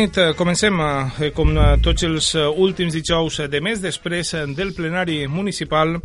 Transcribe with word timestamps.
nit. 0.00 0.16
Eh, 0.16 0.34
Comencem, 0.34 0.78
eh, 1.20 1.30
com 1.34 1.50
eh, 1.56 1.76
tots 1.82 2.04
els 2.06 2.34
últims 2.56 2.94
dijous 2.94 3.42
de 3.50 3.60
mes, 3.60 3.80
després 3.82 4.32
del 4.56 4.72
plenari 4.72 5.26
municipal, 5.28 5.98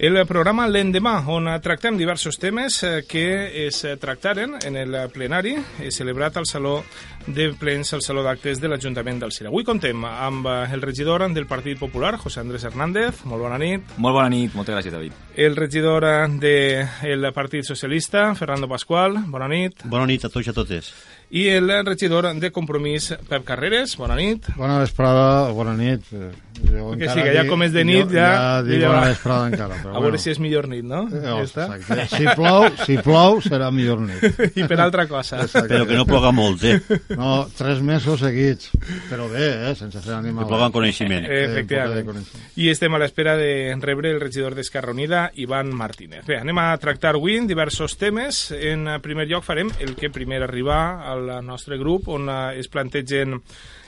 el 0.00 0.16
programa 0.26 0.64
L'Endemà, 0.66 1.12
on 1.28 1.46
tractem 1.60 1.98
diversos 2.00 2.38
temes 2.40 2.78
que 3.06 3.66
es 3.66 3.82
tractaren 4.00 4.54
en 4.64 4.78
el 4.80 4.96
plenari 5.12 5.52
celebrat 5.92 6.38
al 6.40 6.48
Saló 6.48 6.78
de 7.26 7.50
Plens, 7.52 7.92
al 7.92 8.00
Saló 8.00 8.24
d'Actes 8.24 8.62
de 8.62 8.70
l'Ajuntament 8.72 9.20
del 9.20 9.34
Cira. 9.36 9.52
Avui 9.52 9.66
contem 9.68 10.06
amb 10.08 10.48
el 10.48 10.80
regidor 10.80 11.26
del 11.28 11.46
Partit 11.46 11.78
Popular, 11.78 12.16
José 12.16 12.40
Andrés 12.40 12.64
Hernández. 12.64 13.26
Molt 13.28 13.44
bona 13.44 13.60
nit. 13.60 13.92
Molt 13.98 14.16
bona 14.16 14.32
nit, 14.32 14.56
moltes 14.56 14.74
gràcies, 14.74 14.96
David. 14.96 15.20
El 15.36 15.54
regidor 15.54 16.08
del 16.40 17.32
Partit 17.36 17.68
Socialista, 17.68 18.30
Fernando 18.34 18.72
Pascual. 18.72 19.20
Bona 19.28 19.52
nit. 19.52 19.84
Bona 19.84 20.08
nit 20.08 20.24
a 20.24 20.32
tots 20.32 20.48
i 20.48 20.56
a 20.56 20.56
totes. 20.56 20.94
I 21.30 21.46
el 21.48 21.70
regidor 21.86 22.26
de 22.34 22.50
Compromís, 22.50 23.14
Pep 23.28 23.44
Carreres. 23.46 23.96
Bona 23.96 24.16
nit. 24.18 24.48
Bona 24.56 24.80
vesprada, 24.82 25.50
bona 25.54 25.76
nit. 25.78 26.02
Eh, 26.12 26.30
Jo 26.60 26.90
Que 26.92 27.08
sí, 27.08 27.22
que 27.22 27.32
ja 27.32 27.46
com 27.48 27.62
és 27.64 27.72
de 27.72 27.84
nit, 27.88 28.02
jo, 28.10 28.18
ja- 28.18 28.34
Ja 28.36 28.62
dic 28.66 28.82
ja 28.82 28.88
bona 28.90 29.06
vesprada 29.08 29.46
encara. 29.48 29.76
Però 29.80 29.94
A 29.96 30.00
veure 30.02 30.18
si 30.20 30.28
és 30.28 30.38
millor 30.42 30.66
nit, 30.68 30.82
no? 30.84 31.06
Eh, 31.08 31.20
Ja 31.22 31.36
està. 31.40 31.68
exacte. 31.78 32.18
Si 32.18 32.26
plou, 32.36 32.66
si 32.84 32.96
plou, 32.98 33.38
serà 33.40 33.70
millor 33.72 34.02
nit. 34.02 34.20
I 34.60 34.64
per 34.68 34.78
altra 34.82 35.06
cosa. 35.08 35.38
Exacte. 35.46 35.70
Però 35.72 35.86
que 35.88 35.96
no 35.96 36.04
ploga 36.04 36.32
molt, 36.36 36.62
eh? 36.68 36.80
No, 37.16 37.46
tres 37.56 37.80
mesos 37.80 38.20
seguits. 38.20 38.68
Però 39.08 39.30
bé, 39.30 39.70
eh? 39.70 39.74
Sense 39.78 40.02
fer 40.04 40.18
ànima. 40.18 40.42
Que 40.42 40.50
ploga 40.50 40.66
en 40.68 40.72
coneixement. 40.74 41.24
Eh, 41.24 41.44
Efectivament. 41.46 42.04
coneixement. 42.10 42.44
I 42.60 42.68
estem 42.74 42.92
a 42.94 43.00
l'espera 43.00 43.36
de 43.40 43.72
rebre 43.80 44.10
el 44.12 44.20
regidor 44.20 44.54
d'Esquerra 44.58 44.92
Unida, 44.92 45.30
Ivan 45.40 45.72
Martínez. 45.72 46.26
Bé, 46.26 46.36
anem 46.42 46.58
a 46.60 46.76
tractar 46.82 47.14
avui 47.14 47.38
diversos 47.46 47.96
temes. 47.96 48.50
En 48.50 48.84
eh, 48.86 48.98
primer 49.00 49.28
lloc 49.30 49.44
farem 49.48 49.70
el 49.80 49.94
que 49.96 50.10
primer 50.12 50.42
arriba 50.42 50.82
al 51.08 51.19
nostre 51.42 51.78
grup, 51.80 52.08
on 52.08 52.28
eh, 52.28 52.60
es 52.60 52.68
plantegen 52.68 53.40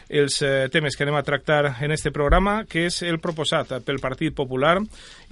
els 0.09 0.39
eh, 0.43 0.69
temes 0.73 0.97
que 0.97 1.07
anem 1.07 1.17
a 1.17 1.25
tractar 1.25 1.79
en 1.81 1.93
este 1.93 2.13
programa, 2.13 2.63
que 2.69 2.87
és 2.91 3.01
el 3.07 3.19
proposat 3.23 3.73
pel 3.87 4.01
Partit 4.03 4.35
Popular 4.37 4.77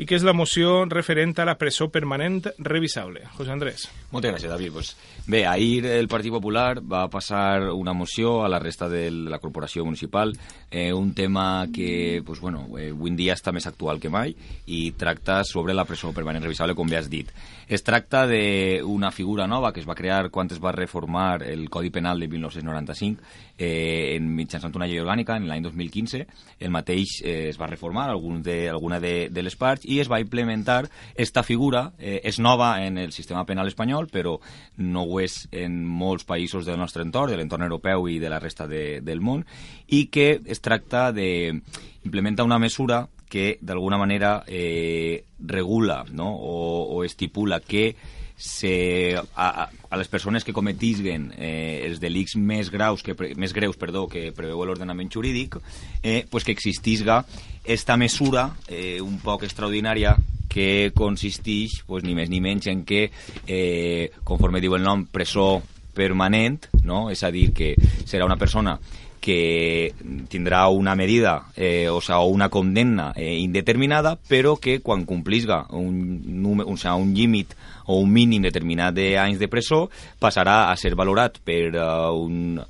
i 0.00 0.06
que 0.08 0.16
és 0.16 0.24
la 0.26 0.34
moció 0.34 0.86
referent 0.88 1.36
a 1.38 1.46
la 1.46 1.56
presó 1.60 1.90
permanent 1.92 2.48
revisable. 2.58 3.26
José 3.36 3.52
Andrés. 3.52 3.86
Moltes 4.10 4.32
gràcies, 4.32 4.50
David. 4.50 4.72
Pues, 4.72 4.96
bé, 5.26 5.44
ahir 5.46 5.84
el 5.86 6.08
Partit 6.08 6.32
Popular 6.32 6.80
va 6.80 7.06
passar 7.12 7.70
una 7.70 7.92
moció 7.92 8.44
a 8.44 8.48
la 8.48 8.58
resta 8.58 8.88
de 8.88 9.10
la 9.10 9.38
corporació 9.38 9.84
municipal, 9.84 10.32
eh, 10.70 10.92
un 10.92 11.14
tema 11.14 11.66
que, 11.74 12.22
pues, 12.24 12.40
bueno, 12.40 12.66
eh, 12.78 12.90
avui 12.90 13.10
dia 13.20 13.34
està 13.36 13.52
més 13.52 13.66
actual 13.68 14.00
que 14.00 14.10
mai 14.12 14.34
i 14.70 14.92
tracta 14.98 15.42
sobre 15.44 15.74
la 15.74 15.84
presó 15.84 16.12
permanent 16.16 16.44
revisable, 16.44 16.76
com 16.78 16.88
bé 16.88 16.98
has 17.00 17.10
dit. 17.10 17.30
Es 17.70 17.84
tracta 17.86 18.24
d'una 18.26 19.12
figura 19.14 19.46
nova 19.46 19.72
que 19.72 19.80
es 19.80 19.88
va 19.88 19.94
crear 19.94 20.30
quan 20.30 20.48
es 20.50 20.58
va 20.62 20.72
reformar 20.74 21.42
el 21.46 21.68
Codi 21.70 21.90
Penal 21.90 22.18
de 22.20 22.28
1995 22.28 23.22
eh, 23.60 24.16
en 24.16 24.30
mitjançant 24.32 24.72
una 24.74 24.88
llei 24.88 25.02
orgànica 25.02 25.36
en 25.36 25.44
l'any 25.50 25.62
2015. 25.66 26.24
El 26.58 26.72
mateix 26.72 27.18
eh, 27.20 27.50
es 27.50 27.60
va 27.60 27.68
reformar 27.68 28.08
algun 28.08 28.40
de, 28.42 28.70
alguna 28.72 28.98
de, 29.04 29.28
de 29.28 29.44
les 29.44 29.56
parts 29.60 29.84
i 29.84 30.00
es 30.00 30.08
va 30.10 30.22
implementar 30.24 30.86
esta 31.14 31.44
figura. 31.44 31.90
Eh, 31.98 32.22
és 32.24 32.40
nova 32.40 32.72
en 32.86 32.96
el 32.98 33.12
sistema 33.12 33.44
penal 33.44 33.68
espanyol, 33.68 34.08
però 34.08 34.38
no 34.80 35.04
ho 35.04 35.20
és 35.20 35.44
en 35.52 35.82
molts 35.84 36.24
països 36.24 36.64
del 36.64 36.80
nostre 36.80 37.04
entorn, 37.04 37.34
de 37.34 37.36
l'entorn 37.36 37.68
europeu 37.68 38.08
i 38.08 38.18
de 38.18 38.32
la 38.32 38.40
resta 38.40 38.66
de, 38.66 39.00
del 39.04 39.20
món, 39.20 39.44
i 39.88 40.06
que 40.08 40.40
es 40.40 40.64
tracta 40.64 41.10
de 41.12 41.60
implementa 42.02 42.48
una 42.48 42.58
mesura 42.58 43.08
que 43.28 43.58
d'alguna 43.60 43.98
manera 44.00 44.42
eh, 44.48 45.26
regula 45.38 46.04
no? 46.10 46.32
o, 46.34 46.96
o 46.96 47.04
estipula 47.04 47.60
que 47.60 47.94
se, 48.40 49.20
a, 49.36 49.68
a- 49.68 49.96
les 50.00 50.08
persones 50.08 50.44
que 50.44 50.54
cometisguen 50.56 51.28
eh, 51.36 51.84
els 51.84 52.00
delictes 52.00 52.40
més 52.40 52.70
graus 52.72 53.04
que, 53.04 53.14
més 53.36 53.52
greus 53.52 53.76
perdó, 53.76 54.06
que 54.08 54.30
preveu 54.32 54.64
l'ordenament 54.64 55.12
jurídic, 55.12 55.58
eh, 56.02 56.24
pues 56.30 56.44
que 56.48 56.56
existisga 56.56 57.24
esta 57.64 57.98
mesura 58.00 58.54
eh, 58.66 58.98
un 59.04 59.20
poc 59.20 59.44
extraordinària 59.44 60.16
que 60.50 60.90
consisteix 60.96 61.82
pues, 61.86 62.02
ni 62.02 62.16
més 62.16 62.32
ni 62.32 62.40
menys 62.40 62.66
en 62.72 62.82
que, 62.88 63.10
eh, 63.46 64.10
conforme 64.24 64.64
diu 64.64 64.74
el 64.74 64.82
nom, 64.82 65.04
presó 65.06 65.60
permanent, 65.94 66.66
no? 66.82 67.10
és 67.12 67.22
a 67.22 67.30
dir, 67.30 67.50
que 67.52 67.74
serà 68.08 68.24
una 68.24 68.40
persona 68.40 68.78
que 69.20 69.92
tindrà 70.32 70.66
una 70.72 70.94
medida 70.96 71.52
eh, 71.54 71.88
o, 71.90 72.00
sea, 72.00 72.20
una 72.20 72.48
condemna 72.48 73.12
eh, 73.14 73.36
indeterminada, 73.38 74.16
però 74.16 74.56
que 74.56 74.80
quan 74.80 75.04
complisga 75.04 75.66
un, 75.76 76.40
número, 76.40 76.70
o 76.70 76.76
sea, 76.80 76.94
un 76.96 77.12
límit 77.14 77.52
o 77.90 77.98
un 77.98 78.12
mínim 78.14 78.46
determinat 78.46 78.94
d'anys 78.94 79.40
de 79.40 79.48
presó 79.50 79.88
passarà 80.22 80.70
a 80.70 80.76
ser 80.78 80.94
valorat 80.98 81.40
per, 81.42 81.74
uh, 81.74 82.14
un, 82.14 82.60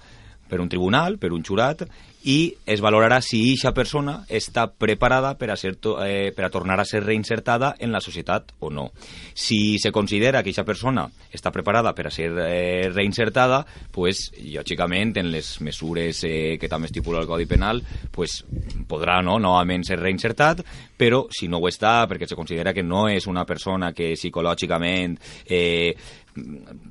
per 0.49 0.61
un 0.65 0.71
tribunal, 0.73 1.19
per 1.21 1.35
un 1.37 1.45
jurat, 1.45 1.85
i 2.23 2.55
es 2.67 2.83
valorarà 2.85 3.21
si 3.25 3.41
eixa 3.49 3.73
persona 3.73 4.21
està 4.29 4.67
preparada 4.69 5.33
per 5.41 5.51
a, 5.53 5.57
ser 5.57 5.77
to, 5.81 5.97
eh, 6.05 6.33
per 6.37 6.45
a 6.47 6.51
tornar 6.53 6.77
a 6.81 6.85
ser 6.85 7.03
reinsertada 7.05 7.75
en 7.79 7.93
la 7.93 8.01
societat 8.01 8.53
o 8.61 8.71
no. 8.71 8.91
Si 9.35 9.79
se 9.79 9.93
considera 9.93 10.43
que 10.43 10.53
eixa 10.53 10.67
persona 10.69 11.07
està 11.33 11.53
preparada 11.55 11.95
per 11.97 12.09
a 12.09 12.13
ser 12.15 12.31
eh, 12.45 12.91
reinsertada, 12.93 13.65
pues, 13.93 14.29
lògicament, 14.53 15.17
en 15.21 15.31
les 15.33 15.49
mesures 15.65 16.25
eh, 16.29 16.59
que 16.61 16.69
també 16.69 16.91
estipula 16.91 17.23
el 17.23 17.29
Codi 17.31 17.49
Penal, 17.49 17.83
pues, 18.13 18.43
podrà 18.89 19.21
no, 19.25 19.39
novament 19.41 19.87
ser 19.87 20.01
reinsertat, 20.01 20.65
però 21.01 21.25
si 21.33 21.49
no 21.49 21.61
ho 21.61 21.69
està, 21.71 22.05
perquè 22.11 22.29
se 22.29 22.37
considera 22.37 22.75
que 22.77 22.85
no 22.85 23.09
és 23.09 23.27
una 23.31 23.47
persona 23.49 23.95
que 23.97 24.13
psicològicament 24.13 25.17
eh, 25.49 25.95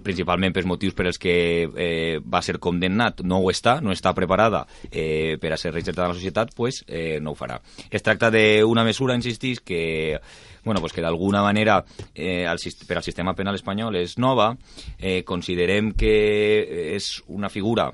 principalment 0.03 0.53
pels 0.55 0.67
motius 0.69 0.93
per 0.97 1.07
els 1.09 1.17
que 1.21 1.33
eh, 1.69 2.19
va 2.23 2.41
ser 2.45 2.57
condemnat, 2.59 3.21
no 3.27 3.39
ho 3.43 3.49
està, 3.51 3.79
no 3.81 3.91
està 3.95 4.13
preparada 4.17 4.65
eh, 4.91 5.37
per 5.41 5.53
a 5.53 5.57
ser 5.57 5.73
reinsertada 5.73 6.07
en 6.09 6.13
la 6.15 6.19
societat, 6.19 6.53
pues, 6.55 6.83
eh, 6.87 7.19
no 7.21 7.31
ho 7.33 7.37
farà. 7.39 7.59
Es 7.89 8.03
tracta 8.05 8.31
d'una 8.33 8.83
mesura, 8.87 9.15
insistís, 9.15 9.59
que 9.61 10.19
bueno, 10.65 10.81
pues 10.81 10.91
que 10.93 11.01
d'alguna 11.01 11.41
manera 11.41 11.83
eh, 12.13 12.45
sis- 12.57 12.83
per 12.85 12.97
al 12.99 13.03
sistema 13.03 13.33
penal 13.33 13.55
espanyol 13.55 13.95
és 13.95 14.17
nova, 14.19 14.51
eh, 14.99 15.23
considerem 15.25 15.93
que 15.97 16.95
és 16.95 17.23
una 17.27 17.49
figura 17.49 17.89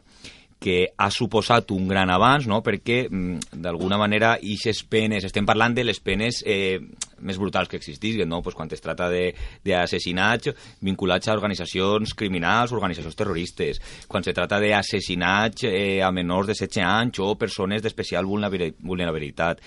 que 0.66 0.88
ha 0.98 1.12
suposat 1.14 1.70
un 1.76 1.86
gran 1.88 2.10
avanç, 2.10 2.48
no? 2.50 2.64
perquè 2.66 3.04
mm, 3.06 3.52
d'alguna 3.62 4.00
manera 4.02 4.32
ixes 4.42 4.80
penes, 4.90 5.28
estem 5.28 5.46
parlant 5.46 5.76
de 5.78 5.84
les 5.86 6.00
penes 6.02 6.40
eh, 6.42 6.80
més 7.22 7.38
brutals 7.38 7.70
que 7.70 7.78
existisquen, 7.78 8.26
no? 8.32 8.42
pues 8.42 8.58
quan 8.58 8.72
es 8.74 8.82
tracta 8.82 9.12
de- 9.14 9.36
d'assassinats 9.66 10.50
vinculats 10.82 11.30
a 11.30 11.36
organitzacions 11.38 12.16
criminals, 12.18 12.74
organitzacions 12.74 13.16
terroristes, 13.20 13.82
quan 14.10 14.26
se 14.26 14.34
tracta 14.34 14.58
d'assassinats 14.64 15.68
eh, 15.70 16.02
a 16.02 16.10
menors 16.12 16.50
de 16.50 16.58
16 16.58 16.82
anys 16.86 17.22
o 17.22 17.36
persones 17.38 17.86
d'especial 17.86 18.26
vulnerabili- 18.26 18.74
vulnerabilitat. 18.80 19.62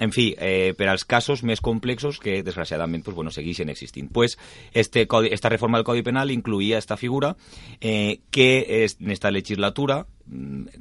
En 0.00 0.12
fi, 0.12 0.30
eh, 0.40 0.72
per 0.76 0.88
als 0.88 1.04
casos 1.04 1.42
més 1.44 1.60
complexos 1.60 2.18
que 2.18 2.42
desgraciadament 2.42 3.04
pues, 3.04 3.14
bueno, 3.16 3.30
segueixen 3.30 3.68
existint. 3.68 4.08
Pues, 4.12 4.38
este 4.72 5.06
codi, 5.06 5.28
esta 5.32 5.50
reforma 5.52 5.78
del 5.78 5.84
Codi 5.84 6.02
Penal 6.02 6.30
incluïa 6.32 6.78
esta 6.78 6.96
figura 6.96 7.36
eh, 7.80 8.20
que 8.30 8.84
en 8.84 9.10
esta 9.10 9.30
legislatura 9.30 10.06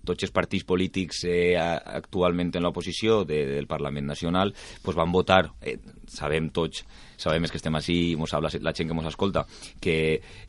tots 0.05 0.25
els 0.27 0.33
partits 0.33 0.65
polítics 0.67 1.23
eh, 1.29 1.55
actualment 1.57 2.53
en 2.55 2.65
l'oposició 2.65 3.21
de, 3.27 3.43
del 3.55 3.67
Parlament 3.67 4.07
Nacional 4.07 4.53
pues, 4.83 4.97
van 4.97 5.11
votar, 5.11 5.43
eh, 5.61 5.77
sabem 6.11 6.49
tots, 6.53 6.83
sabem 7.21 7.45
que 7.47 7.59
estem 7.59 7.75
així, 7.77 8.15
mos 8.19 8.33
habla 8.33 8.51
la 8.59 8.73
gent 8.75 8.89
que 8.89 8.97
ens 8.97 9.09
escolta, 9.11 9.45
que 9.79 9.95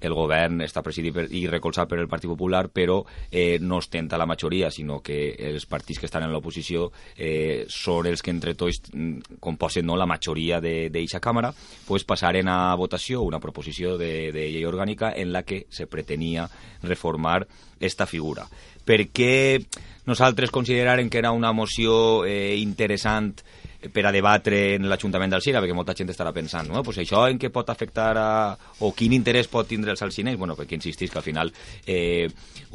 el 0.01 0.15
govern 0.17 0.63
està 0.65 0.83
presidit 0.83 1.15
per, 1.15 1.27
i 1.31 1.45
recolzat 1.51 1.89
per 1.91 2.01
el 2.01 2.11
Partit 2.11 2.31
Popular, 2.31 2.67
però 2.73 3.01
eh, 3.31 3.59
no 3.61 3.79
ostenta 3.83 4.19
la 4.19 4.27
majoria, 4.27 4.71
sinó 4.71 5.01
que 5.05 5.35
els 5.39 5.67
partits 5.71 6.01
que 6.01 6.09
estan 6.09 6.27
en 6.27 6.33
l'oposició 6.35 6.91
eh, 7.17 7.65
són 7.69 8.09
els 8.11 8.23
que 8.23 8.33
entre 8.35 8.57
tots 8.59 8.83
mm, 8.93 9.39
composen 9.41 9.87
no, 9.87 9.97
la 9.97 10.09
majoria 10.09 10.61
d'aquesta 10.63 11.23
càmera, 11.23 11.53
pues 11.87 12.07
passaren 12.09 12.51
a 12.51 12.75
votació 12.77 13.23
una 13.23 13.41
proposició 13.41 13.97
de, 14.01 14.33
de 14.35 14.49
llei 14.51 14.67
orgànica 14.69 15.13
en 15.17 15.33
la 15.33 15.45
que 15.47 15.67
se 15.71 15.87
pretenia 15.87 16.49
reformar 16.83 17.47
esta 17.81 18.07
figura. 18.07 18.47
Per 18.85 19.07
què 19.15 19.63
nosaltres 20.07 20.51
consideraren 20.51 21.11
que 21.11 21.19
era 21.19 21.31
una 21.31 21.53
moció 21.53 22.25
eh, 22.25 22.57
interessant 22.59 23.37
per 23.91 24.05
a 24.07 24.13
debatre 24.15 24.61
en 24.77 24.87
l'Ajuntament 24.91 25.33
del 25.33 25.43
Sira, 25.43 25.61
perquè 25.63 25.75
molta 25.75 25.95
gent 25.99 26.13
estarà 26.13 26.33
pensant, 26.35 26.69
no? 26.71 26.83
pues 26.87 27.01
això 27.03 27.25
en 27.31 27.41
què 27.41 27.51
pot 27.53 27.71
afectar 27.73 28.11
a... 28.19 28.29
o 28.81 28.93
quin 28.95 29.17
interès 29.17 29.51
pot 29.51 29.67
tindre 29.69 29.91
els 29.95 30.03
alciners? 30.05 30.39
Bueno, 30.39 30.55
perquè 30.59 30.79
insistís 30.79 31.11
que 31.11 31.19
al 31.19 31.27
final 31.27 31.53
eh, 31.87 32.29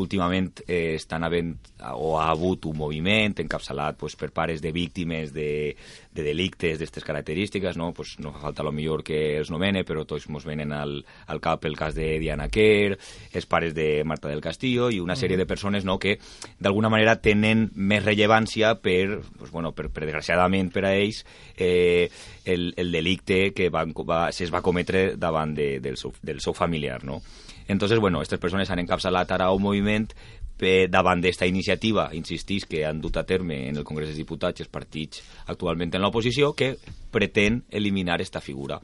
últimament 0.04 0.63
eh, 0.65 0.98
estan 0.98 1.24
havent 1.24 1.54
o 1.94 2.18
ha 2.19 2.27
hagut 2.31 2.65
un 2.68 2.77
moviment 2.77 3.38
encapçalat 3.44 3.98
pues, 4.00 4.18
per 4.19 4.31
pares 4.36 4.62
de 4.62 4.74
víctimes 4.75 5.31
de, 5.33 5.75
de 6.18 6.25
delictes 6.25 6.80
d'aquestes 6.80 7.06
característiques, 7.06 7.78
no? 7.78 7.92
Pues 7.94 8.16
no 8.19 8.34
fa 8.34 8.42
falta 8.48 8.66
lo 8.66 8.74
millor 8.74 9.04
que 9.06 9.38
els 9.38 9.52
nomene, 9.54 9.84
però 9.88 10.04
tots 10.10 10.28
ens 10.28 10.48
venen 10.48 10.74
al, 10.74 11.00
al 11.28 11.42
cap 11.44 11.66
el 11.69 11.78
cas 11.78 11.96
de 11.96 12.18
Diana 12.19 12.50
Kerr, 12.50 12.98
els 13.31 13.48
pares 13.50 13.75
de 13.78 14.04
Marta 14.04 14.31
del 14.31 14.42
Castillo 14.42 14.90
i 14.92 15.00
una 15.00 15.16
sèrie 15.16 15.38
de 15.38 15.48
persones 15.48 15.86
no, 15.86 16.00
que 16.02 16.18
d'alguna 16.60 16.90
manera 16.90 17.18
tenen 17.22 17.68
més 17.75 18.04
rellevància 18.06 18.75
per, 18.81 19.22
pues, 19.38 19.52
bueno, 19.52 19.74
per, 19.78 19.90
per 19.94 20.06
desgraciadament 20.08 20.72
per 20.74 20.88
a 20.88 20.96
ells 20.98 21.24
eh, 21.56 22.10
el, 22.46 22.74
el 22.78 22.92
delicte 22.92 23.54
que 23.54 23.69
van, 23.69 23.94
va, 24.08 24.28
es 24.30 24.54
va 24.54 24.64
cometre 24.66 25.12
davant 25.18 25.54
de, 25.56 25.78
del, 25.84 25.98
seu, 25.98 26.16
del 26.24 26.42
seu 26.42 26.58
familiar, 26.58 27.04
no? 27.06 27.22
Entonces, 27.68 28.00
bueno, 28.00 28.19
aquestes 28.19 28.40
persones 28.40 28.69
han 28.72 28.80
encapçalat 28.80 29.31
ara 29.36 29.50
un 29.52 29.62
moviment 29.62 30.08
per, 30.57 30.88
davant 30.89 31.21
d'esta 31.21 31.48
iniciativa, 31.50 32.09
insistís, 32.18 32.65
que 32.65 32.86
han 32.86 33.01
dut 33.01 33.18
a 33.18 33.25
terme 33.25 33.68
en 33.69 33.77
el 33.77 33.86
Congrés 33.88 34.09
dels 34.12 34.21
Diputats 34.24 34.65
els 34.65 34.71
partits 34.74 35.21
actualment 35.48 35.94
en 35.94 36.04
l'oposició, 36.04 36.54
que 36.57 36.75
pretén 37.12 37.63
eliminar 37.71 38.21
esta 38.21 38.42
figura. 38.42 38.81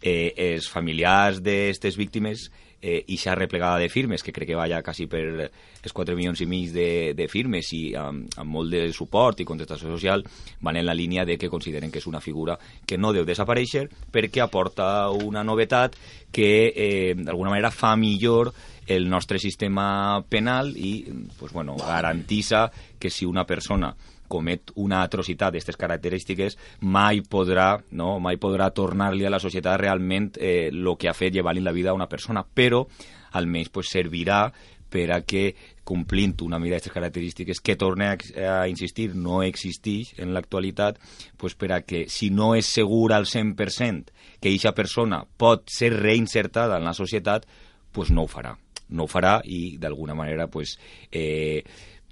Eh, 0.00 0.32
els 0.52 0.68
familiars 0.68 1.40
d'aquestes 1.42 1.96
víctimes 1.96 2.50
eh, 2.80 3.04
ixa 3.08 3.34
replegada 3.34 3.78
de 3.78 3.88
firmes, 3.88 4.22
que 4.22 4.32
crec 4.32 4.48
que 4.48 4.58
va 4.58 4.68
ja 4.68 4.82
quasi 4.82 5.08
per 5.10 5.22
els 5.48 5.92
4 5.92 6.14
milions 6.16 6.40
i 6.40 6.46
mig 6.46 6.70
de, 6.74 7.14
de 7.16 7.26
firmes 7.28 7.72
i 7.74 7.82
amb, 7.98 8.28
amb 8.38 8.52
molt 8.52 8.70
de 8.70 8.84
suport 8.94 9.40
i 9.40 9.48
contestació 9.48 9.90
social, 9.90 10.22
van 10.60 10.76
en 10.76 10.86
la 10.86 10.94
línia 10.94 11.24
de 11.26 11.38
que 11.38 11.50
consideren 11.50 11.90
que 11.90 11.98
és 11.98 12.06
una 12.06 12.20
figura 12.20 12.58
que 12.86 12.98
no 12.98 13.12
deu 13.16 13.26
desaparèixer 13.26 13.88
perquè 14.12 14.44
aporta 14.44 15.08
una 15.10 15.44
novetat 15.44 15.96
que 16.30 16.50
eh, 16.70 17.14
d'alguna 17.16 17.56
manera 17.56 17.72
fa 17.72 17.96
millor 17.96 18.52
el 18.86 19.08
nostre 19.10 19.38
sistema 19.38 20.22
penal 20.28 20.72
i 20.76 21.04
pues, 21.38 21.52
bueno, 21.52 21.76
garantissa 21.76 22.70
que 22.98 23.10
si 23.10 23.26
una 23.26 23.46
persona 23.46 23.94
comet 24.28 24.72
una 24.74 25.02
atrocitat 25.06 25.52
d'aquestes 25.54 25.78
característiques, 25.78 26.56
mai 26.82 27.22
podrà, 27.22 27.76
no, 27.94 28.16
mai 28.18 28.40
podrà 28.42 28.70
tornar-li 28.74 29.26
a 29.26 29.30
la 29.30 29.42
societat 29.42 29.78
realment 29.80 30.32
el 30.36 30.80
eh, 30.82 30.96
que 30.98 31.10
ha 31.10 31.14
fet 31.14 31.34
llevar-li 31.34 31.62
la 31.62 31.74
vida 31.74 31.92
a 31.92 31.98
una 31.98 32.08
persona, 32.10 32.42
però 32.42 32.84
almenys 33.38 33.70
pues, 33.70 33.92
servirà 33.92 34.48
per 34.90 35.10
a 35.12 35.20
que 35.26 35.54
complint 35.86 36.40
una 36.46 36.58
mida 36.62 36.76
d'aquestes 36.76 36.94
característiques 36.94 37.60
que 37.60 37.76
torne 37.78 38.08
a, 38.10 38.16
a 38.62 38.68
insistir 38.70 39.14
no 39.14 39.42
existeix 39.46 40.14
en 40.22 40.34
l'actualitat 40.34 41.00
pues 41.36 41.54
per 41.58 41.72
a 41.74 41.80
que 41.82 42.06
si 42.10 42.30
no 42.30 42.54
és 42.58 42.70
segur 42.78 43.12
al 43.12 43.26
100% 43.26 44.14
que 44.40 44.50
aquesta 44.50 44.74
persona 44.74 45.24
pot 45.26 45.66
ser 45.70 45.92
reinsertada 45.94 46.78
en 46.78 46.86
la 46.86 46.94
societat 46.94 47.46
pues 47.92 48.10
no 48.14 48.26
ho 48.26 48.30
farà 48.30 48.56
no 48.88 49.04
ho 49.04 49.10
farà 49.10 49.40
i 49.44 49.76
d'alguna 49.82 50.14
manera 50.14 50.46
pues, 50.52 50.76
eh, 51.10 51.62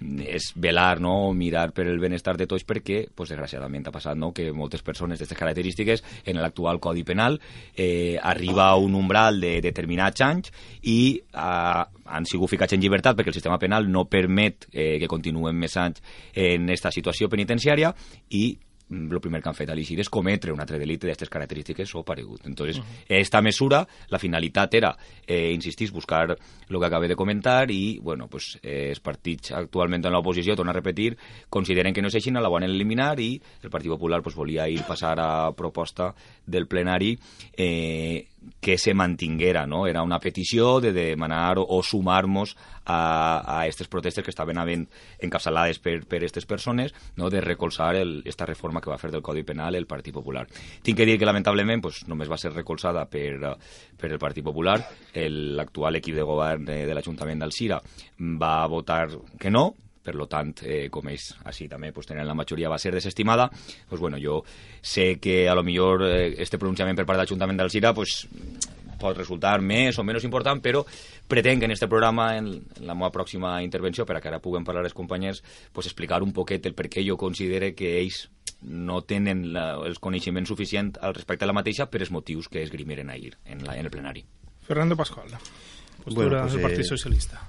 és 0.01 0.51
velar, 0.57 1.01
no? 1.01 1.33
mirar 1.33 1.71
per 1.73 1.87
el 1.87 2.01
benestar 2.03 2.35
de 2.37 2.49
tots 2.51 2.65
perquè, 2.67 3.05
pues, 3.15 3.31
desgraciadament, 3.31 3.87
ha 3.87 3.95
passat 3.95 4.19
no? 4.19 4.33
que 4.35 4.51
moltes 4.53 4.83
persones 4.83 5.19
d'aquestes 5.19 5.39
característiques 5.39 6.03
en 6.27 6.41
l'actual 6.43 6.81
Codi 6.83 7.05
Penal 7.07 7.39
eh, 7.77 8.19
arriba 8.21 8.69
a 8.69 8.77
un 8.77 8.97
umbral 8.99 9.41
de 9.41 9.61
determinats 9.65 10.25
anys 10.27 10.53
i 10.83 10.99
eh, 11.23 11.85
han 12.05 12.29
sigut 12.29 12.51
ficats 12.51 12.75
en 12.75 12.83
llibertat 12.83 13.17
perquè 13.17 13.31
el 13.33 13.39
sistema 13.39 13.59
penal 13.63 13.89
no 13.91 14.07
permet 14.11 14.69
eh, 14.73 14.99
que 15.01 15.09
continuen 15.09 15.57
més 15.57 15.77
anys 15.81 16.03
en 16.35 16.69
aquesta 16.69 16.93
situació 16.93 17.31
penitenciària 17.33 17.95
i 18.31 18.47
el 18.91 19.21
primer 19.21 19.41
que 19.43 19.49
han 19.49 19.57
fet 19.57 19.71
a 19.71 19.75
l'Ixir 19.75 19.99
és 20.03 20.11
cometre 20.13 20.53
un 20.53 20.61
altre 20.61 20.79
delicte 20.79 21.07
d'aquestes 21.07 21.33
característiques 21.33 21.95
o 21.95 22.03
paregut. 22.05 22.47
Entonces, 22.47 22.79
uh 22.79 22.83
-huh. 22.83 23.05
esta 23.09 23.41
mesura, 23.41 23.87
la 24.09 24.19
finalitat 24.19 24.75
era, 24.75 24.97
eh, 25.27 25.53
insistís, 25.53 25.91
buscar 25.91 26.37
el 26.69 26.79
que 26.79 26.87
acabé 26.87 27.09
de 27.09 27.17
comentar 27.17 27.71
i, 27.71 27.99
bueno, 27.99 28.29
pues, 28.29 28.59
eh, 28.63 28.91
els 28.91 29.01
partits 29.01 29.53
actualment 29.53 30.05
en 30.05 30.13
l'oposició, 30.13 30.55
torno 30.55 30.71
a 30.71 30.75
repetir, 30.75 31.17
consideren 31.49 31.95
que 31.95 32.03
no 32.03 32.09
és 32.09 32.15
així, 32.15 32.31
la 32.31 32.49
volen 32.49 32.71
eliminar 32.71 33.19
i 33.21 33.41
el 33.63 33.71
Partit 33.71 33.91
Popular 33.91 34.23
pues, 34.23 34.35
volia 34.35 34.69
ir 34.69 34.83
passar 34.87 35.19
a 35.21 35.53
proposta 35.53 36.15
del 36.47 36.67
plenari 36.67 37.19
eh, 37.57 38.27
que 38.61 38.79
se 38.79 38.95
mantinguera, 38.95 39.67
no? 39.67 39.87
Era 39.87 40.03
una 40.03 40.19
petició 40.21 40.81
de 40.81 40.93
demanar 40.93 41.59
o, 41.59 41.67
o 41.69 41.83
sumar-nos 41.83 42.57
a, 42.85 43.41
a 43.41 43.61
aquestes 43.63 43.89
protestes 43.89 44.25
que 44.25 44.33
estaven 44.33 44.59
havent 44.59 44.87
encapçalades 45.23 45.81
per, 45.81 46.01
aquestes 46.05 46.47
persones, 46.47 46.95
no? 47.17 47.31
de 47.31 47.41
recolzar 47.41 47.95
el, 47.97 48.23
esta 48.25 48.47
reforma 48.47 48.81
que 48.81 48.91
va 48.91 48.99
fer 48.99 49.11
del 49.13 49.23
Codi 49.23 49.43
Penal 49.43 49.75
el 49.75 49.87
Partit 49.87 50.15
Popular. 50.15 50.47
Tinc 50.83 50.99
que 50.99 51.07
dir 51.09 51.19
que, 51.19 51.29
lamentablement, 51.29 51.83
pues, 51.83 52.05
només 52.09 52.31
va 52.31 52.39
ser 52.41 52.55
recolzada 52.55 53.07
per, 53.11 53.57
per 54.01 54.13
el 54.13 54.21
Partit 54.21 54.45
Popular. 54.45 54.79
L'actual 55.15 56.01
equip 56.01 56.19
de 56.19 56.27
govern 56.27 56.65
de, 56.69 56.83
de 56.89 56.97
l'Ajuntament 56.97 57.45
d'Alcira 57.45 57.81
va 58.41 58.57
votar 58.71 59.09
que 59.41 59.51
no, 59.51 59.71
per 60.05 60.15
lo 60.15 60.29
tant, 60.31 60.53
eh, 60.63 60.87
com 60.93 61.09
ells 61.09 61.31
així 61.49 61.67
també 61.71 61.91
pues, 61.97 62.07
tenen 62.11 62.29
la 62.29 62.37
majoria 62.37 62.71
va 62.71 62.79
ser 62.79 62.93
desestimada, 62.95 63.49
pues, 63.89 64.01
bueno, 64.01 64.21
jo 64.21 64.43
sé 64.83 65.17
que 65.19 65.49
a 65.49 65.55
lo 65.55 65.65
millor 65.65 66.05
eh, 66.07 66.35
este 66.39 66.61
pronunciament 66.61 66.97
per 66.99 67.07
part 67.07 67.19
de 67.19 67.25
l'Ajuntament 67.25 67.59
d'Alcira 67.59 67.95
pues, 67.97 68.27
pot 69.01 69.17
resultar 69.17 69.59
més 69.65 69.99
o 69.99 70.05
menys 70.07 70.25
important, 70.27 70.61
però 70.63 70.85
pretenc 71.29 71.65
que 71.65 71.69
en 71.69 71.75
este 71.75 71.89
programa, 71.89 72.37
en, 72.39 72.53
la 72.81 72.95
meva 72.95 73.11
pròxima 73.13 73.57
intervenció, 73.65 74.07
per 74.07 74.19
a 74.19 74.23
que 74.23 74.31
ara 74.31 74.43
puguem 74.45 74.65
parlar 74.65 74.85
els 74.85 74.97
companys, 74.97 75.43
pues, 75.73 75.89
explicar 75.91 76.23
un 76.23 76.33
poquet 76.37 76.67
el 76.67 76.77
per 76.79 76.89
què 76.93 77.05
jo 77.07 77.19
considere 77.21 77.75
que 77.75 77.99
ells 78.01 78.29
no 78.65 79.03
tenen 79.05 79.51
la, 79.53 79.75
els 79.85 80.01
coneixements 80.01 80.49
suficients 80.49 81.01
al 81.05 81.15
respecte 81.17 81.45
a 81.45 81.51
la 81.51 81.57
mateixa 81.57 81.89
per 81.91 82.01
els 82.01 82.13
motius 82.15 82.49
que 82.49 82.63
esgrimiren 82.65 83.11
ahir 83.13 83.35
en, 83.45 83.65
la, 83.67 83.77
en 83.77 83.85
el 83.85 83.93
plenari. 83.93 84.25
Fernando 84.65 84.97
Pascual, 84.97 85.29
postura 86.05 86.15
Bueno, 86.15 86.41
pues, 86.43 86.53
del 86.53 86.61
eh, 86.61 86.69
Partit 86.69 86.87
Socialista. 86.87 87.49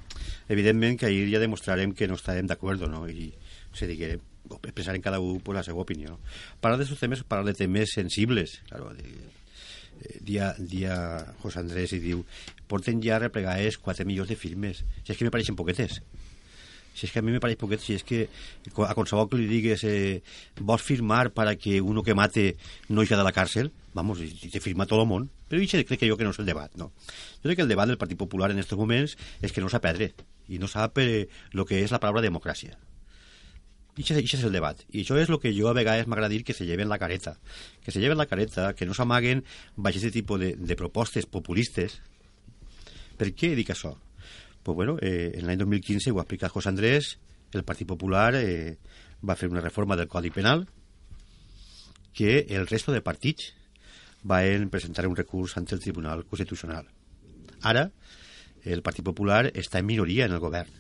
Evidentment 0.50 1.00
que 1.00 1.08
ahir 1.10 1.30
ja 1.32 1.42
demostrarem 1.42 1.94
que 1.94 2.08
no 2.08 2.18
estarem 2.20 2.48
d'acord, 2.48 2.84
no? 2.90 3.06
I, 3.10 3.32
o 3.72 3.78
sigui, 3.78 3.98
que 3.98 4.12
expressarem 4.62 5.02
cada 5.02 5.20
un 5.20 5.40
pues, 5.40 5.56
la 5.58 5.64
seva 5.66 5.82
opinió. 5.82 6.20
Parlar 6.62 6.80
d'aquests 6.80 7.02
temes, 7.02 7.24
parlar 7.26 7.54
de 7.54 7.58
temes 7.64 7.96
sensibles, 7.98 8.60
claro, 8.70 8.92
de, 8.94 9.10
eh, 10.02 10.20
dia, 10.22 10.54
dia 10.60 11.00
José 11.42 11.64
Andrés 11.64 11.96
i 11.98 12.02
diu 12.04 12.22
porten 12.70 13.02
ja 13.02 13.18
replegades 13.22 13.80
4 13.82 14.06
milions 14.06 14.30
de 14.30 14.38
firmes 14.38 14.84
si 15.02 15.14
és 15.14 15.18
que 15.18 15.26
me 15.26 15.34
pareixen 15.34 15.58
poquetes 15.58 16.02
si 16.96 17.06
és 17.06 17.12
que 17.12 17.20
a 17.20 17.22
mi 17.22 17.34
me 17.36 17.42
pareix 17.44 17.60
poquet, 17.60 17.82
si 17.84 17.94
és 17.98 18.06
que 18.08 18.30
a 18.88 18.94
qualsevol 18.96 19.28
que 19.28 19.36
li 19.36 19.50
digues 19.50 19.84
eh, 19.84 20.24
vols 20.62 20.82
firmar 20.82 21.34
para 21.36 21.58
que 21.60 21.82
uno 21.82 22.04
que 22.04 22.16
mate 22.16 22.56
no 22.88 23.04
hagi 23.04 23.18
de 23.20 23.26
la 23.28 23.34
càrcel, 23.36 23.74
vamos, 23.94 24.22
te 24.24 24.62
firma 24.64 24.88
tot 24.88 25.04
el 25.04 25.10
món. 25.10 25.28
Però 25.52 25.60
això 25.60 25.82
crec 25.84 26.00
que 26.00 26.08
jo 26.08 26.16
que 26.16 26.24
no 26.24 26.32
és 26.32 26.40
el 26.40 26.48
debat, 26.48 26.72
no. 26.80 26.94
Jo 27.44 27.50
crec 27.50 27.60
que 27.60 27.66
el 27.68 27.74
debat 27.74 27.92
del 27.92 28.00
Partit 28.00 28.18
Popular 28.18 28.50
en 28.54 28.64
aquests 28.64 28.80
moments 28.80 29.18
és 29.44 29.52
que 29.52 29.60
no 29.60 29.68
sap 29.68 29.84
perdre 29.84 30.14
i 30.48 30.60
no 30.62 30.70
sap 30.72 31.00
eh, 31.04 31.28
lo 31.52 31.66
que 31.66 31.82
és 31.84 31.94
la 31.94 32.02
paraula 32.04 32.24
democràcia. 32.26 32.78
I 33.96 34.04
això, 34.04 34.18
això 34.20 34.38
és 34.38 34.44
el 34.44 34.56
debat. 34.56 34.82
I 34.92 35.06
això 35.06 35.16
és 35.20 35.30
el 35.32 35.40
que 35.40 35.54
jo 35.56 35.70
a 35.70 35.76
vegades 35.78 36.08
m'agrada 36.08 36.34
dir 36.34 36.44
que 36.44 36.54
se 36.54 36.66
lleven 36.68 36.90
la 36.92 37.00
careta. 37.00 37.38
Que 37.84 37.94
se 37.96 38.02
lleven 38.04 38.20
la 38.20 38.28
careta, 38.28 38.74
que 38.76 38.86
no 38.86 38.94
s'amaguen 38.94 39.46
baix 39.76 40.02
aquest 40.02 40.18
tipus 40.20 40.42
de, 40.42 40.52
de 40.60 40.76
propostes 40.76 41.26
populistes. 41.26 42.02
Per 43.16 43.32
què 43.32 43.54
dic 43.56 43.72
això? 43.72 43.96
Pues 44.66 44.76
bueno, 44.76 44.98
eh, 45.02 45.32
en 45.38 45.48
l'any 45.48 45.62
2015 45.62 46.12
ho 46.12 46.20
ha 46.20 46.26
explicat 46.26 46.52
José 46.52 46.74
Andrés, 46.74 47.16
el 47.56 47.64
Partit 47.64 47.88
Popular 47.88 48.34
eh, 48.36 48.78
va 49.24 49.38
fer 49.40 49.48
una 49.48 49.62
reforma 49.64 49.96
del 49.96 50.10
Codi 50.12 50.32
Penal 50.34 50.66
que 52.16 52.48
el 52.50 52.68
resto 52.68 52.92
de 52.92 53.04
partits 53.04 53.54
van 54.24 54.70
presentar 54.74 55.06
un 55.08 55.16
recurs 55.16 55.56
ante 55.58 55.76
el 55.76 55.82
Tribunal 55.82 56.26
Constitucional. 56.26 56.88
Ara, 57.62 57.92
el 58.66 58.82
Partit 58.86 59.06
Popular 59.06 59.46
està 59.54 59.80
en 59.80 59.88
minoria 59.88 60.26
en 60.26 60.36
el 60.36 60.44
govern. 60.44 60.72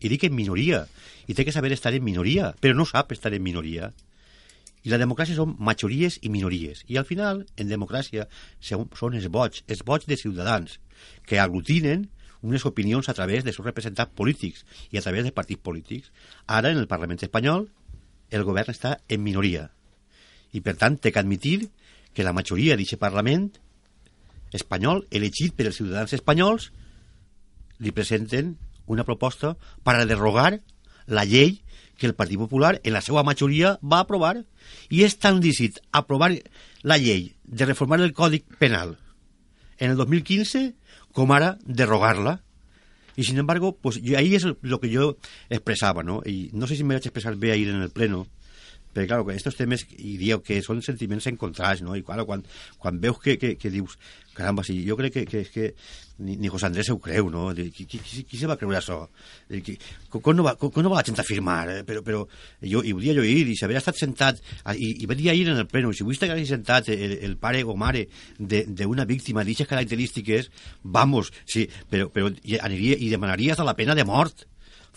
I 0.00 0.08
dic 0.08 0.24
en 0.28 0.34
minoria, 0.34 0.84
i 1.26 1.34
té 1.34 1.44
que 1.44 1.52
saber 1.52 1.72
estar 1.74 1.92
en 1.94 2.04
minoria, 2.04 2.52
però 2.60 2.76
no 2.76 2.86
sap 2.88 3.12
estar 3.12 3.32
en 3.34 3.42
minoria. 3.42 3.92
I 4.86 4.92
la 4.92 5.00
democràcia 5.00 5.36
són 5.36 5.56
majories 5.58 6.20
i 6.22 6.30
minories. 6.32 6.84
I 6.86 7.00
al 7.00 7.06
final, 7.08 7.42
en 7.58 7.68
democràcia, 7.68 8.28
són 8.62 9.18
els 9.18 9.26
vots, 9.28 9.64
els 9.66 9.82
vots 9.84 10.06
de 10.06 10.16
ciutadans, 10.16 10.78
que 11.26 11.40
aglutinen 11.42 12.06
unes 12.40 12.64
opinions 12.64 13.08
a 13.08 13.14
través 13.18 13.42
dels 13.44 13.58
seus 13.58 13.66
representants 13.66 14.14
polítics 14.14 14.64
i 14.92 14.98
a 14.98 15.02
través 15.02 15.26
de 15.26 15.34
partits 15.34 15.62
polítics. 15.62 16.12
Ara, 16.46 16.70
en 16.70 16.78
el 16.78 16.86
Parlament 16.86 17.18
espanyol, 17.26 17.66
el 18.30 18.44
govern 18.46 18.70
està 18.70 18.98
en 19.08 19.24
minoria. 19.24 19.68
I, 20.54 20.62
per 20.62 20.78
tant, 20.78 20.96
té 20.96 21.12
que 21.12 21.20
admitir 21.20 21.68
que 22.14 22.24
la 22.24 22.32
majoria 22.32 22.76
d'aquest 22.76 23.02
Parlament 23.02 23.50
espanyol, 24.54 25.04
elegit 25.10 25.56
per 25.58 25.68
els 25.68 25.80
ciutadans 25.82 26.14
espanyols, 26.16 26.70
li 27.78 27.92
presenten 27.94 28.56
una 28.86 29.04
proposta 29.04 29.54
per 29.84 29.96
a 29.96 30.06
derrogar 30.08 30.60
la 31.06 31.24
llei 31.24 31.60
que 31.98 32.06
el 32.06 32.14
Partit 32.14 32.38
Popular 32.38 32.78
en 32.84 32.94
la 32.94 33.02
seva 33.02 33.24
majoria 33.26 33.76
va 33.82 34.00
aprovar. 34.04 34.44
I 34.88 35.04
és 35.04 35.18
tan 35.18 35.42
lícit 35.42 35.80
aprovar 35.92 36.30
la 36.82 36.98
llei 36.98 37.32
de 37.44 37.66
reformar 37.66 38.00
el 38.00 38.14
Còdic 38.14 38.46
Penal 38.58 38.96
en 39.78 39.92
el 39.92 39.96
2015 39.96 40.72
com 41.12 41.32
ara 41.32 41.56
derrogar-la. 41.64 42.40
Y 43.16 43.24
sin 43.24 43.38
embargo, 43.38 43.76
pues 43.76 44.00
ahí 44.16 44.36
es 44.36 44.46
lo 44.60 44.80
que 44.80 44.90
yo 44.90 45.16
expresaba, 45.50 46.04
¿no? 46.04 46.22
Y 46.24 46.50
no 46.52 46.68
sé 46.68 46.76
si 46.76 46.84
me 46.84 46.94
vaig 46.94 47.04
expressar 47.04 47.34
bé 47.34 47.50
ahir 47.50 47.68
en 47.68 47.82
el 47.82 47.90
pleno, 47.90 48.28
però, 48.92 49.06
claro, 49.06 49.30
estos 49.30 49.56
temes, 49.58 49.84
i 49.98 50.16
dieu 50.18 50.40
que 50.44 50.60
són 50.64 50.80
sentiments 50.84 51.28
encontrats, 51.30 51.82
no? 51.84 51.96
I, 51.96 52.02
claro, 52.06 52.24
quan, 52.28 52.44
quan 52.80 53.00
veus 53.02 53.20
que, 53.22 53.36
que, 53.38 53.54
que 53.60 53.70
dius, 53.70 53.98
caramba, 54.34 54.64
si 54.66 54.80
jo 54.86 54.96
crec 54.98 55.12
que, 55.14 55.24
que, 55.28 55.42
que 55.52 55.68
ni, 56.18 56.36
ni 56.40 56.50
José 56.50 56.66
Andrés 56.66 56.90
ho 56.90 56.98
creu, 57.02 57.28
no? 57.30 57.48
Qui, 57.54 57.86
qui, 57.86 57.98
qui, 57.98 58.24
qui 58.26 58.40
se 58.40 58.48
va 58.50 58.56
creure 58.58 58.78
això? 58.80 58.98
Qui, 59.48 59.76
com, 60.10 60.34
no 60.36 60.46
va, 60.46 60.54
com, 60.58 60.72
com 60.74 60.86
no 60.86 60.92
va 60.92 61.00
la 61.00 61.06
gent 61.06 61.18
a 61.20 61.26
firmar? 61.26 61.60
Eh? 61.74 61.80
Però, 61.86 62.02
però 62.06 62.22
jo, 62.62 62.82
i 62.82 62.94
ho 62.94 63.02
dia 63.02 63.16
jo 63.16 63.24
ahir, 63.26 63.46
i 63.46 63.56
si 63.58 63.66
haver 63.66 63.78
estat 63.80 63.98
sentat, 64.00 64.42
i, 64.74 64.94
i 65.02 65.10
vaig 65.10 65.22
dir 65.22 65.32
ahir 65.34 65.48
en 65.52 65.62
el 65.62 65.68
pleno, 65.70 65.92
si 65.92 66.06
vull 66.06 66.16
estar 66.16 66.30
sentat 66.48 66.92
el, 66.94 67.18
el 67.28 67.36
pare 67.40 67.64
o 67.64 67.76
mare 67.78 68.06
d'una 68.38 69.06
víctima 69.08 69.44
d'aquestes 69.44 69.70
característiques, 69.74 70.52
vamos, 70.82 71.32
sí, 71.46 71.68
però, 71.90 72.08
però 72.14 72.32
aniria 72.62 72.98
i 72.98 73.12
demanaria 73.12 73.54
hasta 73.54 73.66
la 73.66 73.76
pena 73.78 73.98
de 73.98 74.06
mort. 74.08 74.48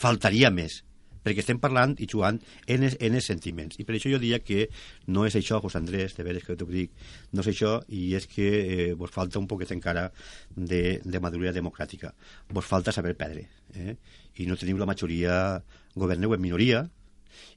Faltaria 0.01 0.49
més 0.49 0.81
perquè 1.21 1.43
estem 1.43 1.59
parlant 1.61 1.95
i 2.01 2.07
jugant 2.09 2.39
en 2.67 2.85
els, 2.87 2.97
en 2.99 3.17
els 3.17 3.27
sentiments. 3.29 3.77
I 3.79 3.85
per 3.87 3.95
això 3.97 4.11
jo 4.11 4.21
diria 4.21 4.41
que 4.43 4.67
no 5.07 5.25
és 5.27 5.37
això, 5.37 5.61
José 5.63 5.81
Andrés, 5.81 6.15
de 6.17 6.25
veres 6.27 6.45
que 6.47 6.57
t'ho 6.57 6.69
dic, 6.69 6.93
no 7.33 7.45
és 7.45 7.51
això, 7.53 7.75
i 7.89 8.13
és 8.17 8.25
que 8.29 8.47
eh, 8.61 8.87
vos 8.97 9.13
falta 9.13 9.39
un 9.39 9.49
poquet 9.51 9.73
encara 9.75 10.09
de, 10.55 10.99
de 11.03 11.23
maduria 11.23 11.53
democràtica. 11.53 12.13
Vos 12.49 12.65
falta 12.65 12.93
saber 12.95 13.13
perdre, 13.19 13.47
eh? 13.75 13.95
i 14.41 14.47
no 14.49 14.57
teniu 14.57 14.79
la 14.81 14.89
majoria, 14.89 15.35
governeu 15.95 16.33
en 16.33 16.41
minoria, 16.41 16.85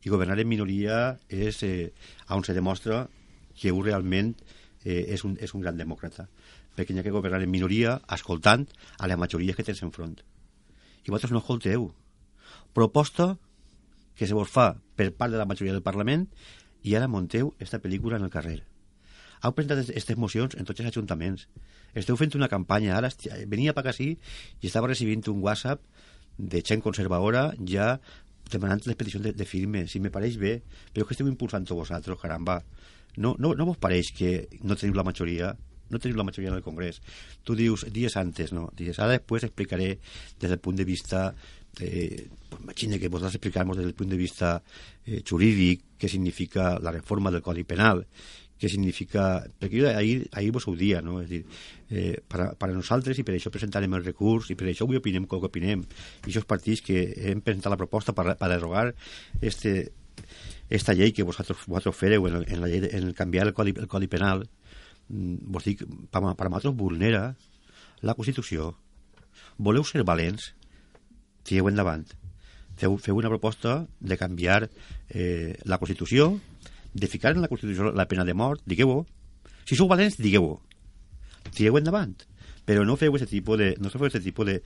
i 0.05 0.11
governar 0.11 0.39
en 0.39 0.49
minoria 0.49 0.99
és 1.29 1.63
eh, 1.67 1.93
on 2.31 2.45
se 2.45 2.55
demostra 2.55 3.07
que 3.59 3.73
un 3.73 3.85
realment 3.85 4.35
eh, 4.85 5.05
és, 5.15 5.25
un, 5.25 5.37
és 5.41 5.55
un 5.55 5.65
gran 5.65 5.79
demòcrata 5.79 6.29
perquè 6.75 6.93
n'hi 6.93 7.03
ha 7.03 7.07
que 7.07 7.15
governar 7.15 7.43
en 7.43 7.53
minoria 7.53 7.99
escoltant 8.17 8.67
a 8.99 9.11
la 9.11 9.19
majoria 9.21 9.55
que 9.55 9.67
tens 9.67 9.83
enfront 9.87 10.17
i 11.05 11.11
vosaltres 11.11 11.35
no 11.35 11.43
escolteu 11.43 11.91
proposta 12.77 13.35
que 14.15 14.27
se 14.27 14.37
vos 14.37 14.51
fa 14.51 14.75
per 14.97 15.11
part 15.17 15.33
de 15.33 15.41
la 15.41 15.49
majoria 15.49 15.75
del 15.75 15.85
Parlament 15.85 16.29
i 16.85 16.95
ara 16.95 17.09
monteu 17.09 17.55
esta 17.59 17.81
pel·lícula 17.83 18.19
en 18.21 18.27
el 18.27 18.33
carrer. 18.33 18.61
Heu 19.45 19.53
presentat 19.53 19.91
aquestes 19.91 20.17
mocions 20.21 20.57
en 20.57 20.65
tots 20.65 20.81
els 20.81 20.91
ajuntaments. 20.93 21.49
Esteu 21.95 22.17
fent 22.17 22.33
una 22.39 22.49
campanya. 22.49 22.97
Ara 22.97 23.11
venia 23.51 23.75
per 23.77 23.87
ací 23.91 24.15
i 24.15 24.69
estava 24.69 24.89
recibint 24.89 25.25
un 25.33 25.43
WhatsApp 25.45 25.83
de 26.39 26.63
gent 26.65 26.83
conservadora 26.85 27.51
ja 27.69 27.99
demanant 28.51 28.83
les 28.87 28.97
peticions 28.97 29.25
de, 29.25 29.35
de 29.37 29.47
firme. 29.49 29.87
Si 29.89 30.01
me 30.01 30.13
pareix 30.15 30.39
bé, 30.41 30.57
però 30.93 31.07
que 31.07 31.17
esteu 31.17 31.29
impulsant 31.29 31.69
vosaltres, 31.69 32.19
caramba. 32.21 32.63
No, 33.17 33.35
no, 33.39 33.55
no 33.55 33.69
vos 33.69 33.79
pareix 33.81 34.11
que 34.17 34.49
no 34.63 34.77
teniu 34.77 34.97
la 34.97 35.07
majoria 35.07 35.55
no 35.91 36.01
teniu 36.01 36.17
la 36.17 36.25
majoria 36.25 36.49
en 36.51 36.57
el 36.57 36.65
Congrés. 36.65 37.01
Tu 37.45 37.55
dius, 37.55 37.85
dies 37.93 38.17
antes, 38.17 38.53
no? 38.57 38.71
Dius, 38.77 38.99
ara 38.99 39.19
després 39.19 39.45
explicaré 39.47 39.99
des 40.41 40.49
del 40.49 40.59
punt 40.59 40.81
de 40.81 40.87
vista 40.89 41.29
eh, 41.81 42.29
pues 42.49 42.63
imagina 42.63 42.99
que 42.99 43.11
podrás 43.11 43.35
explicarnos 43.35 43.77
desde 43.77 43.91
el 43.91 43.95
punto 43.95 44.13
de 44.13 44.19
vista 44.19 44.63
eh, 45.07 45.23
jurídic 45.29 45.83
què 45.99 46.09
significa 46.09 46.79
la 46.79 46.93
reforma 46.93 47.31
del 47.31 47.43
Codi 47.43 47.65
Penal, 47.65 48.05
què 48.61 48.71
significa... 48.71 49.45
Perquè 49.61 49.81
jo 49.83 49.91
ahir, 49.91 50.29
ahir 50.33 50.53
vos 50.55 50.67
ho 50.69 50.75
dia, 50.79 51.01
no? 51.03 51.19
És 51.23 51.29
dir, 51.31 51.43
eh, 51.91 52.21
per, 52.29 52.53
per 52.59 52.71
a 52.71 52.77
nosaltres, 52.77 53.19
i 53.19 53.27
per 53.27 53.35
això 53.37 53.53
presentarem 53.53 53.97
el 53.99 54.05
recurs, 54.07 54.51
i 54.53 54.59
per 54.59 54.69
això 54.71 54.87
avui 54.87 55.01
opinem 55.01 55.27
com 55.31 55.45
opinem, 55.45 55.85
i 56.25 56.31
aquests 56.31 56.49
partits 56.49 56.85
que 56.85 57.05
hem 57.31 57.43
presentat 57.45 57.75
la 57.75 57.81
proposta 57.81 58.15
per, 58.17 58.37
per 58.41 58.51
derogar 58.53 58.87
este, 59.41 59.91
esta 60.71 60.95
llei 60.95 61.13
que 61.13 61.27
vosaltres, 61.27 61.67
vosaltres 61.67 61.99
fereu 61.99 62.29
en, 62.31 62.43
en, 62.47 62.63
la 62.63 62.71
llei, 62.71 62.87
en 62.93 63.13
canviar 63.17 63.49
el 63.49 63.55
Codi, 63.57 63.75
el 63.77 63.91
Codi 63.91 64.09
Penal, 64.09 64.47
mm, 65.09 65.51
vos 65.55 65.67
dic, 65.67 65.85
per, 66.11 66.23
per 66.23 66.51
nosaltres 66.51 66.79
vulnera 66.79 67.27
la 68.05 68.15
Constitució. 68.15 68.75
Voleu 69.59 69.85
ser 69.87 70.05
valents? 70.07 70.53
Tireu 71.45 71.69
endavant. 71.71 72.07
Feu, 72.81 72.97
feu 72.99 73.17
una 73.21 73.31
proposta 73.31 73.85
de 74.01 74.19
canviar 74.19 74.65
eh, 75.09 75.55
la 75.65 75.79
Constitució, 75.79 76.33
de 76.95 77.11
ficar 77.11 77.35
en 77.35 77.43
la 77.43 77.49
Constitució 77.49 77.93
la 77.93 78.09
pena 78.11 78.25
de 78.25 78.35
mort, 78.35 78.63
digueu-ho. 78.67 79.05
Si 79.65 79.77
sou 79.79 79.89
valents, 79.91 80.19
digueu-ho. 80.19 80.59
Tireu 81.55 81.79
endavant. 81.79 82.17
Però 82.65 82.85
no 82.89 82.97
feu 82.97 83.13
aquest 83.15 83.31
tipus 83.35 83.61
de, 83.61 83.75
no 83.79 83.93
feu 83.93 84.07
aquest 84.09 84.25
tipus 84.25 84.49
de, 84.49 84.57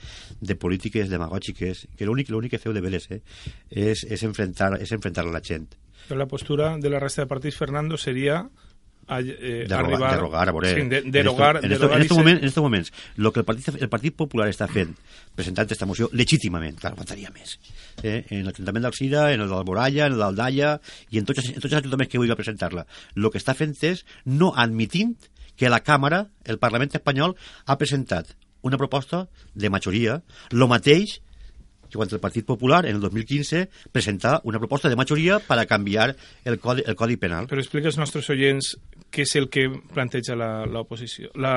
de 0.40 0.54
polítiques 0.54 1.11
demagògiques, 1.11 1.87
que 1.99 2.06
l'únic 2.06 2.30
l'únic 2.30 2.54
que 2.54 2.62
feu 2.62 2.73
de 2.73 2.82
veres 2.85 3.08
eh, 3.11 3.20
és, 3.70 4.04
és, 4.06 4.23
enfrentar, 4.25 4.76
és 4.78 4.92
enfrentar 4.94 5.26
a 5.26 5.35
la 5.35 5.42
gent. 5.42 5.66
Però 6.06 6.20
la 6.20 6.28
postura 6.30 6.76
de 6.78 6.92
la 6.92 7.02
resta 7.02 7.25
de 7.25 7.30
partits, 7.30 7.58
Fernando, 7.58 7.99
seria 7.99 8.44
a, 9.08 9.20
eh, 9.20 9.64
derogar, 9.66 9.84
arribar... 9.84 10.14
derogar, 10.14 10.48
a 10.48 10.52
veure, 10.52 10.74
sí, 10.74 10.88
de, 10.88 11.02
derogar, 11.02 11.64
en, 11.64 11.72
esto, 11.72 11.86
en, 11.86 11.90
esto, 11.90 11.96
en, 11.96 12.02
estos 12.02 12.18
moments, 12.18 12.42
en 12.42 12.48
estos 12.48 12.62
moments, 12.62 12.92
lo 13.16 13.32
que 13.32 13.40
el 13.40 13.46
Partit, 13.46 13.68
el 13.80 13.88
Partit 13.88 14.14
Popular 14.14 14.48
està 14.52 14.68
fent, 14.70 14.92
presentant 15.38 15.66
aquesta 15.66 15.88
moció 15.88 16.10
legítimament, 16.12 16.76
clar, 16.80 16.94
faltaria 16.98 17.32
més, 17.34 17.56
eh, 18.02 18.20
en 18.36 18.44
l'Ajuntament 18.46 18.88
d'Alcira, 18.88 19.28
en 19.32 19.44
el 19.44 19.52
d'Alboralla, 19.52 20.06
en 20.06 20.18
el 20.18 20.24
d'Aldaia, 20.24 20.74
i 21.10 21.22
en 21.22 21.28
tots, 21.28 21.40
en 21.48 21.56
tots 21.56 21.72
els 21.72 21.80
ajuntaments 21.80 22.12
que 22.12 22.20
vulgui 22.20 22.36
presentar-la. 22.38 22.84
El 23.16 23.30
que 23.32 23.40
està 23.40 23.56
fent 23.58 23.74
és 23.88 24.04
no 24.26 24.52
admitint 24.56 25.16
que 25.58 25.72
la 25.72 25.80
Càmera, 25.82 26.26
el 26.44 26.60
Parlament 26.62 26.94
espanyol, 26.94 27.34
ha 27.66 27.78
presentat 27.80 28.36
una 28.62 28.78
proposta 28.78 29.26
de 29.54 29.70
majoria, 29.70 30.20
lo 30.50 30.68
mateix 30.68 31.20
que 31.88 31.99
quan 31.99 32.09
el 32.11 32.21
Partit 32.21 32.47
Popular 32.47 32.85
en 32.87 32.97
el 32.97 33.00
2015 33.00 33.68
presenta 33.92 34.40
una 34.45 34.59
proposta 34.59 34.88
de 34.88 34.97
majoria 34.97 35.38
per 35.40 35.59
a 35.59 35.66
canviar 35.66 36.14
el 36.45 36.59
codi, 36.59 36.85
el 36.87 36.97
codi 36.97 37.16
penal. 37.16 37.49
Però 37.49 37.61
explica 37.62 37.88
als 37.90 37.99
nostres 37.99 38.28
oients 38.30 38.75
què 39.09 39.25
és 39.25 39.35
el 39.40 39.49
que 39.49 39.66
planteja 39.95 40.37
la, 40.37 40.66
la 40.68 40.83
oposició, 40.85 41.30
la, 41.40 41.54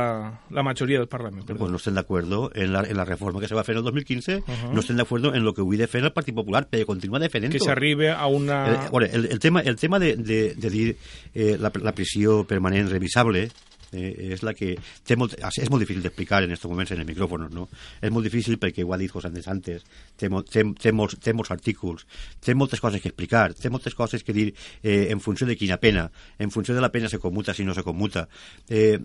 la 0.50 0.64
majoria 0.64 1.02
del 1.02 1.10
Parlament. 1.12 1.46
Pues 1.48 1.72
no 1.72 1.80
estem 1.82 1.98
d'acord 1.98 2.32
en, 2.56 2.72
la, 2.72 2.84
en 2.88 2.98
la 2.98 3.06
reforma 3.06 3.42
que 3.42 3.50
se 3.52 3.58
va 3.58 3.66
fer 3.68 3.76
en 3.76 3.82
el 3.82 3.90
2015, 3.90 4.38
uh 4.38 4.44
-huh. 4.46 4.74
no 4.74 4.80
estem 4.80 4.98
d'acord 4.98 5.36
en 5.36 5.44
lo 5.44 5.54
que 5.54 5.62
avui 5.62 5.78
defèn 5.78 6.06
el 6.06 6.14
Partit 6.14 6.36
Popular, 6.36 6.68
però 6.70 6.86
continua 6.86 7.20
defendent 7.20 7.52
Que 7.52 7.60
s'arribe 7.60 8.12
a 8.12 8.28
una... 8.28 8.86
El, 8.86 8.90
bueno, 8.90 9.08
el, 9.12 9.26
el, 9.26 9.40
tema, 9.40 9.62
el 9.62 9.76
tema 9.76 10.00
de, 10.00 10.16
de, 10.16 10.56
de 10.56 10.70
dir 10.70 10.98
eh, 11.34 11.58
la, 11.60 11.72
la 11.82 11.92
prisió 11.94 12.46
permanent 12.46 12.90
revisable 12.90 13.50
eh, 13.92 14.32
és 14.36 14.44
la 14.44 14.54
que 14.58 14.74
té 15.08 15.18
molt, 15.20 15.36
és 15.36 15.70
molt 15.72 15.84
difícil 15.84 16.04
d'explicar 16.06 16.42
en 16.44 16.52
aquests 16.52 16.70
moments 16.70 16.94
en 16.96 17.02
el 17.04 17.10
micròfon, 17.10 17.48
no? 17.54 17.68
És 18.02 18.14
molt 18.14 18.28
difícil 18.28 18.60
perquè 18.62 18.86
ho 18.86 18.94
ha 18.94 19.00
dit 19.02 19.12
José 19.12 19.30
Andrés 19.32 19.50
antes, 19.52 19.86
té, 20.18 20.30
té, 20.50 20.66
té, 20.80 20.94
molts, 20.96 21.18
té 21.22 21.36
molts 21.38 21.52
artículs, 21.54 22.08
té 22.40 22.56
moltes 22.56 22.82
coses 22.84 23.04
que 23.04 23.12
explicar, 23.12 23.52
té 23.54 23.70
moltes 23.74 23.96
coses 23.98 24.24
que 24.24 24.36
dir 24.36 24.50
eh, 24.84 25.12
en 25.12 25.20
funció 25.20 25.48
de 25.48 25.58
quina 25.60 25.78
pena, 25.82 26.08
en 26.40 26.52
funció 26.52 26.76
de 26.76 26.82
la 26.82 26.92
pena 26.92 27.10
se 27.10 27.20
commuta 27.20 27.54
si 27.54 27.66
no 27.68 27.74
se 27.74 27.84
commuta. 27.84 28.28
Eh, 28.70 28.98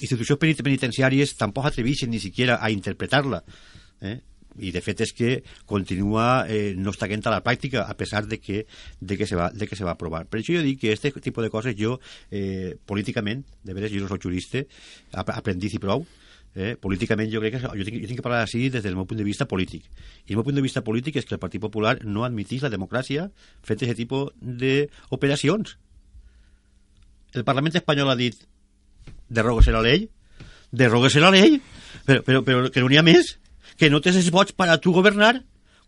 institucions 0.00 0.38
penitenciàries 0.62 1.36
tampoc 1.38 1.68
atreveixen 1.68 2.10
ni 2.10 2.20
siquiera 2.22 2.58
a 2.62 2.70
interpretar-la. 2.70 3.42
Eh? 4.00 4.18
I 4.58 4.72
de 4.74 4.82
fet 4.84 5.02
és 5.06 5.12
que 5.16 5.30
continua 5.66 6.46
eh, 6.48 6.74
no 6.76 6.92
està 6.94 7.06
a 7.08 7.34
la 7.34 7.42
pràctica 7.44 7.84
a 7.88 7.96
pesar 7.96 8.26
de 8.26 8.38
que, 8.38 8.66
de 9.00 9.16
que, 9.16 9.26
se 9.26 9.36
va, 9.36 9.50
de 9.50 9.66
que 9.66 9.76
se 9.76 9.84
va 9.84 9.92
aprovar. 9.92 10.26
Per 10.26 10.40
això 10.40 10.54
jo 10.54 10.62
dic 10.62 10.80
que 10.80 10.92
aquest 10.92 11.20
tipus 11.22 11.44
de 11.44 11.50
coses 11.50 11.76
jo 11.78 11.98
eh, 12.30 12.76
políticament, 12.86 13.44
de 13.64 13.74
veres 13.74 13.92
jo 13.92 14.02
no 14.02 14.08
soc 14.08 14.22
jurista, 14.22 14.64
aprendiz 15.12 15.74
i 15.74 15.82
prou, 15.82 16.06
eh, 16.54 16.76
políticament 16.80 17.30
jo 17.30 17.40
crec 17.42 17.56
que 17.56 17.62
jo 17.62 17.86
tinc, 17.86 18.00
jo 18.02 18.10
tinc 18.10 18.18
que 18.20 18.26
parlar 18.26 18.42
així 18.42 18.68
des 18.72 18.82
del 18.82 18.96
meu 18.96 19.06
punt 19.06 19.18
de 19.20 19.26
vista 19.26 19.46
polític. 19.46 19.88
I 20.26 20.34
el 20.34 20.40
meu 20.40 20.46
punt 20.46 20.56
de 20.56 20.64
vista 20.64 20.82
polític 20.84 21.16
és 21.20 21.26
que 21.28 21.36
el 21.36 21.42
Partit 21.42 21.62
Popular 21.62 21.98
no 22.04 22.24
admitís 22.26 22.64
la 22.64 22.72
democràcia 22.72 23.28
fet 23.62 23.82
aquest 23.82 24.00
tipus 24.02 24.32
d'operacions. 24.40 25.76
El 27.36 27.44
Parlament 27.44 27.76
espanyol 27.76 28.10
ha 28.10 28.18
dit 28.18 28.38
derrogue-se 29.28 29.72
la 29.74 29.82
llei, 29.84 30.08
derrogue-se 30.72 31.20
la 31.20 31.30
llei, 31.34 31.60
però, 32.06 32.22
però, 32.24 32.42
però 32.44 32.72
que 32.72 32.80
no 32.82 32.88
n'hi 32.88 32.98
ha 33.00 33.06
més 33.06 33.36
que 33.78 33.90
no 33.90 34.02
tens 34.04 34.18
els 34.20 34.30
vots 34.34 34.52
per 34.52 34.68
a 34.68 34.78
tu 34.82 34.92
governar, 34.92 35.38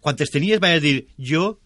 quan 0.00 0.16
te'ls 0.16 0.32
tenies 0.32 0.62
vas 0.62 0.80
dir 0.82 1.08
jo 1.18 1.58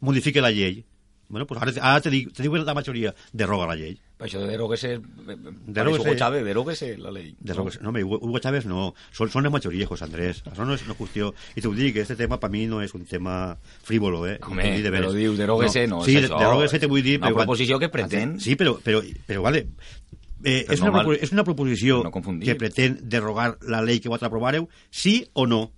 modifique 0.00 0.44
la 0.44 0.52
llei. 0.52 0.84
Bueno, 1.32 1.46
pues 1.46 1.62
ara, 1.62 1.72
ara 1.80 2.00
te, 2.04 2.10
dic, 2.12 2.32
te 2.36 2.44
diu 2.44 2.52
la 2.60 2.74
majoria, 2.76 3.14
deroga 3.32 3.64
la 3.70 3.76
llei. 3.78 3.94
Per 4.20 4.26
això 4.28 4.42
derogue-se, 4.44 4.90
derogue 5.64 6.02
Hugo 6.02 6.12
Chávez, 6.14 6.44
derogue-se 6.44 6.90
la 7.00 7.10
llei. 7.10 7.30
Derogue 7.40 7.72
no, 7.80 7.88
home, 7.88 8.02
Hugo 8.04 8.38
Chávez 8.38 8.66
no, 8.68 8.90
són, 9.16 9.32
són 9.32 9.48
la 9.48 9.50
majoria, 9.54 9.88
José 9.88 10.04
Andrés. 10.04 10.42
Això 10.50 10.66
no 10.68 10.76
és 10.76 10.84
una 10.84 10.94
qüestió... 10.98 11.32
I 11.56 11.64
t'ho 11.64 11.72
dic, 11.74 11.96
este 12.04 12.18
tema 12.20 12.36
per 12.42 12.52
mi 12.52 12.66
no 12.68 12.82
és 12.84 12.92
un 12.94 13.08
tema 13.08 13.56
frívolo, 13.88 14.26
eh? 14.28 14.36
Home, 14.44 14.68
però 14.92 15.14
diu, 15.16 15.32
derogue-se, 15.40 15.86
no, 15.88 16.02
no 16.02 16.06
sí, 16.06 16.18
és 16.20 16.28
això. 16.28 16.42
derogue-se 16.44 16.82
te 16.84 16.92
vull 16.92 17.02
dir... 17.08 17.16
Una 17.22 17.32
proposició 17.40 17.80
que 17.80 17.88
pretén... 17.96 18.36
Sí, 18.44 18.58
però, 18.60 18.76
però, 18.84 19.00
però 19.26 19.48
vale, 19.48 19.64
eh, 20.44 20.64
és, 20.68 20.80
una, 20.80 21.04
és 21.18 21.32
una 21.34 21.44
proposició 21.44 22.02
no 22.06 22.12
que 22.12 22.56
pretén 22.58 22.98
derogar 23.02 23.56
la 23.68 23.82
llei 23.84 24.00
que 24.00 24.10
vosaltres 24.10 24.30
aprovareu, 24.30 24.68
sí 24.90 25.22
o 25.32 25.46
no? 25.46 25.70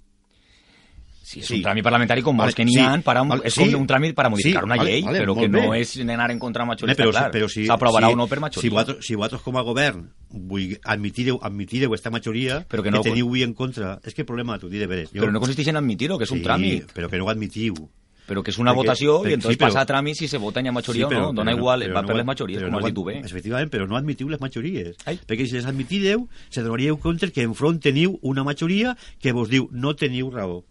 Sí, 1.24 1.40
és 1.40 1.48
sí. 1.48 1.56
un 1.56 1.62
tràmit 1.64 1.84
parlamentari 1.86 2.20
com 2.20 2.36
molts 2.36 2.52
vale, 2.52 2.56
que 2.58 2.64
n'hi 2.68 2.74
ha, 2.82 2.90
sí, 2.98 3.04
per 3.06 3.14
a, 3.16 3.22
vale, 3.24 3.46
és 3.48 3.54
sí, 3.56 3.64
com 3.64 3.80
un 3.80 3.86
tràmit 3.88 4.12
per 4.12 4.26
a 4.26 4.30
modificar 4.34 4.60
sí, 4.60 4.68
una 4.68 4.76
llei, 4.76 5.00
vale, 5.06 5.22
però 5.22 5.36
que 5.38 5.46
no 5.48 5.62
bé. 5.72 5.78
és 5.80 5.94
anar 6.04 6.26
en 6.34 6.42
contra 6.42 6.66
de 6.66 6.68
majoria, 6.68 6.96
però, 6.98 7.14
clar. 7.14 7.30
Però 7.32 7.48
si, 7.48 7.64
S'aprovarà 7.64 8.10
si, 8.10 8.16
o 8.16 8.18
no 8.20 8.26
per 8.28 8.40
majoria. 8.44 8.60
Si 8.60 8.72
vosaltres, 8.74 8.98
si 9.06 9.16
vosaltres 9.16 9.40
com 9.46 9.56
a 9.56 9.64
govern 9.64 10.04
vull, 10.52 10.76
admitireu, 10.84 11.40
admitireu 11.48 11.96
aquesta 11.96 12.12
majoria 12.12 12.60
però 12.68 12.84
que, 12.84 12.92
no, 12.92 13.00
que 13.00 13.08
teniu 13.08 13.32
avui 13.32 13.46
en 13.48 13.56
contra, 13.56 13.96
és 14.04 14.12
que 14.12 14.26
el 14.26 14.28
problema 14.28 14.60
t'ho 14.60 14.68
diré 14.68 14.84
de 14.84 14.92
veres. 14.92 15.14
Jo, 15.14 15.24
però 15.24 15.32
no 15.32 15.40
consisteix 15.40 15.72
en 15.72 15.80
admitir-ho, 15.80 16.20
que 16.20 16.28
és 16.28 16.34
sí, 16.34 16.36
un 16.36 16.44
tràmit. 16.44 16.92
però 16.92 17.08
que 17.08 17.16
no 17.16 17.24
ho 17.24 17.32
admitiu. 17.32 17.80
Però 18.24 18.40
que 18.40 18.54
és 18.54 18.58
una 18.58 18.72
perquè, 18.72 18.80
votació 18.80 19.16
perquè, 19.20 19.30
i 19.30 19.36
entonces 19.36 19.56
sí, 19.56 19.60
però, 19.60 19.70
passa 19.70 19.82
a 19.84 19.88
tràmit 19.88 20.16
si 20.16 20.28
se 20.32 20.40
vota 20.40 20.62
en 20.62 20.70
majoria 20.72 21.08
sí, 21.08 21.10
però, 21.12 21.26
o 21.26 21.32
no. 21.32 21.38
Dona 21.40 21.52
però, 21.52 21.60
igual, 21.60 21.84
però 21.84 21.96
va 21.98 22.02
no, 22.02 22.08
per 22.08 22.16
les 22.16 22.28
majories, 22.30 22.62
com 22.62 22.72
no, 22.72 22.78
has 22.80 22.88
dit 22.88 22.96
tu 22.96 23.04
bé. 23.08 23.18
Efectivament, 23.20 23.72
però 23.74 23.88
no 23.90 23.98
admitiu 24.00 24.30
les 24.32 24.40
majories. 24.40 24.94
Ai. 25.04 25.18
Perquè 25.28 25.48
si 25.48 25.58
les 25.58 25.68
admitireu, 25.68 26.24
se 26.48 26.64
donaríeu 26.64 26.96
compte 27.02 27.28
que 27.34 27.44
enfront 27.44 27.82
teniu 27.84 28.16
una 28.22 28.46
majoria 28.46 28.96
que 29.20 29.36
vos 29.36 29.52
diu 29.52 29.68
no 29.72 29.92
teniu 29.98 30.32
raó. 30.32 30.62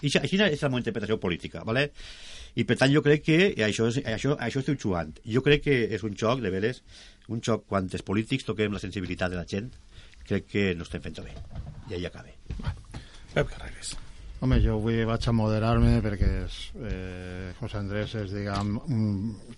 I 0.00 0.12
així 0.14 0.38
és 0.38 0.62
la 0.62 0.70
meva 0.70 0.80
interpretació 0.80 1.18
política, 1.20 1.64
¿vale? 1.66 1.90
i 2.58 2.64
per 2.66 2.78
tant 2.80 2.90
jo 2.90 3.02
crec 3.04 3.22
que 3.26 3.38
això, 3.66 3.86
és, 3.90 4.00
això, 4.02 4.34
això 4.42 4.62
estic 4.62 4.80
jugant. 4.82 5.12
Jo 5.26 5.44
crec 5.46 5.64
que 5.68 5.78
és 5.94 6.02
un 6.06 6.16
xoc, 6.18 6.42
de 6.42 6.50
veres, 6.54 6.82
un 7.28 7.44
xoc 7.44 7.68
quan 7.70 7.90
els 7.92 8.06
polítics 8.06 8.48
toquem 8.48 8.74
la 8.74 8.82
sensibilitat 8.82 9.34
de 9.34 9.38
la 9.38 9.46
gent, 9.46 9.70
crec 10.26 10.50
que 10.50 10.66
no 10.74 10.88
estem 10.88 11.04
fent 11.04 11.22
bé. 11.22 11.36
I 11.90 11.98
ahí 12.00 12.06
acabe. 12.06 12.34
Pep 13.34 13.48
Carreras. 13.54 13.96
Home, 14.38 14.60
jo 14.62 14.76
avui 14.76 15.00
vaig 15.02 15.24
a 15.26 15.32
moderar-me 15.34 15.96
perquè 15.98 16.28
és, 16.44 16.56
eh, 16.86 17.48
José 17.58 17.80
Andrés 17.80 18.12
és, 18.20 18.30
diguem, 18.30 18.76
un 18.86 19.08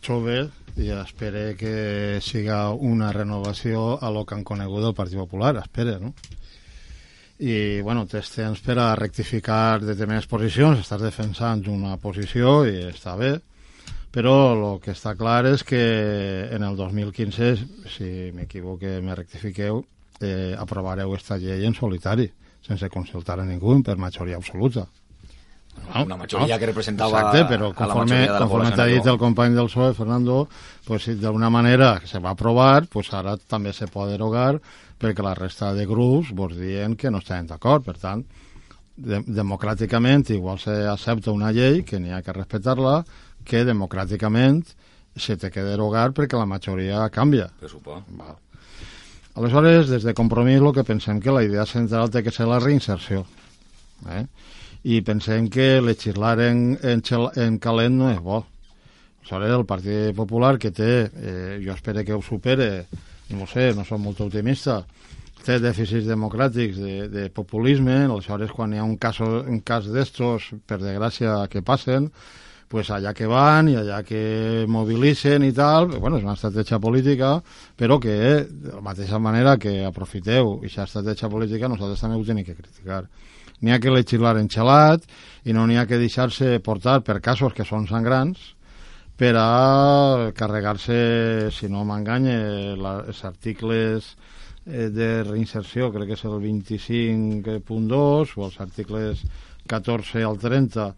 jove 0.00 0.36
i 0.80 0.88
espere 0.94 1.42
que 1.60 2.16
siga 2.24 2.70
una 2.72 3.10
renovació 3.12 3.98
a 4.00 4.08
lo 4.08 4.24
que 4.24 4.38
han 4.38 4.44
conegut 4.44 4.86
el 4.88 4.94
Partit 4.96 5.20
Popular, 5.20 5.52
espere, 5.60 5.98
no? 6.00 6.14
I, 7.44 7.82
bueno, 7.84 8.06
tens 8.08 8.32
temps 8.32 8.64
per 8.64 8.78
a 8.80 8.88
rectificar 8.96 9.82
determinades 9.84 10.30
posicions, 10.32 10.80
estàs 10.80 11.04
defensant 11.04 11.68
una 11.68 11.98
posició 12.00 12.64
i 12.64 12.80
està 12.88 13.18
bé, 13.20 13.34
però 14.10 14.34
el 14.54 14.66
que 14.80 14.96
està 14.96 15.12
clar 15.12 15.44
és 15.52 15.60
que 15.60 15.84
en 16.56 16.64
el 16.64 16.80
2015, 16.80 17.52
si 17.98 18.32
m'equivoque, 18.32 18.96
me 19.04 19.12
rectifiqueu, 19.12 19.84
eh, 20.24 20.54
aprovareu 20.56 21.12
esta 21.20 21.36
llei 21.36 21.68
en 21.68 21.76
solitari 21.76 22.32
sense 22.66 22.88
consultar 22.88 23.40
a 23.40 23.44
ningú 23.44 23.80
per 23.82 23.96
majoria 23.98 24.36
absoluta. 24.36 24.86
No, 25.94 26.04
una 26.04 26.16
majoria 26.16 26.54
no? 26.54 26.58
que 26.58 26.66
representava 26.66 27.20
Exacte, 27.20 27.44
però 27.48 27.70
conforme, 27.72 28.18
a 28.26 28.32
la 28.34 28.40
conforme 28.42 28.70
t'ha 28.74 28.86
dit 28.90 29.06
el 29.06 29.18
company 29.18 29.54
del 29.54 29.70
PSOE, 29.70 29.94
Fernando, 29.94 30.42
pues, 30.86 31.06
si 31.06 31.14
d'alguna 31.18 31.50
manera 31.50 31.94
se 32.04 32.18
va 32.18 32.34
aprovar, 32.34 32.86
pues 32.90 33.12
ara 33.14 33.36
també 33.38 33.72
se 33.72 33.88
pot 33.90 34.10
derogar 34.10 34.60
perquè 35.00 35.24
la 35.24 35.34
resta 35.34 35.72
de 35.74 35.86
grups 35.88 36.34
vos 36.36 36.52
diuen 36.58 36.96
que 36.96 37.10
no 37.10 37.22
estan 37.22 37.48
d'acord. 37.48 37.86
Per 37.86 37.96
tant, 37.98 38.26
de 39.00 39.22
democràticament 39.24 40.28
igual 40.34 40.60
se 40.60 40.76
accepta 40.90 41.32
una 41.32 41.54
llei 41.56 41.82
que 41.86 41.98
n'hi 41.98 42.12
ha 42.12 42.20
que 42.22 42.36
respectar-la, 42.36 43.00
que 43.44 43.64
democràticament 43.64 44.62
se 45.16 45.36
té 45.40 45.50
que 45.50 45.64
derogar 45.64 46.10
perquè 46.14 46.38
la 46.38 46.46
majoria 46.46 47.08
canvia. 47.14 47.48
Per. 47.60 48.36
Aleshores, 49.34 49.88
des 49.88 50.02
de 50.02 50.14
Compromís, 50.14 50.58
el 50.58 50.72
que 50.74 50.82
pensem 50.84 51.20
que 51.22 51.30
la 51.30 51.44
idea 51.46 51.66
central 51.66 52.10
té 52.10 52.24
que 52.26 52.32
ser 52.34 52.48
la 52.50 52.58
reinserció. 52.58 53.22
Eh? 54.10 54.24
I 54.90 55.02
pensem 55.06 55.46
que 55.52 55.78
legislar 55.80 56.40
en, 56.42 56.74
en, 56.82 57.02
en 57.36 57.58
calent 57.62 57.98
no 58.00 58.10
és 58.10 58.18
bo. 58.24 58.40
Aleshores, 59.20 59.54
el 59.54 59.66
Partit 59.70 60.16
Popular, 60.16 60.56
que 60.58 60.72
té, 60.74 60.90
eh, 61.14 61.60
jo 61.62 61.76
espero 61.76 62.02
que 62.04 62.16
ho 62.16 62.22
supere, 62.22 62.86
no 63.30 63.46
sé, 63.46 63.70
no 63.76 63.84
som 63.86 64.02
molt 64.02 64.20
optimista, 64.24 64.80
té 65.44 65.60
dèficits 65.62 66.08
democràtics 66.10 66.80
de, 66.82 66.94
de 67.12 67.28
populisme, 67.30 67.94
aleshores 68.08 68.50
quan 68.52 68.74
hi 68.74 68.80
ha 68.80 68.88
un 68.88 68.96
cas, 68.98 69.20
un 69.22 69.62
cas 69.62 69.86
d'estos, 69.86 70.50
per 70.66 70.80
desgràcia, 70.82 71.44
que 71.52 71.62
passen, 71.62 72.10
pues 72.70 72.86
allà 72.94 73.10
que 73.18 73.26
van 73.26 73.66
i 73.66 73.72
allà 73.74 73.96
que 74.06 74.62
mobilitzen 74.70 75.42
i 75.42 75.50
tal, 75.50 75.88
bueno, 75.98 76.20
és 76.20 76.22
una 76.22 76.36
estratègia 76.36 76.78
política, 76.78 77.32
però 77.74 77.96
que 77.98 78.14
de 78.46 78.76
la 78.76 78.82
mateixa 78.84 79.18
manera 79.18 79.56
que 79.58 79.80
aprofiteu 79.88 80.52
aquesta 80.60 80.86
estratègia 80.86 81.32
política, 81.32 81.66
nosaltres 81.66 82.06
també 82.06 82.20
ho 82.20 82.22
tenim 82.28 82.46
que 82.46 82.54
criticar. 82.54 83.00
N'hi 83.60 83.74
ha 83.74 83.80
que 83.82 83.90
legislar 83.90 84.36
enxelat 84.38 85.02
i 85.50 85.52
no 85.52 85.66
n'hi 85.66 85.82
ha 85.82 85.86
que 85.90 85.98
deixar-se 85.98 86.60
portar 86.62 87.00
per 87.02 87.18
casos 87.18 87.58
que 87.58 87.66
són 87.66 87.90
sangrants 87.90 88.54
per 89.18 89.34
a 89.34 90.30
carregar-se, 90.38 91.50
si 91.50 91.66
no 91.68 91.82
m'enganye, 91.84 92.38
els 92.78 93.26
articles 93.26 94.14
eh, 94.64 94.86
de 94.94 95.24
reinserció, 95.26 95.90
crec 95.90 96.14
que 96.14 96.22
és 96.22 96.26
el 96.30 96.38
25.2 96.38 98.38
o 98.38 98.46
els 98.46 98.62
articles 98.62 99.26
14 99.66 100.22
al 100.22 100.38
30 100.38 100.92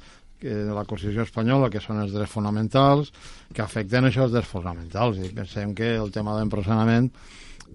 de 0.50 0.74
la 0.74 0.84
Constitució 0.88 1.26
espanyola, 1.26 1.70
que 1.70 1.80
són 1.80 2.00
els 2.02 2.12
drets 2.14 2.32
fonamentals, 2.32 3.12
que 3.54 3.62
afecten 3.64 4.08
això 4.08 4.26
els 4.26 4.34
drets 4.34 4.50
fonamentals. 4.50 5.20
I 5.22 5.32
pensem 5.36 5.74
que 5.78 5.94
el 5.96 6.12
tema 6.14 6.36
d'empresonament 6.38 7.10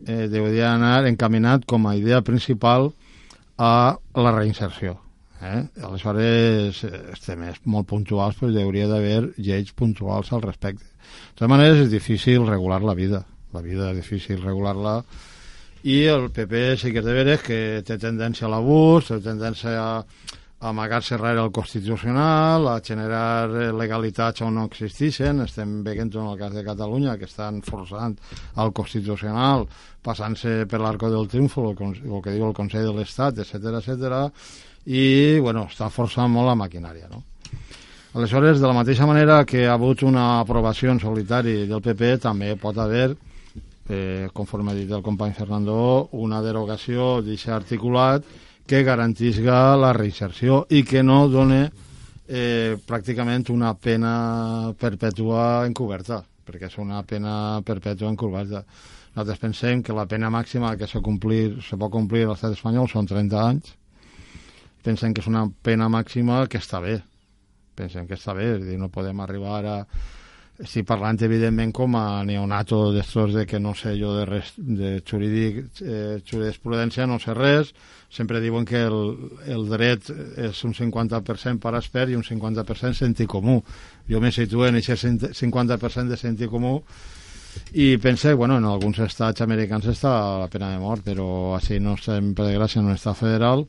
eh, 0.05 0.27
hauria 0.27 0.73
anar 0.73 1.05
encaminat 1.09 1.65
com 1.65 1.87
a 1.87 1.95
idea 1.97 2.21
principal 2.21 2.91
a 3.57 3.97
la 4.17 4.35
reinserció. 4.35 4.97
Eh? 5.37 5.63
Aleshores, 5.85 6.83
estem 7.13 7.45
molt 7.69 7.87
puntuals, 7.89 8.37
però 8.39 8.51
hi 8.51 8.61
hauria 8.63 8.89
d'haver 8.89 9.33
lleis 9.37 9.73
puntuals 9.77 10.33
al 10.33 10.43
respecte. 10.45 10.83
De 10.83 11.39
totes 11.39 11.51
maneres, 11.53 11.81
és 11.85 11.91
difícil 11.93 12.45
regular 12.49 12.81
la 12.83 12.97
vida. 12.97 13.23
La 13.53 13.63
vida 13.63 13.91
és 13.93 14.01
difícil 14.01 14.41
regular-la 14.43 15.01
i 15.87 16.01
el 16.09 16.31
PP 16.33 16.61
sí 16.81 16.91
que 16.91 16.99
és 16.99 17.05
de 17.05 17.13
veres 17.13 17.43
que 17.45 17.57
té 17.85 17.95
tendència 18.01 18.47
a 18.47 18.51
l'abús, 18.51 19.07
té 19.07 19.19
tendència 19.23 19.75
a, 19.77 19.91
amagar-se 20.59 21.17
darrere 21.17 21.43
el 21.43 21.51
Constitucional, 21.51 22.67
a 22.67 22.81
generar 22.81 23.49
legalitats 23.49 24.41
on 24.41 24.55
no 24.57 24.65
existeixen. 24.65 25.43
Estem 25.45 25.83
veient 25.85 26.15
en 26.15 26.31
el 26.31 26.37
cas 26.39 26.53
de 26.53 26.63
Catalunya 26.65 27.17
que 27.17 27.29
estan 27.29 27.61
forçant 27.61 28.17
al 28.55 28.73
Constitucional, 28.73 29.67
passant-se 30.01 30.65
per 30.65 30.81
l'arco 30.81 31.11
del 31.13 31.29
triomfo, 31.29 31.69
el, 31.69 32.01
el 32.07 32.23
que 32.23 32.33
diu 32.33 32.47
el 32.49 32.57
Consell 32.57 32.89
de 32.89 32.95
l'Estat, 32.97 33.43
etc 33.43 33.77
etc. 33.81 34.27
i 34.87 35.37
bueno, 35.43 35.67
està 35.69 35.91
forçant 35.93 36.31
molt 36.31 36.49
la 36.49 36.57
maquinària. 36.57 37.09
No? 37.11 37.23
Aleshores, 38.17 38.57
de 38.57 38.65
la 38.65 38.73
mateixa 38.73 39.05
manera 39.05 39.43
que 39.45 39.67
ha 39.67 39.75
hagut 39.75 40.01
una 40.01 40.39
aprovació 40.39 40.89
en 40.89 40.99
solitari 40.99 41.67
del 41.69 41.83
PP, 41.85 42.17
també 42.23 42.55
pot 42.57 42.77
haver 42.81 43.11
eh, 43.89 44.27
conforme 44.33 44.71
ha 44.71 44.75
dit 44.75 44.89
el 44.91 45.03
company 45.03 45.33
Fernando, 45.37 46.09
una 46.11 46.41
derogació 46.41 47.21
d'aquest 47.21 47.53
articulat 47.53 48.25
que 48.67 48.83
garantisca 48.83 49.77
la 49.79 49.93
reinserció 49.95 50.65
i 50.69 50.83
que 50.83 51.01
no 51.01 51.21
done 51.31 51.61
eh, 52.27 52.75
pràcticament 52.83 53.47
una 53.53 53.71
pena 53.79 54.73
perpètua 54.77 55.65
encoberta, 55.65 56.19
perquè 56.45 56.67
és 56.67 56.77
una 56.83 57.01
pena 57.07 57.63
perpètua 57.65 58.11
encoberta. 58.11 58.65
Nosaltres 59.15 59.39
pensem 59.41 59.81
que 59.81 59.95
la 59.95 60.05
pena 60.05 60.29
màxima 60.29 60.75
que 60.77 60.85
se, 60.85 61.01
complir, 61.01 61.61
se 61.63 61.79
pot 61.79 61.89
complir 61.95 62.25
a 62.27 62.33
l'estat 62.33 62.53
espanyol 62.53 62.91
són 62.91 63.07
30 63.09 63.39
anys. 63.41 63.71
Pensem 64.83 65.15
que 65.15 65.23
és 65.23 65.31
una 65.31 65.47
pena 65.63 65.87
màxima 65.89 66.43
que 66.51 66.59
està 66.61 66.83
bé. 66.83 66.99
Pensem 67.77 68.05
que 68.05 68.19
està 68.19 68.35
bé, 68.37 68.51
és 68.57 68.67
dir, 68.67 68.77
no 68.77 68.91
podem 68.93 69.23
arribar 69.23 69.63
a 69.65 69.77
estic 70.63 70.87
parlant 70.89 71.19
evidentment 71.21 71.73
com 71.75 71.95
a 71.99 72.23
neonato 72.25 72.91
d'estos 72.93 73.35
de 73.35 73.45
que 73.45 73.59
no 73.59 73.75
sé 73.77 73.93
jo 73.99 74.15
de, 74.15 74.25
res, 74.25 74.53
de 74.57 75.03
jurídic, 75.05 75.59
eh, 75.81 76.17
jurisprudència 76.25 77.05
no 77.05 77.19
sé 77.21 77.35
res, 77.37 77.73
sempre 78.09 78.41
diuen 78.41 78.65
que 78.65 78.81
el, 78.87 78.97
el 79.45 79.67
dret 79.69 80.09
és 80.49 80.63
un 80.65 80.73
50% 80.73 81.61
per 81.61 81.75
expert 81.77 82.09
i 82.09 82.17
un 82.17 82.25
50% 82.25 82.97
sentit 82.97 83.29
comú. 83.29 83.59
Jo 84.09 84.21
me 84.23 84.31
situo 84.31 84.65
en 84.65 84.79
aquest 84.79 85.05
50% 85.37 86.07
de 86.09 86.17
sentit 86.17 86.49
comú 86.49 86.79
i 87.73 87.97
pense, 87.97 88.33
bueno, 88.33 88.57
en 88.57 88.65
alguns 88.65 88.99
estats 89.05 89.41
americans 89.41 89.85
està 89.89 90.13
la 90.41 90.49
pena 90.49 90.71
de 90.73 90.81
mort, 90.81 91.03
però 91.05 91.55
així 91.57 91.79
no 91.81 91.95
estem, 91.97 92.33
per 92.37 92.45
desgràcia, 92.49 92.81
no 92.85 92.93
està 92.93 93.13
federal, 93.17 93.65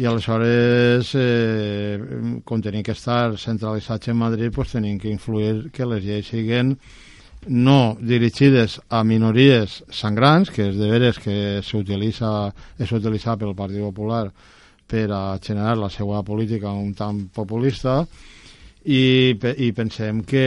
i 0.00 0.08
aleshores 0.08 1.12
eh, 1.14 2.00
com 2.44 2.62
tenim 2.64 2.82
que 2.82 2.96
estar 2.96 3.36
centralitzats 3.38 4.08
en 4.08 4.16
Madrid 4.16 4.52
pues, 4.54 4.72
tenim 4.72 4.98
que 4.98 5.12
influir 5.12 5.70
que 5.70 5.86
les 5.86 6.04
lleis 6.04 6.30
siguin 6.32 6.74
no 7.48 7.96
dirigides 8.00 8.80
a 8.88 9.02
minories 9.04 9.80
sangrants, 9.88 10.50
que 10.52 10.68
és 10.68 10.76
de 10.76 10.90
veres 10.90 11.20
que 11.20 11.36
s'utilitza 11.64 12.50
és 12.78 12.92
utilitzat 12.92 13.40
pel 13.40 13.56
Partit 13.56 13.80
Popular 13.80 14.26
per 14.90 15.06
a 15.14 15.38
generar 15.40 15.78
la 15.78 15.88
seva 15.88 16.22
política 16.26 16.72
un 16.72 16.92
tant 16.94 17.22
populista 17.32 18.02
i, 18.84 19.36
i 19.36 19.72
pensem 19.76 20.24
que 20.24 20.44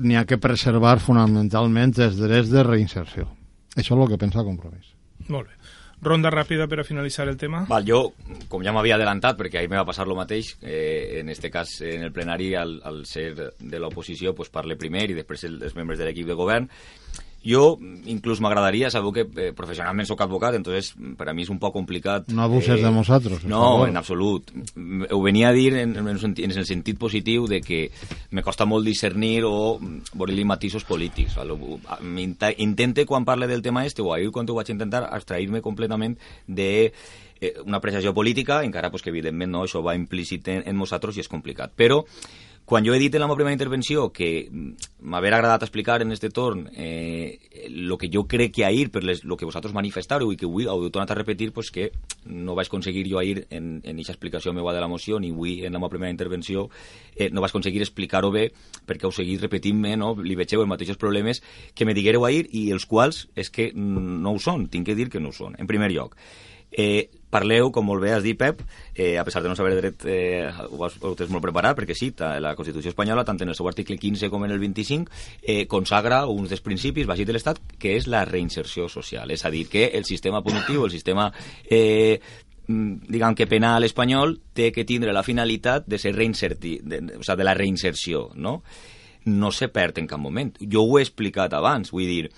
n'hi 0.00 0.18
ha 0.18 0.26
que 0.26 0.40
preservar 0.42 0.98
fonamentalment 1.02 1.94
els 1.98 2.18
drets 2.18 2.50
de 2.50 2.66
reinserció. 2.66 3.28
Això 3.74 3.94
és 3.94 4.00
el 4.00 4.08
que 4.14 4.22
pensa 4.22 4.46
Compromís. 4.46 4.94
Molt 5.28 5.50
bé. 5.50 5.53
Ronda 6.04 6.32
ràpida 6.32 6.68
per 6.70 6.80
a 6.82 6.86
finalitzar 6.86 7.26
el 7.30 7.38
tema. 7.40 7.64
Val, 7.70 7.86
jo, 7.88 8.00
com 8.52 8.64
ja 8.64 8.72
m'havia 8.74 8.98
adelantat, 8.98 9.38
perquè 9.40 9.60
ahir 9.60 9.70
me 9.72 9.80
va 9.80 9.86
passar 9.88 10.06
el 10.06 10.16
mateix, 10.18 10.54
eh, 10.62 11.20
en 11.20 11.32
este 11.32 11.50
cas, 11.50 11.80
en 11.82 12.04
el 12.06 12.12
plenari, 12.12 12.52
al, 12.60 12.78
al 12.84 13.04
ser 13.08 13.30
de 13.34 13.80
l'oposició, 13.80 14.34
pues, 14.34 14.52
parle 14.52 14.76
primer 14.80 15.08
i 15.10 15.18
després 15.18 15.46
el, 15.48 15.62
els 15.62 15.76
membres 15.76 15.98
de 15.98 16.08
l'equip 16.08 16.28
de 16.28 16.38
govern, 16.38 16.68
jo 17.44 17.78
inclús 18.08 18.40
m'agradaria, 18.40 18.88
sabeu 18.90 19.12
que 19.12 19.26
eh, 19.36 19.50
professionalment 19.56 20.08
sóc 20.08 20.20
advocat, 20.24 20.54
entonces 20.56 20.94
per 21.18 21.28
a 21.28 21.34
mi 21.36 21.44
és 21.44 21.50
un 21.52 21.58
poc 21.60 21.74
complicat... 21.76 22.28
No 22.32 22.42
abuses 22.46 22.80
de 22.80 22.90
nosaltres. 22.90 23.44
No, 23.44 23.86
en 23.86 23.96
absolut. 24.00 24.48
Ho 25.10 25.20
venia 25.22 25.50
a 25.50 25.52
dir 25.52 25.74
en, 25.76 25.94
en, 25.96 26.08
en 26.08 26.56
el 26.56 26.66
sentit 26.66 26.98
positiu 26.98 27.46
de 27.46 27.60
que 27.60 27.90
me 28.30 28.42
costa 28.42 28.64
molt 28.64 28.84
discernir 28.88 29.44
o 29.44 29.78
veure-li 30.14 30.44
matisos 30.44 30.84
polítics. 30.88 31.36
A- 31.38 32.52
Intente, 32.56 33.04
quan 33.06 33.24
parle 33.24 33.46
del 33.46 33.62
tema 33.62 33.84
este, 33.86 34.02
o 34.02 34.12
ahir 34.14 34.30
quan 34.32 34.48
ho 34.48 34.54
vaig 34.56 34.70
intentar, 34.72 35.04
abstrair-me 35.12 35.60
completament 35.62 36.16
de 36.46 36.92
eh, 37.40 37.54
una 37.66 37.76
apreciació 37.78 38.14
política, 38.14 38.62
encara 38.64 38.90
pues, 38.90 39.02
que 39.02 39.10
evidentment 39.10 39.52
no, 39.52 39.64
això 39.64 39.82
va 39.84 39.94
implícit 39.94 40.48
en, 40.48 40.62
en 40.66 40.76
nosaltres 40.78 41.16
i 41.16 41.20
és 41.24 41.28
complicat. 41.28 41.72
Però 41.76 42.04
quan 42.64 42.84
jo 42.84 42.94
he 42.94 42.98
dit 42.98 43.14
en 43.14 43.20
la 43.20 43.26
meva 43.28 43.36
primera 43.36 43.52
intervenció 43.52 44.08
que 44.12 44.48
mm, 44.50 45.04
m'haver 45.10 45.34
agradat 45.34 45.62
explicar 45.66 46.00
en 46.02 46.12
este 46.12 46.30
torn 46.30 46.70
eh, 46.74 47.38
que 47.98 48.10
jo 48.12 48.24
crec 48.26 48.54
que 48.54 48.64
ahir 48.64 48.90
per 48.90 49.02
lo 49.04 49.36
que 49.36 49.44
vosaltres 49.44 49.74
manifestàreu 49.74 50.32
i 50.32 50.36
que 50.36 50.46
avui 50.48 50.64
heu 50.66 50.88
tornat 50.90 51.12
a 51.12 51.18
repetir 51.18 51.52
pues 51.52 51.70
que 51.70 51.90
no 52.24 52.54
vaig 52.54 52.68
aconseguir 52.68 53.04
jo 53.10 53.18
ahir 53.18 53.46
en, 53.50 53.82
aquesta 53.84 54.16
explicació 54.16 54.52
meva 54.52 54.72
de 54.72 54.80
la 54.80 54.88
moció 54.88 55.20
ni 55.20 55.30
avui 55.30 55.64
en 55.64 55.72
la 55.72 55.78
meva 55.78 55.92
primera 55.92 56.10
intervenció 56.10 56.70
eh, 57.16 57.28
no 57.30 57.44
vaig 57.44 57.52
aconseguir 57.52 57.82
explicar-ho 57.82 58.32
bé 58.32 58.50
perquè 58.86 59.04
heu 59.04 59.12
seguit 59.12 59.42
repetint-me, 59.44 59.96
no? 59.96 60.14
li 60.16 60.34
vegeu 60.34 60.64
els 60.64 60.70
mateixos 60.70 60.96
problemes 60.96 61.42
que 61.74 61.84
me 61.84 61.94
diguereu 61.94 62.24
ahir 62.24 62.48
i 62.52 62.70
els 62.72 62.86
quals 62.86 63.28
és 63.36 63.50
que 63.50 63.70
mm, 63.74 64.18
no 64.24 64.34
ho 64.34 64.40
són, 64.40 64.68
tinc 64.68 64.88
que 64.88 64.96
dir 64.96 65.10
que 65.10 65.20
no 65.20 65.30
ho 65.30 65.36
són. 65.36 65.54
En 65.58 65.68
primer 65.68 65.92
lloc, 65.92 66.16
Eh, 66.76 67.08
parleu, 67.34 67.70
com 67.74 67.86
molt 67.86 68.02
bé 68.04 68.14
has 68.14 68.22
dit, 68.24 68.38
Pep, 68.38 68.62
eh, 68.94 69.16
a 69.18 69.24
pesar 69.26 69.42
de 69.42 69.50
no 69.50 69.56
saber 69.58 69.74
dret, 69.80 70.06
eh, 70.06 70.46
ho, 70.70 70.86
ho 70.86 71.14
tens 71.18 71.32
molt 71.32 71.42
preparat, 71.44 71.76
perquè 71.78 71.96
sí, 71.98 72.12
la 72.14 72.54
Constitució 72.54 72.92
espanyola, 72.92 73.26
tant 73.26 73.42
en 73.42 73.50
el 73.50 73.58
seu 73.58 73.68
article 73.70 73.98
15 73.98 74.30
com 74.32 74.46
en 74.46 74.54
el 74.54 74.62
25, 74.62 75.10
eh, 75.42 75.66
consagra 75.70 76.24
un 76.30 76.48
dels 76.50 76.64
principis 76.64 77.08
bàsics 77.10 77.28
de 77.28 77.36
l'Estat, 77.36 77.60
que 77.80 77.96
és 77.98 78.08
la 78.10 78.24
reinserció 78.28 78.88
social. 78.88 79.30
És 79.34 79.44
a 79.44 79.52
dir, 79.52 79.66
que 79.68 79.90
el 79.98 80.06
sistema 80.06 80.42
punitiu, 80.44 80.86
el 80.86 80.94
sistema 80.94 81.30
eh, 81.64 82.20
mm, 82.66 83.10
diguem 83.10 83.34
que 83.34 83.50
penal 83.50 83.84
espanyol 83.84 84.38
té 84.54 84.70
que 84.72 84.86
tindre 84.88 85.12
la 85.12 85.26
finalitat 85.26 85.88
de 85.90 85.98
ser 85.98 86.14
reinserti, 86.14 86.78
de, 86.82 87.02
o 87.18 87.22
sigui, 87.22 87.40
de 87.40 87.48
la 87.50 87.58
reinserció, 87.58 88.28
no? 88.34 88.60
No 89.24 89.50
se 89.56 89.70
perd 89.72 89.98
en 90.02 90.06
cap 90.06 90.20
moment. 90.20 90.52
Jo 90.60 90.84
ho 90.84 90.98
he 90.98 91.02
explicat 91.02 91.54
abans, 91.56 91.90
vull 91.94 92.06
dir, 92.06 92.28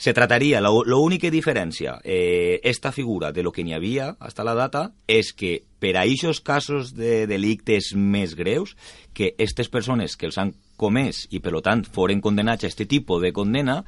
se 0.00 0.14
trataria, 0.14 0.62
la, 0.64 0.70
la 0.86 0.96
única 0.96 1.28
diferència, 1.28 1.98
eh, 2.04 2.58
esta 2.64 2.90
figura 2.90 3.32
de 3.36 3.42
lo 3.42 3.52
que 3.52 3.60
n'hi 3.60 3.74
havia 3.76 4.14
hasta 4.18 4.46
la 4.48 4.54
data, 4.56 4.86
és 5.04 5.34
que 5.36 5.58
per 5.76 5.92
a 5.98 6.06
aquests 6.06 6.40
casos 6.40 6.94
de 6.96 7.26
delictes 7.28 7.90
més 7.92 8.32
greus, 8.32 8.72
que 9.12 9.34
aquestes 9.34 9.68
persones 9.68 10.16
que 10.16 10.24
els 10.30 10.38
han 10.40 10.54
comès 10.80 11.26
i, 11.28 11.42
per 11.44 11.52
tant, 11.60 11.84
foren 11.84 12.24
condenats 12.24 12.64
a 12.64 12.70
aquest 12.70 12.80
tipus 12.88 13.20
de 13.20 13.34
condena, 13.36 13.82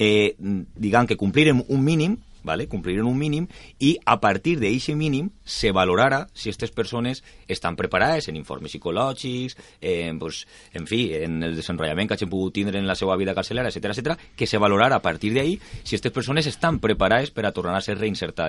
eh, 0.00 0.32
diguem 0.40 1.04
que 1.04 1.20
compliren 1.20 1.60
un 1.68 1.84
mínim, 1.84 2.16
¿vale? 2.42 2.68
cumpliren 2.68 3.06
un 3.06 3.18
mínim 3.18 3.48
i 3.78 3.98
a 4.04 4.18
partir 4.20 4.58
d'aquest 4.60 4.96
mínim 4.96 5.30
se 5.44 5.72
valorarà 5.72 6.26
si 6.32 6.48
aquestes 6.48 6.70
persones 6.70 7.22
estan 7.48 7.76
preparades 7.76 8.28
en 8.28 8.36
informes 8.36 8.72
psicològics, 8.72 9.56
en, 9.80 10.18
pues, 10.18 10.46
en 10.72 10.86
fi, 10.86 11.14
en 11.14 11.42
el 11.42 11.56
desenrotllament 11.56 12.08
que 12.08 12.18
hagin 12.18 12.30
pogut 12.30 12.54
tindre 12.54 12.78
en 12.78 12.86
la 12.86 12.96
seva 12.98 13.16
vida 13.16 13.34
carcelera, 13.34 13.68
etc 13.68 13.92
etc, 13.92 14.18
que 14.36 14.46
se 14.46 14.58
valorarà 14.58 14.96
a 14.96 15.02
partir 15.02 15.32
d'ahí 15.34 15.58
si 15.82 15.96
aquestes 15.96 16.12
persones 16.12 16.46
estan 16.46 16.78
preparades 16.78 17.30
per 17.30 17.46
a 17.46 17.52
tornar 17.52 17.76
a 17.76 17.84
ser 17.84 17.98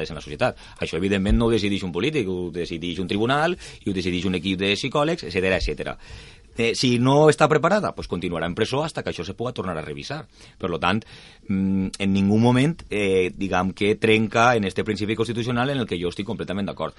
en 0.09 0.15
la 0.15 0.21
societat. 0.21 0.57
Això, 0.79 0.97
evidentment, 0.97 1.37
no 1.37 1.47
ho 1.47 1.53
decideix 1.53 1.83
un 1.83 1.93
polític, 1.95 2.27
ho 2.27 2.49
decideix 2.51 2.99
un 2.99 3.07
tribunal 3.07 3.57
i 3.85 3.89
ho 3.89 3.93
un 4.25 4.35
equip 4.35 4.59
de 4.59 4.73
psicòlegs, 4.75 5.23
etc 5.23 5.57
etc. 5.59 5.95
Eh, 6.59 6.75
si 6.75 6.97
no 6.99 7.29
està 7.31 7.47
preparada, 7.47 7.93
pues 7.95 8.09
continuarà 8.11 8.43
en 8.49 8.55
presó 8.55 8.81
hasta 8.83 8.99
que 8.99 9.13
això 9.13 9.23
se 9.23 9.33
puga 9.33 9.53
tornar 9.55 9.77
a 9.79 9.81
revisar. 9.81 10.25
Per 10.59 10.69
tant, 10.77 11.05
mm, 11.47 11.87
en 11.97 12.11
ningú 12.11 12.37
moment, 12.37 12.83
eh, 12.89 13.31
diguem 13.33 13.71
que 13.71 13.95
trenca 13.95 14.57
en 14.57 14.65
este 14.65 14.83
principi 14.83 15.15
constitucional 15.15 15.69
en 15.69 15.77
el 15.77 15.87
que 15.87 15.97
jo 15.97 16.09
estic 16.09 16.25
completament 16.25 16.67
d'acord. 16.67 16.93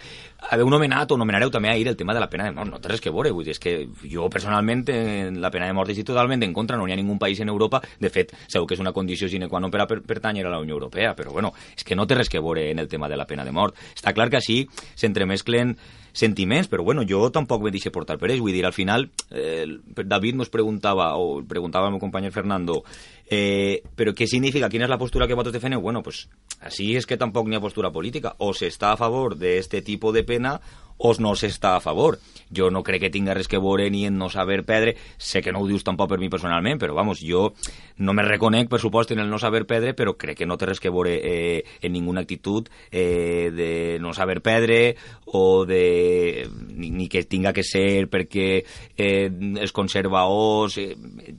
Haveu 0.51 0.71
nomenat 0.71 1.13
o 1.13 1.19
nomenareu 1.19 1.51
també 1.51 1.69
ahir 1.69 1.89
el 1.89 1.97
tema 1.97 2.15
de 2.15 2.21
la 2.21 2.31
pena 2.31 2.45
de 2.45 2.53
mort, 2.53 2.71
no 2.71 2.81
té 2.81 2.89
res 2.89 3.03
que 3.03 3.11
veure, 3.11 3.33
vull 3.33 3.45
dir, 3.45 3.51
és 3.51 3.59
que 3.59 3.87
jo 4.11 4.31
personalment 4.31 4.89
en 4.89 5.43
la 5.43 5.51
pena 5.51 5.67
de 5.67 5.75
mort 5.75 5.91
estic 5.91 6.07
totalment 6.07 6.43
en 6.43 6.55
contra, 6.55 6.79
no 6.79 6.89
hi 6.89 6.93
ha 6.93 6.97
ningú 6.97 7.19
país 7.19 7.39
en 7.41 7.51
Europa, 7.51 7.83
de 7.99 8.09
fet, 8.09 8.33
segur 8.49 8.67
que 8.67 8.75
és 8.75 8.81
una 8.81 8.93
condició 8.93 9.29
sine 9.29 9.47
qua 9.47 9.61
non 9.61 9.71
per 9.71 9.83
a 9.83 9.87
per 9.87 10.01
pertànyer 10.01 10.47
a 10.47 10.51
la 10.51 10.59
Unió 10.59 10.73
Europea, 10.73 11.15
però 11.15 11.33
bueno, 11.33 11.53
és 11.77 11.85
que 11.85 11.95
no 11.95 12.07
té 12.07 12.15
res 12.15 12.31
que 12.31 12.41
veure 12.41 12.71
en 12.71 12.79
el 12.79 12.89
tema 12.89 13.11
de 13.11 13.17
la 13.17 13.27
pena 13.27 13.45
de 13.45 13.53
mort. 13.53 13.77
Està 13.95 14.15
clar 14.15 14.31
que 14.31 14.37
així 14.37 14.67
s'entremesclen 14.97 15.77
sentiments, 16.13 16.69
però 16.69 16.85
bueno, 16.85 17.05
jo 17.09 17.31
tampoc 17.31 17.63
me 17.63 17.73
deixe 17.73 17.93
portar 17.95 18.19
per 18.19 18.31
ells, 18.31 18.43
vull 18.43 18.55
dir, 18.55 18.65
al 18.67 18.77
final 18.77 19.09
eh, 19.31 19.67
David 20.05 20.41
nos 20.41 20.51
preguntava, 20.53 21.13
o 21.17 21.41
preguntava 21.47 21.89
al 21.89 21.95
meu 21.95 22.03
company 22.03 22.31
Fernando, 22.35 22.83
eh, 23.31 23.83
però 23.97 24.15
què 24.17 24.27
significa, 24.31 24.71
quina 24.71 24.87
és 24.89 24.93
la 24.93 25.01
postura 25.01 25.29
que 25.29 25.39
vosaltres 25.39 25.61
defeneu? 25.61 25.81
Bueno, 25.81 26.03
pues 26.03 26.27
així 26.61 26.93
és 26.99 27.07
que 27.07 27.19
tampoc 27.21 27.49
n'hi 27.49 27.59
ha 27.59 27.65
postura 27.65 27.93
política, 27.95 28.35
o 28.39 28.53
s'està 28.53 28.95
a 28.95 29.01
favor 29.01 29.37
d'este 29.39 29.83
tipus 29.87 30.15
de 30.15 30.25
pena 30.27 30.59
o 31.01 31.15
no 31.19 31.33
s'està 31.35 31.77
a 31.77 31.81
favor. 31.81 32.19
Jo 32.53 32.69
no 32.71 32.83
crec 32.83 33.07
que 33.07 33.11
tinga 33.15 33.35
res 33.35 33.49
que 33.49 33.61
veure 33.63 33.87
ni 33.91 34.05
en 34.07 34.19
no 34.19 34.29
saber 34.29 34.65
perdre, 34.67 34.97
sé 35.17 35.41
que 35.41 35.53
no 35.53 35.61
ho 35.63 35.69
dius 35.69 35.85
tampoc 35.87 36.11
per 36.11 36.19
mi 36.19 36.29
personalment, 36.29 36.81
però 36.83 36.97
vamos, 36.97 37.23
jo 37.23 37.55
no 37.97 38.13
me 38.13 38.25
reconec, 38.27 38.69
per 38.69 38.81
supost, 38.83 39.13
en 39.15 39.23
el 39.23 39.31
no 39.31 39.39
saber 39.39 39.67
perdre, 39.71 39.95
però 39.95 40.17
crec 40.19 40.41
que 40.43 40.49
no 40.51 40.59
té 40.59 40.67
res 40.67 40.83
que 40.83 40.91
veure 40.91 41.15
eh, 41.23 41.65
en 41.81 41.95
ninguna 41.95 42.25
actitud 42.27 42.69
eh, 42.91 43.51
de 43.55 43.99
no 44.03 44.13
saber 44.13 44.41
perdre 44.43 44.97
o 45.27 45.65
de 45.65 46.49
ni, 46.75 46.91
ni 46.91 47.09
que 47.09 47.23
tinga 47.25 47.55
que 47.55 47.65
ser 47.65 48.11
perquè 48.11 48.49
eh, 48.97 49.31
els 49.31 49.73
conservadors 49.73 50.77
eh, 50.83 50.95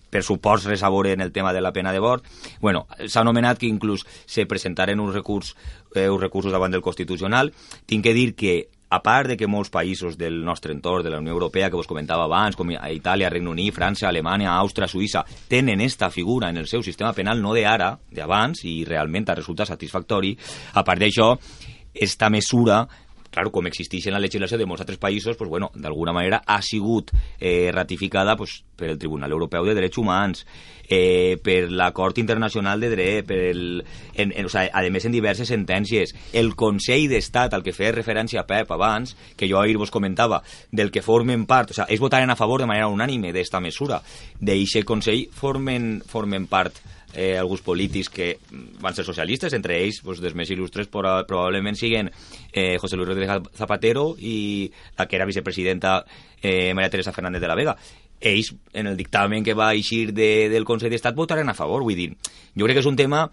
per 0.09 0.23
supost 0.23 0.71
res 0.71 0.81
a 0.81 0.89
veure 0.89 1.13
en 1.13 1.21
el 1.21 1.35
tema 1.35 1.53
de 1.53 1.61
la 1.61 1.73
pena 1.75 1.91
de 1.91 2.01
mort. 2.01 2.25
Bueno, 2.61 2.87
s'ha 3.05 3.21
anomenat 3.21 3.59
que 3.59 3.69
inclús 3.69 4.07
se 4.25 4.47
presentaren 4.47 5.03
uns 5.03 5.13
recurs, 5.13 5.55
eh, 5.93 6.09
uns 6.09 6.23
recursos 6.23 6.55
davant 6.55 6.71
del 6.71 6.85
Constitucional. 6.85 7.51
Tinc 7.85 8.07
que 8.07 8.15
dir 8.15 8.31
que 8.33 8.55
a 8.91 8.99
part 8.99 9.31
de 9.31 9.37
que 9.39 9.47
molts 9.47 9.71
països 9.71 10.17
del 10.19 10.41
nostre 10.43 10.73
entorn, 10.75 11.05
de 11.05 11.09
la 11.13 11.21
Unió 11.23 11.31
Europea, 11.31 11.69
que 11.71 11.79
vos 11.79 11.87
comentava 11.87 12.25
abans, 12.27 12.57
com 12.59 12.69
a 12.75 12.89
Itàlia, 12.91 13.29
Regne 13.31 13.49
Unit, 13.49 13.73
França, 13.73 14.09
Alemanya, 14.09 14.51
Àustria, 14.57 14.89
Suïssa, 14.91 15.23
tenen 15.47 15.79
esta 15.79 16.09
figura 16.11 16.49
en 16.51 16.59
el 16.59 16.67
seu 16.67 16.83
sistema 16.83 17.13
penal, 17.15 17.39
no 17.41 17.55
d'ara, 17.55 17.93
d'abans, 18.11 18.65
i 18.67 18.81
realment 18.83 19.31
resulta 19.31 19.65
satisfactori. 19.65 20.35
A 20.75 20.83
part 20.83 20.99
d'això, 20.99 21.31
esta 21.93 22.29
mesura 22.29 22.83
claro, 23.31 23.51
com 23.51 23.67
existeix 23.67 24.05
en 24.07 24.15
la 24.15 24.21
legislació 24.21 24.59
de 24.59 24.67
molts 24.69 24.83
altres 24.83 24.99
països, 25.01 25.37
pues, 25.39 25.49
bueno, 25.49 25.71
d'alguna 25.73 26.13
manera 26.13 26.43
ha 26.45 26.61
sigut 26.61 27.13
eh, 27.39 27.71
ratificada 27.73 28.35
pues, 28.37 28.61
per 28.75 28.91
el 28.91 28.99
Tribunal 28.99 29.31
Europeu 29.31 29.65
de 29.65 29.75
Drets 29.75 29.97
Humans, 29.97 30.45
eh, 30.91 31.39
per 31.41 31.71
la 31.71 31.91
Cort 31.93 32.17
Internacional 32.17 32.79
de 32.79 32.89
Dret, 32.91 33.25
per 33.25 33.39
el, 33.39 33.83
en, 34.13 34.33
en, 34.35 34.45
o 34.45 34.49
sea, 34.49 34.67
a 34.73 34.83
més 34.91 35.07
en 35.07 35.15
diverses 35.15 35.47
sentències. 35.47 36.11
El 36.35 36.53
Consell 36.59 37.07
d'Estat, 37.09 37.55
al 37.55 37.63
que 37.63 37.73
feia 37.73 37.95
referència 37.95 38.43
Pep 38.45 38.71
abans, 38.75 39.15
que 39.39 39.47
jo 39.49 39.61
ahir 39.61 39.79
vos 39.79 39.91
comentava, 39.91 40.43
del 40.71 40.91
que 40.91 41.01
formen 41.01 41.47
part, 41.47 41.71
o 41.71 41.77
sea, 41.77 41.87
ells 41.87 42.03
votaren 42.03 42.29
a 42.29 42.35
favor 42.35 42.59
de 42.61 42.67
manera 42.67 42.91
unànime 42.91 43.31
d'esta 43.31 43.63
mesura. 43.63 44.01
D'eixe 44.39 44.83
Consell 44.83 45.29
formen, 45.31 46.01
formen 46.05 46.51
part 46.51 46.83
eh, 47.13 47.37
alguns 47.37 47.61
polítics 47.61 48.09
que 48.09 48.39
van 48.79 48.95
ser 48.95 49.05
socialistes, 49.05 49.53
entre 49.53 49.79
ells 49.81 50.01
pues, 50.05 50.21
dels 50.21 50.35
més 50.35 50.51
il·lustres 50.51 50.89
probablement 50.91 51.77
siguen 51.77 52.11
eh, 52.51 52.77
José 52.81 52.97
Luis 52.97 53.09
Rodríguez 53.09 53.51
Zapatero 53.57 54.15
i 54.19 54.71
la 54.97 55.07
que 55.07 55.17
era 55.19 55.29
vicepresidenta 55.29 56.05
eh, 56.41 56.73
María 56.73 56.89
Teresa 56.89 57.13
Fernández 57.13 57.41
de 57.41 57.47
la 57.47 57.55
Vega 57.55 57.77
ells, 58.21 58.53
en 58.73 58.87
el 58.87 58.97
dictamen 58.97 59.43
que 59.43 59.55
va 59.57 59.73
eixir 59.73 60.13
de, 60.13 60.47
del 60.51 60.65
Consell 60.65 60.93
d'Estat, 60.93 61.17
votaren 61.17 61.49
a 61.49 61.57
favor. 61.57 61.81
Vull 61.81 61.97
dir, 61.97 62.11
jo 62.53 62.67
crec 62.67 62.77
que 62.77 62.85
és 62.85 62.89
un 62.89 62.99
tema 62.99 63.25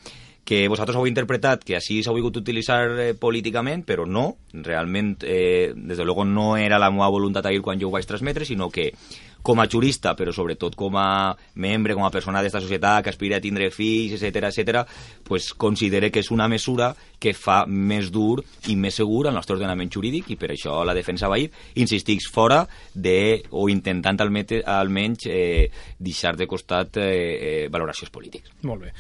que 0.48 0.64
vosaltres 0.72 0.96
heu 0.96 1.04
interpretat 1.04 1.60
que 1.60 1.74
així 1.76 1.98
s'ha 2.00 2.14
volgut 2.14 2.38
utilitzar 2.40 2.80
eh, 2.96 3.10
políticament, 3.12 3.82
però 3.84 4.06
no, 4.08 4.38
realment, 4.64 5.18
eh, 5.20 5.74
des 5.76 6.00
de 6.00 6.06
luego 6.08 6.24
no 6.24 6.54
era 6.56 6.78
la 6.80 6.88
meva 6.90 7.10
voluntat 7.12 7.44
ahir 7.46 7.60
quan 7.60 7.76
jo 7.76 7.90
ho 7.90 7.92
vaig 7.92 8.08
transmetre, 8.08 8.48
sinó 8.48 8.70
que 8.72 8.94
com 9.42 9.60
a 9.60 9.68
jurista, 9.70 10.14
però 10.18 10.32
sobretot 10.34 10.76
com 10.78 10.96
a 10.98 11.34
membre, 11.56 11.94
com 11.96 12.04
a 12.04 12.12
persona 12.12 12.42
d'esta 12.42 12.60
societat 12.60 13.04
que 13.04 13.12
aspira 13.12 13.38
a 13.38 13.44
tindre 13.44 13.70
fills, 13.74 14.16
etc 14.18 14.50
etc, 14.50 14.82
pues 15.24 15.52
considere 15.54 16.10
que 16.10 16.20
és 16.20 16.30
una 16.34 16.48
mesura 16.48 16.94
que 17.18 17.32
fa 17.34 17.64
més 17.66 18.12
dur 18.14 18.42
i 18.70 18.76
més 18.78 18.98
segur 19.00 19.26
el 19.26 19.34
nostre 19.34 19.56
ordenament 19.56 19.90
jurídic 19.90 20.30
i 20.30 20.38
per 20.38 20.52
això 20.54 20.80
la 20.86 20.94
defensa 20.94 21.30
va 21.30 21.38
ir, 21.40 21.48
insistix, 21.80 22.28
fora 22.32 22.62
de, 22.94 23.42
o 23.50 23.68
intentant 23.68 24.20
almenys, 24.20 25.26
eh, 25.26 25.68
deixar 25.98 26.36
de 26.36 26.46
costat 26.46 27.00
eh, 27.02 27.08
eh, 27.08 27.68
valoracions 27.70 28.12
polítics. 28.14 28.52
Molt 28.68 28.86
bé. 28.86 28.92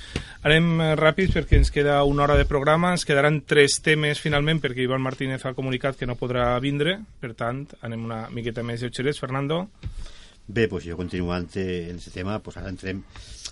Anem 0.46 0.70
eh, 0.80 0.92
ràpids 0.98 1.34
perquè 1.36 1.58
ens 1.58 1.72
queda 1.74 2.02
una 2.08 2.26
hora 2.26 2.38
de 2.38 2.46
programa. 2.48 2.92
Ens 2.96 3.06
quedaran 3.08 3.42
tres 3.46 3.78
temes 3.84 4.20
finalment 4.22 4.62
perquè 4.62 4.84
Ivan 4.84 5.04
Martínez 5.04 5.46
ha 5.46 5.56
comunicat 5.56 5.98
que 5.98 6.08
no 6.08 6.18
podrà 6.18 6.50
vindre. 6.62 6.98
Per 7.20 7.34
tant, 7.38 7.64
anem 7.86 8.06
una 8.08 8.24
miqueta 8.34 8.66
més 8.66 8.82
lleugerets. 8.82 9.20
Fernando? 9.22 9.66
Bé, 10.48 10.64
doncs 10.64 10.86
jo 10.88 10.96
continuant 10.96 11.44
en 11.60 11.98
aquest 11.98 12.14
tema, 12.16 12.38
doncs 12.40 12.56
ara 12.56 12.70
entrem, 12.72 13.02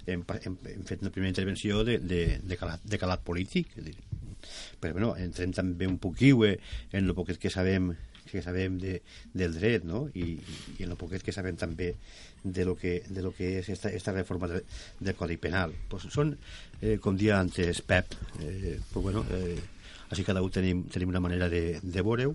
hem, 0.09 0.23
hem, 0.41 0.55
hem 0.73 0.85
fet 0.89 1.03
una 1.05 1.13
primera 1.13 1.29
intervenció 1.29 1.83
de, 1.85 1.99
de, 2.01 2.21
de, 2.41 2.57
calat, 2.57 2.81
de 2.89 2.99
calat 3.03 3.21
polític, 3.27 3.75
és 3.77 3.91
dir, 3.91 3.97
però 4.81 4.97
bueno, 4.97 5.11
entrem 5.21 5.53
també 5.53 5.89
un 5.91 5.99
poquiu 6.01 6.47
eh, 6.49 6.57
en 6.97 7.05
el 7.05 7.13
poquet 7.19 7.41
que 7.43 7.53
sabem 7.53 7.93
que 8.27 8.41
sabem 8.43 8.79
de, 8.83 8.97
del 9.37 9.55
dret, 9.55 9.85
no? 9.87 10.07
I, 10.17 10.41
i 10.79 10.87
en 10.87 10.95
el 10.95 10.99
poquet 10.99 11.23
que 11.23 11.35
sabem 11.37 11.59
també 11.61 11.93
de 12.43 12.65
lo 12.67 12.75
que, 12.81 12.99
de 13.07 13.23
lo 13.23 13.31
que 13.37 13.59
és 13.61 13.69
esta, 13.71 13.93
esta 13.93 14.17
reforma 14.17 14.49
de, 14.51 14.65
del 14.99 15.15
Codi 15.15 15.37
Penal. 15.39 15.77
Pues 15.93 16.09
són, 16.11 16.35
eh, 16.81 16.97
com 17.03 17.21
dia 17.21 17.39
antes 17.39 17.85
Pep, 17.87 18.17
eh, 18.41 18.79
pues 18.91 19.05
bueno, 19.05 19.23
eh, 19.37 19.61
així 20.11 20.25
cada 20.27 20.43
un 20.43 20.53
tenim, 20.55 20.85
tenim 20.91 21.13
una 21.13 21.23
manera 21.23 21.49
de, 21.53 21.79
de 21.83 22.03
veure-ho, 22.03 22.35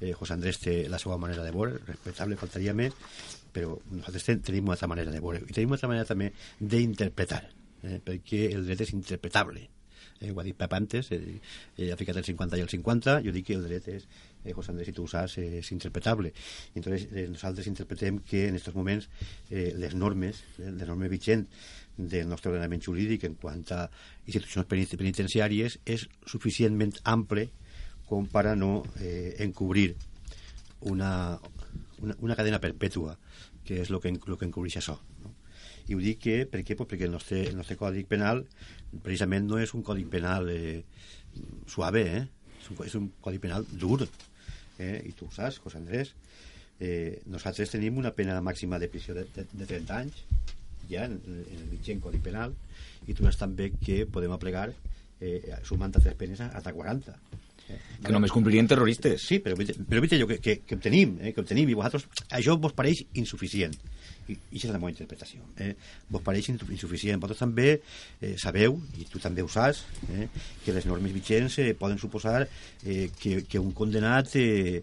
eh, 0.00 0.12
José 0.12 0.36
Andrés 0.36 0.60
té 0.62 0.76
la 0.92 1.00
seva 1.02 1.18
manera 1.22 1.44
de 1.46 1.54
veure, 1.54 1.80
respectable, 1.88 2.38
faltaria 2.38 2.74
més, 2.76 2.94
però 3.52 3.76
nosaltres 3.90 4.26
ten, 4.28 4.40
tenim 4.44 4.70
una 4.70 4.78
altra 4.78 4.90
manera 4.90 5.12
de 5.12 5.20
veure 5.20 5.42
i 5.44 5.52
tenim 5.52 5.72
una 5.72 5.78
altra 5.78 5.90
manera 5.92 6.08
també 6.08 6.32
d'interpretar, 6.58 7.44
eh, 7.82 8.00
perquè 8.04 8.48
el 8.52 8.66
dret 8.66 8.84
és 8.86 8.92
interpretable. 8.96 9.68
Eh, 10.22 10.30
ho 10.30 10.38
ha 10.38 10.44
dit 10.46 10.56
Pep 10.56 10.72
antes, 10.72 11.10
eh, 11.10 11.40
eh, 11.76 11.90
ha 11.90 11.96
ficat 11.98 12.16
el 12.20 12.24
50 12.24 12.58
i 12.58 12.62
el 12.62 12.70
50, 12.70 13.16
jo 13.24 13.32
dic 13.34 13.48
que 13.48 13.56
el 13.58 13.64
dret 13.66 13.88
és, 13.90 14.06
eh, 14.44 14.52
José 14.54 14.70
Andrés, 14.70 14.86
si 14.86 14.94
tu 14.94 15.02
ho 15.04 15.10
saps, 15.10 15.38
eh, 15.38 15.58
és 15.58 15.72
interpretable. 15.72 16.32
Entonces, 16.74 17.08
eh, 17.12 17.26
nosaltres 17.28 17.66
interpretem 17.66 18.20
que 18.20 18.46
en 18.48 18.54
aquests 18.54 18.76
moments 18.76 19.08
eh, 19.50 19.72
les 19.76 19.94
normes, 19.94 20.44
eh, 20.58 20.70
les 20.70 20.88
normes 20.88 21.10
vigents 21.10 21.48
del 21.96 22.28
nostre 22.28 22.52
ordenament 22.52 22.82
jurídic 22.82 23.24
en 23.24 23.34
quant 23.34 23.64
a 23.72 23.88
institucions 24.26 24.66
penitenciàries 24.96 25.78
és 25.84 26.06
suficientment 26.24 26.94
ample 27.04 27.50
com 28.06 28.26
per 28.26 28.46
a 28.46 28.56
no 28.56 28.82
eh, 29.00 29.36
encobrir 29.40 29.96
una, 30.80 31.38
una, 32.02 32.16
una 32.20 32.36
cadena 32.38 32.60
perpètua, 32.62 33.16
que 33.66 33.80
és 33.82 33.90
el 33.90 34.00
que, 34.02 34.14
lo 34.26 34.38
que 34.38 34.48
encobreix 34.48 34.78
això. 34.80 34.98
No? 35.24 35.34
I 35.88 35.96
ho 35.96 36.02
dic 36.02 36.20
que, 36.22 36.36
per 36.50 36.62
què? 36.62 36.76
Pues 36.78 36.90
perquè 36.92 37.08
el 37.08 37.14
nostre, 37.14 37.42
el 37.48 37.58
nostre 37.58 37.78
còdic 37.78 38.08
penal 38.10 38.44
precisament 39.02 39.48
no 39.48 39.58
és 39.62 39.72
un 39.74 39.82
còdic 39.86 40.10
penal 40.12 40.50
eh, 40.52 40.82
suave, 41.66 42.04
eh? 42.06 42.22
és, 42.60 42.70
un, 42.70 42.82
és 42.86 42.98
un 42.98 43.08
còdic 43.24 43.42
penal 43.46 43.66
dur. 43.72 44.06
Eh? 44.78 44.98
I 45.08 45.14
tu 45.18 45.26
ho 45.26 45.34
saps, 45.34 45.58
José 45.62 45.80
Andrés, 45.80 46.14
eh, 46.82 47.22
nosaltres 47.30 47.70
tenim 47.74 47.98
una 47.98 48.14
pena 48.14 48.40
màxima 48.42 48.78
de 48.82 48.90
prisió 48.90 49.14
de, 49.14 49.26
de, 49.34 49.46
de 49.52 49.68
30 49.70 49.98
anys 49.98 50.22
ja 50.90 51.06
en, 51.06 51.20
en 51.26 51.60
el 51.60 51.68
vigent 51.70 52.02
codi 52.02 52.18
penal 52.22 52.54
i 53.06 53.14
tu 53.14 53.24
saps 53.24 53.38
també 53.40 53.70
que 53.78 54.02
podem 54.10 54.34
aplegar 54.34 54.70
eh, 55.22 55.38
sumant 55.68 55.94
a 55.94 56.02
tres 56.02 56.16
penes 56.18 56.42
hasta 56.42 56.74
40 56.74 57.14
eh, 57.72 57.80
que 58.02 58.12
només 58.14 58.32
complirien 58.34 58.68
terroristes. 58.68 59.24
Sí, 59.28 59.38
però, 59.42 59.56
però 59.56 60.02
viste 60.04 60.18
jo 60.20 60.28
que, 60.30 60.38
que, 60.42 60.58
que 60.66 60.78
obtenim 60.78 61.16
eh, 61.20 61.32
que 61.34 61.42
obtenim 61.42 61.70
i 61.70 61.76
vosaltres, 61.78 62.06
això 62.38 62.56
vos 62.60 62.74
pareix 62.76 63.04
insuficient. 63.18 63.76
I, 64.30 64.36
i 64.54 64.60
és 64.60 64.68
la 64.70 64.78
meva 64.78 64.92
interpretació 64.92 65.42
eh? 65.58 65.72
vos 66.12 66.22
pareix 66.24 66.50
insuficient. 66.52 67.20
Vosaltres 67.22 67.42
també 67.42 67.68
eh, 67.74 68.34
sabeu, 68.40 68.78
i 68.98 69.06
tu 69.10 69.22
també 69.22 69.42
ho 69.42 69.50
saps 69.50 69.82
eh, 70.12 70.28
que 70.64 70.74
les 70.76 70.86
normes 70.86 71.14
vigents 71.14 71.58
eh, 71.62 71.72
poden 71.78 71.98
suposar 72.02 72.44
eh, 72.44 73.08
que, 73.18 73.40
que 73.48 73.62
un 73.62 73.72
condenat 73.76 74.36
eh, 74.38 74.82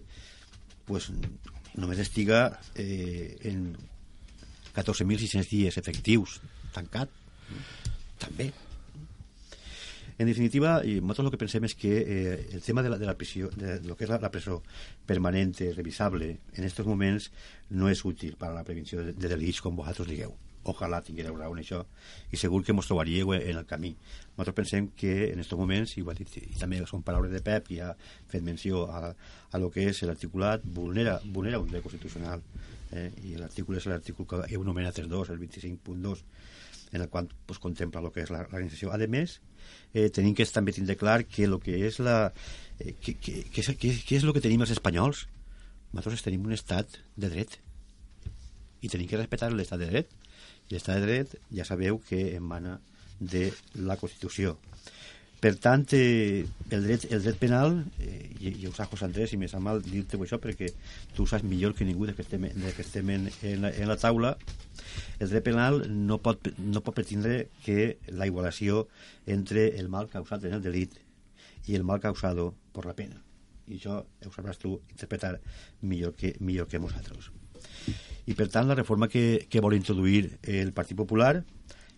pues, 0.88 1.08
només 1.76 2.02
estiga 2.02 2.48
eh, 2.74 3.38
en 3.48 3.70
14.600 4.76 5.48
dies 5.50 5.78
efectius 5.80 6.40
tancat. 6.74 7.10
També 8.20 8.50
en 10.20 10.28
definitiva, 10.28 10.82
i 10.84 10.98
nosaltres 11.00 11.30
el 11.30 11.32
que 11.32 11.40
pensem 11.40 11.64
és 11.64 11.74
que 11.80 11.90
eh, 12.02 12.32
el 12.52 12.60
tema 12.60 12.82
de 12.84 12.90
la, 12.92 12.98
de 13.00 13.06
la 13.08 13.14
prisió, 13.16 13.48
de, 13.56 13.78
lo 13.88 13.94
que 13.96 14.04
és 14.04 14.10
la, 14.12 14.18
la 14.20 14.28
presó 14.28 14.58
permanent, 15.08 15.54
revisable, 15.72 16.28
en 16.52 16.66
aquests 16.66 16.84
moments 16.84 17.30
no 17.72 17.88
és 17.88 18.02
útil 18.04 18.34
per 18.36 18.50
a 18.50 18.58
la 18.58 18.64
prevenció 18.68 19.00
de, 19.06 19.14
de 19.16 19.30
delits, 19.32 19.62
com 19.64 19.78
vosaltres 19.78 20.10
digueu. 20.10 20.34
Ojalà 20.68 21.00
tinguéreu 21.00 21.38
raó 21.38 21.56
en 21.56 21.62
això, 21.62 21.80
i 22.28 22.36
segur 22.36 22.60
que 22.66 22.76
ens 22.76 22.90
trobaríeu 22.90 23.32
en 23.38 23.62
el 23.62 23.64
camí. 23.64 23.94
Nosaltres 24.34 24.58
pensem 24.58 24.90
que 24.92 25.14
en 25.30 25.40
aquests 25.40 25.56
moments, 25.56 25.96
i, 25.96 26.04
dit, 26.20 26.36
i 26.42 26.60
també 26.60 26.84
són 26.84 27.00
paraules 27.06 27.32
de 27.32 27.40
Pep, 27.46 27.72
i 27.72 27.80
ha 27.80 27.94
fet 28.28 28.44
menció 28.44 28.84
a, 28.92 29.14
a 29.16 29.62
lo 29.62 29.72
que 29.72 29.88
és 29.88 30.04
l'articulat, 30.04 30.68
vulnera, 30.68 31.16
vulnera 31.24 31.64
un 31.64 31.72
dret 31.72 31.86
constitucional 31.86 32.44
eh, 32.92 33.08
i 33.24 33.38
l'article 33.40 33.80
és 33.80 33.88
l'article 33.88 34.28
que 34.28 34.44
heu 34.50 34.68
anomenat 34.68 35.00
el 35.00 35.08
2, 35.08 35.32
el 35.32 35.40
25.2 35.40 36.26
en 36.92 37.00
el 37.00 37.08
qual 37.08 37.28
pues, 37.46 37.58
contempla 37.58 38.04
el 38.04 38.12
que 38.12 38.26
és 38.26 38.34
l'organització. 38.34 38.92
A 38.92 39.00
més, 39.08 39.40
eh, 39.94 40.08
tenim 40.14 40.34
que 40.36 40.46
també 40.46 40.74
tindre 40.76 40.96
clar 41.00 41.22
que 41.24 41.46
el 41.48 41.58
que 41.62 41.76
és 41.88 42.00
la... 42.04 42.32
Eh, 42.78 42.94
que, 43.00 43.14
que, 43.14 43.42
que, 43.50 43.62
que, 43.62 43.92
que 44.06 44.16
és 44.18 44.24
el 44.24 44.34
que 44.36 44.44
tenim 44.44 44.64
els 44.64 44.74
espanyols? 44.76 45.26
Nosaltres 45.92 46.24
tenim 46.26 46.46
un 46.46 46.54
estat 46.56 47.00
de 47.16 47.32
dret 47.32 47.58
i 48.80 48.88
tenim 48.88 49.08
que 49.10 49.18
respectar 49.18 49.50
l'estat 49.52 49.82
de 49.82 49.90
dret 49.90 50.12
i 50.70 50.76
l'estat 50.76 51.00
de 51.00 51.06
dret 51.06 51.36
ja 51.52 51.66
sabeu 51.68 51.98
que 52.06 52.30
emana 52.38 52.78
de 53.20 53.50
la 53.76 53.98
Constitució 54.00 54.56
per 55.40 55.54
tant, 55.56 55.86
eh, 55.96 56.44
el, 56.68 56.82
dret, 56.84 57.06
el 57.08 57.22
dret 57.24 57.38
penal, 57.40 57.78
eh, 58.04 58.28
i, 58.44 58.50
i 58.60 58.66
ho 58.68 58.74
saps, 58.76 58.90
José 58.92 59.06
Andrés, 59.06 59.32
i 59.32 59.48
sap 59.48 59.62
mal 59.64 59.80
dir-te 59.80 60.18
això 60.20 60.36
perquè 60.36 60.68
tu 61.16 61.24
saps 61.26 61.46
millor 61.48 61.72
que 61.74 61.86
ningú 61.88 62.04
de 62.04 62.12
que 62.14 62.20
estem, 62.26 62.44
de 62.44 62.72
que 62.76 62.84
estem 62.84 63.08
en, 63.14 63.30
en, 63.40 63.62
la, 63.62 63.70
en 63.72 63.88
la 63.88 63.96
taula, 63.96 64.34
el 65.20 65.28
dret 65.28 65.44
penal 65.44 65.82
no 65.92 66.18
pot, 66.24 66.48
no 66.58 66.80
pot 66.80 66.96
pretendre 66.96 67.50
que 67.64 67.98
la 68.08 68.26
igualació 68.26 68.86
entre 69.28 69.68
el 69.78 69.92
mal 69.92 70.08
causat 70.08 70.46
en 70.48 70.56
el 70.56 70.64
delit 70.64 70.96
i 71.68 71.76
el 71.76 71.84
mal 71.84 72.00
causado 72.00 72.54
per 72.72 72.86
la 72.88 72.96
pena. 72.96 73.20
I 73.68 73.76
això 73.76 74.00
ho 74.00 74.32
sabràs 74.34 74.58
tu 74.58 74.78
interpretar 74.90 75.36
millor 75.82 76.16
que, 76.16 76.32
millor 76.40 76.66
que 76.66 76.80
nosaltres. 76.80 77.30
I 78.26 78.34
per 78.34 78.48
tant, 78.48 78.66
la 78.66 78.78
reforma 78.78 79.08
que, 79.12 79.46
que 79.50 79.60
vol 79.62 79.76
introduir 79.76 80.38
el 80.42 80.72
Partit 80.72 80.96
Popular, 80.98 81.44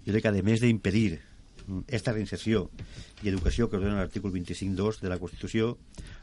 jo 0.03 0.11
crec 0.11 0.27
que 0.27 0.33
a 0.35 0.45
més 0.45 0.61
d'impedir 0.61 1.21
esta 1.87 2.13
reinserció 2.13 2.67
i 3.23 3.31
educació 3.31 3.69
que 3.71 3.79
ordena 3.79 4.01
l'article 4.01 4.33
25.2 4.35 4.99
de 5.01 5.13
la 5.13 5.21
Constitució, 5.23 5.77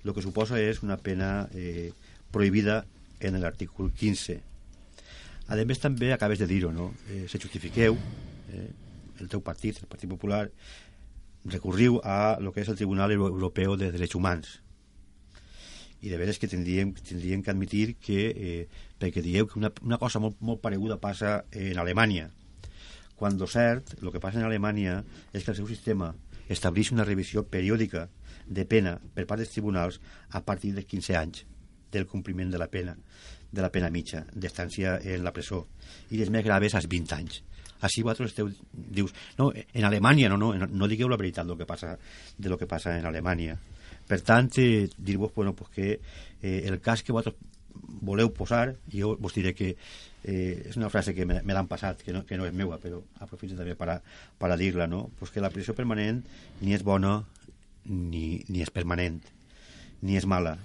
el 0.04 0.14
que 0.14 0.26
suposa 0.26 0.60
és 0.60 0.84
una 0.84 1.00
pena 1.00 1.48
eh, 1.56 1.94
prohibida 2.32 2.84
en 3.20 3.40
l'article 3.40 3.90
15. 3.96 4.42
A 5.50 5.58
més, 5.66 5.80
també 5.82 6.12
acabes 6.14 6.38
de 6.38 6.46
dir-ho, 6.46 6.70
no? 6.70 6.92
Eh, 7.10 7.24
se 7.26 7.40
justifiqueu, 7.42 7.96
eh, 8.54 8.68
el 9.20 9.30
teu 9.32 9.42
partit, 9.42 9.80
el 9.82 9.90
Partit 9.90 10.10
Popular, 10.12 10.44
recurriu 11.50 11.98
a 12.06 12.38
lo 12.40 12.54
que 12.54 12.62
és 12.62 12.70
el 12.70 12.78
Tribunal 12.78 13.12
Europeu 13.16 13.74
de 13.76 13.90
Drets 13.92 14.14
Humans. 14.14 14.60
I 16.06 16.14
de 16.14 16.20
veres 16.22 16.38
que 16.38 16.48
tindríem, 16.48 16.94
tindríem 16.94 17.42
que 17.42 17.50
admitir 17.50 17.96
que, 17.98 18.20
eh, 18.30 18.68
perquè 19.02 19.24
dieu 19.26 19.48
que 19.50 19.58
una, 19.58 19.74
una 19.82 19.98
cosa 19.98 20.22
molt, 20.22 20.38
molt 20.40 20.62
pareguda 20.62 21.00
passa 21.02 21.44
en 21.52 21.82
Alemanya, 21.82 22.30
quan 23.18 23.42
cert, 23.50 23.98
el 24.04 24.12
que 24.14 24.22
passa 24.22 24.38
en 24.38 24.46
Alemanya 24.46 25.04
és 25.34 25.44
que 25.44 25.52
el 25.52 25.58
seu 25.58 25.68
sistema 25.68 26.14
estableix 26.48 26.94
una 26.94 27.04
revisió 27.04 27.44
periòdica 27.44 28.08
de 28.48 28.66
pena 28.66 29.00
per 29.16 29.26
part 29.26 29.42
dels 29.42 29.52
tribunals 29.52 30.00
a 30.30 30.46
partir 30.46 30.76
de 30.78 30.86
15 30.86 31.18
anys 31.18 31.46
del 31.92 32.06
compliment 32.06 32.54
de 32.54 32.62
la 32.62 32.70
pena 32.70 32.96
de 33.52 33.62
la 33.62 33.72
pena 33.74 33.90
mitja 33.90 34.24
d'estància 34.34 35.00
en 35.04 35.24
la 35.26 35.34
presó 35.34 35.66
i 36.12 36.20
les 36.20 36.30
més 36.30 36.46
graves 36.46 36.76
als 36.76 36.90
20 36.90 37.16
anys. 37.18 37.42
Així 37.82 38.04
vosaltres 38.04 38.34
esteu, 38.34 38.50
dius 38.74 39.14
no, 39.38 39.52
en 39.56 39.86
Alemanya 39.88 40.30
no, 40.30 40.38
no, 40.38 40.52
no 40.54 40.90
digueu 40.92 41.10
la 41.10 41.18
veritat 41.20 41.48
del 41.48 41.58
que 41.58 41.68
passa, 41.70 41.96
de 42.38 42.50
lo 42.50 42.58
que 42.58 42.68
passa 42.68 42.98
en 42.98 43.08
Alemanya. 43.08 43.56
Per 44.10 44.20
tant, 44.26 44.50
eh, 44.58 44.90
dir-vos 44.98 45.34
bueno, 45.36 45.54
pues 45.56 45.70
que 45.72 45.90
eh, 46.42 46.64
el 46.66 46.80
cas 46.82 47.04
que 47.04 47.14
vosaltres 47.14 47.40
voleu 48.02 48.32
posar, 48.34 48.76
jo 48.92 49.16
vos 49.20 49.34
diré 49.34 49.54
que 49.56 49.76
eh, 50.24 50.68
és 50.68 50.78
una 50.78 50.90
frase 50.90 51.14
que 51.16 51.26
me, 51.26 51.40
me 51.44 51.56
l'han 51.56 51.70
passat, 51.72 52.02
que 52.04 52.14
no, 52.14 52.26
que 52.28 52.38
no 52.38 52.48
és 52.48 52.56
meua, 52.56 52.80
però 52.82 53.00
aprofito 53.24 53.56
també 53.56 53.76
per 53.80 53.90
a, 53.96 54.00
per 54.40 54.52
a 54.52 54.58
dir-la, 54.60 54.88
no? 54.88 55.08
Pues 55.20 55.32
que 55.32 55.44
la 55.44 55.52
pressió 55.54 55.76
permanent 55.78 56.24
ni 56.62 56.76
és 56.76 56.84
bona 56.84 57.22
ni, 57.86 58.42
ni 58.50 58.64
és 58.66 58.74
permanent, 58.74 59.22
ni 60.04 60.18
és 60.20 60.28
mala, 60.30 60.58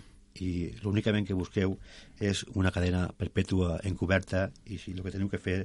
i 0.42 0.72
l'únicament 0.82 1.26
que 1.26 1.36
busqueu 1.38 1.76
és 2.18 2.44
una 2.58 2.72
cadena 2.74 3.06
perpètua 3.18 3.78
encoberta 3.86 4.48
i 4.66 4.78
si 4.82 4.94
el 4.94 5.02
que 5.04 5.14
teniu 5.14 5.30
que 5.30 5.38
fer 5.38 5.60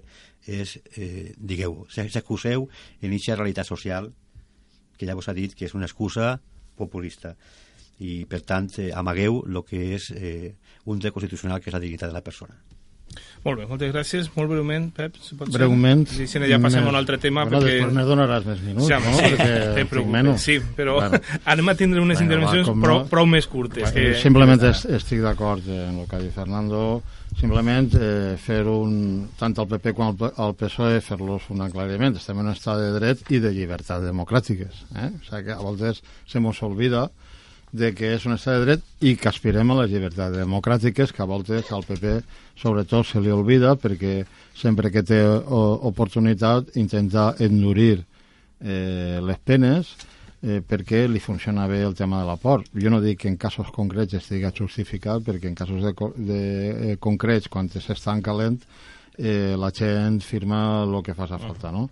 és, 0.45 0.77
eh, 0.95 1.33
digueu, 1.37 1.85
s'acuseu 1.89 2.69
en 3.01 3.09
aquesta 3.09 3.37
realitat 3.39 3.65
social 3.65 4.11
que 4.97 5.07
ja 5.07 5.15
vos 5.15 5.29
ha 5.29 5.33
dit 5.33 5.55
que 5.55 5.65
és 5.65 5.73
una 5.73 5.87
excusa 5.87 6.41
populista. 6.75 7.35
I 7.99 8.25
per 8.29 8.41
tant 8.41 8.69
eh, 8.77 8.91
amagueu 8.93 9.43
el 9.47 9.63
que 9.65 9.95
és 9.95 10.11
eh, 10.11 10.55
un 10.85 10.99
dret 10.99 11.13
constitucional 11.13 11.61
que 11.61 11.71
és 11.71 11.73
la 11.73 11.83
dignitat 11.83 12.11
de 12.11 12.15
la 12.15 12.23
persona 12.23 12.68
molt 13.45 13.61
bé, 13.61 13.65
moltes 13.69 13.91
gràcies. 13.93 14.29
Molt 14.35 14.51
breument, 14.51 14.89
Pep, 14.95 15.15
si 15.23 15.37
pot 15.39 15.51
breument, 15.53 16.05
ser. 16.09 16.27
Sí, 16.27 16.41
ja 16.51 16.59
passem 16.61 16.85
a 16.85 16.91
un 16.91 16.97
altre 16.99 17.19
tema. 17.21 17.45
Bueno, 17.47 17.61
perquè... 17.63 17.77
després 17.77 17.95
me 17.95 18.05
donaràs 18.07 18.47
més 18.47 18.63
minuts, 18.65 18.89
sí, 18.89 18.97
no? 19.05 19.13
Sí, 19.15 19.29
perquè 19.39 19.85
però, 19.91 20.35
sí 20.41 20.57
però 20.77 20.97
bueno. 20.99 21.21
anem 21.53 21.71
a 21.71 21.77
tindre 21.79 22.03
unes 22.03 22.19
bueno, 22.19 22.27
intervencions 22.27 22.71
va, 22.71 22.75
prou, 22.83 22.99
no? 22.99 23.07
prou 23.13 23.29
més 23.29 23.47
curtes. 23.47 23.85
Bueno, 23.85 23.95
que... 23.95 24.19
Simplement 24.23 24.67
est 24.69 24.89
estic 24.99 25.23
d'acord 25.23 25.71
en 25.71 26.03
el 26.03 26.09
que 26.09 26.19
ha 26.19 26.21
dit 26.23 26.35
Fernando. 26.35 26.83
Simplement 27.39 27.93
eh, 27.95 28.35
fer 28.41 28.63
un... 28.67 28.93
tant 29.39 29.55
el 29.61 29.69
PP 29.71 29.95
com 29.95 30.11
el 30.11 30.55
PSOE 30.59 30.99
fer-los 31.05 31.47
un 31.53 31.63
aclariment. 31.63 32.19
Estem 32.19 32.41
en 32.41 32.49
un 32.49 32.57
estat 32.57 32.81
de 32.81 32.91
dret 32.97 33.23
i 33.31 33.39
de 33.39 33.53
llibertat 33.55 34.03
democràtiques. 34.03 34.83
Eh? 34.95 35.09
O 35.15 35.25
sigui 35.27 35.45
que 35.47 35.55
a 35.55 35.63
voltes 35.63 36.03
se 36.27 36.43
mos 36.43 36.59
olvida 36.67 37.07
de 37.71 37.93
que 37.93 38.13
és 38.15 38.25
un 38.25 38.33
estat 38.33 38.57
de 38.57 38.65
dret 38.65 38.85
i 39.05 39.15
que 39.19 39.29
aspirem 39.29 39.71
a 39.71 39.79
les 39.81 39.91
llibertats 39.91 40.37
democràtiques 40.37 41.13
que 41.13 41.21
a 41.23 41.29
voltes 41.29 41.71
al 41.71 41.85
PP 41.85 42.19
sobretot 42.57 43.05
se 43.05 43.21
li 43.21 43.31
oblida 43.31 43.75
perquè 43.77 44.23
sempre 44.57 44.89
que 44.91 45.03
té 45.05 45.21
oportunitat 45.25 46.75
intenta 46.81 47.35
endurir 47.39 47.99
eh, 48.59 49.19
les 49.21 49.39
penes 49.45 49.93
eh, 50.41 50.61
perquè 50.65 51.05
li 51.07 51.19
funciona 51.19 51.67
bé 51.67 51.81
el 51.83 51.95
tema 51.95 52.21
de 52.21 52.27
l'aport. 52.27 52.67
Jo 52.73 52.89
no 52.89 53.01
dic 53.03 53.21
que 53.23 53.29
en 53.29 53.37
casos 53.37 53.71
concrets 53.75 54.15
estigui 54.15 54.49
justificat, 54.55 55.23
perquè 55.23 55.49
en 55.49 55.55
casos 55.55 55.83
de, 55.83 55.93
de 56.15 56.41
eh, 56.69 56.95
concrets, 56.99 57.49
quan 57.49 57.69
s'està 57.69 58.15
calent, 58.23 58.59
eh, 59.17 59.55
la 59.57 59.71
gent 59.71 60.21
firma 60.23 60.83
el 60.83 61.01
que 61.03 61.13
fa 61.13 61.27
falta, 61.27 61.71
no? 61.71 61.89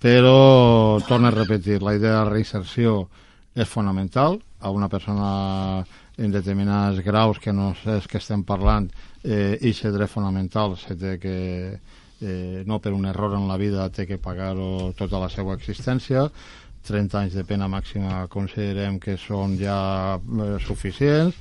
Però, 0.00 1.00
torno 1.08 1.28
a 1.28 1.30
repetir, 1.30 1.82
la 1.82 1.94
idea 1.96 2.20
de 2.20 2.30
reinserció 2.30 3.08
és 3.56 3.68
fonamental. 3.68 4.38
A 4.60 4.70
una 4.70 4.88
persona 4.88 5.84
en 6.16 6.32
determinats 6.32 7.00
graus 7.04 7.40
que 7.40 7.52
no 7.52 7.72
és 7.96 8.06
que 8.08 8.20
estem 8.20 8.44
parlant, 8.44 8.88
eh, 9.24 9.58
i 9.60 9.72
dret 9.72 10.10
fonamental 10.10 10.76
se 10.76 10.96
té 10.96 11.18
que, 11.18 11.80
eh, 12.20 12.62
no 12.66 12.78
per 12.80 12.92
un 12.92 13.04
error 13.06 13.34
en 13.34 13.48
la 13.48 13.56
vida, 13.56 13.88
té 13.90 14.06
que 14.06 14.18
pagar-ho 14.18 14.92
tota 14.96 15.18
la 15.18 15.28
seva 15.28 15.54
existència 15.54 16.30
30 16.86 17.18
anys 17.20 17.36
de 17.36 17.44
pena 17.44 17.68
màxima 17.68 18.24
considerem 18.32 19.00
que 19.02 19.16
són 19.20 19.58
ja 19.60 19.78
eh, 20.16 20.56
suficients 20.62 21.36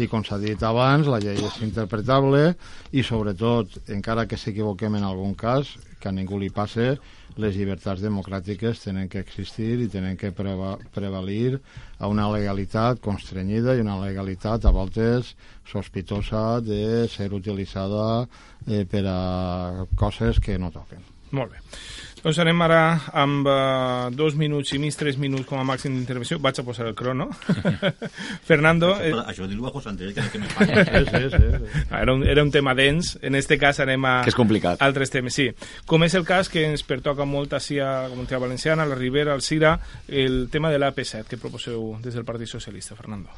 i 0.00 0.08
com 0.08 0.22
s'ha 0.24 0.38
dit 0.40 0.62
abans, 0.64 1.08
la 1.08 1.20
llei 1.20 1.36
és 1.36 1.58
interpretable 1.64 2.54
i 2.92 3.02
sobretot, 3.04 3.80
encara 3.92 4.26
que 4.28 4.38
s'equivoquem 4.40 4.96
en 4.96 5.04
algun 5.08 5.34
cas, 5.36 5.74
que 6.00 6.08
a 6.08 6.14
ningú 6.14 6.38
li 6.40 6.48
passe, 6.50 6.94
les 7.40 7.56
llibertats 7.56 8.02
democràtiques 8.04 8.82
tenen 8.84 9.08
que 9.08 9.20
existir 9.22 9.78
i 9.80 9.88
tenen 9.92 10.18
que 10.20 10.32
preva 10.36 10.74
prevalir 10.92 11.58
a 11.98 12.08
una 12.12 12.28
legalitat 12.32 13.00
constrenyida 13.04 13.76
i 13.76 13.84
una 13.84 13.98
legalitat 14.00 14.66
a 14.66 14.72
voltes 14.74 15.34
sospitosa 15.68 16.60
de 16.60 17.08
ser 17.08 17.32
utilitzada 17.32 18.26
eh, 18.66 18.84
per 18.84 19.06
a 19.08 19.86
coses 19.96 20.40
que 20.40 20.58
no 20.58 20.72
toquen. 20.74 21.00
Molt 21.32 21.54
bé. 21.54 21.62
Doncs 22.22 22.38
anem 22.38 22.60
ara 22.62 22.80
amb 23.18 23.48
uh, 23.50 24.10
dos 24.14 24.36
minuts 24.38 24.70
i 24.76 24.78
mig, 24.78 24.94
tres 24.94 25.16
minuts 25.18 25.42
com 25.48 25.58
a 25.58 25.64
màxim 25.66 25.96
d'intervenció. 25.96 26.38
Vaig 26.38 26.60
a 26.60 26.62
posar 26.62 26.86
el 26.86 26.94
crono. 26.94 27.26
Fernando... 28.48 28.92
Eh... 29.02 29.10
Això 29.26 29.48
dir-ho 29.50 29.66
a 29.66 29.72
José 29.74 29.90
Andrés, 29.90 30.14
que, 30.14 30.28
que 30.30 30.38
me 30.38 30.46
sí, 30.46 31.02
sí, 31.08 31.22
sí, 31.32 31.40
sí. 31.40 31.82
Era, 31.90 32.14
un, 32.14 32.22
era 32.22 32.44
un 32.46 32.52
tema 32.54 32.76
dens. 32.78 33.16
En 33.26 33.34
este 33.34 33.58
cas 33.58 33.82
anem 33.82 34.06
a... 34.06 34.14
Que 34.22 34.30
és 34.30 34.38
complicat. 34.38 34.78
Altres 34.86 35.10
temes, 35.10 35.34
sí. 35.34 35.48
Com 35.90 36.06
és 36.06 36.14
el 36.14 36.22
cas 36.28 36.46
que 36.52 36.62
ens 36.68 36.86
pertoca 36.86 37.26
molt 37.26 37.58
així 37.58 37.80
a 37.82 37.90
la 38.04 38.12
Comunitat 38.14 38.44
Valenciana, 38.46 38.86
a 38.86 38.92
la 38.92 39.00
Ribera, 39.00 39.34
al 39.34 39.42
Cira, 39.42 39.74
el 40.06 40.46
tema 40.54 40.70
de 40.70 40.78
l'AP7 40.78 41.26
que 41.26 41.42
proposeu 41.42 41.96
des 42.06 42.14
del 42.14 42.28
Partit 42.28 42.54
Socialista, 42.54 42.94
Fernando. 42.94 43.34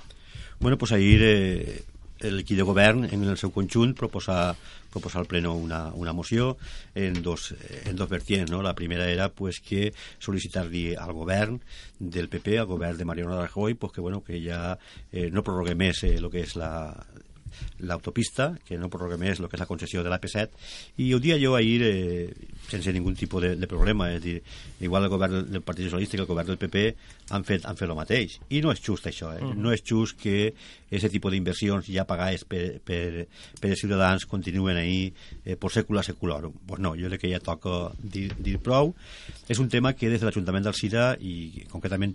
Bueno, 0.60 0.76
pues 0.76 0.92
ahir 0.92 1.22
eh, 1.24 1.82
l'equip 2.30 2.58
de 2.58 2.66
govern 2.66 3.04
en 3.04 3.24
el 3.24 3.36
seu 3.40 3.52
conjunt 3.54 3.94
proposar, 3.98 4.54
proposar 4.92 5.22
al 5.22 5.28
pleno 5.30 5.54
una, 5.54 5.88
una 5.92 6.12
moció 6.12 6.56
en 6.94 7.20
dos, 7.22 7.54
en 7.84 7.96
dos 7.96 8.08
vertients. 8.08 8.50
No? 8.50 8.62
La 8.62 8.74
primera 8.74 9.08
era 9.10 9.28
pues, 9.28 9.60
que 9.60 9.92
sol·licitar-li 10.22 10.94
al 10.96 11.12
govern 11.12 11.60
del 11.98 12.28
PP, 12.28 12.58
al 12.58 12.70
govern 12.70 12.98
de 12.98 13.04
Mariano 13.04 13.40
Rajoy, 13.40 13.74
pues, 13.74 13.92
que, 13.92 14.00
bueno, 14.00 14.22
que 14.24 14.40
ja 14.42 14.78
eh, 15.12 15.30
no 15.30 15.44
prorrogue 15.44 15.76
més 15.78 16.04
eh, 16.04 16.16
el 16.18 16.30
que 16.32 16.44
és 16.44 16.56
la, 16.60 16.72
l'autopista, 17.80 18.52
que 18.66 18.78
no 18.80 18.90
prorroga 18.92 19.18
més 19.20 19.40
el 19.40 19.48
que 19.48 19.58
és 19.58 19.62
la 19.62 19.68
concessió 19.70 20.04
de 20.04 20.12
l'AP7, 20.12 20.60
i 21.04 21.10
ho 21.14 21.20
dia 21.22 21.38
jo 21.40 21.54
ahir 21.58 21.80
eh, 21.86 22.28
sense 22.70 22.92
ningú 22.94 23.12
tipus 23.18 23.42
de, 23.44 23.54
de 23.60 23.70
problema, 23.70 24.10
és 24.14 24.22
dir, 24.22 24.38
igual 24.80 25.06
el 25.06 25.12
govern 25.12 25.50
del 25.50 25.64
Partit 25.66 25.88
Socialista 25.88 26.18
que 26.18 26.24
el 26.26 26.30
govern 26.30 26.52
del 26.52 26.60
PP 26.60 26.86
han 27.34 27.44
fet, 27.44 27.66
han 27.66 27.78
fet 27.80 27.88
el 27.88 27.98
mateix, 27.98 28.38
i 28.50 28.62
no 28.64 28.72
és 28.74 28.82
just 28.84 29.06
això, 29.10 29.32
eh? 29.36 29.42
Mm. 29.42 29.60
no 29.60 29.72
és 29.74 29.84
just 29.84 30.18
que 30.20 30.52
aquest 30.94 31.14
tipus 31.14 31.32
d'inversions 31.34 31.88
ja 31.90 32.04
pagades 32.08 32.44
per, 32.48 32.78
per, 32.84 33.26
per 33.60 33.70
els 33.70 33.80
ciutadans 33.82 34.26
continuen 34.30 34.78
ahir 34.78 35.12
eh, 35.44 35.56
per 35.58 35.72
secula 35.74 36.04
seculorum. 36.06 36.54
Pues 36.68 36.82
no, 36.82 36.94
jo 36.98 37.10
crec 37.10 37.24
que 37.24 37.32
ja 37.32 37.42
toca 37.42 37.92
dir, 37.98 38.28
dir 38.38 38.58
prou. 38.62 38.94
És 39.50 39.60
un 39.60 39.70
tema 39.72 39.94
que 39.98 40.10
des 40.12 40.22
de 40.22 40.28
l'Ajuntament 40.28 40.64
del 40.66 40.76
Cira 40.78 41.12
i 41.20 41.66
concretament 41.72 42.14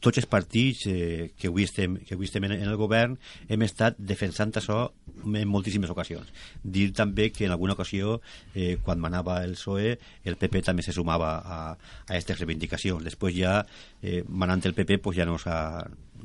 tots 0.00 0.20
els 0.20 0.28
partits 0.30 0.86
eh, 0.90 1.30
que, 1.38 1.48
avui 1.50 1.66
estem, 1.66 1.96
que 2.06 2.14
avui 2.16 2.28
estem 2.28 2.46
en, 2.48 2.54
el 2.56 2.76
govern 2.78 3.16
hem 3.48 3.64
estat 3.66 3.98
defensant 3.98 4.54
això 4.56 4.78
en 5.26 5.48
moltíssimes 5.50 5.90
ocasions. 5.92 6.32
Dir 6.62 6.90
també 6.96 7.30
que 7.34 7.46
en 7.46 7.54
alguna 7.54 7.74
ocasió, 7.76 8.20
eh, 8.54 8.76
quan 8.84 9.02
manava 9.02 9.42
el 9.44 9.56
PSOE, 9.56 9.96
el 10.24 10.38
PP 10.40 10.62
també 10.66 10.84
se 10.86 10.94
sumava 10.96 11.32
a, 11.38 11.60
a 11.72 12.10
aquestes 12.10 12.42
reivindicacions. 12.42 13.04
Després 13.06 13.36
ja, 13.38 13.60
eh, 14.02 14.22
manant 14.28 14.64
el 14.64 14.76
PP, 14.76 15.00
pues 15.02 15.18
ja 15.18 15.28
no 15.28 15.38
s'ha 15.40 15.58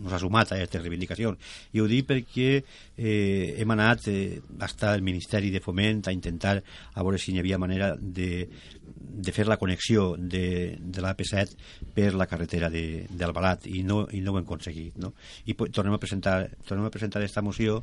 no 0.02 0.10
s'ha 0.10 0.20
sumat 0.22 0.52
a 0.52 0.58
aquestes 0.58 0.82
reivindicacions. 0.84 1.54
I 1.74 1.82
ho 1.82 1.88
dic 1.90 2.08
perquè 2.10 2.50
eh, 2.58 3.56
hem 3.62 3.74
anat 3.76 4.08
eh, 4.12 4.42
hasta 4.60 4.96
el 4.96 5.06
Ministeri 5.06 5.52
de 5.54 5.62
Foment 5.64 6.08
a 6.08 6.16
intentar 6.16 6.58
a 6.60 7.04
veure 7.04 7.20
si 7.22 7.34
hi 7.34 7.40
havia 7.40 7.60
manera 7.62 7.94
de, 8.00 8.48
de 8.92 9.32
fer 9.36 9.48
la 9.48 9.58
connexió 9.62 10.16
de, 10.18 10.78
de 10.80 11.04
l'AP7 11.04 11.94
per 11.96 12.12
la 12.18 12.28
carretera 12.30 12.72
d'Albalat 12.72 13.68
i, 13.70 13.84
no, 13.88 14.04
i 14.12 14.22
no 14.22 14.34
ho 14.34 14.40
hem 14.40 14.46
aconseguit. 14.46 14.98
No? 15.02 15.14
I 15.46 15.56
pues, 15.58 15.72
tornem 15.76 15.96
a 15.96 16.02
presentar 16.02 16.38
tornem 16.68 16.88
a 16.88 16.94
presentar 16.94 17.22
aquesta 17.22 17.46
moció 17.46 17.82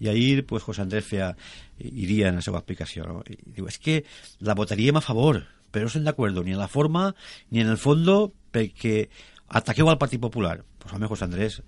i 0.00 0.08
ahir 0.08 0.46
pues, 0.46 0.64
José 0.64 0.82
Andrés 0.84 1.06
feia, 1.06 1.34
iria 1.78 2.32
en 2.32 2.40
la 2.40 2.44
seva 2.44 2.62
explicació. 2.62 3.06
No? 3.08 3.22
I 3.28 3.38
diu, 3.58 3.68
és 3.70 3.78
que 3.82 4.02
la 4.44 4.56
votaríem 4.58 4.98
a 4.98 5.04
favor, 5.04 5.42
però 5.70 5.86
no 5.86 5.92
estem 5.92 6.06
d'acord 6.06 6.38
ni 6.44 6.54
en 6.54 6.62
la 6.62 6.70
forma 6.70 7.12
ni 7.50 7.60
en 7.60 7.68
el 7.68 7.80
fondo 7.80 8.32
perquè 8.52 9.08
ataqueu 9.48 9.88
al 9.88 10.00
Partit 10.00 10.20
Popular 10.20 10.60
pues 10.78 10.92
home, 10.92 11.06
José 11.06 11.24
Andrés 11.24 11.62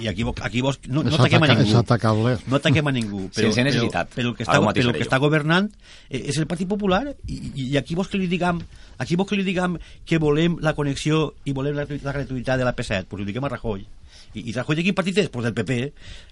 i, 0.00 0.08
aquí, 0.08 0.24
aquí 0.42 0.60
vos, 0.64 0.78
no, 0.88 1.02
no 1.02 1.16
ataquem 1.16 1.46
a 1.46 1.50
ningú 1.52 1.66
és 1.68 1.78
atacable 1.80 2.34
no 2.46 2.58
ataquem 2.58 2.88
a 2.88 2.94
ningú 2.94 3.24
però, 3.34 3.52
necessitat 3.52 4.12
però, 4.12 4.16
però 4.16 4.32
el 4.32 4.36
que 4.38 4.46
està, 4.46 4.58
però 4.60 4.88
el 4.88 4.98
que 4.98 5.06
està 5.06 5.20
governant 5.22 5.70
eh, 6.08 6.22
és 6.22 6.38
el 6.38 6.48
Partit 6.50 6.70
Popular 6.70 7.04
i, 7.26 7.40
i 7.68 7.72
aquí 7.80 7.98
vos 7.98 8.10
que 8.10 8.20
li 8.20 8.28
diguem 8.30 8.62
aquí 9.02 9.18
vos 9.18 9.28
que 9.28 9.38
li 9.38 9.46
diguem 9.46 9.78
que 10.08 10.20
volem 10.22 10.58
la 10.64 10.76
connexió 10.78 11.32
i 11.44 11.56
volem 11.56 11.76
la, 11.76 11.88
la 11.88 12.16
gratuïtat 12.20 12.62
de 12.62 12.68
la 12.68 12.76
P7 12.76 13.10
pues 13.10 13.22
ho 13.22 13.28
diguem 13.28 13.48
a 13.48 13.52
Rajoy 13.52 13.84
i, 14.34 14.48
i 14.48 14.52
Rajoy 14.56 14.78
de 14.78 14.84
quin 14.86 14.96
partit 14.96 15.18
és? 15.20 15.28
Pues 15.32 15.44
del 15.44 15.54
PP. 15.56 15.78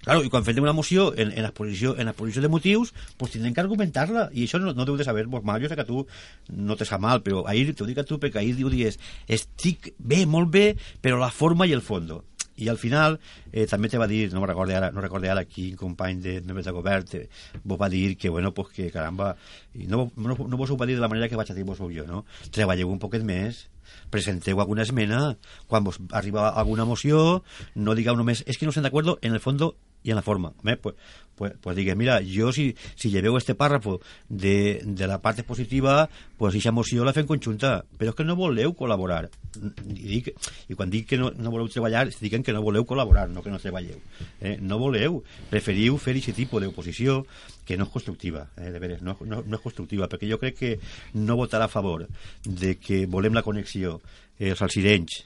Claro, 0.05 0.23
I 0.25 0.31
quan 0.33 0.45
fem 0.45 0.61
una 0.63 0.73
moció 0.73 1.11
en, 1.13 1.31
en, 1.37 1.45
exposició, 1.45 1.93
en 2.01 2.09
exposició 2.09 2.41
de 2.41 2.49
motius, 2.49 2.93
pues 3.17 3.35
tindrem 3.35 3.53
que 3.53 3.61
argumentar-la. 3.61 4.29
I 4.33 4.47
això 4.47 4.61
no, 4.61 4.73
no 4.77 4.87
deu 4.89 4.97
de 4.97 5.05
saber 5.05 5.27
vos 5.29 5.45
mal. 5.45 5.61
Jo 5.61 5.69
sé 5.69 5.77
que 5.77 5.85
tu 5.85 6.05
no 6.49 6.77
te 6.79 6.87
sap 6.89 7.03
mal, 7.03 7.21
però 7.25 7.45
ahir 7.49 7.75
t'ho 7.75 7.85
dic 7.89 8.01
a 8.01 8.07
tu 8.07 8.17
perquè 8.21 8.41
ahir 8.41 8.55
diu 8.57 8.71
dies 8.73 8.97
estic 9.29 9.93
bé, 9.99 10.25
molt 10.25 10.49
bé, 10.53 10.65
però 11.01 11.21
la 11.21 11.31
forma 11.33 11.69
i 11.69 11.75
el 11.77 11.85
fondo 11.85 12.23
i 12.61 12.69
al 12.69 12.77
final 12.77 13.17
eh, 13.51 13.65
també 13.69 13.89
te 13.89 13.99
va 14.01 14.07
dir, 14.07 14.29
no 14.33 14.45
recordo 14.45 14.75
ara, 14.77 14.91
no 14.93 15.01
recordo 15.01 15.31
ara 15.31 15.45
quin 15.49 15.75
company 15.79 16.21
de 16.21 16.37
membres 16.45 16.67
de 16.69 16.75
govern 16.75 17.07
te, 17.09 17.25
vos 17.63 17.79
va 17.81 17.89
dir 17.89 18.15
que, 18.17 18.29
bueno, 18.29 18.53
pues 18.53 18.69
que 18.75 18.91
caramba 18.93 19.35
no, 19.73 20.11
no, 20.15 20.37
no 20.37 20.57
vos 20.57 20.69
ho 20.69 20.77
va 20.77 20.85
dir 20.85 20.95
de 20.95 21.01
la 21.01 21.09
manera 21.09 21.29
que 21.29 21.39
vaig 21.39 21.51
a 21.51 21.57
dir 21.57 21.65
vos 21.65 21.81
jo, 21.81 22.05
no? 22.07 22.25
Treballeu 22.53 22.91
un 22.93 23.01
poquet 23.01 23.25
més 23.25 23.65
presenteu 24.13 24.61
alguna 24.61 24.85
esmena, 24.85 25.37
quan 25.67 25.83
vos 25.83 25.99
arriba 26.11 26.49
alguna 26.49 26.85
moció, 26.85 27.43
no 27.75 27.95
digueu 27.97 28.15
només 28.15 28.45
és 28.45 28.59
que 28.59 28.67
no 28.67 28.75
estem 28.75 28.85
d'acord 28.85 29.17
en 29.21 29.33
el 29.33 29.43
fons 29.43 29.59
i 30.03 30.11
en 30.11 30.15
la 30.15 30.21
forma. 30.21 30.53
Home, 30.61 30.77
pues, 30.77 30.95
pues, 31.41 31.53
pues 31.59 31.75
digues, 31.75 31.95
mira, 31.97 32.21
jo 32.21 32.51
si, 32.53 32.75
si 32.95 33.09
lleveu 33.09 33.35
este 33.37 33.55
párrafo 33.55 33.99
de, 34.29 34.81
de 34.85 35.07
la 35.07 35.21
part 35.21 35.41
positiva, 35.41 36.07
pues 36.37 36.53
aquesta 36.53 36.71
moció 36.71 37.03
la 37.03 37.15
fem 37.17 37.25
conjunta, 37.25 37.81
però 37.97 38.13
és 38.13 38.17
que 38.19 38.25
no 38.27 38.35
voleu 38.37 38.75
col·laborar. 38.77 39.23
I, 39.57 40.05
dic, 40.05 40.29
i 40.69 40.77
quan 40.77 40.93
dic 40.93 41.07
que 41.09 41.17
no, 41.17 41.31
no 41.33 41.49
voleu 41.49 41.65
treballar, 41.73 42.05
diuen 42.19 42.45
que 42.45 42.53
no 42.53 42.61
voleu 42.61 42.85
col·laborar, 42.85 43.25
no 43.33 43.41
que 43.41 43.49
no 43.49 43.57
treballeu. 43.57 43.97
Eh? 44.37 44.59
No 44.61 44.77
voleu, 44.77 45.23
preferiu 45.49 45.97
fer 45.97 46.13
aquest 46.19 46.37
tipus 46.37 46.61
d'oposició 46.61 47.23
que 47.65 47.73
no 47.73 47.89
és 47.89 47.93
constructiva, 47.97 48.45
eh, 48.61 48.69
de 48.69 48.83
veres, 48.83 49.01
no, 49.01 49.17
no, 49.25 49.41
no 49.41 49.57
és 49.57 49.65
constructiva, 49.65 50.11
perquè 50.11 50.29
jo 50.29 50.37
crec 50.37 50.61
que 50.61 50.75
no 51.17 51.41
votarà 51.41 51.65
a 51.65 51.73
favor 51.73 52.05
de 52.45 52.75
que 52.77 53.07
volem 53.09 53.33
la 53.33 53.41
connexió 53.41 53.97
eh, 54.37 54.51
els 54.53 54.61
alcirenys, 54.61 55.23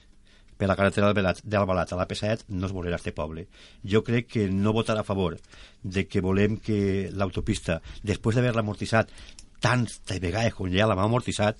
per 0.57 0.69
la 0.69 0.75
carretera 0.79 1.11
d'Albalat 1.11 1.91
a 1.91 1.99
l'AP7 1.99 2.47
no 2.49 2.67
es 2.67 2.73
volerà 2.75 2.99
este 2.99 3.13
poble. 3.15 3.47
Jo 3.83 4.03
crec 4.07 4.29
que 4.33 4.47
no 4.49 4.73
votarà 4.73 5.03
a 5.03 5.07
favor 5.07 5.37
de 5.83 6.05
que 6.07 6.23
volem 6.23 6.57
que 6.57 7.11
l'autopista, 7.11 7.81
després 8.03 8.35
d'haver-la 8.35 8.63
amortitzat 8.63 9.11
tants 9.59 9.99
vegades 10.21 10.53
com 10.55 10.69
ja 10.71 10.87
l'ha 10.87 10.97
amortitzat, 11.01 11.59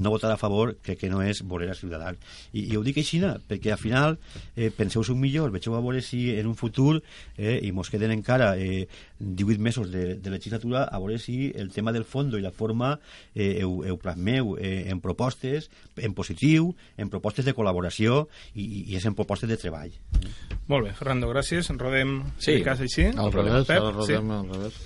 no 0.00 0.10
votar 0.14 0.30
a 0.32 0.38
favor 0.40 0.76
crec 0.82 1.00
que 1.02 1.10
no 1.10 1.22
és 1.22 1.42
voler 1.42 1.70
a 1.70 1.76
Ciutadans 1.78 2.18
i, 2.52 2.64
i 2.72 2.76
ho 2.76 2.82
dic 2.86 3.00
així 3.02 3.18
perquè 3.18 3.72
al 3.74 3.80
final 3.80 4.18
eh, 4.54 4.70
penseu 4.70 5.02
un 5.08 5.20
millor, 5.20 5.50
vegeu 5.50 5.74
a 5.74 5.80
veure 5.80 6.02
si 6.04 6.36
en 6.38 6.46
un 6.46 6.54
futur 6.56 7.00
eh, 7.36 7.58
i 7.62 7.72
mos 7.72 7.90
queden 7.90 8.12
encara 8.14 8.56
eh, 8.56 8.86
18 9.18 9.60
mesos 9.60 9.90
de, 9.90 10.16
de 10.16 10.30
legislatura 10.30 10.84
a 10.84 10.98
veure 10.98 11.18
si 11.18 11.52
el 11.54 11.72
tema 11.72 11.92
del 11.92 12.04
fons 12.04 12.34
i 12.34 12.42
la 12.42 12.52
forma 12.52 12.98
eh, 13.34 13.62
heu, 13.62 13.82
heu 13.84 13.98
plasmeu 13.98 14.56
eh, 14.58 14.90
en 14.92 15.00
propostes 15.00 15.70
en 15.96 16.14
positiu, 16.14 16.74
en 16.96 17.10
propostes 17.10 17.44
de 17.44 17.54
col·laboració 17.56 18.26
i, 18.54 18.84
i 18.92 18.98
és 18.98 19.06
en 19.08 19.16
propostes 19.18 19.50
de 19.50 19.58
treball 19.58 19.94
Molt 20.68 20.86
bé, 20.86 20.92
Fernando, 20.94 21.30
gràcies 21.32 21.70
rodem 21.80 22.22
sí. 22.38 22.60
cas 22.62 22.80
així 22.84 23.08
al 23.10 23.32
revés, 23.32 23.66
Pep, 23.66 23.90
rodem 23.96 24.30
sí. 24.30 24.38
al 24.38 24.54
revés 24.54 24.78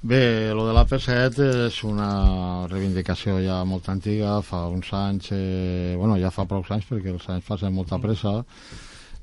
Bé, 0.00 0.54
lo 0.54 0.62
de 0.68 0.72
la 0.72 0.84
P7 0.86 1.42
és 1.66 1.76
una 1.82 2.68
reivindicació 2.70 3.40
ja 3.42 3.56
molt 3.66 3.88
antiga, 3.90 4.36
fa 4.46 4.60
uns 4.70 4.92
anys, 4.94 5.32
eh, 5.34 5.96
bueno, 5.98 6.14
ja 6.22 6.30
fa 6.30 6.44
prou 6.46 6.62
anys 6.70 6.86
perquè 6.86 7.10
els 7.10 7.26
anys 7.26 7.48
passen 7.48 7.74
molta 7.74 7.98
pressa, 7.98 8.36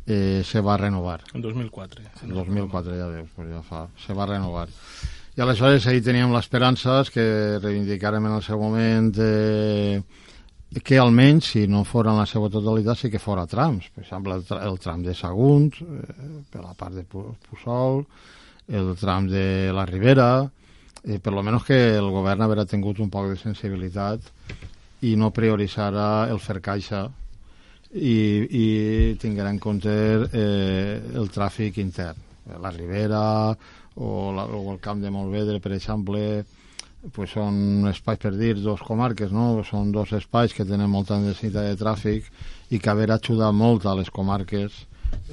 eh, 0.05 0.41
se 0.43 0.59
va 0.59 0.75
renovar. 0.75 1.21
En 1.33 1.41
2004. 1.41 2.03
En 2.27 2.33
2004, 2.35 2.97
ja 2.99 3.07
veus, 3.07 3.29
pues 3.37 3.47
ja 3.53 3.61
fa, 3.63 3.85
se 4.05 4.13
va 4.13 4.27
renovar. 4.27 4.67
I 5.37 5.41
aleshores 5.41 5.87
ahir 5.87 6.03
teníem 6.03 6.35
l'esperança 6.35 7.05
que 7.07 7.57
reivindicarem 7.63 8.27
en 8.27 8.35
el 8.35 8.43
seu 8.43 8.59
moment 8.59 9.15
eh, 9.15 10.03
que 10.83 10.99
almenys, 10.99 11.53
si 11.53 11.67
no 11.67 11.85
fora 11.85 12.11
en 12.11 12.19
la 12.19 12.27
seva 12.27 12.49
totalitat, 12.51 12.99
sí 12.99 13.09
que 13.09 13.19
fora 13.19 13.47
trams. 13.47 13.87
Per 13.95 14.03
exemple, 14.03 14.35
el, 14.35 14.43
tra 14.43 14.59
el 14.67 14.75
tram 14.83 15.07
de 15.07 15.15
Sagunt, 15.15 15.71
eh, 15.79 16.43
per 16.51 16.67
la 16.67 16.75
part 16.75 16.99
de 16.99 17.07
Puçol, 17.07 18.03
el 18.67 18.93
tram 18.99 19.31
de 19.31 19.71
la 19.71 19.87
Ribera, 19.87 20.51
eh, 21.05 21.19
per 21.19 21.33
lo 21.33 21.43
menos 21.43 21.65
que 21.65 21.77
el 21.95 22.09
govern 22.09 22.41
haurà 22.45 22.65
tingut 22.65 22.99
un 22.99 23.11
poc 23.13 23.29
de 23.29 23.37
sensibilitat 23.37 24.25
i 25.05 25.15
no 25.15 25.31
prioritzarà 25.31 26.27
el 26.33 26.41
fer 26.41 26.59
caixa 26.65 27.05
i, 27.93 28.17
i 28.49 28.65
tinguerà 29.21 29.51
en 29.53 29.61
compte 29.61 29.93
eh, 29.93 30.99
el 31.13 31.29
tràfic 31.31 31.79
intern. 31.79 32.21
La 32.61 32.69
Ribera 32.73 33.23
o, 33.95 34.31
la, 34.35 34.45
o 34.45 34.73
el 34.73 34.79
Camp 34.83 35.01
de 35.01 35.11
Molvedre, 35.13 35.61
per 35.63 35.73
exemple, 35.77 36.43
pues 37.13 37.31
són 37.37 37.85
espais 37.89 38.19
per 38.21 38.33
dir, 38.35 38.55
dos 38.61 38.81
comarques, 38.81 39.31
no? 39.31 39.63
Són 39.67 39.91
dos 39.93 40.11
espais 40.17 40.53
que 40.53 40.65
tenen 40.65 40.89
molta 40.91 41.19
necessitat 41.21 41.69
de 41.69 41.79
tràfic 41.79 42.27
i 42.73 42.81
que 42.81 42.91
haver 42.91 43.11
ajudat 43.13 43.53
molt 43.53 43.85
a 43.85 43.95
les 43.97 44.09
comarques 44.09 44.83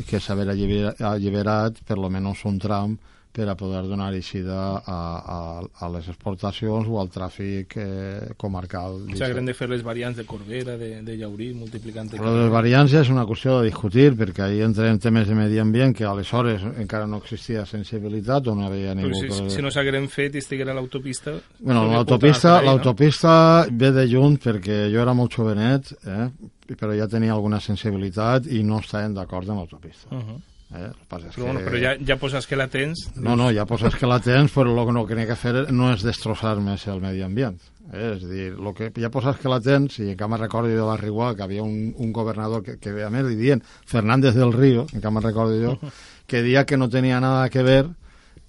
que 0.08 0.20
s'haver 0.20 0.46
alliberat 0.52 1.80
per 1.88 1.96
lo 1.98 2.10
menys 2.12 2.44
un 2.48 2.58
tram 2.60 2.98
per 3.32 3.48
a 3.48 3.54
poder 3.56 3.82
donar 3.88 4.12
eixida 4.12 4.76
a, 4.84 4.98
a, 5.34 5.38
a 5.80 5.88
les 5.94 6.08
exportacions 6.12 6.88
o 6.88 6.98
al 7.00 7.08
tràfic 7.08 7.76
eh, 7.80 8.34
comarcal. 8.36 8.98
O 9.06 9.14
sigui, 9.14 9.24
haurem 9.24 9.48
de 9.48 9.54
fer 9.56 9.70
les 9.72 9.80
variants 9.86 10.20
de 10.20 10.26
Corbera, 10.28 10.76
de, 10.76 10.90
de 11.06 11.16
Llaurí, 11.16 11.48
multiplicant... 11.56 12.12
Però 12.12 12.34
les 12.36 12.52
variants 12.52 12.92
és 13.00 13.12
una 13.12 13.24
qüestió 13.28 13.56
de 13.58 13.70
discutir, 13.70 14.10
perquè 14.20 14.44
ahir 14.44 14.66
entrem 14.68 15.00
temes 15.00 15.30
de 15.30 15.38
medi 15.38 15.62
ambient 15.64 15.96
que 15.96 16.04
aleshores 16.08 16.66
encara 16.84 17.08
no 17.08 17.22
existia 17.24 17.64
sensibilitat 17.68 18.52
o 18.52 18.56
no 18.58 18.68
havia 18.68 18.92
ningú... 18.98 19.16
Però 19.16 19.40
si, 19.40 19.56
si 19.56 19.64
no 19.64 19.72
s'hagueren 19.72 20.10
fet 20.12 20.36
i 20.36 20.44
estiguera 20.44 20.76
l'autopista... 20.76 21.38
Bueno, 21.62 21.88
l'autopista 21.88 22.58
l'autopista 22.60 23.34
no? 23.64 23.76
ve 23.80 23.94
de 23.96 24.08
junt 24.12 24.36
perquè 24.44 24.84
jo 24.92 25.00
era 25.00 25.16
molt 25.16 25.32
jovenet, 25.32 25.94
eh? 26.04 26.28
però 26.76 26.92
ja 26.96 27.08
tenia 27.08 27.32
alguna 27.32 27.64
sensibilitat 27.64 28.52
i 28.52 28.60
no 28.66 28.84
estàvem 28.84 29.16
d'acord 29.16 29.48
amb 29.48 29.64
l'autopista. 29.64 30.12
Uh 30.12 30.20
-huh 30.20 30.40
Eh? 30.72 30.88
Però, 31.08 31.28
que... 31.28 31.42
bueno, 31.42 31.60
però 31.60 31.80
ja, 31.80 31.92
ja 32.00 32.16
poses 32.20 32.46
que 32.48 32.56
la 32.56 32.66
tens... 32.72 33.04
No, 33.16 33.36
no, 33.36 33.50
ja 33.52 33.66
poses 33.68 33.96
que 33.98 34.08
la 34.08 34.18
tens, 34.24 34.52
però 34.54 34.72
el 34.72 34.86
que 34.88 34.94
no 34.96 35.04
que 35.06 35.26
que 35.28 35.36
fer 35.36 35.66
no 35.70 35.90
és 35.92 36.04
destrossar 36.04 36.56
més 36.64 36.86
el 36.88 37.02
medi 37.02 37.22
ambient. 37.22 37.58
Eh? 37.92 38.14
És 38.14 38.24
a 38.24 38.30
dir, 38.30 38.48
lo 38.56 38.72
que 38.74 38.90
ja 38.96 39.10
poses 39.12 39.36
que 39.36 39.52
la 39.52 39.60
tens, 39.60 39.98
i 40.00 40.12
encara 40.14 40.32
me 40.32 40.40
recordo 40.40 40.72
jo 40.72 40.80
de 40.80 40.88
la 40.88 40.96
Riguà, 40.96 41.34
que 41.36 41.44
havia 41.44 41.62
un, 41.62 41.92
un 41.96 42.12
governador 42.12 42.64
que, 42.64 42.78
que 42.80 42.94
a 43.04 43.10
més 43.12 43.28
li 43.28 43.36
dient 43.36 43.64
Fernández 43.86 44.38
del 44.38 44.54
Río, 44.56 44.86
encara 44.92 45.18
me 45.18 45.24
recordo 45.24 45.58
jo, 45.60 45.92
que 46.30 46.42
dia 46.42 46.64
que 46.64 46.80
no 46.80 46.88
tenia 46.88 47.20
nada 47.20 47.50
que 47.50 47.62
ver 47.62 47.90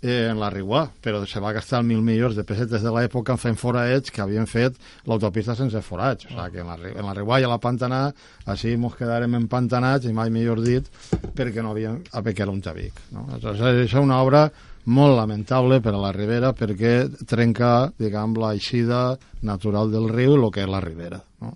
eh, 0.04 0.28
en 0.30 0.40
la 0.40 0.50
Riguà, 0.52 0.84
però 1.02 1.24
se 1.26 1.40
va 1.40 1.54
gastar 1.56 1.82
mil 1.88 2.04
milions 2.04 2.36
de 2.36 2.44
pessetes 2.44 2.84
de 2.84 2.92
l'època 2.92 3.38
fent 3.40 3.56
foraets 3.58 4.12
que 4.12 4.22
havien 4.22 4.46
fet 4.50 4.76
l'autopista 5.08 5.56
sense 5.56 5.80
forats. 5.82 6.28
O 6.28 6.36
sigui, 6.36 6.52
que 6.52 6.62
en 6.62 7.08
en 7.08 7.16
Riguà 7.16 7.40
i 7.40 7.48
a 7.48 7.54
la 7.54 7.60
Pantanà, 7.64 8.04
així 8.46 8.76
ens 8.76 9.00
quedarem 9.00 9.40
empantanats, 9.40 10.06
i 10.06 10.14
mai 10.14 10.30
millor 10.30 10.62
dit, 10.62 10.92
perquè 11.34 11.64
no 11.64 11.72
havíem 11.72 12.04
a 12.12 12.24
era 12.34 12.52
un 12.52 12.62
tabic. 12.62 13.00
No? 13.12 13.26
Aleshores, 13.32 13.88
és 13.88 13.94
una 13.94 14.22
obra 14.22 14.50
molt 14.86 15.16
lamentable 15.16 15.80
per 15.80 15.94
a 15.94 16.02
la 16.02 16.12
Ribera 16.12 16.52
perquè 16.52 17.08
trenca, 17.26 17.92
diguem, 17.98 18.36
la 18.36 18.54
eixida 18.54 19.18
natural 19.42 19.92
del 19.92 20.10
riu, 20.10 20.36
el 20.36 20.52
que 20.52 20.66
és 20.66 20.70
la 20.70 20.82
Ribera. 20.84 21.22
No? 21.42 21.56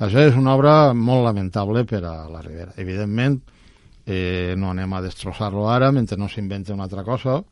Això 0.00 0.24
és 0.24 0.36
una 0.36 0.54
obra 0.56 0.94
molt 0.94 1.26
lamentable 1.26 1.84
per 1.84 2.04
a 2.08 2.28
la 2.32 2.40
Ribera. 2.40 2.72
Evidentment, 2.80 3.42
eh, 4.06 4.54
no 4.56 4.70
anem 4.70 4.92
a 4.92 5.02
destrossar-lo 5.02 5.68
ara 5.68 5.92
mentre 5.92 6.16
no 6.16 6.28
s'inventa 6.28 6.72
una 6.72 6.88
altra 6.88 7.04
cosa, 7.04 7.42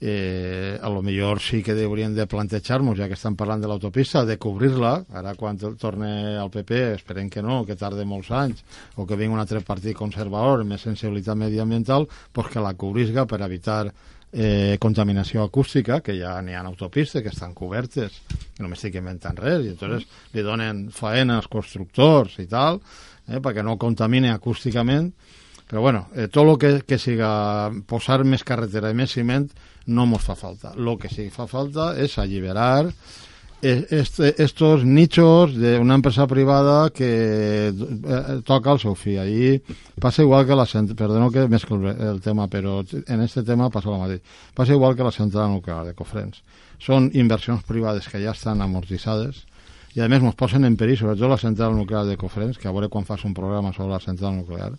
eh, 0.00 0.78
a 0.80 0.88
lo 0.88 1.02
millor 1.02 1.40
sí 1.40 1.62
que 1.62 1.72
hauríem 1.72 2.14
de 2.14 2.26
plantejar-nos, 2.26 2.98
ja 2.98 3.08
que 3.08 3.16
estan 3.16 3.36
parlant 3.36 3.62
de 3.62 3.68
l'autopista, 3.70 4.24
de 4.28 4.36
cobrir-la, 4.38 5.06
ara 5.16 5.34
quan 5.34 5.56
torne 5.58 6.36
al 6.36 6.50
PP, 6.50 6.82
esperem 6.98 7.30
que 7.30 7.42
no, 7.42 7.64
que 7.64 7.76
tarde 7.76 8.04
molts 8.04 8.30
anys, 8.30 8.64
o 8.96 9.06
que 9.06 9.16
vingui 9.16 9.34
un 9.34 9.40
altre 9.40 9.62
partit 9.64 9.96
conservador, 9.96 10.64
més 10.64 10.84
sensibilitat 10.84 11.38
mediambiental, 11.40 12.08
pues 12.32 12.52
que 12.52 12.60
la 12.60 12.74
cobrisga 12.74 13.24
per 13.26 13.40
evitar 13.46 13.86
eh, 14.32 14.76
contaminació 14.78 15.46
acústica, 15.46 16.02
que 16.04 16.18
ja 16.18 16.36
n'hi 16.42 16.54
ha 16.54 16.64
autopistes 16.66 17.22
que 17.22 17.32
estan 17.32 17.54
cobertes, 17.54 18.20
que 18.28 18.62
no 18.62 18.68
m'estic 18.68 18.98
inventant 19.00 19.38
res, 19.40 19.64
i 19.64 19.72
entonces 19.72 20.04
li 20.34 20.44
donen 20.44 20.90
faena 20.92 21.40
als 21.40 21.48
constructors 21.48 22.36
i 22.42 22.46
tal, 22.50 22.82
eh, 23.28 23.40
perquè 23.40 23.64
no 23.64 23.78
contamine 23.80 24.34
acústicament, 24.34 25.12
però 25.66 25.80
bueno, 25.80 26.08
eh, 26.14 26.28
tot 26.28 26.46
el 26.46 26.58
que, 26.58 26.72
que 26.86 26.98
siga 26.98 27.72
posar 27.88 28.20
més 28.24 28.44
carretera 28.46 28.92
i 28.92 28.94
més 28.94 29.16
ciment 29.16 29.48
no 29.86 30.04
ens 30.06 30.26
fa 30.26 30.36
falta. 30.36 30.74
El 30.76 30.96
que 30.98 31.08
sí 31.12 31.28
fa 31.30 31.46
falta 31.50 31.94
és 32.00 32.18
alliberar 32.18 32.92
este, 33.62 34.42
estos 34.42 34.84
nichos 34.84 35.56
de 35.56 35.78
una 35.78 35.94
empresa 35.94 36.26
privada 36.26 36.90
que 36.90 37.68
eh, 37.68 38.42
toca 38.44 38.72
el 38.72 38.78
seu 38.78 38.94
fi. 38.94 39.16
Allí 39.18 39.62
passa 40.00 40.22
igual 40.22 40.46
que 40.46 40.54
la 40.54 40.66
central, 40.66 40.96
perdono 40.96 41.30
que 41.30 41.48
mesclo 41.48 41.90
el 41.90 42.20
tema, 42.20 42.48
però 42.48 42.84
en 43.06 43.20
este 43.22 43.42
tema 43.42 43.70
passa 43.70 43.90
el 43.90 43.98
mateix. 43.98 44.22
Passa 44.54 44.72
igual 44.72 44.96
que 44.96 45.02
la 45.02 45.12
central 45.12 45.50
nuclear 45.50 45.84
de 45.86 45.94
Cofrents. 45.94 46.42
Són 46.78 47.10
inversions 47.14 47.64
privades 47.64 48.08
que 48.08 48.20
ja 48.20 48.36
estan 48.36 48.60
amortitzades 48.60 49.46
i 49.96 50.02
a 50.04 50.08
més 50.12 50.20
ens 50.20 50.36
posen 50.36 50.66
en 50.68 50.76
perill, 50.76 50.98
sobretot 51.00 51.30
la 51.30 51.40
central 51.40 51.72
nuclear 51.72 52.04
de 52.04 52.18
Cofrents, 52.20 52.58
que 52.60 52.68
a 52.68 52.72
veure 52.72 52.90
quan 52.92 53.06
fas 53.08 53.24
un 53.24 53.32
programa 53.32 53.72
sobre 53.72 53.94
la 53.94 54.00
central 54.00 54.36
nuclear, 54.36 54.74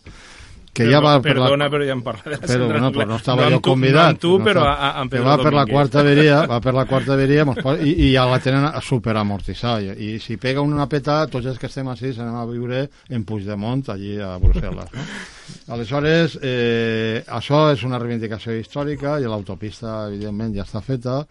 que 0.77 0.85
però, 0.85 0.93
ja 0.93 1.01
va 1.01 1.13
per 1.17 1.33
perdona, 1.33 1.65
la... 1.65 1.71
però 1.73 1.85
ja 1.87 1.95
em 1.95 2.03
parla 2.05 2.23
de 2.27 2.35
la 2.35 2.49
però, 2.51 2.67
no, 2.83 2.91
però 2.93 3.07
no 3.09 3.17
estava 3.17 3.47
no 3.47 3.55
jo 3.55 3.59
tu, 3.59 3.69
convidat. 3.71 4.17
No 4.17 4.21
tu, 4.21 4.33
no 4.37 4.45
però 4.45 4.65
a, 4.69 4.91
a, 4.91 5.05
que 5.09 5.23
va 5.29 5.37
per 5.41 5.53
la 5.55 5.65
quarta 5.69 6.01
averia, 6.03 6.43
va 6.49 6.59
per 6.61 6.73
la 6.77 6.85
quarta 6.89 7.15
averia 7.17 7.45
i, 7.81 7.93
i 8.05 8.11
ja 8.13 8.27
la 8.29 8.37
tenen 8.43 8.67
a 8.69 8.81
superamortitzar. 8.83 9.81
I, 9.81 10.13
I 10.13 10.19
si 10.21 10.37
pega 10.37 10.61
una 10.61 10.87
peta, 10.91 11.23
tots 11.31 11.49
els 11.49 11.57
que 11.57 11.69
estem 11.71 11.89
així 11.89 12.13
s'anem 12.13 12.37
a 12.37 12.45
viure 12.49 12.85
en 13.09 13.25
Puigdemont, 13.25 13.83
allí 13.93 14.17
a 14.21 14.35
Brussel·les. 14.41 14.93
No? 14.93 15.09
Aleshores, 15.73 16.37
eh, 16.43 17.23
això 17.25 17.67
és 17.73 17.83
una 17.87 17.99
reivindicació 17.99 18.55
històrica 18.59 19.17
i 19.19 19.27
l'autopista, 19.27 20.03
evidentment, 20.11 20.53
ja 20.55 20.67
està 20.67 20.83
feta, 20.83 21.23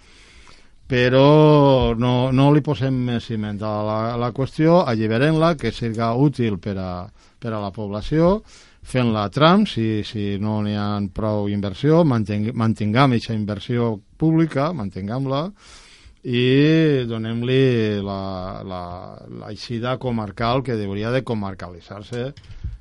però 0.86 1.94
no, 1.98 2.30
no 2.32 2.50
li 2.54 2.62
posem 2.66 2.98
més 3.08 3.26
ciment 3.30 3.58
a 3.62 3.74
la, 3.86 3.98
la 4.20 4.30
qüestió, 4.34 4.82
alliberem-la, 4.86 5.54
que 5.58 5.74
siga 5.74 6.12
útil 6.14 6.60
per 6.62 6.76
a, 6.78 6.92
per 7.42 7.54
a 7.54 7.62
la 7.62 7.72
població, 7.74 8.40
fent-la 8.86 9.24
a 9.26 9.32
trams, 9.34 9.72
si, 9.74 10.04
si 10.06 10.36
no 10.38 10.60
n'hi 10.62 10.76
ha 10.78 11.00
prou 11.14 11.50
inversió, 11.50 12.04
manting, 12.06 12.52
mantingam 12.54 13.16
aquesta 13.16 13.34
inversió 13.34 13.96
pública, 14.16 14.70
mantinguem-la, 14.76 15.42
i 16.26 17.06
donem-li 17.06 18.02
la, 18.02 18.20
la, 18.66 18.82
la 19.42 19.96
comarcal 19.98 20.62
que 20.66 20.78
hauria 20.78 21.12
de 21.14 21.22
comarcalitzar-se 21.22 22.32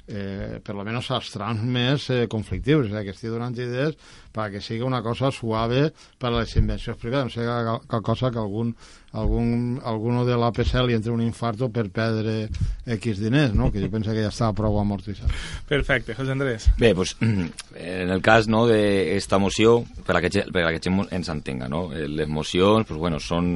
eh, 0.07 0.59
per 0.63 0.75
lo 0.75 0.83
menos 0.85 1.09
als 1.11 1.31
trams 1.33 1.63
més 1.63 2.09
eh, 2.13 2.25
conflictius, 2.29 2.85
o 2.85 2.89
sigui, 2.89 3.03
que 3.07 3.15
estigui 3.15 3.33
donant 3.33 3.55
idees 3.57 3.97
perquè 4.35 4.59
sigui 4.61 4.83
una 4.85 5.01
cosa 5.01 5.31
suave 5.31 5.87
per 6.19 6.29
a 6.29 6.39
les 6.39 6.55
invencions 6.59 6.99
privades, 6.99 7.29
no 7.29 7.33
sigui 7.33 7.47
qualque 7.87 8.01
cosa 8.05 8.31
que 8.31 8.41
algun, 8.41 8.73
algun, 9.15 9.79
alguno 9.83 10.25
de 10.27 10.35
l'APC 10.37 10.75
li 10.83 10.97
entre 10.97 11.13
un 11.15 11.23
infarto 11.23 11.69
per 11.71 11.87
perdre 11.95 12.49
X 12.97 13.21
diners, 13.23 13.55
no? 13.55 13.71
que 13.71 13.81
jo 13.81 13.89
penso 13.93 14.13
que 14.13 14.25
ja 14.25 14.33
estava 14.33 14.53
prou 14.57 14.77
amortitzat. 14.81 15.31
Perfecte, 15.69 16.17
José 16.17 16.35
Andrés. 16.35 16.67
Bé, 16.77 16.93
pues, 16.93 17.15
en 17.21 18.11
el 18.11 18.21
cas 18.21 18.49
no, 18.51 18.65
d'esta 18.69 19.39
moció, 19.39 19.79
per 20.05 20.19
a 20.19 20.23
que, 20.25 20.45
per 20.51 20.67
a 20.67 20.75
que 20.75 20.83
ens 20.91 21.31
entenga, 21.31 21.71
no? 21.71 21.87
Eh, 21.95 22.07
les 22.11 22.29
mocions 22.29 22.85
pues, 22.85 22.99
bueno, 22.99 23.23
són 23.23 23.55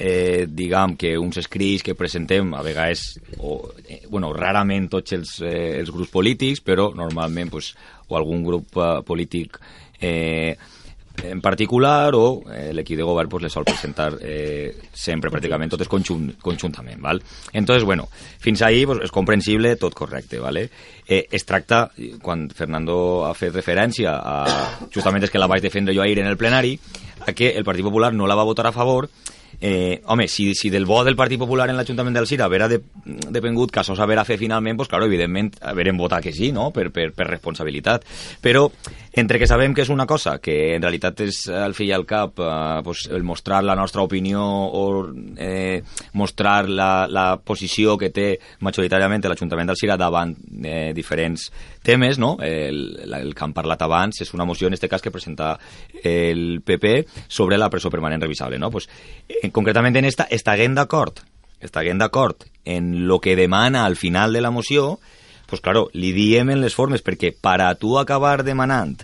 eh, 0.00 0.46
diguem 0.48 0.96
que 0.96 1.12
uns 1.20 1.36
escrits 1.36 1.84
que 1.84 1.94
presentem 1.94 2.54
a 2.56 2.62
vegades, 2.64 3.20
o, 3.36 3.60
eh, 3.84 4.00
bueno, 4.08 4.32
rarament 4.32 4.88
tots 4.88 5.12
els, 5.12 5.36
eh, 5.44 5.76
els 5.76 5.92
grups 5.92 6.10
polítics, 6.10 6.64
però 6.64 6.88
normalment 6.96 7.52
pues, 7.52 7.74
o 8.08 8.16
algun 8.16 8.42
grup 8.42 8.80
eh, 8.80 9.02
polític 9.04 9.60
eh, 10.00 10.56
en 11.20 11.42
particular 11.44 12.14
o 12.16 12.40
eh, 12.48 12.70
l'equip 12.72 12.96
de 12.96 13.04
govern 13.04 13.28
pues, 13.28 13.42
les 13.44 13.52
sol 13.52 13.66
presentar 13.68 14.14
eh, 14.24 14.72
sempre, 14.88 15.28
pràcticament 15.28 15.68
totes 15.74 15.90
conjunt, 15.92 16.30
conjuntament. 16.40 16.96
Val? 17.04 17.20
Entonces, 17.52 17.84
bueno, 17.84 18.08
fins 18.40 18.62
ahí 18.62 18.86
pues, 18.86 19.02
és 19.04 19.12
comprensible, 19.12 19.74
tot 19.76 19.92
correcte. 19.92 20.40
¿vale? 20.40 20.70
Eh, 21.06 21.26
es 21.30 21.44
tracta, 21.44 21.90
quan 22.22 22.48
Fernando 22.48 23.26
ha 23.26 23.34
fet 23.34 23.52
referència 23.52 24.16
a, 24.16 24.38
justament 24.94 25.28
és 25.28 25.34
que 25.34 25.42
la 25.42 25.50
vaig 25.50 25.60
defendre 25.60 25.92
jo 25.92 26.00
ahir 26.00 26.22
en 26.24 26.30
el 26.30 26.40
plenari, 26.40 26.78
a 27.26 27.34
que 27.36 27.52
el 27.52 27.68
Partit 27.68 27.84
Popular 27.84 28.14
no 28.14 28.24
la 28.26 28.38
va 28.38 28.48
votar 28.48 28.66
a 28.66 28.72
favor 28.72 29.10
Eh, 29.60 30.00
home, 30.06 30.26
si, 30.26 30.54
si 30.54 30.70
del 30.70 30.86
bo 30.86 31.02
del 31.04 31.16
Partit 31.16 31.38
Popular 31.38 31.68
en 31.68 31.76
l'Ajuntament 31.76 32.16
del 32.16 32.26
Cira 32.26 32.46
haver 32.46 32.62
de, 32.70 32.78
depengut 33.28 33.68
que 33.70 33.82
això 33.82 33.92
s'haver 33.96 34.16
fer 34.24 34.38
finalment, 34.40 34.78
pues, 34.78 34.88
claro, 34.88 35.04
evidentment 35.04 35.52
haverem 35.60 35.98
votat 36.00 36.24
que 36.24 36.32
sí, 36.32 36.48
no?, 36.52 36.70
per, 36.72 36.88
per, 36.90 37.10
per 37.12 37.26
responsabilitat. 37.28 38.06
Però, 38.40 38.70
entre 39.12 39.38
que 39.38 39.48
sabem 39.50 39.74
que 39.74 39.82
és 39.82 39.90
una 39.92 40.06
cosa 40.06 40.38
que 40.40 40.76
en 40.76 40.82
realitat 40.82 41.20
és 41.26 41.42
al 41.52 41.74
fi 41.76 41.90
i 41.90 41.92
al 41.92 42.06
cap 42.08 42.40
eh, 42.40 42.80
pues, 42.86 43.04
el 43.10 43.22
mostrar 43.22 43.60
la 43.64 43.76
nostra 43.76 44.00
opinió 44.02 44.40
o 44.40 44.84
eh, 45.36 45.82
mostrar 46.14 46.68
la, 46.68 47.06
la 47.10 47.26
posició 47.44 47.98
que 48.00 48.08
té 48.14 48.30
majoritàriament 48.64 49.28
l'Ajuntament 49.28 49.68
del 49.68 49.80
Cira 49.80 49.98
davant 50.00 50.32
eh, 50.64 50.92
diferents 50.96 51.50
temes, 51.82 52.18
no? 52.18 52.36
El, 52.42 53.00
el 53.16 53.34
que 53.34 53.44
han 53.44 53.56
parlat 53.56 53.82
abans 53.82 54.20
és 54.20 54.34
una 54.36 54.44
moció, 54.44 54.68
en 54.68 54.76
aquest 54.76 54.90
cas, 54.90 55.02
que 55.02 55.14
presenta 55.14 55.54
el 56.04 56.62
PP 56.64 57.06
sobre 57.28 57.58
la 57.58 57.70
presó 57.70 57.90
permanent 57.90 58.22
revisable, 58.22 58.58
no? 58.58 58.70
Pues, 58.70 58.88
eh, 59.28 59.50
concretament 59.50 59.96
en 59.96 60.08
esta, 60.10 60.28
estaguem 60.30 60.74
d'acord 60.76 61.22
estaguem 61.60 61.98
d'acord 62.00 62.48
en 62.64 63.06
lo 63.06 63.20
que 63.20 63.36
demana 63.36 63.84
al 63.84 63.96
final 63.96 64.32
de 64.32 64.40
la 64.40 64.50
moció, 64.50 64.98
pues 65.46 65.60
claro, 65.60 65.90
li 65.92 66.12
diem 66.12 66.50
en 66.50 66.60
les 66.60 66.74
formes, 66.74 67.04
perquè 67.04 67.32
per 67.36 67.60
a 67.60 67.74
tu 67.74 67.98
acabar 67.98 68.42
demanant 68.44 68.96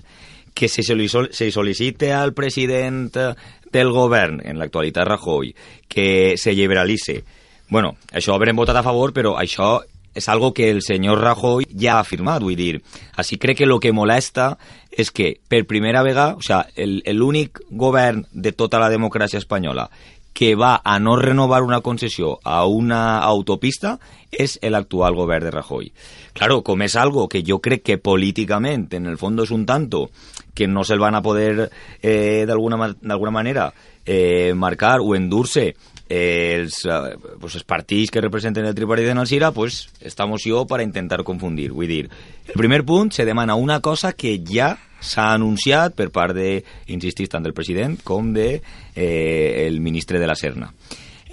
que 0.56 0.68
se, 0.72 0.82
se 0.82 1.50
sol·licite 1.52 2.12
al 2.16 2.32
president 2.32 3.10
del 3.12 3.90
govern, 3.92 4.40
en 4.40 4.58
l'actualitat 4.58 5.04
Rajoy, 5.04 5.52
que 5.88 6.36
se 6.40 6.54
liberalitze. 6.56 7.20
Bueno, 7.68 7.96
això 8.12 8.32
haurem 8.32 8.56
votat 8.56 8.78
a 8.78 8.86
favor, 8.86 9.12
però 9.12 9.34
això 9.36 9.82
és 10.16 10.28
algo 10.32 10.52
que 10.56 10.70
el 10.70 10.82
senyor 10.82 11.20
Rajoy 11.20 11.68
ja 11.76 11.96
ha 11.96 12.00
afirmat, 12.00 12.42
vull 12.42 12.56
dir, 12.56 12.80
així 13.20 13.38
crec 13.38 13.60
que 13.60 13.68
el 13.68 13.78
que 13.80 13.92
molesta 13.92 14.54
és 14.90 15.12
que 15.12 15.34
per 15.48 15.66
primera 15.68 16.02
vegada, 16.02 16.40
o 16.40 16.44
sigui, 16.44 17.02
l'únic 17.12 17.60
govern 17.70 18.24
de 18.32 18.52
tota 18.56 18.80
la 18.80 18.90
democràcia 18.90 19.42
espanyola 19.42 19.90
que 20.36 20.54
va 20.54 20.82
a 20.84 20.98
no 21.00 21.16
renovar 21.16 21.62
una 21.62 21.80
concessió 21.80 22.34
a 22.44 22.66
una 22.68 23.18
autopista 23.24 23.94
és 24.28 24.58
l'actual 24.68 25.14
govern 25.16 25.46
de 25.46 25.52
Rajoy. 25.54 25.88
Claro, 26.36 26.60
com 26.60 26.82
és 26.84 26.92
algo 27.00 27.24
que 27.32 27.40
jo 27.40 27.56
crec 27.64 27.80
que 27.86 27.96
políticament, 27.96 28.84
en 28.92 29.08
el 29.08 29.16
fons 29.16 29.46
és 29.46 29.52
un 29.56 29.64
tanto 29.64 30.10
que 30.52 30.68
no 30.68 30.84
se'l 30.84 31.00
van 31.00 31.16
a 31.16 31.22
poder 31.24 31.70
eh, 32.02 32.44
d'alguna 32.44 33.32
manera 33.32 33.70
eh, 34.04 34.52
marcar 34.52 35.00
o 35.00 35.14
endur-se 35.16 35.70
eh, 36.08 36.56
els, 36.60 36.84
eh, 36.84 37.16
pues 37.40 37.54
els 37.54 37.64
partits 37.64 38.10
que 38.10 38.20
representen 38.20 38.66
el 38.66 38.74
tripartit 38.74 39.08
en 39.08 39.18
Alcira, 39.18 39.52
pues, 39.52 39.88
esta 40.00 40.26
moció 40.26 40.66
per 40.66 40.80
a 40.80 40.86
intentar 40.86 41.24
confundir. 41.24 41.72
Vull 41.72 41.88
dir, 41.88 42.10
el 42.46 42.54
primer 42.54 42.84
punt 42.84 43.12
se 43.12 43.24
demana 43.24 43.54
una 43.54 43.80
cosa 43.80 44.12
que 44.12 44.38
ja 44.44 44.76
s'ha 45.00 45.32
anunciat 45.34 45.94
per 45.94 46.10
part 46.10 46.34
de, 46.34 46.64
insistis, 46.88 47.28
tant 47.28 47.44
del 47.44 47.54
president 47.54 47.98
com 48.02 48.32
de 48.32 48.62
eh, 48.94 49.66
el 49.66 49.80
ministre 49.80 50.18
de 50.18 50.26
la 50.26 50.36
Serna. 50.36 50.72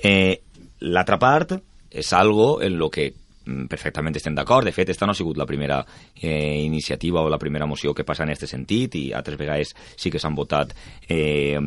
Eh, 0.03 0.41
L'altra 0.83 1.15
part 1.15 1.53
és 1.93 2.09
algo 2.11 2.61
en 2.61 2.77
lo 2.77 2.89
que 2.91 3.05
mm, 3.13 3.69
perfectament 3.71 4.17
estem 4.19 4.35
d'acord. 4.35 4.67
De 4.67 4.73
fet, 4.75 4.89
esta 4.91 5.07
no 5.07 5.13
ha 5.13 5.15
sigut 5.15 5.37
la 5.39 5.47
primera 5.47 5.79
eh, 6.15 6.59
iniciativa 6.59 7.21
o 7.21 7.29
la 7.29 7.39
primera 7.39 7.65
moció 7.65 7.93
que 7.93 8.03
passa 8.03 8.25
en 8.25 8.33
aquest 8.33 8.51
sentit 8.51 8.97
i 8.99 9.03
altres 9.15 9.39
vegades 9.39 9.71
sí 9.95 10.11
que 10.11 10.19
s'han 10.19 10.35
votat 10.35 10.73
eh, 11.07 11.59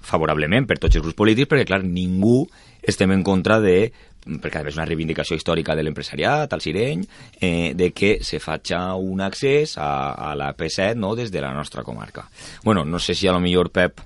favorablement 0.00 0.66
per 0.68 0.78
tots 0.78 0.96
els 0.96 1.04
grups 1.04 1.18
polítics, 1.18 1.50
perquè, 1.50 1.66
clar, 1.68 1.82
ningú 1.84 2.44
estem 2.82 3.12
en 3.12 3.24
contra 3.26 3.58
de 3.60 3.90
perquè 4.28 4.60
és 4.68 4.76
una 4.76 4.84
reivindicació 4.84 5.38
històrica 5.38 5.72
de 5.76 5.84
l'empresariat, 5.86 6.52
al 6.52 6.60
Sireny, 6.60 7.04
eh, 7.40 7.72
de 7.78 7.92
que 7.96 8.18
se 8.20 8.40
faci 8.42 8.76
un 8.76 9.22
accés 9.24 9.78
a, 9.78 10.12
a 10.12 10.34
la 10.36 10.50
P7 10.56 10.98
no, 11.00 11.14
des 11.16 11.32
de 11.32 11.40
la 11.40 11.54
nostra 11.54 11.82
comarca. 11.82 12.28
Bueno, 12.62 12.84
no 12.84 12.98
sé 12.98 13.14
si 13.14 13.26
a 13.26 13.32
lo 13.32 13.40
millor 13.40 13.70
Pep 13.70 14.02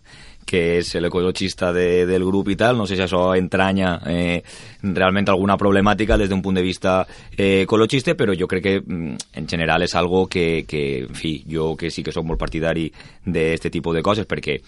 que 0.47 0.79
és 0.81 0.89
l'ecologista 1.01 1.71
de, 1.73 2.05
del 2.05 2.25
grup 2.27 2.51
i 2.51 2.57
tal, 2.59 2.77
no 2.77 2.87
sé 2.87 2.97
si 2.99 3.05
això 3.05 3.23
entranya 3.39 3.95
eh, 4.11 4.43
realment 4.83 5.31
alguna 5.31 5.57
problemàtica 5.57 6.19
des 6.19 6.29
d'un 6.29 6.43
punt 6.43 6.59
de 6.59 6.65
vista 6.67 7.07
eh, 7.37 7.63
ecologista, 7.63 8.17
però 8.19 8.35
jo 8.37 8.49
crec 8.51 8.65
que 8.65 8.75
mm, 8.81 9.29
en 9.39 9.49
general 9.49 9.87
és 9.87 9.95
algo 9.97 10.27
que, 10.29 10.65
que, 10.69 10.83
en 11.07 11.15
fi, 11.15 11.39
jo 11.49 11.73
que 11.79 11.91
sí 11.91 12.03
que 12.03 12.13
sóc 12.13 12.27
molt 12.27 12.43
partidari 12.43 12.89
d'aquest 13.25 13.71
tipus 13.73 13.97
de 13.97 14.03
coses, 14.03 14.29
perquè 14.29 14.59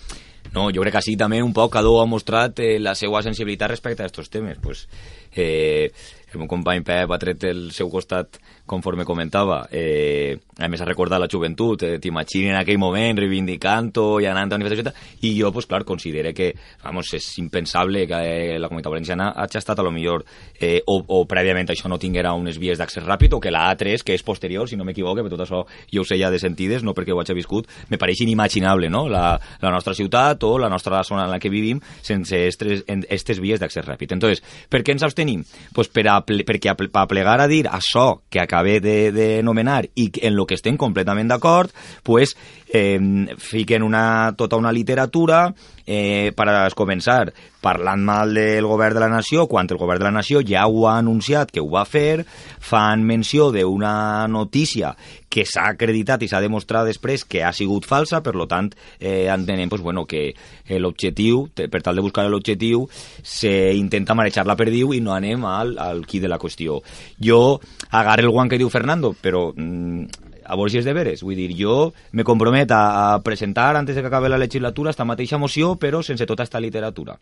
no, 0.54 0.68
jo 0.70 0.84
crec 0.84 0.94
que 0.94 1.00
així 1.02 1.16
també 1.18 1.42
un 1.42 1.52
poc 1.54 1.72
cada 1.74 1.90
ha 2.00 2.06
mostrat 2.06 2.60
eh, 2.62 2.76
la 2.78 2.94
seva 2.94 3.22
sensibilitat 3.26 3.72
respecte 3.74 4.04
a 4.04 4.08
aquests 4.10 4.30
temes. 4.30 4.60
Pues, 4.62 4.86
eh, 5.34 5.90
el 6.32 6.42
meu 6.42 6.50
company 6.50 6.84
Pep 6.86 7.10
ha 7.10 7.18
tret 7.22 7.44
el 7.50 7.66
seu 7.74 7.90
costat 7.90 8.38
conforme 8.66 9.04
comentava, 9.04 9.68
eh, 9.70 10.38
a 10.58 10.68
més 10.68 10.80
ha 10.80 10.86
recordat 10.88 11.20
la 11.20 11.28
joventut, 11.28 11.82
eh, 11.82 11.98
t'imagini 12.00 12.48
en 12.48 12.56
aquell 12.56 12.78
moment 12.78 13.18
reivindicant-ho 13.18 14.20
i 14.22 14.26
anant 14.26 14.52
a 14.52 14.56
universitat, 14.56 14.94
i 15.20 15.34
jo, 15.38 15.52
pues, 15.52 15.66
clar, 15.66 15.84
considero 15.84 16.32
que 16.32 16.54
vamos, 16.82 17.12
és 17.12 17.26
impensable 17.38 18.06
que 18.06 18.20
eh, 18.54 18.58
la 18.58 18.68
comunitat 18.68 18.92
valenciana 18.92 19.32
hagi 19.36 19.58
estat 19.58 19.78
a 19.78 19.84
lo 19.84 19.92
millor 19.92 20.24
eh, 20.58 20.80
o, 20.86 21.02
o 21.06 21.24
prèviament 21.28 21.68
això 21.68 21.88
no 21.88 21.98
tinguera 21.98 22.32
unes 22.32 22.58
vies 22.58 22.78
d'accés 22.78 23.04
ràpid 23.04 23.34
o 23.36 23.40
que 23.40 23.52
la 23.52 23.66
A3, 23.74 24.02
que 24.02 24.14
és 24.14 24.24
posterior, 24.24 24.68
si 24.68 24.76
no 24.76 24.84
m'equivoque, 24.88 25.22
però 25.22 25.36
tot 25.36 25.44
això 25.44 25.64
jo 25.92 26.00
ho 26.00 26.08
sé 26.08 26.18
ja 26.18 26.30
de 26.32 26.40
sentides, 26.40 26.82
no 26.82 26.94
perquè 26.96 27.12
ho 27.12 27.20
hagi 27.20 27.36
viscut, 27.36 27.68
me 27.90 28.00
pareix 28.00 28.24
inimaginable, 28.24 28.88
no?, 28.88 29.06
la, 29.12 29.34
la 29.60 29.74
nostra 29.74 29.94
ciutat 29.94 30.42
o 30.48 30.56
la 30.58 30.70
nostra 30.72 31.02
zona 31.04 31.26
en 31.26 31.34
la 31.34 31.40
que 31.42 31.52
vivim 31.52 31.82
sense 32.00 32.40
aquestes 32.48 33.40
vies 33.42 33.60
d'accés 33.60 33.84
ràpid. 33.84 34.16
Entonces, 34.16 34.40
per 34.70 34.80
què 34.84 34.94
ens 34.94 35.04
abstenim? 35.04 35.44
Pues 35.74 35.90
per 35.92 36.06
a, 36.08 36.20
perquè 36.24 36.72
a, 36.72 36.76
a 36.76 37.06
plegar 37.10 37.40
a 37.42 37.48
dir 37.50 37.64
això 37.68 38.22
que 38.30 38.40
acabé 38.54 38.78
de, 38.80 39.10
de 39.10 39.42
nomenar 39.42 39.82
i 39.98 40.10
en 40.22 40.36
lo 40.38 40.46
que 40.46 40.54
estem 40.54 40.78
completament 40.78 41.28
d'acord, 41.28 41.74
pues, 42.06 42.36
eh, 42.70 42.98
fiquen 43.38 43.82
una, 43.82 44.34
tota 44.38 44.56
una 44.56 44.72
literatura 44.72 45.48
eh, 45.86 46.32
per 46.36 46.48
començar 46.76 47.32
parlant 47.64 48.02
mal 48.04 48.34
del 48.36 48.66
govern 48.68 48.96
de 48.96 49.00
la 49.00 49.08
nació 49.08 49.46
quan 49.48 49.68
el 49.70 49.80
govern 49.80 50.02
de 50.02 50.08
la 50.08 50.16
nació 50.18 50.42
ja 50.44 50.66
ho 50.66 50.88
ha 50.88 50.98
anunciat 50.98 51.50
que 51.50 51.62
ho 51.62 51.70
va 51.70 51.84
fer, 51.88 52.24
fan 52.60 53.04
menció 53.04 53.50
d'una 53.52 54.26
notícia 54.28 54.94
que 55.34 55.44
s'ha 55.48 55.66
acreditat 55.72 56.22
i 56.22 56.28
s'ha 56.30 56.42
demostrat 56.44 56.86
després 56.86 57.24
que 57.26 57.42
ha 57.42 57.52
sigut 57.52 57.88
falsa, 57.90 58.20
per 58.22 58.36
lo 58.38 58.46
tant 58.46 58.70
eh, 59.00 59.26
entenem 59.32 59.72
pues, 59.72 59.82
bueno, 59.82 60.04
que 60.06 60.34
l'objectiu, 60.78 61.48
per 61.54 61.82
tal 61.82 61.98
de 61.98 62.04
buscar 62.04 62.28
l'objectiu, 62.28 62.86
s'intenta 63.22 64.14
marejar 64.14 64.46
la 64.46 64.56
perdiu 64.56 64.94
i 64.94 65.00
no 65.02 65.16
anem 65.16 65.44
al, 65.48 65.74
al 65.80 66.04
qui 66.06 66.20
de 66.22 66.30
la 66.30 66.38
qüestió. 66.38 66.78
Jo 67.18 67.58
agarre 67.90 68.22
el 68.22 68.30
guant 68.30 68.52
que 68.52 68.60
diu 68.60 68.70
Fernando, 68.70 69.14
però 69.18 69.48
mm, 69.56 70.23
a 70.44 70.56
veure 70.56 70.70
si 70.70 70.78
és 70.80 70.86
de 70.86 70.94
veres. 70.96 71.24
Vull 71.24 71.38
dir, 71.38 71.50
jo 71.58 71.92
me 72.12 72.24
compromet 72.26 72.70
a, 72.74 72.84
a 73.14 73.18
presentar 73.24 73.72
antes 73.76 73.96
de 73.96 74.02
que 74.02 74.10
acabe 74.10 74.28
la 74.28 74.38
legislatura 74.38 74.92
esta 74.92 75.06
mateixa 75.08 75.38
moció, 75.38 75.74
però 75.80 76.02
sense 76.02 76.26
tota 76.26 76.46
esta 76.46 76.60
literatura. 76.60 77.18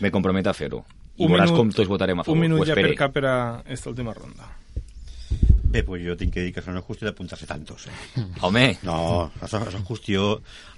Me 0.00 0.10
compromet 0.10 0.46
a 0.46 0.54
fer-ho. 0.56 0.84
I 1.16 1.24
un 1.24 1.32
veuràs 1.32 1.50
minut, 1.50 1.62
com 1.62 1.72
tots 1.72 1.88
votarem 1.88 2.20
a 2.20 2.26
favor. 2.26 2.36
Un 2.36 2.44
minut 2.44 2.68
ja 2.68 2.76
per 2.76 2.92
cap 2.98 3.14
per 3.14 3.24
a 3.24 3.36
esta 3.72 3.90
última 3.90 4.14
ronda. 4.14 4.50
Bé, 5.72 5.82
pues 5.82 6.02
jo 6.04 6.14
tinc 6.16 6.32
que 6.32 6.44
dir 6.44 6.52
que 6.54 6.62
això 6.62 6.72
no 6.72 6.80
és 6.80 6.86
qüestió 6.86 7.08
d'apuntar-se 7.08 7.48
tantos. 7.48 7.88
Eh? 7.90 8.24
Home! 8.46 8.66
No, 8.86 8.98
això, 9.40 9.60
això 9.60 9.80
és 9.80 9.86
qüestió 9.88 10.28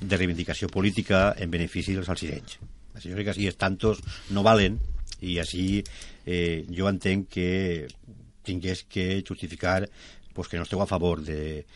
de 0.00 0.18
reivindicació 0.18 0.70
política 0.72 1.32
en 1.38 1.52
benefici 1.52 1.94
dels 1.96 2.08
alcirenys. 2.08 2.58
Així, 2.94 3.10
jo 3.10 3.18
crec 3.18 3.28
que 3.28 3.34
així 3.36 3.50
és 3.50 3.58
tantos 3.58 4.00
no 4.34 4.42
valen 4.46 4.78
i 5.22 5.38
així 5.42 5.82
eh, 6.26 6.64
jo 6.70 6.88
entenc 6.90 7.28
que 7.34 7.50
tingués 8.48 8.84
que 8.88 9.22
justificar 9.28 9.82
pues, 10.38 10.48
que 10.48 10.60
no 10.60 10.66
esteu 10.68 10.80
a 10.82 10.86
favor 10.86 11.20
de... 11.26 11.66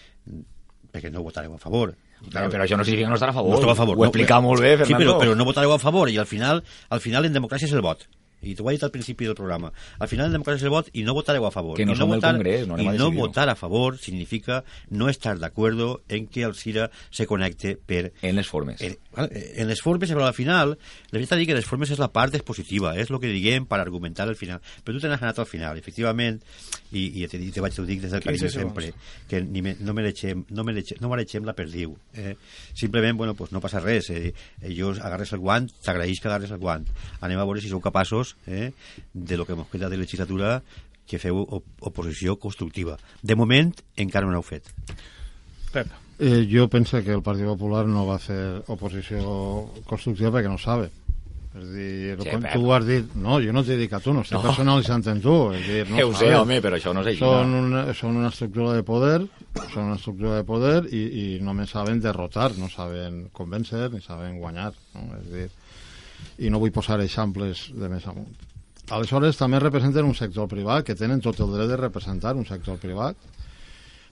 perquè 0.92 1.10
no 1.10 1.24
votareu 1.24 1.54
a 1.56 1.58
favor. 1.58 1.96
Claro, 2.30 2.50
però 2.52 2.62
això 2.62 2.76
no 2.78 2.84
significa 2.84 3.10
no 3.10 3.16
estar 3.18 3.32
a 3.32 3.34
favor. 3.34 3.50
No 3.50 3.58
esteu 3.58 3.72
a 3.72 3.78
favor. 3.78 3.98
Ho 3.98 4.04
explica 4.06 4.38
no, 4.38 4.52
molt 4.52 4.62
bé, 4.62 4.76
Fernando. 4.76 4.92
Sí, 4.92 4.98
però, 5.00 5.18
però 5.18 5.36
no 5.38 5.46
votareu 5.48 5.72
a 5.74 5.80
favor 5.82 6.12
i 6.12 6.18
al 6.20 6.28
final, 6.30 6.62
al 6.92 7.00
final 7.02 7.26
en 7.26 7.34
democràcia 7.34 7.66
és 7.66 7.74
el 7.74 7.82
vot 7.82 8.06
i 8.42 8.56
t'ho 8.58 8.66
he 8.68 8.74
dit 8.74 8.82
al 8.82 8.90
principi 8.90 9.26
del 9.28 9.36
programa, 9.38 9.72
al 10.02 10.10
final 10.10 10.26
el 10.26 10.36
democràcia 10.36 10.64
és 10.64 10.68
el 10.68 10.74
vot 10.74 10.88
i 10.98 11.04
no 11.06 11.14
votareu 11.14 11.46
a 11.46 11.52
favor. 11.54 11.76
Que 11.78 11.86
no, 11.86 11.94
I 11.94 12.00
no 12.00 12.08
votar, 12.10 12.34
Congrés, 12.34 12.66
no 12.66 12.78
I 12.78 12.88
no 12.98 13.10
votar 13.14 13.48
a 13.48 13.54
favor 13.54 13.98
significa 13.98 14.64
no 14.90 15.08
estar 15.08 15.38
de 15.38 15.46
acuerdo 15.46 16.02
en 16.08 16.26
que 16.26 16.42
el 16.42 16.54
CIRA 16.54 16.90
se 17.10 17.26
connecte 17.26 17.76
per... 17.76 18.12
En 18.22 18.36
les 18.36 18.48
formes. 18.48 18.80
En, 18.82 18.98
en 19.16 19.68
les 19.68 19.82
formes, 19.84 20.10
però 20.10 20.26
al 20.26 20.34
final, 20.34 20.76
la 21.10 21.18
veritat 21.18 21.40
dir 21.40 21.46
que 21.50 21.56
les 21.56 21.66
formes 21.68 21.90
és 21.92 22.00
la 22.00 22.08
part 22.12 22.34
expositiva, 22.38 22.94
és 22.98 23.10
el 23.10 23.20
que 23.20 23.32
diguem 23.32 23.66
per 23.68 23.80
argumentar 23.82 24.26
al 24.28 24.36
final. 24.38 24.62
Però 24.82 24.96
tu 24.96 25.02
te 25.02 25.10
n'has 25.10 25.22
anat 25.22 25.42
al 25.42 25.48
final, 25.48 25.78
efectivament, 25.80 26.40
i, 26.92 27.04
i 27.20 27.28
te, 27.28 27.40
te 27.52 27.64
vaig, 27.64 27.76
dic 27.88 28.02
des 28.04 28.14
del 28.14 28.24
carinyo 28.24 28.50
sempre, 28.52 28.92
que 29.28 29.42
ni 29.44 29.64
me, 29.64 29.74
no 29.80 29.94
mereixem, 29.96 30.44
no 30.50 30.64
mereixem, 30.64 31.00
no 31.02 31.10
mereixem 31.12 31.48
la 31.48 31.56
perdiu. 31.58 31.96
Eh? 32.14 32.36
Simplement, 32.74 33.18
bueno, 33.18 33.34
pues 33.38 33.52
no 33.52 33.60
passa 33.64 33.82
res. 33.84 34.10
Eh? 34.10 34.32
Jo 34.76 34.94
agarres 34.96 35.34
el 35.36 35.42
guant, 35.44 35.68
t'agraeix 35.84 36.20
que 36.20 36.30
agarres 36.30 36.54
el 36.54 36.62
guant. 36.62 36.88
Anem 37.20 37.40
a 37.40 37.48
veure 37.48 37.64
si 37.64 37.72
sou 37.72 37.82
capaços 37.84 38.36
eh? 38.46 38.72
de 39.12 39.36
lo 39.36 39.46
que 39.48 39.56
ens 39.56 39.68
queda 39.72 39.92
de 39.92 40.00
legislatura 40.00 40.60
que 41.08 41.18
feu 41.20 41.42
op 41.42 41.66
oposició 41.84 42.38
constructiva. 42.40 42.96
De 43.22 43.36
moment, 43.36 43.74
encara 44.00 44.28
no 44.28 44.32
n'heu 44.32 44.46
fet. 44.46 44.72
Pep. 45.72 46.01
Eh, 46.18 46.46
jo 46.50 46.68
penso 46.68 47.02
que 47.02 47.12
el 47.12 47.22
Partit 47.22 47.48
Popular 47.48 47.86
no 47.88 48.04
va 48.06 48.18
fer 48.22 48.62
oposició 48.70 49.22
constructiva 49.88 50.30
perquè 50.34 50.50
no 50.50 50.58
sabe. 50.60 50.90
És 51.52 51.64
dir, 51.68 52.14
sí, 52.16 52.30
com 52.30 52.44
tu 52.48 52.70
has 52.72 52.84
dit... 52.86 53.14
No, 53.20 53.36
jo 53.44 53.52
no 53.52 53.60
t'he 53.64 53.76
dit 53.76 53.92
a 53.92 53.98
tu, 54.00 54.14
no 54.16 54.22
estic 54.24 54.38
no. 54.38 54.44
personalitzant 54.46 55.04
en 55.12 55.18
tu. 55.20 55.34
És 55.52 55.66
dir, 55.68 55.82
no 55.90 55.98
que 55.98 56.06
ho 56.08 56.14
sé, 56.16 56.30
home, 56.38 56.60
però 56.64 56.78
això 56.78 56.94
no 56.96 57.02
és 57.02 57.10
així. 57.12 57.20
Són 57.20 57.52
una, 57.58 57.82
són 57.98 58.16
una 58.22 58.30
estructura 58.32 58.76
de 58.78 58.86
poder, 58.88 59.18
són 59.74 59.90
una 59.90 59.98
estructura 59.98 60.38
de 60.38 60.46
poder 60.48 60.78
i, 60.88 61.02
i 61.02 61.26
només 61.44 61.74
saben 61.76 62.00
derrotar, 62.00 62.52
no 62.56 62.70
saben 62.72 63.26
convèncer 63.36 63.90
ni 63.92 64.00
saben 64.04 64.38
guanyar. 64.40 64.72
No? 64.96 65.04
És 65.18 65.28
dir, 65.34 65.50
i 66.40 66.48
no 66.52 66.62
vull 66.62 66.72
posar 66.72 67.00
exemples 67.04 67.66
de 67.76 67.92
més 67.92 68.08
amunt. 68.08 68.32
Aleshores, 68.92 69.36
també 69.38 69.60
representen 69.60 70.08
un 70.08 70.16
sector 70.16 70.48
privat, 70.48 70.86
que 70.88 70.96
tenen 70.98 71.20
tot 71.24 71.38
el 71.40 71.52
dret 71.52 71.68
de 71.70 71.78
representar 71.80 72.32
un 72.36 72.48
sector 72.48 72.80
privat, 72.80 73.16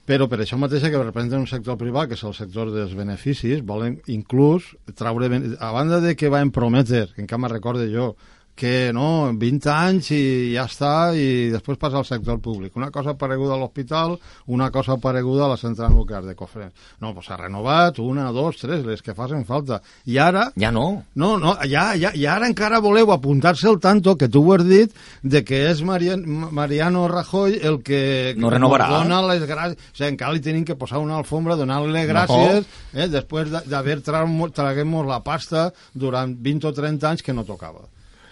però 0.09 0.27
per 0.27 0.41
això 0.41 0.57
mateix 0.59 0.83
que 0.83 0.99
representen 0.99 1.43
un 1.43 1.49
sector 1.49 1.77
privat, 1.79 2.09
que 2.09 2.17
és 2.17 2.23
el 2.27 2.35
sector 2.35 2.71
dels 2.73 2.95
beneficis, 2.97 3.61
volen 3.65 3.99
inclús 4.11 4.71
traure... 4.97 5.29
A 5.59 5.71
banda 5.75 6.01
de 6.03 6.15
que 6.17 6.31
van 6.33 6.51
prometre, 6.51 7.07
que 7.15 7.21
encara 7.23 7.43
me 7.43 7.51
recorde 7.51 7.89
jo, 7.93 8.15
que 8.61 8.91
no, 8.93 9.31
20 9.33 9.69
anys 9.73 10.11
i 10.13 10.21
ja 10.53 10.67
està, 10.69 10.91
i 11.17 11.49
després 11.49 11.79
passa 11.81 11.97
al 11.97 12.05
sector 12.05 12.37
públic. 12.45 12.75
Una 12.77 12.91
cosa 12.93 13.15
pareguda 13.17 13.55
a 13.55 13.57
l'hospital, 13.57 14.13
una 14.53 14.67
cosa 14.69 14.99
pareguda 15.01 15.47
a 15.47 15.49
la 15.49 15.57
central 15.57 15.95
nuclear 15.95 16.21
de 16.27 16.35
Cofrent. 16.37 16.69
No, 17.01 17.09
doncs 17.15 17.25
s'ha 17.31 17.39
renovat 17.39 17.97
una, 18.03 18.27
dos, 18.35 18.59
tres, 18.61 18.83
les 18.85 19.01
que 19.01 19.15
facin 19.17 19.45
falta. 19.49 19.79
I 20.05 20.19
ara... 20.21 20.43
Ja 20.61 20.69
no. 20.71 20.83
No, 21.17 21.31
no, 21.41 21.55
ja, 21.65 21.87
ja, 21.97 22.11
i 22.13 22.27
ara 22.29 22.45
encara 22.51 22.77
voleu 22.85 23.09
apuntar-se 23.15 23.65
al 23.71 23.79
tanto, 23.81 24.13
que 24.15 24.29
tu 24.29 24.43
ho 24.45 24.53
has 24.53 24.65
dit, 24.67 24.93
de 25.23 25.41
que 25.47 25.63
és 25.71 25.81
Marian, 25.87 26.21
Mariano 26.53 27.07
Rajoy 27.09 27.57
el 27.63 27.79
que 27.81 28.35
No 28.37 28.51
renovarà. 28.53 28.91
dona 28.93 29.23
les 29.31 29.41
gràcies. 29.49 29.73
O 29.73 29.95
sigui, 29.97 30.11
encara 30.11 30.35
li 30.37 30.43
tenim 30.45 30.67
que 30.67 30.75
posar 30.77 30.99
una 31.01 31.17
alfombra, 31.17 31.55
donar-li 31.57 31.89
les 31.97 32.05
gràcies, 32.09 32.69
eh, 32.93 33.07
després 33.09 33.49
de- 33.49 33.63
d'haver 33.65 33.97
traguem-nos 34.05 35.07
la 35.09 35.23
pasta 35.25 35.71
durant 35.93 36.37
20 36.37 36.67
o 36.69 36.73
30 36.73 37.09
anys 37.09 37.23
que 37.25 37.33
no 37.33 37.43
tocava. 37.43 37.81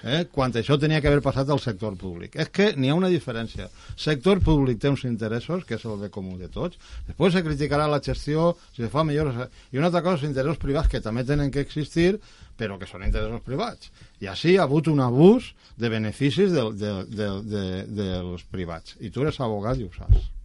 Eh? 0.04 0.26
Quan 0.32 0.54
això 0.56 0.78
tenia 0.80 1.02
que 1.02 1.10
haver 1.12 1.24
passat 1.26 1.50
al 1.50 1.62
sector 1.64 1.96
públic. 2.00 2.36
És 2.40 2.52
que 2.54 2.72
n'hi 2.76 2.92
ha 2.92 2.98
una 2.98 3.12
diferència. 3.12 3.70
Sector 4.00 4.42
públic 4.46 4.80
té 4.80 4.92
uns 4.92 5.06
interessos, 5.10 5.66
que 5.68 5.76
és 5.76 5.86
el 5.86 6.00
bé 6.00 6.12
comú 6.14 6.38
de 6.40 6.50
tots. 6.52 6.80
Després 7.08 7.36
se 7.36 7.44
criticarà 7.46 7.88
la 7.90 8.02
gestió, 8.04 8.54
si 8.76 8.84
se 8.84 8.92
fa 8.94 9.04
millor... 9.04 9.34
I 9.72 9.82
una 9.82 9.90
altra 9.92 10.04
cosa, 10.06 10.22
els 10.22 10.30
interessos 10.30 10.62
privats, 10.62 10.92
que 10.92 11.04
també 11.04 11.26
tenen 11.28 11.52
que 11.52 11.64
existir, 11.66 12.18
però 12.60 12.80
que 12.80 12.88
són 12.90 13.06
interessos 13.08 13.44
privats. 13.46 13.92
I 14.24 14.32
així 14.32 14.58
ha 14.58 14.66
hagut 14.68 14.90
un 14.92 15.04
abús 15.04 15.54
de 15.80 15.92
beneficis 15.92 16.52
del, 16.56 16.76
del, 16.80 17.06
del, 17.12 17.46
de, 17.48 17.64
dels 17.96 18.44
privats. 18.52 18.98
I 19.00 19.12
tu 19.12 19.24
eres 19.24 19.40
abogat 19.44 19.80
i 19.80 19.88
ho 19.88 19.94
saps. 19.96 20.39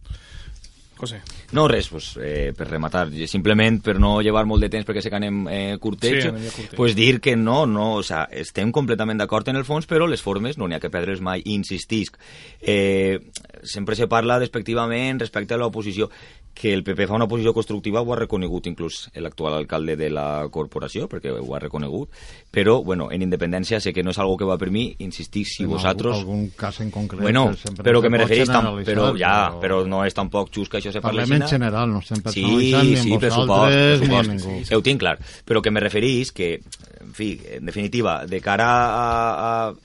José. 0.97 1.19
No, 1.51 1.67
res, 1.67 1.89
pues, 1.91 2.13
eh, 2.23 2.53
per 2.55 2.69
rematar, 2.69 3.09
simplement 3.27 3.81
per 3.83 3.97
no 3.99 4.21
llevar 4.23 4.45
molt 4.47 4.63
de 4.63 4.69
temps 4.71 4.87
perquè 4.87 5.03
sé 5.03 5.11
que 5.11 5.19
anem 5.19 5.41
eh, 5.51 5.77
curteig, 5.81 6.21
Sí, 6.21 6.29
anem 6.29 6.75
pues 6.77 6.95
dir 6.95 7.19
que 7.19 7.35
no, 7.35 7.65
no, 7.67 7.95
o 7.99 8.03
sea, 8.03 8.23
estem 8.31 8.71
completament 8.71 9.19
d'acord 9.19 9.47
en 9.51 9.59
el 9.59 9.67
fons, 9.67 9.89
però 9.89 10.07
les 10.07 10.23
formes 10.23 10.57
no 10.57 10.69
n'hi 10.69 10.77
ha 10.77 10.83
que 10.83 10.93
perdre's 10.93 11.21
mai, 11.21 11.43
insistisc. 11.45 12.15
Eh, 12.61 13.19
sempre 13.63 13.95
se 13.99 14.07
parla 14.07 14.39
despectivament 14.39 15.19
respecte 15.19 15.55
a 15.55 15.59
l'oposició, 15.59 16.09
que 16.55 16.73
el 16.73 16.85
PP 16.87 17.05
fa 17.09 17.17
una 17.17 17.27
oposició 17.27 17.51
constructiva 17.53 18.01
ho 18.01 18.13
ha 18.13 18.19
reconegut 18.21 18.69
inclús 18.71 19.09
l'actual 19.19 19.57
alcalde 19.57 19.97
de 19.99 20.09
la 20.09 20.47
corporació, 20.49 21.09
perquè 21.11 21.33
ho 21.35 21.53
ha 21.53 21.59
reconegut, 21.59 22.09
però, 22.49 22.79
bueno, 22.83 23.09
en 23.11 23.25
independència 23.25 23.81
sé 23.83 23.91
que 23.93 24.03
no 24.03 24.13
és 24.15 24.19
algo 24.23 24.37
que 24.39 24.47
va 24.47 24.55
per 24.57 24.71
mi, 24.71 24.87
insistic, 25.03 25.49
si 25.51 25.67
En 25.67 25.73
vosaltres... 25.75 26.15
algun, 26.15 26.45
algun 26.45 26.53
cas 26.55 26.79
en 26.79 26.93
concret... 26.95 27.21
Bueno, 27.21 27.49
que 27.51 27.83
però 27.83 28.01
que 28.01 28.09
me 28.09 28.23
referís, 28.23 28.47
tam, 28.47 28.71
però 28.87 29.11
ja, 29.19 29.35
però 29.59 29.83
no 29.85 30.05
és 30.07 30.15
tampoc 30.15 30.53
just 30.55 30.71
que 30.71 30.79
això 30.79 30.95
se 30.95 31.03
parli 31.03 31.25
Parlem 31.25 31.41
en 31.41 31.49
general, 31.49 31.91
no 31.91 31.99
estem 31.99 32.23
Sí, 32.31 32.45
ni 32.45 32.71
en 32.73 33.03
sí, 33.03 33.17
pressupost, 33.19 33.49
vosaltres 33.51 34.07
ni 34.07 34.15
en 34.15 34.31
ningú. 34.31 34.55
Ja 34.69 34.79
ho 34.79 34.85
tinc 34.85 35.03
clar. 35.03 35.17
Però 35.45 35.61
que 35.61 35.71
me 35.75 35.83
referís 35.83 36.31
que, 36.31 36.55
en 37.01 37.13
fi, 37.13 37.35
en 37.59 37.67
definitiva, 37.67 38.21
de 38.25 38.39
cara 38.41 38.71
a, 38.71 39.05
a, 39.35 39.75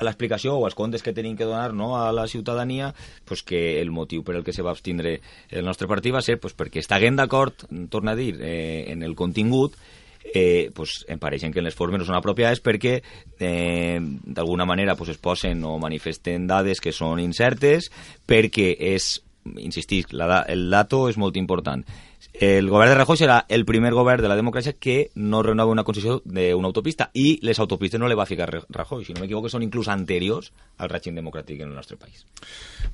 a 0.00 0.06
l'explicació 0.06 0.56
o 0.56 0.64
als 0.64 0.74
comptes 0.74 1.04
que 1.04 1.14
tenim 1.16 1.36
que 1.36 1.46
donar 1.46 1.74
no, 1.76 1.92
a 2.00 2.10
la 2.12 2.26
ciutadania, 2.26 2.94
pues 3.28 3.44
que 3.44 3.80
el 3.80 3.92
motiu 3.92 4.24
per 4.24 4.38
el 4.38 4.44
que 4.44 4.54
se 4.56 4.64
va 4.64 4.72
abstindre 4.72 5.20
el 5.50 5.64
nostre 5.64 5.88
partit 5.88 6.14
va 6.16 6.24
ser 6.24 6.40
pues, 6.40 6.56
perquè 6.56 6.80
estiguem 6.80 7.18
d'acord, 7.20 7.68
torna 7.92 8.16
a 8.16 8.18
dir, 8.18 8.34
eh, 8.40 8.90
en 8.90 9.04
el 9.04 9.14
contingut, 9.14 9.76
eh, 10.24 10.70
pues, 10.74 11.04
em 11.08 11.20
pareixen 11.20 11.52
que 11.52 11.62
les 11.62 11.76
formes 11.76 12.00
no 12.00 12.08
són 12.08 12.18
apropiades 12.18 12.62
perquè 12.64 13.00
eh, 13.38 13.98
d'alguna 14.00 14.66
manera 14.68 14.96
pues, 14.96 15.12
es 15.12 15.20
posen 15.20 15.64
o 15.64 15.76
manifesten 15.82 16.48
dades 16.48 16.80
que 16.80 16.96
són 16.96 17.20
incertes 17.20 17.90
perquè 18.26 18.72
és, 18.94 19.18
insistisc, 19.60 20.14
la, 20.16 20.44
el 20.48 20.68
dato 20.72 21.08
és 21.10 21.20
molt 21.20 21.36
important. 21.36 21.84
El 22.32 22.70
govern 22.70 22.92
de 22.92 22.98
Rajoy 22.98 23.18
serà 23.20 23.40
el 23.48 23.66
primer 23.68 23.92
govern 23.92 24.22
de 24.22 24.30
la 24.30 24.36
democràcia 24.38 24.76
que 24.78 25.10
no 25.16 25.42
renova 25.42 25.72
una 25.72 25.84
concessió 25.84 26.20
d'una 26.24 26.70
autopista 26.70 27.10
i 27.14 27.38
les 27.42 27.60
autopistes 27.60 28.00
no 28.00 28.08
le 28.08 28.16
va 28.18 28.28
ficar 28.28 28.48
Rajoy, 28.48 29.04
si 29.04 29.14
no 29.14 29.20
m'equivoco 29.24 29.50
són 29.52 29.64
inclús 29.66 29.90
anteriors 29.92 30.52
al 30.80 30.88
règim 30.92 31.18
democràtic 31.18 31.60
en 31.60 31.70
el 31.70 31.76
nostre 31.76 31.98
país. 32.00 32.24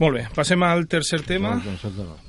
Molt 0.00 0.16
bé, 0.18 0.24
passem 0.34 0.62
al 0.66 0.86
tercer 0.90 1.22
tema, 1.24 1.54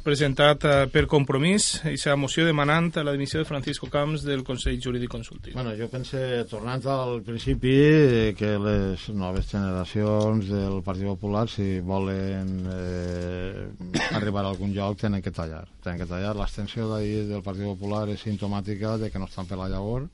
presentat 0.05 0.65
eh, 0.67 0.75
per 0.93 1.07
compromís, 1.09 1.81
i 1.89 1.97
la 2.05 2.15
moció 2.19 2.45
demanant 2.47 2.91
la 3.03 3.11
dimissió 3.11 3.41
de 3.41 3.47
Francisco 3.49 3.89
Camps 3.91 4.23
del 4.23 4.43
Consell 4.47 4.79
Jurídic 4.81 5.11
Consultiu. 5.11 5.55
Bueno, 5.57 5.73
jo 5.75 5.89
pense, 5.91 6.21
tornant 6.49 6.85
al 6.87 7.21
principi, 7.25 7.73
eh, 7.73 8.35
que 8.37 8.53
les 8.61 9.09
noves 9.09 9.49
generacions 9.51 10.47
del 10.47 10.81
Partit 10.85 11.09
Popular, 11.09 11.47
si 11.49 11.79
volen 11.79 12.53
eh, 12.71 13.67
arribar 14.15 14.45
a 14.45 14.53
algun 14.53 14.73
lloc, 14.73 14.97
tenen 15.01 15.21
que 15.21 15.33
tallar. 15.35 15.65
Tenen 15.83 15.99
que 15.99 16.09
tallar. 16.09 16.35
L'extensió 16.37 16.86
d'ahir 16.91 17.25
del 17.29 17.43
Partit 17.45 17.67
Popular 17.67 18.07
és 18.13 18.23
simptomàtica 18.23 18.97
de 19.01 19.11
que 19.11 19.19
no 19.19 19.29
estan 19.29 19.49
per 19.49 19.59
la 19.59 19.69
llavor 19.71 20.07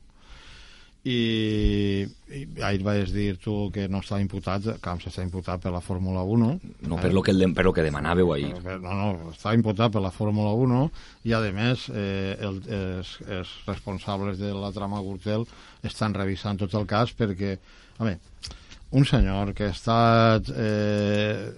i, 1.04 2.06
i 2.32 2.42
ahir 2.64 2.84
vaig 2.86 3.10
dir 3.12 3.36
tu 3.44 3.54
que 3.76 3.90
no 3.92 4.00
està 4.00 4.22
imputat, 4.24 4.70
Camps 4.84 5.10
està 5.10 5.24
imputat 5.26 5.60
per 5.66 5.74
la 5.76 5.82
Fórmula 5.84 6.24
1 6.24 6.48
No 6.88 7.00
per 7.02 7.12
lo 7.12 7.22
que, 7.22 7.34
el 7.36 7.44
per 7.52 7.66
lo 7.68 7.74
que 7.76 7.84
demanàveu 7.84 8.32
ahir. 8.32 8.54
Però, 8.64 8.80
No, 8.80 8.96
no, 8.96 9.32
està 9.34 9.52
imputat 9.58 9.92
per 9.92 10.04
la 10.04 10.14
Fórmula 10.16 10.54
1 10.56 10.80
i, 11.28 11.36
a 11.36 11.42
més, 11.52 11.90
eh, 11.92 12.38
el, 12.40 12.62
els, 12.72 13.18
els 13.28 13.52
responsables 13.68 14.40
de 14.40 14.54
la 14.56 14.72
trama 14.72 15.04
Gürtel 15.04 15.44
estan 15.84 16.16
revisant 16.16 16.64
tot 16.64 16.80
el 16.80 16.88
cas 16.88 17.12
perquè, 17.12 17.58
a 18.00 18.08
veure, 18.08 18.20
un 18.94 19.06
senyor 19.10 19.56
que 19.58 19.68
ha 19.68 19.74
estat 19.74 20.54
eh, 20.54 21.52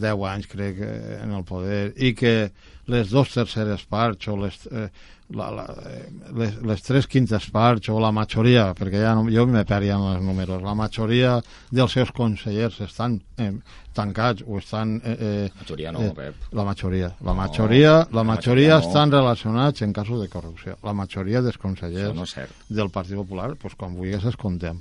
10 0.00 0.26
anys, 0.32 0.48
crec, 0.48 0.80
eh, 0.80 1.20
en 1.24 1.34
el 1.34 1.44
poder 1.44 1.92
i 1.96 2.14
que 2.16 2.52
les 2.88 3.10
dos 3.12 3.30
terceres 3.34 3.84
parts 3.88 4.28
o 4.32 4.36
les, 4.40 4.56
eh, 4.72 4.88
la, 5.36 5.50
la, 5.52 5.64
eh, 5.90 6.06
les, 6.40 6.54
les 6.64 6.82
tres 6.82 7.06
quintes 7.06 7.50
parts 7.52 7.90
o 7.92 7.98
la 8.00 8.10
majoria, 8.16 8.70
perquè 8.76 9.02
ja 9.02 9.14
no, 9.16 9.26
jo 9.32 9.44
me 9.46 9.64
perdia 9.68 9.98
en 9.98 10.06
els 10.14 10.24
números, 10.24 10.62
la 10.64 10.74
majoria 10.78 11.36
dels 11.70 11.92
seus 11.92 12.12
consellers 12.16 12.80
estan 12.86 13.18
eh, 13.36 13.52
tancats 13.92 14.44
o 14.46 14.58
estan... 14.58 14.96
Eh, 15.04 15.16
eh, 15.20 15.50
Majoria 15.60 15.92
no, 15.92 16.04
eh, 16.06 16.12
Pep. 16.16 16.48
La 16.56 16.64
majoria. 16.64 17.12
La 17.20 17.34
majoria, 17.34 17.92
la 17.98 18.20
la 18.20 18.24
majoria 18.24 18.24
majoria 18.24 18.78
no. 18.78 18.86
estan 18.88 19.12
relacionats 19.12 19.82
en 19.82 19.92
casos 19.92 20.22
de 20.22 20.28
corrupció. 20.32 20.78
La 20.82 20.94
majoria 20.94 21.42
dels 21.42 21.58
consellers 21.58 22.14
no 22.14 22.24
del 22.68 22.90
Partit 22.90 23.16
Popular, 23.16 23.52
pues, 23.60 23.74
com 23.76 23.94
vulguis, 23.98 24.24
es 24.24 24.36
contem. 24.36 24.80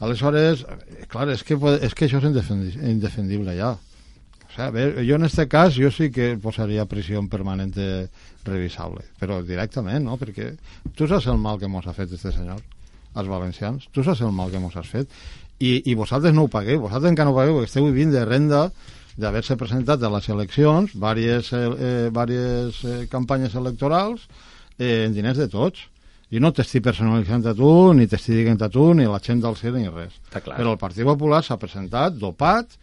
Aleshores, 0.00 0.62
eh, 0.62 1.04
clar, 1.10 1.28
és 1.34 1.42
que, 1.42 1.58
és 1.82 1.94
que 1.94 2.06
això 2.06 2.22
és 2.22 2.28
indefendi- 2.30 2.78
indefendible 2.88 3.56
ja. 3.58 3.74
O 4.48 4.54
sea, 4.54 4.66
a 4.66 4.70
ver, 4.70 5.04
jo 5.06 5.16
en 5.16 5.24
este 5.24 5.46
cas 5.46 5.76
jo 5.76 5.90
sí 5.90 6.10
que 6.10 6.36
posaria 6.40 6.86
prisió 6.88 7.20
permanente 7.28 8.08
revisable, 8.44 9.04
però 9.20 9.42
directament, 9.44 10.06
no? 10.08 10.16
Perquè 10.16 10.54
tu 10.96 11.06
saps 11.06 11.28
el 11.28 11.38
mal 11.38 11.60
que 11.60 11.68
mos 11.68 11.86
ha 11.86 11.92
fet 11.92 12.12
este 12.16 12.32
senyor, 12.32 12.62
als 13.14 13.28
valencians, 13.28 13.90
tu 13.92 14.02
saps 14.04 14.22
el 14.24 14.32
mal 14.32 14.50
que 14.50 14.62
mos 14.62 14.76
has 14.76 14.88
fet, 14.88 15.12
i, 15.58 15.82
i 15.90 15.94
vosaltres 15.98 16.34
no 16.34 16.46
ho 16.46 16.52
pagueu, 16.52 16.80
vosaltres 16.86 17.12
encara 17.12 17.28
no 17.28 17.36
ho 17.36 17.38
pagueu, 17.38 17.58
perquè 17.58 17.70
esteu 17.72 17.86
vivint 17.90 18.14
de 18.14 18.24
renda 18.24 18.68
d'haver-se 19.18 19.58
presentat 19.58 20.02
a 20.02 20.10
les 20.14 20.28
eleccions, 20.30 20.94
diverses, 20.94 21.52
eh, 21.52 21.62
eh, 21.68 22.10
diverses 22.14 22.82
eh, 22.84 22.98
campanyes 23.10 23.56
electorals, 23.58 24.28
eh, 24.78 25.06
en 25.08 25.14
diners 25.16 25.38
de 25.38 25.48
tots. 25.50 25.88
I 26.30 26.42
no 26.44 26.52
t'estic 26.52 26.84
personalitzant 26.84 27.46
a 27.48 27.54
tu, 27.56 27.70
ni 27.96 28.06
t'estic 28.06 28.44
dient 28.44 28.60
a 28.62 28.68
tu, 28.68 28.92
ni 28.94 29.06
a 29.08 29.14
la 29.14 29.20
gent 29.24 29.40
del 29.40 29.56
CIR, 29.56 29.72
ni 29.78 29.88
res. 29.88 30.12
Però 30.60 30.74
el 30.76 30.80
Partit 30.80 31.06
Popular 31.08 31.40
s'ha 31.42 31.56
presentat 31.58 32.18
dopat. 32.20 32.76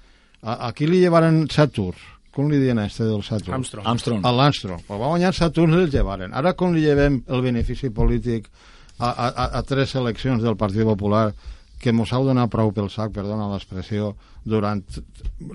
A, 0.46 0.68
a 0.68 0.74
qui 0.78 0.86
li 0.90 1.02
llevaren 1.02 1.48
set 1.50 1.74
tours? 1.74 2.02
Com 2.36 2.52
li 2.52 2.60
diuen 2.62 2.78
a 2.78 2.86
este 2.86 3.08
del 3.08 3.24
set 3.26 3.42
tours? 3.42 3.56
Armstrong. 3.58 3.88
Armstrong. 3.90 4.22
A 4.28 4.32
l'Armstrong. 4.36 4.86
Pues 4.86 5.02
va 5.02 5.10
guanyar 5.10 5.34
set 5.34 5.56
tours 5.58 5.74
i 5.74 5.82
els 5.82 5.94
llevaren. 5.96 6.36
Ara 6.38 6.54
com 6.60 6.76
li 6.76 6.84
llevem 6.86 7.24
el 7.26 7.44
benefici 7.46 7.90
polític 7.90 8.50
a, 9.00 9.10
a, 9.10 9.28
a, 9.28 9.46
a 9.60 9.64
tres 9.68 9.96
eleccions 9.98 10.44
del 10.44 10.58
Partit 10.60 10.86
Popular 10.86 11.30
que 11.82 11.94
mos 11.94 12.14
heu 12.16 12.24
donat 12.26 12.50
prou 12.52 12.72
pel 12.74 12.88
sac, 12.90 13.12
perdona 13.14 13.50
l'expressió, 13.52 14.14
durant 14.46 14.82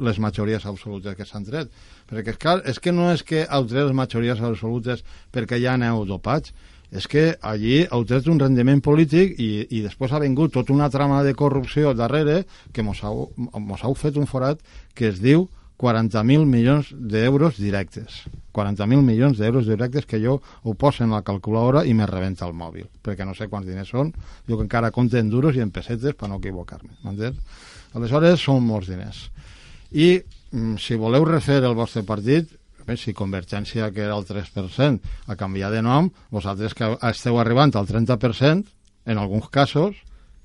les 0.07 0.19
majories 0.23 0.67
absolutes 0.67 1.17
que 1.17 1.27
s'han 1.27 1.47
tret. 1.47 1.71
Perquè, 2.11 2.35
és, 2.35 2.41
clar, 2.43 2.59
és 2.69 2.81
que 2.83 2.93
no 2.93 3.09
és 3.13 3.23
que 3.27 3.47
heu 3.47 3.67
tret 3.71 3.87
les 3.87 3.97
majories 3.97 4.43
absolutes 4.43 5.05
perquè 5.33 5.61
ja 5.63 5.77
aneu 5.79 6.05
dopats, 6.09 6.53
és 6.91 7.07
que 7.07 7.37
allí 7.41 7.85
heu 7.87 8.05
tret 8.05 8.27
un 8.31 8.41
rendiment 8.43 8.83
polític 8.83 9.39
i, 9.39 9.67
i 9.71 9.83
després 9.85 10.13
ha 10.13 10.23
vingut 10.23 10.53
tota 10.55 10.75
una 10.75 10.91
trama 10.91 11.23
de 11.23 11.37
corrupció 11.39 11.95
darrere 11.95 12.45
que 12.75 12.83
mos 12.83 13.05
heu, 13.07 13.31
mos 13.37 13.85
heu 13.87 13.95
fet 13.95 14.19
un 14.19 14.27
forat 14.31 14.61
que 14.95 15.09
es 15.13 15.23
diu 15.23 15.47
40.000 15.81 16.45
milions 16.45 16.91
d'euros 16.93 17.57
directes. 17.57 18.27
40.000 18.53 19.01
milions 19.01 19.39
d'euros 19.39 19.65
directes 19.65 20.05
que 20.05 20.21
jo 20.21 20.37
ho 20.63 20.75
poso 20.75 21.05
en 21.05 21.15
la 21.15 21.23
calculadora 21.25 21.87
i 21.89 21.95
me 21.97 22.05
rebenta 22.07 22.45
el 22.45 22.53
mòbil, 22.53 22.91
perquè 23.01 23.25
no 23.25 23.33
sé 23.35 23.49
quants 23.49 23.67
diners 23.71 23.89
són. 23.89 24.13
Jo 24.45 24.59
que 24.59 24.67
encara 24.67 24.93
compte 24.93 25.19
en 25.19 25.31
duros 25.33 25.57
i 25.57 25.65
en 25.65 25.73
pessetes 25.73 26.19
per 26.19 26.29
no 26.29 26.37
equivocar-me. 26.37 26.99
M'entens? 27.07 27.41
Aleshores, 27.97 28.43
són 28.45 28.67
molts 28.67 28.91
diners. 28.93 29.31
I 29.91 30.21
mm, 30.21 30.77
si 30.79 31.01
voleu 31.01 31.25
refer 31.25 31.63
el 31.65 31.79
vostre 31.79 32.05
partit, 32.05 32.53
bé, 32.87 32.97
si 32.97 33.15
Convergència, 33.17 33.91
que 33.95 34.05
era 34.07 34.17
el 34.19 34.27
3%, 34.27 35.01
ha 35.27 35.37
canviat 35.37 35.75
de 35.75 35.83
nom, 35.83 36.11
vosaltres 36.31 36.75
que 36.75 36.93
esteu 37.11 37.41
arribant 37.41 37.75
al 37.77 37.89
30%, 37.89 38.65
en 39.07 39.19
alguns 39.19 39.49
casos, 39.49 39.97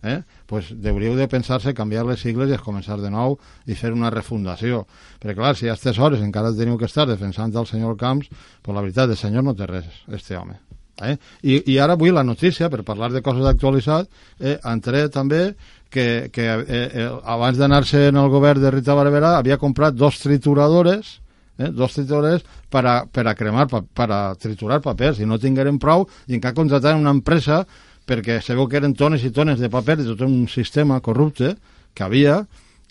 eh, 0.05 0.21
pues 0.45 0.69
deuríeu 0.81 1.15
de 1.17 1.27
pensar-se 1.27 1.73
canviar 1.73 2.05
les 2.05 2.21
sigles 2.21 2.51
i 2.53 2.59
començar 2.61 2.99
de 3.01 3.09
nou 3.09 3.39
i 3.65 3.75
fer 3.75 3.91
una 3.93 4.11
refundació. 4.13 4.86
Perquè, 5.19 5.36
clar, 5.39 5.55
si 5.57 5.67
a 5.67 5.73
aquestes 5.73 5.99
hores 5.99 6.21
encara 6.21 6.53
teniu 6.55 6.77
que 6.77 6.89
estar 6.89 7.07
defensant 7.09 7.55
el 7.55 7.67
senyor 7.67 7.97
Camps, 7.97 8.29
pues 8.61 8.75
la 8.75 8.86
veritat, 8.86 9.09
el 9.09 9.19
senyor 9.19 9.43
no 9.43 9.55
té 9.57 9.67
res, 9.69 9.89
este 10.13 10.38
home. 10.38 10.59
Eh? 11.03 11.17
I, 11.43 11.57
I 11.73 11.79
ara 11.83 11.97
avui 11.97 12.13
la 12.13 12.23
notícia, 12.23 12.69
per 12.71 12.86
parlar 12.88 13.11
de 13.11 13.21
coses 13.25 13.43
d'actualitat, 13.43 14.07
eh, 14.39 14.55
entré 14.63 15.09
també 15.11 15.55
que, 15.91 16.29
que 16.31 16.45
eh, 16.45 16.86
eh, 16.88 17.09
abans 17.23 17.59
d'anar-se 17.59 18.07
en 18.09 18.21
el 18.21 18.29
govern 18.31 18.63
de 18.63 18.71
Rita 18.71 18.95
Barberà 18.95 19.36
havia 19.39 19.59
comprat 19.59 19.95
dos 19.95 20.21
trituradores 20.23 21.19
eh, 21.58 21.72
dos 21.72 21.95
trituradores 21.95 22.45
per 22.70 22.86
a, 22.86 22.95
per 23.06 23.28
a 23.28 23.36
cremar, 23.36 23.68
per 23.70 24.08
a 24.12 24.22
triturar 24.39 24.82
papers, 24.84 25.20
i 25.20 25.30
no 25.30 25.39
tingueren 25.41 25.80
prou, 25.82 26.08
i 26.28 26.38
encara 26.38 26.58
contrataren 26.58 27.01
una 27.01 27.14
empresa 27.16 27.64
perquè 28.06 28.39
sabeu 28.43 28.68
que 28.70 28.78
eren 28.78 28.93
tones 28.93 29.24
i 29.26 29.34
tones 29.34 29.60
de 29.60 29.70
paper 29.74 29.97
de 30.01 30.08
tot 30.12 30.22
un 30.28 30.45
sistema 30.51 30.99
corrupte 31.01 31.56
que 31.95 32.06
havia 32.06 32.43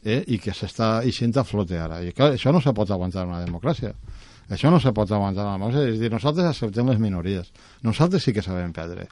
eh, 0.03 0.23
i 0.27 0.39
que 0.43 0.55
s'està 0.57 0.99
eixint 1.07 1.37
a 1.39 1.45
flote 1.47 1.79
ara. 1.79 2.01
I 2.03 2.12
clar, 2.12 2.33
això 2.35 2.53
no 2.53 2.61
se 2.61 2.75
pot 2.75 2.91
aguantar 2.91 3.25
en 3.25 3.35
una 3.35 3.45
democràcia. 3.45 3.95
Això 4.53 4.71
no 4.71 4.81
se 4.81 4.93
pot 4.93 5.11
aguantar 5.11 5.45
en 5.45 5.53
una 5.53 5.59
democràcia. 5.59 5.93
És 5.95 6.01
dir, 6.03 6.11
nosaltres 6.12 6.51
acceptem 6.51 6.91
les 6.91 7.01
minories. 7.01 7.53
Nosaltres 7.87 8.27
sí 8.27 8.35
que 8.35 8.43
sabem 8.45 8.73
perdre. 8.77 9.07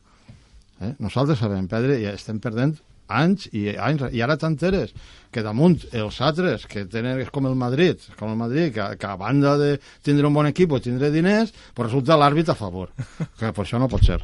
Eh? 0.82 0.94
Nosaltres 0.98 1.40
sabem 1.40 1.68
perdre 1.70 2.00
i 2.02 2.08
estem 2.10 2.40
perdent 2.42 2.76
anys 3.08 3.48
i 3.52 3.70
anys, 3.76 4.06
i 4.12 4.22
ara 4.24 4.38
t'enteres 4.40 4.94
que 5.32 5.40
damunt 5.40 5.78
els 5.96 6.18
altres, 6.20 6.66
que 6.68 6.84
tenen, 6.92 7.16
és 7.24 7.30
com 7.32 7.46
el 7.48 7.54
Madrid, 7.56 8.02
com 8.18 8.28
el 8.28 8.36
Madrid, 8.36 8.68
que, 8.74 8.84
que 9.00 9.08
a 9.08 9.16
banda 9.16 9.54
de 9.56 9.70
tindre 10.04 10.28
un 10.28 10.34
bon 10.36 10.48
equip 10.50 10.74
o 10.76 10.80
tindre 10.84 11.08
diners, 11.10 11.54
pues 11.72 11.88
resulta 11.88 12.18
l'àrbit 12.20 12.52
a 12.52 12.56
favor. 12.58 12.92
Que 13.40 13.50
per 13.50 13.64
això 13.64 13.80
no 13.80 13.88
pot 13.90 14.04
ser. 14.04 14.18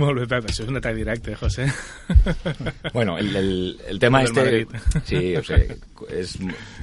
Molt 0.00 0.16
bé, 0.16 0.24
Pep, 0.30 0.48
això 0.48 0.64
és 0.64 0.70
un 0.72 0.80
atac 0.80 0.96
directe, 0.96 1.36
José. 1.36 1.68
Bueno, 2.96 3.18
el, 3.20 3.36
el, 3.36 3.52
el 3.92 4.00
tema 4.00 4.24
Del 4.24 4.30
este... 4.30 4.40
Madrid. 4.40 5.04
Sí, 5.04 5.20
o 5.36 5.44
sigui, 5.44 5.76
és 6.16 6.34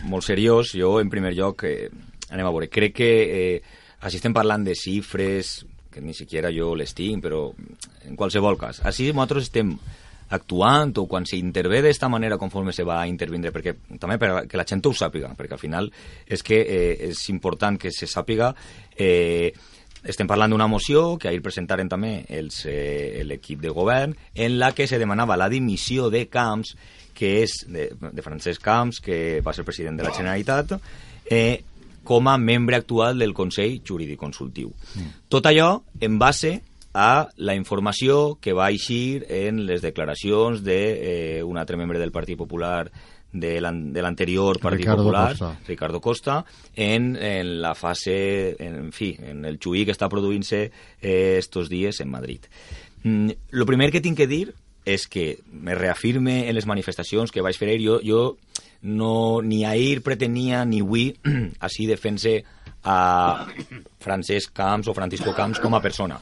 molt 0.06 0.24
seriós. 0.24 0.76
Jo, 0.78 1.00
en 1.02 1.10
primer 1.10 1.34
lloc, 1.36 1.66
eh, 1.68 1.90
anem 2.30 2.46
a 2.46 2.54
veure, 2.54 2.70
crec 2.70 2.94
que 3.02 3.12
eh, 3.26 3.78
així 4.06 4.22
estem 4.22 4.38
parlant 4.38 4.64
de 4.68 4.78
xifres, 4.78 5.58
que 5.92 6.04
ni 6.06 6.14
siquiera 6.14 6.54
jo 6.54 6.76
les 6.78 6.94
tinc, 6.94 7.24
però 7.26 7.48
en 8.06 8.16
qualsevol 8.20 8.60
cas, 8.62 8.84
així 8.86 9.10
nosaltres 9.10 9.50
estem 9.50 9.74
actuant 10.30 10.94
o 11.00 11.06
quan 11.08 11.26
s'intervé 11.26 11.82
d'esta 11.86 12.10
manera 12.10 12.38
conforme 12.38 12.74
se 12.74 12.84
va 12.84 13.02
a 13.02 13.08
intervindre, 13.08 13.54
perquè 13.56 13.76
també 14.00 14.18
per 14.20 14.48
que 14.48 14.60
la 14.60 14.66
gent 14.68 14.84
ho 14.86 14.94
sàpiga, 14.94 15.32
perquè 15.38 15.56
al 15.56 15.64
final 15.64 15.90
és 16.26 16.44
que 16.44 16.60
eh, 16.62 17.10
és 17.12 17.30
important 17.32 17.80
que 17.80 17.92
se 17.92 18.10
sàpiga 18.10 18.54
eh, 18.98 19.54
estem 20.08 20.28
parlant 20.28 20.52
d'una 20.54 20.68
moció 20.68 21.18
que 21.18 21.30
ahir 21.30 21.42
presentaren 21.44 21.90
també 21.90 22.22
eh, 22.30 23.24
l'equip 23.26 23.64
de 23.64 23.74
govern 23.74 24.16
en 24.36 24.60
la 24.60 24.74
que 24.76 24.88
se 24.88 25.00
demanava 25.00 25.38
la 25.40 25.50
dimissió 25.50 26.12
de 26.14 26.28
Camps 26.32 26.76
que 27.18 27.42
és 27.44 27.64
de, 27.68 27.90
de 27.98 28.24
Francesc 28.26 28.62
Camps 28.64 29.02
que 29.04 29.40
va 29.44 29.56
ser 29.56 29.66
president 29.66 29.98
de 29.98 30.06
la 30.06 30.14
Generalitat 30.14 30.78
eh, 31.26 31.64
com 32.08 32.30
a 32.32 32.38
membre 32.38 32.78
actual 32.78 33.20
del 33.20 33.34
Consell 33.36 33.82
Jurídic 33.84 34.20
Consultiu. 34.22 34.70
Mm. 34.72 35.26
Tot 35.28 35.50
allò 35.50 35.82
en 36.00 36.16
base 36.22 36.54
a 36.98 37.30
la 37.38 37.54
informació 37.54 38.40
que 38.42 38.56
va 38.58 38.72
eixir 38.74 39.28
en 39.30 39.60
les 39.68 39.84
declaracions 39.86 40.64
de, 40.66 40.78
eh, 41.38 41.44
un 41.46 41.60
altre 41.62 41.78
membre 41.78 42.00
del 42.02 42.12
Partit 42.12 42.38
Popular 42.40 42.90
de 43.32 43.60
l'an- 43.62 43.92
de 43.94 44.02
l'anterior 44.02 44.58
Partit 44.60 44.80
Ricardo 44.80 45.04
Popular, 45.04 45.30
Costa. 45.38 45.60
Ricardo 45.68 46.02
Costa, 46.02 46.38
en, 46.76 47.16
en 47.22 47.62
la 47.62 47.76
fase, 47.76 48.56
en, 48.58 48.92
fi, 48.92 49.12
en 49.20 49.46
el 49.46 49.60
xuí 49.60 49.86
que 49.86 49.94
està 49.94 50.10
produint-se 50.10 50.72
eh, 51.02 51.36
estos 51.38 51.70
dies 51.70 52.00
en 52.02 52.10
Madrid. 52.10 52.48
Mm, 53.04 53.30
lo 53.52 53.66
primer 53.70 53.92
que 53.92 54.02
tinc 54.02 54.18
que 54.18 54.26
dir 54.28 54.56
és 54.88 55.06
que 55.12 55.38
me 55.52 55.76
reafirme 55.76 56.48
en 56.50 56.56
les 56.56 56.66
manifestacions 56.66 57.30
que 57.36 57.44
vaig 57.46 57.60
fer 57.60 57.70
ahir. 57.76 57.84
Jo, 57.86 58.00
jo 58.02 58.38
no, 58.82 59.42
ni 59.44 59.66
ahir 59.66 60.02
pretenia 60.02 60.64
ni 60.66 60.80
avui 60.82 61.12
així 61.60 61.86
defense 61.86 62.40
a 62.88 63.48
Francesc 64.00 64.54
Camps 64.56 64.88
o 64.88 64.94
Francisco 64.96 65.34
Camps 65.36 65.60
com 65.60 65.76
a 65.76 65.82
persona. 65.84 66.22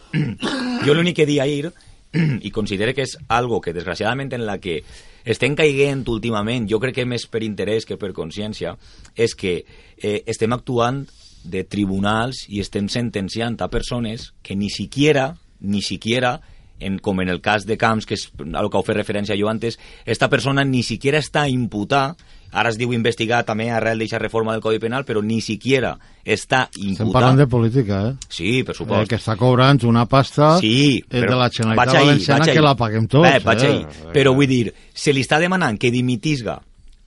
jo 0.86 0.96
l'únic 0.96 1.22
que 1.22 1.28
di 1.30 1.40
ahir 1.40 1.70
i 2.16 2.52
considero 2.52 2.94
que 2.96 3.04
és 3.06 3.18
algo 3.28 3.60
que 3.62 3.74
desgraciadament 3.76 4.34
en 4.34 4.46
la 4.48 4.58
que 4.64 4.80
estem 5.26 5.56
caiguent 5.58 6.06
últimament, 6.10 6.68
jo 6.70 6.80
crec 6.82 7.02
que 7.02 7.06
més 7.10 7.28
per 7.30 7.44
interès 7.44 7.86
que 7.86 8.00
per 8.02 8.14
consciència, 8.18 8.76
és 9.18 9.36
que 9.38 9.58
eh, 9.62 10.22
estem 10.26 10.54
actuant 10.56 11.04
de 11.46 11.64
tribunals 11.70 12.46
i 12.50 12.62
estem 12.64 12.90
sentenciant 12.90 13.60
a 13.62 13.70
persones 13.70 14.32
que 14.42 14.56
ni 14.56 14.72
siquiera, 14.74 15.36
ni 15.62 15.82
siquiera 15.86 16.40
en, 16.80 17.00
com 17.00 17.22
en 17.22 17.30
el 17.30 17.42
cas 17.42 17.66
de 17.66 17.78
Camps, 17.78 18.06
que 18.06 18.16
és 18.16 18.30
a 18.54 18.62
lo 18.62 18.70
que 18.70 18.78
heu 18.78 18.84
fet 18.84 18.98
referència 18.98 19.38
jo 19.40 19.48
antes, 19.50 19.80
esta 20.06 20.30
persona 20.30 20.64
ni 20.66 20.84
siquiera 20.84 21.20
està 21.20 21.48
imputada, 21.50 22.16
ara 22.56 22.70
es 22.72 22.78
diu 22.80 22.94
investigar 22.96 23.42
també 23.44 23.70
arrel 23.72 24.00
d'aquesta 24.00 24.20
reforma 24.22 24.54
del 24.54 24.62
Codi 24.64 24.80
Penal, 24.80 25.04
però 25.04 25.22
ni 25.24 25.42
siquiera 25.42 25.98
està 26.24 26.70
Estem 26.70 26.92
imputada. 26.92 27.12
parlant 27.14 27.38
de 27.42 27.48
política, 27.48 27.98
eh? 28.10 28.14
Sí, 28.30 28.64
per 28.64 28.76
eh 28.76 28.78
supost. 28.78 29.10
que 29.10 29.16
està 29.20 29.36
cobrant 29.36 29.84
una 29.84 30.06
pasta 30.06 30.58
Sí, 30.60 31.04
eh, 31.10 31.20
però 31.22 31.32
de 31.32 31.36
la 31.36 31.50
Generalitat 31.50 31.96
ahí, 31.96 32.06
Valenciana 32.06 32.46
que 32.46 32.62
la 32.62 32.76
paguem 32.76 33.08
tots. 33.08 33.28
Bé, 33.28 33.40
vaig 33.44 33.64
eh? 33.64 33.68
ahí. 33.68 33.86
Però 34.14 34.34
vull 34.34 34.48
dir, 34.48 34.74
se 34.94 35.12
li 35.12 35.22
està 35.22 35.40
demanant 35.40 35.78
que 35.78 35.92
dimitisga 35.92 36.62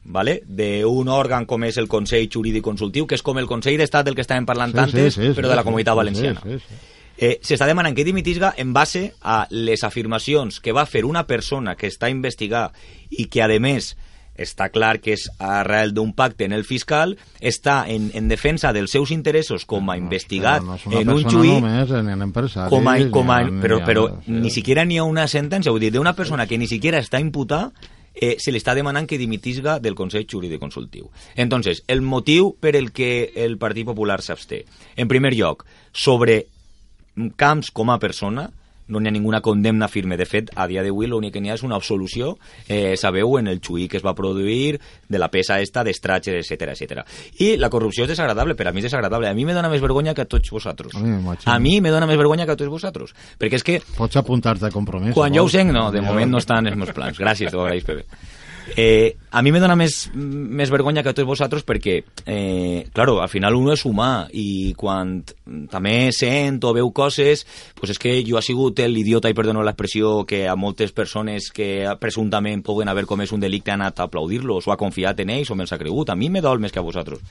¿vale? 0.04 0.42
d'un 0.46 1.08
òrgan 1.08 1.46
com 1.46 1.64
és 1.64 1.76
el 1.78 1.88
Consell 1.88 2.28
Jurídic 2.32 2.62
Consultiu, 2.64 3.06
que 3.06 3.14
és 3.14 3.22
com 3.22 3.38
el 3.38 3.46
Consell 3.46 3.76
d'Estat 3.78 4.04
del 4.04 4.14
que 4.14 4.22
estàvem 4.22 4.44
parlant 4.44 4.72
Sí, 4.72 4.76
sí, 4.76 4.80
antes, 4.84 5.14
sí, 5.14 5.22
sí, 5.28 5.32
però 5.34 5.48
de 5.48 5.54
la 5.56 5.62
sí, 5.62 5.66
Comunitat 5.68 5.94
sí, 5.94 5.96
Valenciana. 5.96 6.40
sí, 6.42 6.58
sí. 6.58 6.74
Eh, 7.18 7.40
S'està 7.42 7.66
demanant 7.66 7.96
que 7.98 8.04
dimitisga 8.06 8.54
en 8.56 8.72
base 8.72 9.12
a 9.20 9.46
les 9.50 9.82
afirmacions 9.82 10.60
que 10.62 10.72
va 10.72 10.86
fer 10.86 11.04
una 11.04 11.26
persona 11.26 11.74
que 11.74 11.88
està 11.90 12.06
a 12.06 12.14
investigar 12.14 12.68
i 13.10 13.26
que, 13.26 13.42
a 13.42 13.48
més, 13.58 13.96
està 14.38 14.68
clar 14.70 15.00
que 15.02 15.16
és 15.16 15.24
arrel 15.42 15.90
d'un 15.92 16.12
pacte 16.14 16.46
en 16.46 16.52
el 16.54 16.62
fiscal, 16.62 17.16
està 17.40 17.80
en, 17.90 18.12
en 18.14 18.28
defensa 18.30 18.70
dels 18.72 18.92
seus 18.94 19.10
interessos 19.10 19.64
com 19.66 19.90
a 19.90 19.96
investigat 19.98 20.62
Però 20.62 20.78
no 20.78 20.78
una 20.86 21.00
en 21.00 21.10
un 21.10 21.24
juí 21.26 21.50
només, 21.56 21.90
en, 21.90 22.10
empresaris, 22.22 22.70
com 22.70 22.86
a, 22.86 22.94
com 23.10 23.32
a, 23.34 23.38
però, 23.60 23.80
ni 23.80 23.86
però 23.88 24.04
a- 24.12 24.20
sí. 24.24 24.32
ni 24.46 24.50
siquiera 24.54 24.84
n'hi 24.86 25.00
ha 25.02 25.04
una 25.04 25.26
sentència, 25.26 25.74
vull 25.74 25.82
dir, 25.82 25.90
d'una 25.92 26.14
persona 26.14 26.46
que 26.46 26.58
ni 26.58 26.68
siquiera 26.70 27.02
està 27.02 27.18
imputada 27.18 27.72
eh, 28.14 28.36
se 28.38 28.50
li 28.54 28.58
està 28.62 28.76
demanant 28.78 29.06
que 29.10 29.18
dimitisga 29.18 29.80
del 29.82 29.94
Consell 29.98 30.26
Jurídic 30.30 30.58
Consultiu. 30.62 31.10
Entonces, 31.34 31.82
el 31.86 32.00
motiu 32.02 32.52
per 32.60 32.76
el 32.76 32.92
que 32.92 33.32
el 33.34 33.58
Partit 33.58 33.86
Popular 33.86 34.20
s'absté, 34.22 34.64
en 34.96 35.06
primer 35.10 35.34
lloc, 35.34 35.64
sobre 35.92 36.46
Camps 37.36 37.70
com 37.74 37.90
a 37.90 37.98
persona, 37.98 38.50
no 38.88 39.00
n'hi 39.02 39.08
ha 39.10 39.12
ninguna 39.12 39.42
condemna 39.44 39.84
firme. 39.92 40.16
De 40.16 40.24
fet, 40.24 40.48
a 40.56 40.64
dia 40.66 40.80
d'avui 40.82 41.06
l'únic 41.06 41.34
que 41.34 41.40
n'hi 41.44 41.50
ha 41.50 41.56
és 41.58 41.62
una 41.66 41.76
absolució, 41.76 42.38
eh, 42.68 42.94
sabeu, 42.96 43.34
en 43.38 43.46
el 43.52 43.60
xuí 43.60 43.84
que 43.86 43.98
es 43.98 44.04
va 44.06 44.14
produir, 44.16 44.78
de 45.08 45.18
la 45.20 45.28
peça 45.28 45.58
esta, 45.60 45.82
d'estratger, 45.84 46.38
etc 46.40 46.70
etc. 46.72 47.02
I 47.44 47.56
la 47.60 47.68
corrupció 47.68 48.06
és 48.06 48.08
desagradable, 48.14 48.54
per 48.56 48.68
a 48.68 48.72
mi 48.72 48.80
és 48.80 48.88
desagradable. 48.88 49.28
A 49.28 49.34
mi 49.36 49.44
me 49.44 49.52
dona 49.52 49.68
més 49.68 49.82
vergonya 49.84 50.14
que 50.14 50.24
a 50.24 50.30
tots 50.30 50.48
vosaltres. 50.50 50.94
A 51.44 51.58
mi 51.58 51.82
me 51.82 51.90
dona 51.92 52.06
més 52.08 52.16
vergonya 52.16 52.46
que 52.46 52.56
a 52.56 52.56
tots 52.56 52.70
vosaltres. 52.72 53.12
Perquè 53.38 53.60
és 53.60 53.62
que 53.66 53.80
Pots 53.98 54.16
apuntar-te 54.16 54.66
a 54.66 54.70
compromís. 54.70 55.12
quan 55.12 55.32
si 55.32 55.36
jo 55.36 55.42
ho 55.42 55.44
vols. 55.44 55.52
sé, 55.52 55.64
no, 55.64 55.90
de 55.92 56.00
moment 56.00 56.30
no 56.30 56.38
estan 56.38 56.66
els 56.66 56.76
meus 56.76 56.92
plans. 56.96 57.18
Gràcies, 57.18 57.50
t'ho 57.52 57.60
agraïs, 57.60 57.84
Pepe. 57.84 58.06
Eh, 58.76 59.16
a 59.30 59.42
mi 59.42 59.52
me 59.52 59.60
dona 59.60 59.76
més, 59.76 60.10
més 60.14 60.70
vergonya 60.70 61.02
que 61.02 61.12
a 61.12 61.16
tots 61.16 61.28
vosaltres 61.28 61.64
perquè, 61.66 61.98
eh, 62.26 62.86
claro, 62.92 63.18
al 63.22 63.30
final 63.32 63.56
uno 63.56 63.72
és 63.72 63.84
humà 63.88 64.28
i 64.32 64.74
quan 64.78 65.18
també 65.70 66.10
sent 66.12 66.60
o 66.64 66.72
veu 66.76 66.92
coses, 66.92 67.46
pues 67.78 67.94
és 67.94 68.00
que 68.00 68.18
jo 68.26 68.38
ha 68.38 68.44
sigut 68.44 68.80
l'idiota, 68.80 69.30
i 69.30 69.36
perdono 69.36 69.64
l'expressió, 69.66 70.24
que 70.28 70.46
a 70.48 70.56
moltes 70.56 70.92
persones 70.92 71.50
que 71.52 71.86
presumptament 72.00 72.64
poden 72.64 72.88
haver 72.88 73.06
comès 73.06 73.32
un 73.32 73.40
delicte 73.40 73.72
han 73.72 73.82
anat 73.82 74.00
a 74.00 74.08
aplaudir-los 74.08 74.66
o 74.66 74.72
ha 74.72 74.80
confiat 74.80 75.20
en 75.20 75.30
ells 75.38 75.50
o 75.50 75.56
me'ls 75.56 75.72
ha 75.72 75.80
cregut. 75.80 76.10
A 76.10 76.16
mi 76.16 76.30
me 76.30 76.44
dol 76.44 76.60
més 76.60 76.72
que 76.72 76.82
a 76.82 76.86
vosaltres 76.86 77.22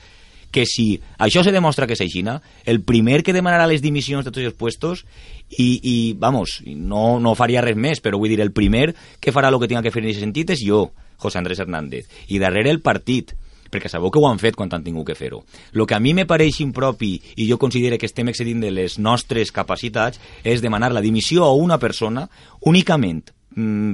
que 0.50 0.64
si 0.66 1.00
això 1.18 1.42
se 1.44 1.52
demostra 1.52 1.86
que 1.86 1.96
és 1.96 2.02
aixina, 2.04 2.38
el 2.64 2.80
primer 2.82 3.22
que 3.22 3.34
demanarà 3.36 3.66
les 3.68 3.82
dimissions 3.84 4.24
de 4.24 4.32
tots 4.32 4.46
els 4.46 4.56
puestos 4.56 5.04
i, 5.50 5.80
i 5.82 5.96
vamos, 6.18 6.60
no, 6.66 7.18
no 7.20 7.36
faria 7.38 7.64
res 7.64 7.76
més, 7.76 8.00
però 8.04 8.20
vull 8.20 8.32
dir, 8.32 8.40
el 8.44 8.54
primer 8.56 8.94
que 9.20 9.34
farà 9.34 9.52
el 9.52 9.60
que 9.60 9.68
tinga 9.68 9.84
que 9.84 9.92
fer 9.92 10.02
en 10.02 10.08
aquest 10.08 10.24
sentit 10.24 10.56
és 10.56 10.64
jo, 10.64 10.88
José 11.18 11.40
Andrés 11.40 11.60
Hernández, 11.60 12.08
i 12.28 12.40
darrere 12.40 12.72
el 12.72 12.80
partit, 12.80 13.34
perquè 13.68 13.90
sabeu 13.92 14.10
que 14.10 14.20
ho 14.20 14.28
han 14.28 14.40
fet 14.40 14.56
quan 14.56 14.70
han 14.72 14.84
tingut 14.84 15.10
que 15.10 15.18
fer-ho. 15.18 15.42
El 15.74 15.84
que 15.86 15.96
a 15.96 16.00
mi 16.00 16.14
me 16.16 16.26
pareix 16.26 16.60
impropi 16.64 17.18
i 17.36 17.48
jo 17.50 17.58
considero 17.60 17.98
que 17.98 18.08
estem 18.08 18.30
excedint 18.32 18.62
de 18.64 18.72
les 18.72 18.98
nostres 18.98 19.52
capacitats 19.52 20.20
és 20.44 20.64
demanar 20.64 20.94
la 20.94 21.04
dimissió 21.04 21.44
a 21.44 21.52
una 21.52 21.78
persona 21.78 22.28
únicament 22.64 23.26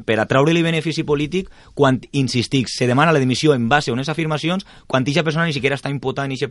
per 0.04 0.18
atraure-li 0.20 0.62
benefici 0.64 1.04
polític 1.06 1.50
quan, 1.74 2.00
insistic, 2.12 2.68
se 2.68 2.88
demana 2.90 3.12
la 3.12 3.22
dimissió 3.22 3.54
en 3.54 3.68
base 3.68 3.90
a 3.90 3.94
unes 3.94 4.10
afirmacions 4.12 4.66
quan 4.86 5.04
aquesta 5.04 5.24
persona 5.24 5.46
ni 5.48 5.54
siquiera 5.56 5.78
està 5.78 5.92
imputada 5.92 6.26
en 6.28 6.34
aquest 6.34 6.50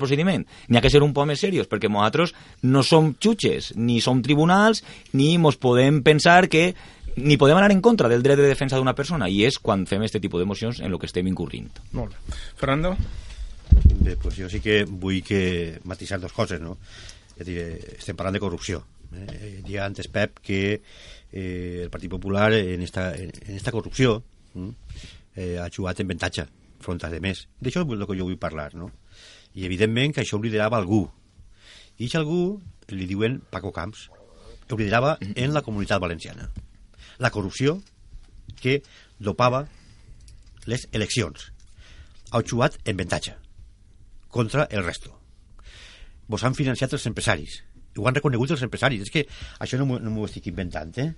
procediment. 0.00 0.46
N'hi 0.68 0.78
ha 0.78 0.84
que 0.84 0.90
ser 0.90 1.02
un 1.02 1.14
poc 1.14 1.28
més 1.30 1.40
serios, 1.40 1.68
perquè 1.70 1.90
nosaltres 1.90 2.34
no 2.62 2.82
som 2.82 3.14
xutxes, 3.18 3.72
ni 3.76 4.00
som 4.00 4.22
tribunals, 4.22 4.82
ni 5.12 5.36
mos 5.38 5.56
podem 5.56 6.02
pensar 6.02 6.48
que 6.48 6.72
ni 7.16 7.36
podem 7.36 7.58
anar 7.58 7.72
en 7.72 7.82
contra 7.84 8.08
del 8.08 8.22
dret 8.22 8.40
de 8.40 8.48
defensa 8.48 8.78
d'una 8.78 8.96
persona, 8.96 9.28
i 9.28 9.44
és 9.44 9.58
quan 9.60 9.84
fem 9.86 10.02
aquest 10.02 10.22
tipus 10.22 10.40
d'emocions 10.40 10.80
en 10.80 10.90
el 10.90 10.98
que 10.98 11.08
estem 11.10 11.28
incurrint. 11.28 11.68
Molt 11.92 12.14
bé. 12.14 12.38
Fernando? 12.56 12.96
Bé, 14.00 14.16
pues 14.16 14.36
jo 14.36 14.48
sí 14.48 14.60
que 14.60 14.82
vull 14.84 15.22
que 15.24 15.78
matisar 15.84 16.20
dues 16.20 16.32
coses, 16.32 16.60
no? 16.60 16.78
És 17.36 17.44
a 17.44 17.48
dir, 17.48 17.58
eh, 17.58 17.96
estem 17.98 18.16
parlant 18.16 18.36
de 18.36 18.42
corrupció. 18.42 18.82
Eh, 19.12 19.60
dia 19.64 19.84
antes, 19.84 20.08
Pep, 20.08 20.40
que 20.40 20.82
eh, 21.32 21.80
el 21.84 21.90
Partit 21.90 22.10
Popular 22.10 22.52
en 22.52 22.82
esta, 22.82 23.14
en, 23.16 23.32
esta 23.48 23.72
corrupció 23.72 24.22
mm, 24.54 24.68
eh, 25.36 25.58
ha 25.58 25.68
jugat 25.74 26.00
en 26.00 26.06
avantatge 26.06 26.46
front 26.82 27.02
a 27.06 27.10
més. 27.22 27.46
D'això 27.62 27.82
és 27.86 27.94
el 27.94 28.06
que 28.06 28.18
jo 28.18 28.26
vull 28.26 28.40
parlar, 28.40 28.72
no? 28.74 28.90
I 29.54 29.66
evidentment 29.68 30.14
que 30.14 30.22
això 30.24 30.38
ho 30.38 30.42
liderava 30.42 30.78
algú. 30.78 31.06
I 31.98 32.04
aquest 32.04 32.20
algú 32.20 32.60
li 32.90 33.06
diuen 33.06 33.40
Paco 33.50 33.72
Camps. 33.72 34.10
ho 34.72 34.76
liderava 34.76 35.18
en 35.20 35.52
la 35.52 35.60
comunitat 35.60 36.00
valenciana. 36.00 36.48
La 37.18 37.30
corrupció 37.30 37.82
que 38.60 38.82
dopava 39.18 39.66
les 40.64 40.86
eleccions. 40.92 41.52
Ha 42.32 42.40
jugat 42.40 42.78
en 42.84 42.96
avantatge 42.96 43.34
contra 44.28 44.64
el 44.70 44.84
resto. 44.84 45.12
Vos 46.26 46.44
han 46.44 46.54
financiat 46.54 46.94
els 46.96 47.06
empresaris. 47.06 47.60
I 47.92 48.00
ho 48.00 48.08
han 48.08 48.16
reconegut 48.16 48.54
els 48.54 48.64
empresaris. 48.64 49.04
És 49.06 49.12
que 49.12 49.26
això 49.60 49.78
no 49.80 49.86
m'ho 49.88 49.98
no 50.00 50.24
estic 50.24 50.48
inventant, 50.52 50.96
eh? 50.98 51.10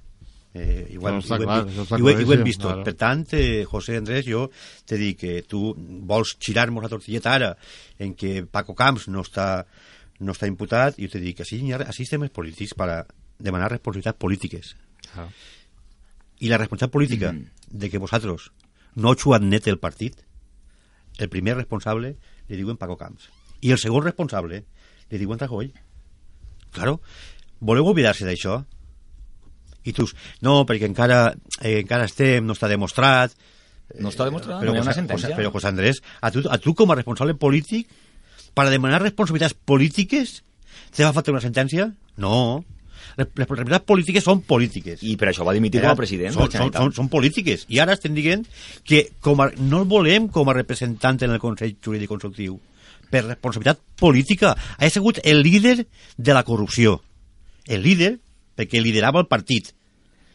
Eh, 0.54 0.86
igual, 0.94 1.16
No, 1.16 1.22
està 1.24 1.34
ho, 1.34 1.42
clar, 1.42 1.62
hem, 1.66 1.98
i 1.98 2.02
ho, 2.04 2.28
ho 2.28 2.32
hem 2.32 2.44
vist 2.46 2.60
tot. 2.62 2.70
ara. 2.70 2.84
Per 2.86 2.94
tant, 2.94 3.24
eh, 3.34 3.64
José 3.66 3.96
Andrés, 3.98 4.22
jo 4.26 4.44
te 4.86 4.98
dic 5.00 5.18
que 5.18 5.32
tu 5.50 5.72
vols 6.06 6.36
girar-nos 6.38 6.84
la 6.84 6.90
tortilleta 6.92 7.32
ara 7.34 7.48
en 7.98 8.14
que 8.14 8.44
Paco 8.46 8.76
Camps 8.78 9.08
no 9.10 9.24
està, 9.26 9.66
no 10.20 10.30
està 10.36 10.46
imputat, 10.46 11.00
i 11.00 11.08
jo 11.08 11.16
te 11.16 11.22
dic 11.24 11.40
que 11.40 11.46
sí, 11.48 11.58
hi 11.58 11.74
ha, 11.74 11.80
així 11.82 12.06
estem 12.06 12.22
els 12.22 12.30
polítics 12.30 12.76
per 12.78 12.86
demanar 13.42 13.72
responsabilitats 13.72 14.22
polítiques. 14.22 14.76
Ah. 15.18 15.26
I 16.38 16.52
la 16.52 16.60
responsabilitat 16.62 16.94
política 16.94 17.34
de 17.70 17.90
que 17.90 17.98
vosaltres 17.98 18.50
no 18.94 19.10
heu 19.10 19.18
jugat 19.18 19.42
net 19.42 19.66
el 19.66 19.80
partit, 19.82 20.22
el 21.18 21.28
primer 21.30 21.56
responsable 21.58 22.14
li 22.46 22.56
diuen 22.56 22.78
Paco 22.78 22.94
Camps. 22.96 23.26
I 23.62 23.74
el 23.74 23.82
segon 23.82 24.06
responsable 24.06 24.62
li 25.10 25.18
diuen 25.18 25.42
Rajoy. 25.42 25.72
Claro, 26.74 26.98
voleu 27.62 27.86
oblidar-se 27.90 28.26
d'això? 28.26 28.60
I 29.84 29.92
tu, 29.92 30.06
no, 30.44 30.62
perquè 30.68 30.88
encara, 30.88 31.34
eh, 31.60 31.80
encara 31.82 32.08
estem, 32.08 32.44
no 32.46 32.56
està 32.56 32.70
demostrat... 32.72 33.34
No 34.00 34.08
està 34.10 34.24
demostrat, 34.26 34.62
però, 34.62 34.72
no 34.72 34.78
hi 34.78 34.80
ha 34.80 34.86
una 34.86 34.96
sentència. 34.96 35.34
Però, 35.36 35.50
José 35.52 35.68
Andrés, 35.68 36.00
a 36.24 36.30
tu, 36.32 36.42
a 36.48 36.56
tu 36.58 36.72
com 36.74 36.90
a 36.90 36.96
responsable 36.96 37.36
polític, 37.36 37.90
para 38.56 38.72
demanar 38.72 39.02
responsabilitats 39.02 39.54
polítiques, 39.54 40.38
te 40.94 41.04
va 41.04 41.12
faltar 41.12 41.34
una 41.34 41.44
sentència? 41.44 41.90
No. 42.16 42.64
Les 43.18 43.28
responsabilitats 43.28 43.84
polítiques 43.86 44.24
són 44.24 44.40
polítiques. 44.48 45.04
I 45.04 45.18
per 45.20 45.28
això 45.30 45.44
va 45.46 45.54
dimitir 45.54 45.82
com 45.84 45.92
a 45.92 45.98
president 45.98 46.32
de 46.32 46.38
Són, 46.38 46.54
són, 46.54 46.72
són, 46.72 46.94
són 46.96 47.10
polítiques. 47.12 47.66
I 47.68 47.82
ara 47.84 47.94
estem 47.94 48.16
dient 48.16 48.46
que 48.88 49.04
com 49.22 49.44
a, 49.44 49.50
no 49.60 49.84
el 49.84 49.90
volem 49.90 50.30
com 50.32 50.48
a 50.48 50.56
representant 50.56 51.20
en 51.26 51.36
el 51.36 51.42
Consell 51.42 51.76
Jurídic 51.84 52.10
Consultiu 52.10 52.56
per 53.10 53.24
responsabilitat 53.26 53.80
política. 54.00 54.54
Ha 54.78 54.90
sigut 54.90 55.20
el 55.24 55.42
líder 55.42 55.86
de 56.16 56.34
la 56.34 56.44
corrupció. 56.44 57.00
El 57.66 57.82
líder, 57.82 58.18
perquè 58.56 58.82
liderava 58.82 59.22
el 59.22 59.30
partit. 59.30 59.72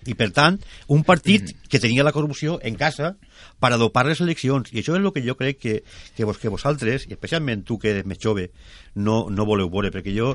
I, 0.08 0.16
per 0.16 0.30
tant, 0.32 0.56
un 0.88 1.04
partit 1.04 1.52
que 1.68 1.80
tenia 1.84 2.06
la 2.08 2.14
corrupció 2.16 2.56
en 2.64 2.78
casa 2.80 3.18
per 3.60 3.74
adopar 3.76 4.06
les 4.08 4.22
eleccions. 4.24 4.72
I 4.72 4.80
això 4.80 4.96
és 4.96 5.04
el 5.04 5.12
que 5.12 5.24
jo 5.26 5.36
crec 5.36 5.60
que, 5.60 5.74
que, 6.16 6.26
vos, 6.26 6.40
que 6.40 6.52
vosaltres, 6.52 7.04
i 7.10 7.16
especialment 7.18 7.66
tu 7.68 7.78
que 7.78 7.92
eres 7.92 8.08
més 8.08 8.22
jove, 8.24 8.48
no, 8.96 9.26
no 9.30 9.46
voleu 9.46 9.70
veure, 9.70 9.92
perquè 9.92 10.16
jo, 10.16 10.32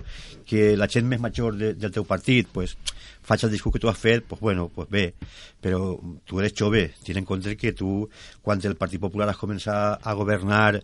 que 0.47 0.75
la 0.77 0.89
gent 0.93 1.09
més 1.09 1.23
major 1.23 1.57
de, 1.57 1.73
del 1.81 1.95
teu 1.97 2.05
partit, 2.05 2.51
pues, 2.53 2.77
faig 3.25 3.47
el 3.47 3.55
discurs 3.57 3.73
que 3.73 3.81
tu 3.81 3.89
has 3.89 3.99
fet, 3.99 4.25
pues 4.29 4.41
bueno, 4.41 4.69
pues 4.69 4.89
bé, 4.93 5.15
però 5.65 5.97
tu 6.29 6.41
eres 6.41 6.53
jove, 6.57 6.91
ten 7.05 7.23
en 7.23 7.25
compte 7.25 7.57
que 7.57 7.73
tu, 7.73 8.05
quan 8.43 8.61
el 8.63 8.77
Partit 8.77 9.01
Popular 9.01 9.31
has 9.33 9.41
començat 9.41 10.05
a 10.05 10.15
governar 10.15 10.83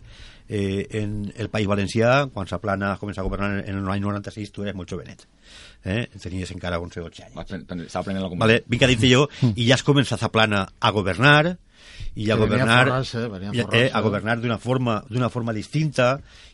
eh, 0.51 0.87
en 0.99 1.31
el 1.39 1.47
País 1.49 1.67
Valencià, 1.71 2.27
quan 2.33 2.49
Saplana 2.49 2.91
has 2.91 2.99
començat 2.99 3.23
a 3.23 3.27
governar 3.27 3.63
en 3.63 3.77
l'any 3.87 4.03
96, 4.03 4.51
tu 4.51 4.65
eres 4.65 4.75
molt 4.75 4.91
jovenet. 4.91 5.23
Eh? 5.87 6.03
Tenies 6.19 6.51
encara 6.51 6.81
11 6.83 6.99
o 6.99 7.05
12 7.07 7.23
anys. 7.29 7.53
Estava 7.87 8.03
prenent 8.03 8.25
la 8.25 8.27
comunitat. 8.27 8.43
Vale, 8.43 8.57
vinc 8.67 8.83
a 8.83 8.89
dir-te 8.91 9.11
jo, 9.13 9.21
i 9.55 9.69
ja 9.69 9.77
has 9.77 9.85
començat 9.87 10.27
a 10.27 10.31
plana 10.33 10.65
a 10.75 10.91
governar, 10.91 11.55
i 12.19 12.27
a 12.27 12.35
governar, 12.35 12.81
a 12.81 12.83
forrar-se, 12.83 13.23
venia 13.31 13.63
a 13.63 13.77
eh, 13.79 13.85
a 13.87 14.01
governar 14.03 14.35
d'una 14.41 14.57
forma, 14.59 14.97
d'una 15.07 15.29
forma 15.31 15.55
distinta, 15.55 16.09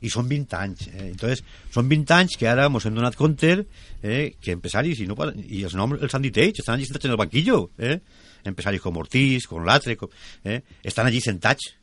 i 0.06 0.14
són 0.14 0.30
20 0.30 0.60
anys. 0.60 0.86
Eh? 0.92 1.08
Entonces, 1.08 1.42
són 1.74 1.90
20 1.90 2.16
anys 2.20 2.38
que 2.38 2.52
ara 2.54 2.70
ens 2.70 2.86
hem 2.86 3.02
donat 3.02 3.18
compte 3.18 3.56
eh, 3.58 4.22
que 4.38 4.54
empresaris, 4.54 5.02
i, 5.02 5.10
no, 5.10 5.18
i 5.42 5.66
els 5.66 5.74
noms 5.74 6.06
els 6.06 6.14
han 6.14 6.30
dit 6.30 6.38
ells, 6.46 6.62
estan 6.62 6.78
allí 6.78 6.86
sentats 6.86 7.10
en 7.10 7.18
el 7.18 7.22
banquillo, 7.26 7.64
eh? 7.82 7.98
empresaris 8.46 8.86
com 8.86 9.02
Ortiz, 9.02 9.50
com 9.50 9.66
l'altre, 9.66 9.98
com, 9.98 10.14
eh? 10.46 10.62
estan 10.86 11.10
allí 11.10 11.26
sentats, 11.26 11.74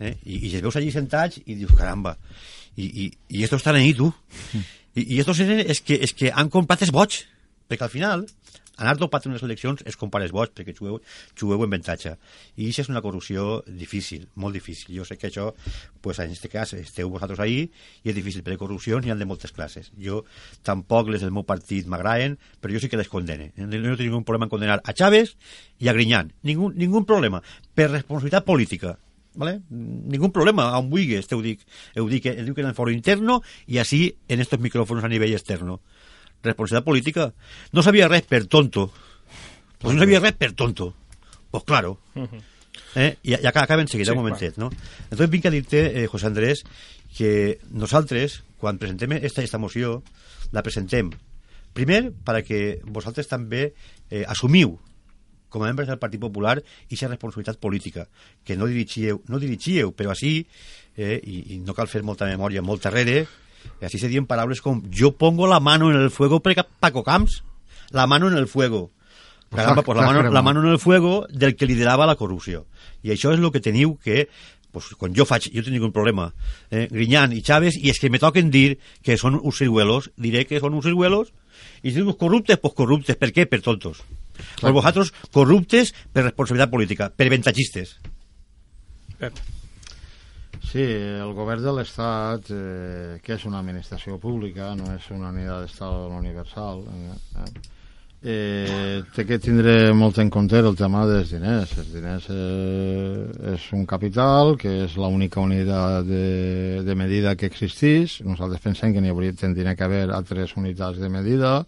eh? 0.00 0.16
I, 0.24 0.38
i 0.48 0.52
els 0.52 0.64
veus 0.64 0.78
allí 0.78 0.92
sentats 0.94 1.40
i 1.44 1.54
dius, 1.54 1.74
caramba, 1.78 2.16
i, 2.76 2.86
i, 2.86 3.10
i 3.38 3.44
estos 3.44 3.62
estan 3.62 3.78
ahí, 3.80 3.94
tu. 3.94 4.12
I, 4.94 5.04
i 5.14 5.20
estos 5.22 5.40
eren 5.44 5.64
és 5.64 5.82
que, 5.84 5.98
és 5.98 6.14
que 6.14 6.32
han 6.34 6.50
comprat 6.52 6.86
els 6.86 6.94
boig, 6.94 7.22
perquè 7.68 7.86
al 7.86 7.92
final 7.92 8.26
anar 8.78 8.94
dopat 8.94 9.26
en 9.26 9.32
unes 9.34 9.42
eleccions 9.42 9.82
és 9.90 9.96
comprar 9.98 10.22
els 10.22 10.32
vots 10.34 10.54
perquè 10.54 10.72
jugueu, 10.76 11.00
jugueu 11.38 11.64
en 11.64 11.72
avantatge. 11.72 12.12
I 12.56 12.68
això 12.70 12.84
és 12.84 12.90
una 12.92 13.02
corrupció 13.02 13.64
difícil, 13.66 14.28
molt 14.38 14.54
difícil. 14.54 14.94
Jo 14.94 15.06
sé 15.06 15.18
que 15.18 15.32
això, 15.32 15.48
pues, 16.00 16.20
en 16.22 16.30
aquest 16.30 16.46
cas 16.52 16.74
esteu 16.78 17.10
vosaltres 17.10 17.42
ahí 17.42 17.64
i 17.66 18.12
és 18.12 18.14
difícil 18.14 18.44
però 18.46 18.54
de 18.54 18.62
corrupció 18.62 19.00
n'hi 19.02 19.10
ha 19.10 19.18
de 19.18 19.26
moltes 19.26 19.52
classes. 19.52 19.90
Jo 19.98 20.22
tampoc 20.62 21.10
les 21.10 21.26
del 21.26 21.34
meu 21.34 21.42
partit 21.42 21.90
m'agraden 21.90 22.38
però 22.62 22.74
jo 22.74 22.82
sí 22.82 22.88
que 22.88 23.00
les 23.00 23.10
condene. 23.10 23.50
No 23.58 23.66
tinc 23.66 23.98
ningú 23.98 24.22
problema 24.22 24.46
en 24.46 24.54
condenar 24.54 24.80
a 24.84 24.94
Chávez 24.94 25.34
i 25.82 25.90
a 25.90 25.96
Griñán. 25.98 26.32
Ningú, 26.46 26.70
ningú 26.70 27.02
problema. 27.04 27.42
Per 27.74 27.90
responsabilitat 27.90 28.46
política 28.46 28.94
¿vale? 29.38 29.62
Ningún 29.70 30.32
problema, 30.32 30.70
aún 30.74 30.90
vulguis, 30.90 31.28
te 31.28 31.36
ho 31.36 31.40
dic. 31.40 31.62
Ho 31.96 32.08
dic, 32.10 32.26
ho 32.26 32.44
dic 32.44 32.58
en 32.58 32.66
el 32.66 32.74
foro 32.74 32.90
interno 32.90 33.38
i 33.70 33.78
així 33.78 34.16
en 34.26 34.42
estos 34.42 34.58
micrófonos 34.58 35.06
a 35.06 35.08
nivell 35.08 35.32
externo. 35.32 35.78
Responsabilitat 36.42 36.84
política. 36.84 37.28
No 37.72 37.84
sabia 37.86 38.10
res 38.10 38.26
per 38.26 38.46
tonto. 38.50 38.90
Pues 39.78 39.94
no 39.94 40.02
sabia 40.02 40.18
res 40.18 40.34
per 40.34 40.52
tonto. 40.58 40.90
Pues 41.52 41.62
claro. 41.62 42.00
Eh? 42.96 43.14
I, 43.22 43.38
i 43.38 43.46
acá 43.46 43.62
acaba 43.62 43.80
enseguida, 43.80 44.10
Sí, 44.10 44.18
un 44.18 44.24
momentet, 44.24 44.58
no? 44.58 44.72
Entonces 45.04 45.30
vinc 45.30 45.46
a 45.46 45.54
dir-te, 45.54 46.02
eh, 46.02 46.06
José 46.10 46.26
Andrés, 46.26 46.64
que 47.16 47.60
nosaltres, 47.70 48.42
quan 48.58 48.82
presentem 48.82 49.14
esta, 49.22 49.46
esta 49.46 49.62
moció, 49.62 50.02
la 50.50 50.66
presentem 50.66 51.14
primer 51.78 52.10
para 52.26 52.42
que 52.42 52.80
vosaltres 52.82 53.30
també 53.30 53.70
eh, 54.10 54.24
assumiu 54.26 54.80
com 55.48 55.62
a 55.62 55.70
membres 55.70 55.88
del 55.88 56.00
Partit 56.00 56.20
Popular 56.20 56.58
i 56.58 56.62
aquesta 56.88 57.10
responsabilitat 57.12 57.60
política, 57.60 58.06
que 58.44 58.56
no 58.56 58.68
dirigíeu, 58.70 59.22
no 59.28 59.40
dirigíeu 59.42 59.92
però 59.96 60.12
així, 60.14 60.42
eh, 60.96 61.18
i, 61.22 61.42
i 61.56 61.60
no 61.64 61.76
cal 61.76 61.90
fer 61.90 62.04
molta 62.04 62.28
memòria 62.28 62.62
molt 62.62 62.84
darrere, 62.84 63.24
i 63.80 63.88
així 63.88 64.00
se 64.00 64.10
diuen 64.10 64.28
paraules 64.28 64.62
com 64.64 64.82
jo 64.94 65.12
pongo 65.16 65.48
la 65.50 65.60
mano 65.60 65.90
en 65.90 65.98
el 65.98 66.10
fuego 66.10 66.40
per 66.40 66.54
Paco 66.80 67.02
Camps, 67.04 67.42
la 67.90 68.06
mano 68.06 68.28
en 68.28 68.36
el 68.36 68.48
fuego. 68.48 68.90
Caramba, 69.48 69.82
pues 69.82 69.96
la 69.96 70.04
mano, 70.04 70.30
la 70.30 70.42
mano 70.42 70.60
en 70.60 70.68
el 70.68 70.78
fuego 70.78 71.26
del 71.30 71.56
que 71.56 71.66
liderava 71.66 72.04
la 72.06 72.16
corrupció. 72.16 72.66
I 73.02 73.14
això 73.14 73.32
és 73.32 73.40
el 73.40 73.48
que 73.54 73.62
teniu 73.64 73.94
que 73.96 74.26
pues, 74.72 74.92
quan 75.00 75.14
jo 75.16 75.24
faig, 75.24 75.48
jo 75.54 75.64
tinc 75.64 75.82
un 75.82 75.94
problema, 75.94 76.32
eh, 76.70 76.86
Griñán 76.90 77.32
i 77.32 77.40
Chávez, 77.42 77.78
i 77.80 77.88
és 77.90 77.98
que 77.98 78.10
me 78.10 78.20
toquen 78.20 78.50
dir 78.52 78.78
que 79.02 79.16
són 79.16 79.38
uns 79.40 79.58
ciruelos, 79.62 80.10
diré 80.20 80.44
que 80.46 80.60
són 80.60 80.76
uns 80.76 80.84
ciruelos, 80.84 81.32
i 81.82 81.90
si 81.90 82.00
dius 82.00 82.16
corruptes, 82.20 82.58
pues 82.62 82.74
corruptes, 82.78 83.18
per 83.18 83.30
què? 83.34 83.46
Per 83.50 83.60
tontos. 83.64 84.02
Pues 84.60 84.74
vosaltres 84.74 85.12
corruptes 85.34 85.94
per 86.12 86.26
responsabilitat 86.28 86.72
política, 86.72 87.10
per 87.10 87.28
avantatgistes. 87.30 87.96
Pep. 89.18 89.40
Sí, 90.68 90.82
el 90.84 91.32
govern 91.32 91.62
de 91.64 91.72
l'Estat, 91.72 92.50
eh, 92.52 93.18
que 93.24 93.38
és 93.38 93.44
una 93.48 93.62
administració 93.62 94.18
pública, 94.20 94.74
no 94.76 94.90
és 94.92 95.06
una 95.14 95.30
unitat 95.32 95.64
d'estat 95.64 96.12
universal, 96.18 96.82
eh, 96.92 97.14
eh, 97.40 97.77
té 99.14 99.22
que 99.22 99.38
tindre 99.38 99.92
molt 99.94 100.18
en 100.18 100.30
compte 100.30 100.58
el 100.58 100.74
tema 100.76 101.04
dels 101.06 101.30
diners. 101.30 101.70
Els 101.78 101.92
diners 101.94 102.26
eh, 102.34 103.52
és 103.54 103.66
un 103.78 103.84
capital, 103.86 104.56
que 104.58 104.72
és 104.88 104.96
l'única 104.98 105.40
unitat 105.40 106.06
de, 106.08 106.82
de 106.82 106.96
medida 106.98 107.36
que 107.38 107.46
existeix. 107.46 108.18
Nosaltres 108.26 108.64
pensem 108.64 108.94
que 108.94 109.02
n'hi 109.04 109.12
hauria, 109.14 109.36
tindria 109.38 109.76
que 109.78 109.86
haver 109.86 110.08
altres 110.10 110.56
unitats 110.58 110.98
de 110.98 111.10
medida, 111.12 111.60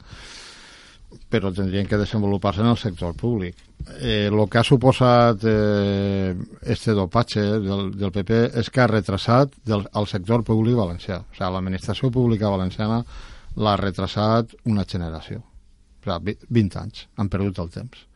però 1.30 1.52
tindrien 1.54 1.86
que 1.86 1.98
desenvolupar-se 1.98 2.64
en 2.64 2.72
el 2.72 2.78
sector 2.78 3.14
públic. 3.14 3.54
Eh, 4.02 4.28
que 4.50 4.58
ha 4.58 4.64
suposat 4.66 5.46
eh, 5.46 6.34
este 6.62 6.92
dopatge 6.98 7.44
del, 7.62 7.92
del 7.94 8.10
PP 8.10 8.40
és 8.58 8.70
que 8.70 8.82
ha 8.82 8.88
retrasat 8.90 9.54
del, 9.64 9.86
el 9.86 10.10
sector 10.10 10.42
públic 10.42 10.74
valencià. 10.74 11.22
O 11.22 11.30
sigui, 11.30 11.52
l'administració 11.54 12.10
pública 12.10 12.50
valenciana 12.50 13.04
l'ha 13.56 13.76
retrasat 13.78 14.58
una 14.66 14.84
generació. 14.84 15.44
Sigui, 16.04 16.36
20 16.48 16.80
anys. 16.80 17.06
Han 17.16 17.28
perdut 17.32 17.58
el 17.62 17.70
temps. 17.70 18.06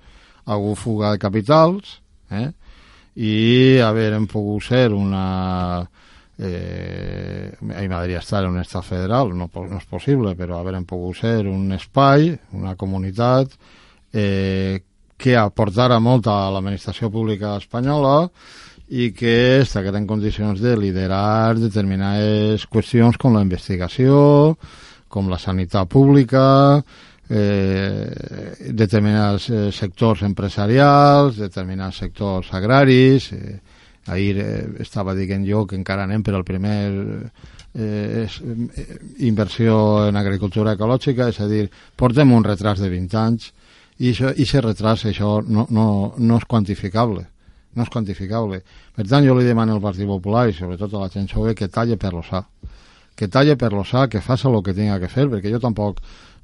Hagut 0.45 0.79
fuga 0.79 1.15
de 1.15 1.21
capitals 1.23 1.99
eh? 2.31 2.51
i 3.17 3.79
haver 3.81 4.19
pogut 4.29 4.67
ser 4.67 4.91
una 4.93 5.87
eh, 6.39 7.53
a 7.55 7.65
mi 7.65 7.89
m'agradaria 7.89 8.19
estar 8.19 8.43
en 8.45 8.51
un 8.51 8.61
estat 8.61 8.85
federal, 8.85 9.33
no, 9.37 9.49
no 9.55 9.79
és 9.79 9.87
possible, 9.87 10.35
però 10.35 10.59
haver 10.59 10.83
pogut 10.85 11.17
ser 11.23 11.47
un 11.47 11.73
espai, 11.73 12.35
una 12.53 12.75
comunitat 12.77 13.55
eh, 14.13 14.83
que 15.17 15.37
aportara 15.39 16.01
molt 16.03 16.27
a 16.27 16.51
l'administració 16.51 17.11
pública 17.11 17.57
espanyola 17.57 18.29
i 18.89 19.13
que 19.17 19.63
estaria 19.63 19.95
en 19.97 20.07
condicions 20.07 20.61
de 20.61 20.75
liderar 20.77 21.55
determinades 21.57 22.67
qüestions 22.69 23.17
com 23.17 23.33
la 23.35 23.45
investigació, 23.47 24.57
com 25.09 25.31
la 25.31 25.39
sanitat 25.39 25.89
pública, 25.89 26.83
eh, 27.29 28.71
determinats 28.73 29.49
eh, 29.51 29.71
sectors 29.73 30.23
empresarials, 30.27 31.39
determinats 31.41 32.03
sectors 32.05 32.53
agraris, 32.53 33.33
eh, 33.33 33.61
Ahir 34.07 34.37
eh, 34.37 34.69
estava 34.85 35.15
dient 35.17 35.47
jo 35.49 35.65
que 35.67 35.79
encara 35.79 36.05
anem 36.05 36.23
per 36.23 36.35
al 36.37 36.45
primer 36.45 36.79
eh, 37.73 38.25
és, 38.25 38.41
eh, 38.45 38.99
inversió 39.25 40.09
en 40.09 40.17
agricultura 40.21 40.75
ecològica, 40.77 41.31
és 41.33 41.41
a 41.41 41.49
dir, 41.49 41.69
portem 41.97 42.33
un 42.33 42.45
retras 42.45 42.83
de 42.85 42.91
20 42.93 43.21
anys 43.21 43.53
i 43.99 44.11
això, 44.11 44.35
i 44.35 44.45
aquest 44.45 44.65
retras 44.67 45.07
això 45.09 45.39
no, 45.47 45.67
no, 45.71 45.87
no 46.19 46.37
és 46.37 46.45
quantificable 46.51 47.25
no 47.75 47.83
és 47.83 47.91
quantificable. 47.91 48.61
Per 48.95 49.07
tant, 49.07 49.25
jo 49.27 49.35
li 49.37 49.47
demano 49.47 49.75
al 49.75 49.83
Partit 49.83 50.07
Popular 50.07 50.47
i 50.49 50.55
sobretot 50.57 50.95
a 50.95 51.05
la 51.05 51.11
gent 51.11 51.27
jove 51.31 51.55
que 51.59 51.69
talle 51.69 51.99
per 51.99 52.13
l'ossà. 52.15 52.45
Que 53.19 53.29
talle 53.31 53.57
per 53.59 53.73
l'ossà, 53.75 54.07
que 54.11 54.23
faça 54.23 54.49
el 54.51 54.63
que 54.63 54.75
tinga 54.75 55.01
que 55.03 55.11
fer, 55.11 55.29
perquè 55.33 55.53
jo 55.53 55.63
tampoc... 55.63 56.01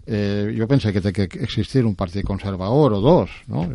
Eh, 0.07 0.55
jo 0.57 0.67
penso 0.67 0.93
que 0.93 1.03
té 1.05 1.13
que 1.13 1.29
existir 1.45 1.85
un 1.85 1.95
partit 1.95 2.25
conservador 2.27 2.97
o 2.97 3.01
dos, 3.05 3.35
no? 3.49 3.67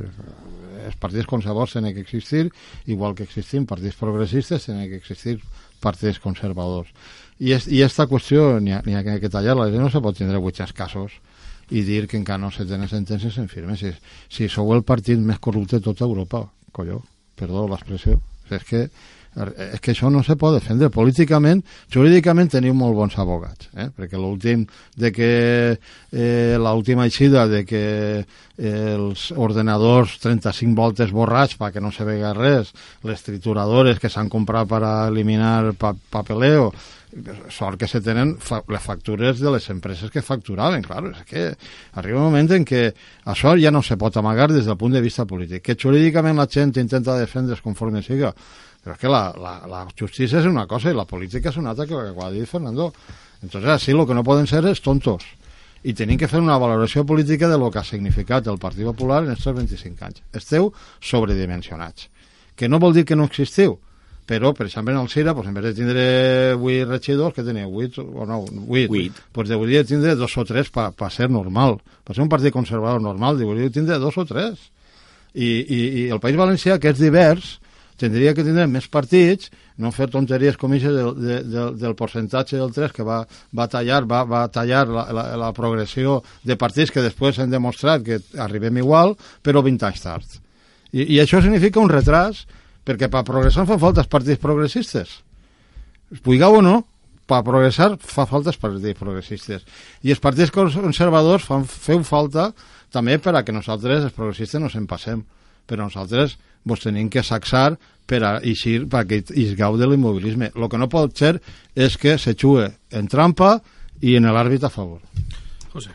els 0.86 0.98
partits 1.02 1.26
conservadors 1.26 1.74
tenen 1.78 1.94
que 1.96 2.04
existir, 2.04 2.52
igual 2.86 3.16
que 3.16 3.26
existim 3.26 3.66
partits 3.66 3.98
progressistes, 3.98 4.68
tenen 4.68 4.90
que 4.90 5.00
existir 5.02 5.40
partits 5.82 6.20
conservadors. 6.22 6.92
I, 7.40 7.56
es, 7.58 7.68
i 7.68 7.82
esta 7.86 8.06
qüestió 8.08 8.60
n'hi 8.62 8.76
ha, 8.76 8.82
ha 8.82 9.18
que 9.22 9.32
tallar-la, 9.32 9.70
no 9.74 9.90
se 9.90 10.02
pot 10.02 10.18
tindre 10.18 10.38
800 10.38 10.76
casos 10.78 11.18
i 11.74 11.82
dir 11.82 12.06
que 12.08 12.18
encara 12.20 12.42
no 12.42 12.52
se 12.54 12.68
tenen 12.70 12.90
sentències 12.92 13.40
en 13.42 13.50
firme. 13.50 13.78
Si, 13.78 13.92
si 14.30 14.50
sou 14.50 14.74
el 14.76 14.86
partit 14.86 15.20
més 15.20 15.42
corrupte 15.42 15.80
de 15.80 15.88
tota 15.88 16.06
Europa, 16.06 16.46
colló 16.72 17.02
perdó 17.36 17.66
l'expressió, 17.68 18.20
és 18.48 18.64
que 18.64 18.86
és 19.36 19.82
que 19.84 19.92
això 19.92 20.10
no 20.12 20.22
se 20.24 20.38
pot 20.40 20.56
defendre 20.56 20.90
políticament, 20.94 21.62
jurídicament 21.92 22.54
teniu 22.54 22.76
molt 22.78 22.96
bons 22.96 23.18
abogats, 23.20 23.68
eh? 23.76 23.90
perquè 23.92 24.20
l'últim 24.20 24.64
de 24.96 25.12
que 25.12 25.30
eh, 25.76 26.56
l'última 26.62 27.08
eixida 27.10 27.46
de 27.52 27.66
que 27.68 27.86
eh, 28.24 28.96
els 28.96 29.30
ordenadors 29.36 30.18
35 30.24 30.76
voltes 30.80 31.12
borrats 31.12 31.58
perquè 31.60 31.84
no 31.84 31.92
se 31.92 32.08
vega 32.08 32.34
res, 32.38 32.72
les 33.04 33.24
trituradores 33.28 34.00
que 34.00 34.12
s'han 34.12 34.32
comprat 34.32 34.70
per 34.72 34.84
eliminar 35.10 35.74
pa 35.80 35.92
papeleo, 35.94 36.72
sort 37.50 37.80
que 37.80 37.88
se 37.88 38.02
tenen 38.04 38.36
fa 38.44 38.60
les 38.68 38.84
factures 38.84 39.40
de 39.40 39.52
les 39.54 39.70
empreses 39.72 40.12
que 40.12 40.24
facturaven, 40.26 40.84
clar, 40.84 41.04
és 41.12 41.24
que 41.28 41.44
arriba 42.00 42.20
un 42.20 42.28
moment 42.28 42.52
en 42.58 42.66
què 42.68 42.90
això 43.32 43.56
ja 43.60 43.72
no 43.72 43.82
se 43.84 43.96
pot 43.98 44.18
amagar 44.20 44.50
des 44.52 44.68
del 44.68 44.78
punt 44.78 44.96
de 44.96 45.04
vista 45.04 45.26
polític, 45.26 45.64
que 45.64 45.78
jurídicament 45.80 46.38
la 46.38 46.48
gent 46.52 46.76
intenta 46.76 47.18
defendre's 47.20 47.64
conforme 47.64 48.04
siga, 48.04 48.34
però 48.86 48.94
és 48.94 49.02
que 49.02 49.10
la, 49.10 49.24
la, 49.42 49.56
la 49.66 49.80
justícia 49.98 50.38
és 50.40 50.46
una 50.46 50.68
cosa 50.70 50.94
i 50.94 50.98
la 50.98 51.08
política 51.10 51.50
és 51.50 51.58
una 51.58 51.74
altra 51.74 51.88
que, 51.90 51.98
que 51.98 52.14
ho 52.14 52.22
ha 52.22 52.30
dit 52.30 52.46
Fernando. 52.46 52.92
Entonces, 53.42 53.70
así 53.70 53.94
lo 53.98 54.06
que 54.06 54.14
no 54.14 54.24
poden 54.24 54.46
ser 54.46 54.62
és 54.70 54.82
tontos 54.86 55.26
i 55.86 55.94
tenim 55.94 56.18
que 56.18 56.30
fer 56.30 56.42
una 56.42 56.58
valoració 56.58 57.06
política 57.06 57.48
de 57.50 57.58
lo 57.62 57.70
que 57.70 57.78
ha 57.78 57.86
significat 57.86 58.48
el 58.50 58.58
Partit 58.62 58.88
Popular 58.88 59.22
en 59.24 59.34
aquests 59.34 59.54
25 59.54 60.06
anys. 60.08 60.22
Esteu 60.34 60.72
sobredimensionats. 60.98 62.08
Que 62.58 62.70
no 62.70 62.80
vol 62.82 62.96
dir 62.96 63.04
que 63.06 63.18
no 63.18 63.28
existiu, 63.30 63.76
però, 64.26 64.56
per 64.58 64.66
exemple, 64.66 64.96
en 64.96 65.00
el 65.04 65.10
Cira, 65.10 65.36
pues, 65.36 65.48
en 65.48 65.54
vez 65.54 65.64
de 65.66 65.74
tindre 65.78 66.06
8 66.56 66.90
regidors, 66.90 67.36
que 67.36 67.44
tenia 67.44 67.68
8 67.68 68.02
o 68.02 68.26
no, 68.26 68.40
8, 68.68 68.88
8. 68.90 69.26
pues 69.32 69.52
hauria 69.52 69.84
de 69.84 69.86
tindre 69.86 70.16
dos 70.16 70.38
o 70.38 70.46
tres 70.46 70.72
per 70.74 70.90
pa 70.98 71.12
ser 71.14 71.30
normal. 71.30 71.78
Per 72.04 72.16
ser 72.16 72.24
un 72.26 72.34
partit 72.34 72.54
conservador 72.54 73.02
normal, 73.02 73.38
hauria 73.38 73.70
de 73.70 73.76
tindre 73.78 74.00
dos 74.00 74.18
o 74.18 74.26
tres. 74.26 74.72
I, 75.36 75.46
i, 75.46 75.80
i 76.02 76.10
el 76.10 76.20
País 76.20 76.38
Valencià, 76.40 76.80
que 76.80 76.90
és 76.90 76.98
divers, 76.98 77.60
tindria 78.00 78.34
que 78.36 78.44
tindre 78.44 78.66
més 78.68 78.88
partits, 78.92 79.52
no 79.82 79.92
fer 79.96 80.08
tonteries 80.12 80.58
com 80.60 80.74
això 80.76 80.92
del, 80.94 81.12
de, 81.20 81.38
del, 81.48 81.76
del 81.80 81.96
percentatge 82.00 82.60
del 82.60 82.74
3 82.76 82.96
que 82.96 83.06
va, 83.08 83.22
va 83.56 83.68
tallar, 83.72 84.04
va, 84.10 84.24
va 84.28 84.46
tallar 84.52 84.86
la, 84.88 85.06
la, 85.16 85.26
la 85.40 85.52
progressió 85.56 86.22
de 86.44 86.58
partits 86.60 86.92
que 86.92 87.04
després 87.06 87.40
han 87.40 87.54
demostrat 87.54 88.04
que 88.06 88.20
arribem 88.42 88.82
igual, 88.84 89.16
però 89.44 89.64
20 89.66 89.88
anys 89.90 90.04
tard. 90.04 90.40
I, 90.92 91.08
i 91.16 91.22
això 91.24 91.42
significa 91.44 91.84
un 91.84 91.92
retras 91.92 92.46
perquè 92.86 93.10
per 93.12 93.26
progressar 93.28 93.66
fan 93.68 93.82
falta 93.82 94.04
els 94.04 94.12
partits 94.12 94.42
progressistes. 94.42 95.22
Puigueu 96.24 96.60
o 96.60 96.62
no, 96.64 96.76
per 97.26 97.42
progressar 97.46 97.96
fa 97.98 98.28
falta 98.30 98.52
els 98.54 98.62
partits 98.62 99.00
progressistes. 99.00 99.64
I 100.06 100.14
els 100.14 100.22
partits 100.22 100.54
conservadors 100.54 101.48
fan, 101.48 101.66
feu 101.66 102.04
falta 102.06 102.52
també 102.94 103.18
per 103.20 103.34
a 103.36 103.44
que 103.44 103.56
nosaltres, 103.56 104.06
els 104.06 104.16
progressistes, 104.16 104.62
no 104.62 104.70
se'n 104.70 104.86
passem. 104.88 105.24
Però 105.66 105.88
nosaltres 105.88 106.38
vos 106.66 106.84
tenim 106.84 107.10
que 107.10 107.24
saxar 107.24 107.78
per 108.06 108.22
a 108.26 108.34
eixir, 108.44 108.86
perquè 108.92 109.22
es 109.34 109.56
gau 109.58 109.78
de 109.78 109.88
l'immobilisme. 109.90 110.52
El 110.54 110.70
que 110.70 110.82
no 110.82 110.92
pot 110.92 111.16
ser 111.18 111.38
és 111.74 111.98
que 111.98 112.18
se 112.22 112.36
xue 112.38 112.68
en 112.92 113.10
trampa 113.10 113.60
i 114.02 114.18
en 114.20 114.28
l'àrbit 114.30 114.66
a 114.66 114.74
favor. 114.74 115.02
José. 115.74 115.94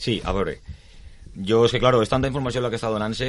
Sí, 0.00 0.20
a 0.24 0.32
veure, 0.32 0.56
jo, 1.46 1.64
és 1.64 1.72
que, 1.72 1.78
claro, 1.78 2.00
és 2.02 2.10
tanta 2.10 2.28
informació 2.28 2.60
la 2.60 2.68
que 2.72 2.76
està 2.76 2.90
donant-se, 2.90 3.28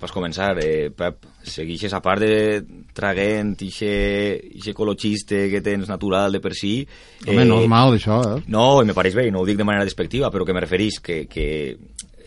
per 0.00 0.10
començar, 0.14 0.52
eh, 0.62 0.90
Pep, 0.94 1.26
seguixes 1.42 1.92
a 1.96 2.00
part 2.04 2.22
de 2.22 2.60
traguent 2.94 3.56
ixe 3.66 3.90
ecologista 4.70 5.42
que 5.50 5.62
tens 5.64 5.90
natural 5.90 6.32
de 6.32 6.40
per 6.40 6.54
si... 6.54 6.76
Home, 7.26 7.42
eh, 7.42 7.48
normal, 7.48 7.96
això, 7.98 8.20
eh? 8.36 8.44
No, 8.46 8.84
me 8.86 8.94
pareix 8.94 9.18
bé, 9.18 9.26
i 9.28 9.34
no 9.34 9.42
ho 9.42 9.48
dic 9.48 9.58
de 9.58 9.66
manera 9.66 9.88
despectiva, 9.88 10.30
però 10.30 10.46
que 10.46 10.54
me 10.54 10.62
referís 10.62 11.00
que, 11.02 11.24
que 11.26 11.48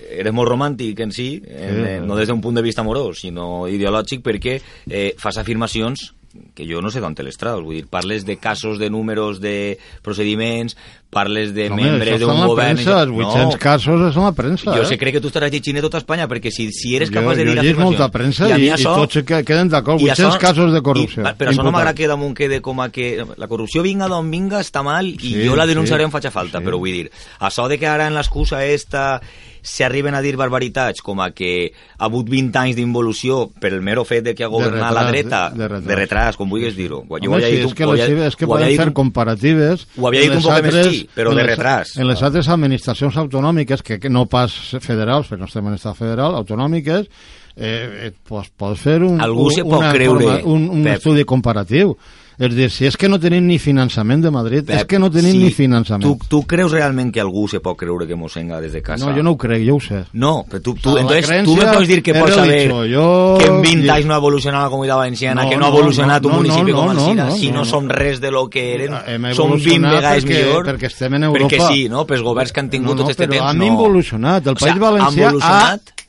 eres 0.09 0.33
molt 0.35 0.51
romàntic 0.51 0.99
en 1.05 1.13
si, 1.15 1.29
en, 1.43 1.79
sí. 1.83 1.93
no 2.07 2.17
des 2.19 2.31
d'un 2.31 2.41
punt 2.41 2.59
de 2.59 2.65
vista 2.65 2.83
amorós, 2.83 3.23
sinó 3.23 3.67
ideològic, 3.71 4.23
perquè 4.25 4.59
eh, 4.89 5.13
fas 5.19 5.39
afirmacions 5.41 6.11
que 6.55 6.65
jo 6.65 6.81
no 6.81 6.89
sé 6.89 7.01
d'on 7.01 7.13
te 7.13 7.23
les 7.25 7.37
traus, 7.37 7.61
vull 7.61 7.77
dir, 7.77 7.85
parles 7.89 8.25
de 8.25 8.37
casos, 8.41 8.79
de 8.81 8.89
números, 8.89 9.39
de 9.41 9.77
procediments, 10.01 10.75
parles 11.13 11.53
de 11.53 11.67
Home, 11.69 11.83
membres 11.83 12.19
d'un 12.21 12.41
govern... 12.41 12.79
Premsa, 12.79 13.03
els 13.05 13.13
800 13.13 13.53
no, 13.53 13.59
casos 13.61 14.05
és 14.07 14.17
la 14.17 14.31
premsa, 14.33 14.73
Jo 14.73 14.81
eh? 14.81 14.87
sé, 14.89 14.97
crec 15.01 15.17
que 15.17 15.21
tu 15.21 15.29
estaràs 15.29 15.53
llegint 15.53 15.77
tota 15.85 16.01
Espanya, 16.01 16.25
perquè 16.31 16.49
si, 16.53 16.71
si 16.73 16.95
eres 16.97 17.13
capaç 17.13 17.37
jo, 17.37 17.43
de 17.43 17.45
dir 17.45 17.53
jo 17.53 17.61
afirmacions... 17.61 17.85
molta 17.85 18.09
premsa 18.13 18.49
i, 18.49 18.65
i, 18.65 18.71
això, 18.73 18.95
i 18.97 19.05
tots 19.05 19.21
que 19.29 19.43
queden 19.45 19.69
d'acord, 19.73 20.01
800 20.01 20.25
això, 20.25 20.41
casos 20.41 20.73
de 20.73 20.81
corrupció. 20.85 21.21
I, 21.21 21.35
però 21.37 21.53
això 21.53 21.67
no 21.67 21.75
m'agrada 21.75 21.97
que 22.01 22.09
damunt 22.09 22.33
quede 22.37 22.61
com 22.65 22.81
a 22.81 22.89
que 22.93 23.13
la 23.21 23.49
corrupció 23.51 23.85
vinga 23.85 24.09
d'on 24.09 24.33
vinga 24.33 24.65
està 24.65 24.81
mal 24.85 25.13
i 25.13 25.17
sí, 25.21 25.37
jo 25.45 25.57
la 25.59 25.69
denunciaré 25.69 26.05
sí, 26.05 26.09
en 26.09 26.17
faig 26.17 26.29
falta, 26.33 26.57
sí. 26.57 26.65
però 26.65 26.81
vull 26.81 26.97
dir, 26.97 27.09
això 27.45 27.69
de 27.69 27.77
que 27.77 27.89
ara 27.89 28.09
en 28.09 28.17
l'excusa 28.17 28.65
esta 28.65 29.21
s'arriben 29.63 30.13
a 30.13 30.21
dir 30.21 30.35
barbaritats 30.37 31.01
com 31.01 31.21
a 31.23 31.31
que 31.33 31.71
ha 31.71 32.05
hagut 32.05 32.29
20 32.29 32.59
anys 32.59 32.77
d'involució 32.77 33.47
per 33.59 33.71
el 33.73 33.81
mero 33.81 34.03
fet 34.05 34.25
de 34.27 34.35
que 34.35 34.45
ha 34.45 34.51
governat 34.51 34.91
retras, 34.91 34.95
la 34.99 35.03
dreta, 35.09 35.41
de, 35.49 35.57
de, 35.57 35.67
retras. 35.71 35.87
de 35.87 35.99
retras, 35.99 36.39
com 36.39 36.51
vulguis 36.51 36.75
dir-ho. 36.77 37.01
Jo 37.07 37.31
Home, 37.31 37.41
sí, 37.41 37.61
és 37.63 37.77
que, 37.77 37.87
les, 37.89 38.15
és 38.29 38.39
que 38.39 38.49
poden 38.49 38.75
fer 38.77 38.89
comparatives... 38.93 39.87
Ho 39.97 40.09
havia 40.09 40.25
dit 40.27 40.35
un 40.35 40.43
poc 40.43 40.67
més 40.67 40.89
sí, 40.91 41.05
però 41.15 41.33
de 41.33 41.47
retras. 41.47 41.95
En 41.97 42.09
les 42.09 42.25
altres 42.27 42.49
administracions 42.51 43.17
autonòmiques, 43.23 43.85
que, 43.85 43.99
que 44.03 44.11
no 44.11 44.27
pas 44.29 44.53
federals, 44.83 45.31
però 45.31 45.45
no 45.45 45.49
estem 45.49 45.71
en 45.71 45.79
estat 45.79 45.97
federal, 45.97 46.35
autonòmiques, 46.43 47.07
eh, 47.55 48.07
eh, 48.07 48.11
pues, 48.27 48.51
pots 48.57 48.83
fer 48.83 48.99
un, 49.03 49.21
Algú 49.21 49.47
un, 49.47 49.55
se 49.55 49.63
pot 49.67 49.87
creure, 49.93 50.41
un, 50.49 50.67
un 50.73 50.91
estudi 50.91 51.23
comparatiu. 51.23 51.95
És 52.37 52.55
dir, 52.55 52.69
si 52.73 52.87
és 52.89 52.97
que 52.97 53.09
no 53.09 53.19
tenim 53.21 53.45
ni 53.45 53.59
finançament 53.61 54.23
de 54.23 54.31
Madrid, 54.33 54.65
Pep, 54.65 54.79
és 54.81 54.87
que 54.89 54.99
no 55.01 55.09
tenim 55.13 55.35
sí, 55.35 55.41
ni 55.45 55.51
finançament. 55.53 56.05
Tu, 56.05 56.29
tu 56.29 56.41
creus 56.49 56.73
realment 56.73 57.11
que 57.13 57.21
algú 57.21 57.45
se 57.51 57.61
pot 57.63 57.77
creure 57.77 58.07
que 58.09 58.17
Mosenga 58.17 58.59
des 58.63 58.73
de 58.73 58.81
casa? 58.81 59.05
No, 59.05 59.13
jo 59.15 59.23
no 59.25 59.35
ho 59.35 59.37
crec, 59.37 59.61
jo 59.67 59.77
ho 59.77 59.83
sé. 59.83 60.03
No, 60.13 60.33
però 60.49 60.63
tu, 60.65 60.73
tu, 60.81 60.95
entonces, 60.97 61.43
tu 61.45 61.55
me 61.59 61.67
pots 61.69 61.87
dir 61.89 62.01
que 62.05 62.15
pots 62.17 62.33
saber 62.39 62.63
jo... 62.89 63.05
que 63.39 63.49
en 63.51 63.61
20 63.61 63.93
anys 63.95 64.09
no 64.09 64.17
ha 64.17 64.21
evolucionat 64.23 64.65
la 64.65 64.73
comunitat 64.73 65.01
valenciana, 65.03 65.43
no, 65.43 65.49
que 65.49 65.59
no, 65.61 65.67
ha 65.67 65.73
evolucionat 65.75 66.23
no, 66.25 66.29
un 66.29 66.41
municipi 66.41 66.71
no, 66.71 66.77
no, 66.77 66.81
com 66.81 66.93
Alcina, 66.95 67.27
no, 67.27 67.29
no, 67.29 67.37
si 67.37 67.51
no, 67.51 67.61
no, 67.61 67.65
som 67.69 67.89
res 67.89 68.21
de 68.23 68.33
lo 68.33 68.47
que 68.49 68.65
eren, 68.73 68.97
som 69.37 69.53
20 69.53 69.93
vegades 69.93 70.25
perquè, 70.25 70.41
millor. 70.41 70.69
Perquè 70.71 70.89
estem 70.89 71.19
en 71.19 71.29
Europa. 71.29 71.51
Perquè 71.53 71.69
sí, 71.69 71.87
no? 71.91 72.07
Pels 72.09 72.25
governs 72.25 72.53
que 72.55 72.63
han 72.63 72.71
tingut 72.73 72.95
no, 72.95 73.01
no, 73.01 73.05
tot 73.05 73.13
este 73.13 73.27
temps, 73.27 73.39
no. 73.39 73.45
no. 73.45 73.53
han 73.53 73.67
involucionat. 73.69 74.49
El 74.53 74.57
País 74.57 74.81
Valencià 74.81 75.33
ha 75.37 75.61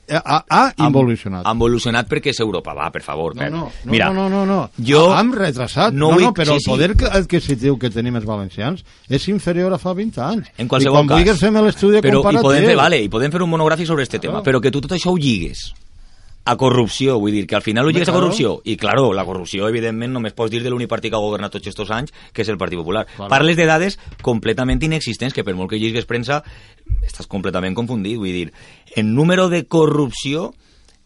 ha, 0.09 0.39
ha 0.49 0.63
involucionat. 0.87 1.45
Ha 1.47 1.55
involucionat 1.57 2.09
perquè 2.11 2.33
és 2.35 2.41
Europa, 2.45 2.75
va, 2.77 2.91
per 2.95 3.03
favor. 3.05 3.37
No, 3.39 3.49
no, 3.51 3.63
no, 3.69 3.93
Mira, 3.93 4.11
no, 4.15 4.29
no, 4.33 4.45
no. 4.49 4.61
Jo... 4.79 5.07
Hem 5.17 5.33
retrasat. 5.37 5.95
No, 5.95 6.13
no, 6.15 6.29
no 6.29 6.33
però 6.37 6.57
sí, 6.57 6.63
el 6.63 6.67
poder 6.69 6.91
sí. 6.97 7.09
adquisitiu 7.21 7.79
que 7.81 7.93
tenim 7.95 8.19
els 8.21 8.29
valencians 8.29 8.85
és 9.09 9.29
inferior 9.33 9.75
a 9.75 9.81
fa 9.81 9.95
20 9.97 10.21
anys. 10.27 10.53
En 10.59 10.69
qualsevol 10.71 11.05
I 11.05 11.07
quan 11.07 11.13
cas. 11.13 11.17
vulguis 11.23 11.47
fem 11.47 11.63
l'estudi 11.69 12.03
comparatiu... 12.05 12.41
I 12.41 12.49
podem 12.51 12.69
fer, 12.73 12.77
vale, 12.81 13.01
i 13.05 13.09
podem 13.13 13.35
fer 13.35 13.43
un 13.47 13.55
monogràfic 13.55 13.91
sobre 13.91 14.07
este 14.09 14.21
tema, 14.23 14.45
però 14.45 14.61
que 14.61 14.75
tu 14.75 14.85
tot 14.85 14.97
això 14.99 15.15
ho 15.15 15.19
lligues 15.21 15.71
a 16.45 16.57
corrupció, 16.61 17.19
vull 17.19 17.33
dir, 17.33 17.47
que 17.47 17.57
al 17.57 17.63
final 17.63 17.87
ho 17.87 17.91
lligues 17.91 18.09
a 18.09 18.13
corrupció. 18.13 18.59
I, 18.65 18.77
claro, 18.77 19.13
la 19.17 19.25
corrupció, 19.25 19.69
evidentment, 19.69 20.13
només 20.13 20.35
pots 20.37 20.53
dir 20.53 20.61
de 20.63 20.73
l'únic 20.73 20.91
partit 20.91 21.13
que 21.13 21.17
ha 21.17 21.23
governat 21.25 21.55
tots 21.57 21.71
aquests 21.71 21.95
anys, 21.97 22.13
que 22.33 22.45
és 22.45 22.51
el 22.53 22.59
Partit 22.61 22.79
Popular. 22.79 23.07
Claro. 23.09 23.31
Parles 23.33 23.57
de 23.57 23.65
dades 23.69 23.97
completament 24.23 24.83
inexistents, 24.85 25.33
que 25.33 25.45
per 25.45 25.57
molt 25.57 25.73
que 25.73 25.81
lligues 25.81 26.05
premsa, 26.11 26.43
estàs 27.07 27.31
completament 27.31 27.77
confundit. 27.77 28.19
Vull 28.21 28.37
dir, 28.37 28.53
en 28.95 29.15
número 29.15 29.49
de 29.49 29.65
corrupció, 29.65 30.53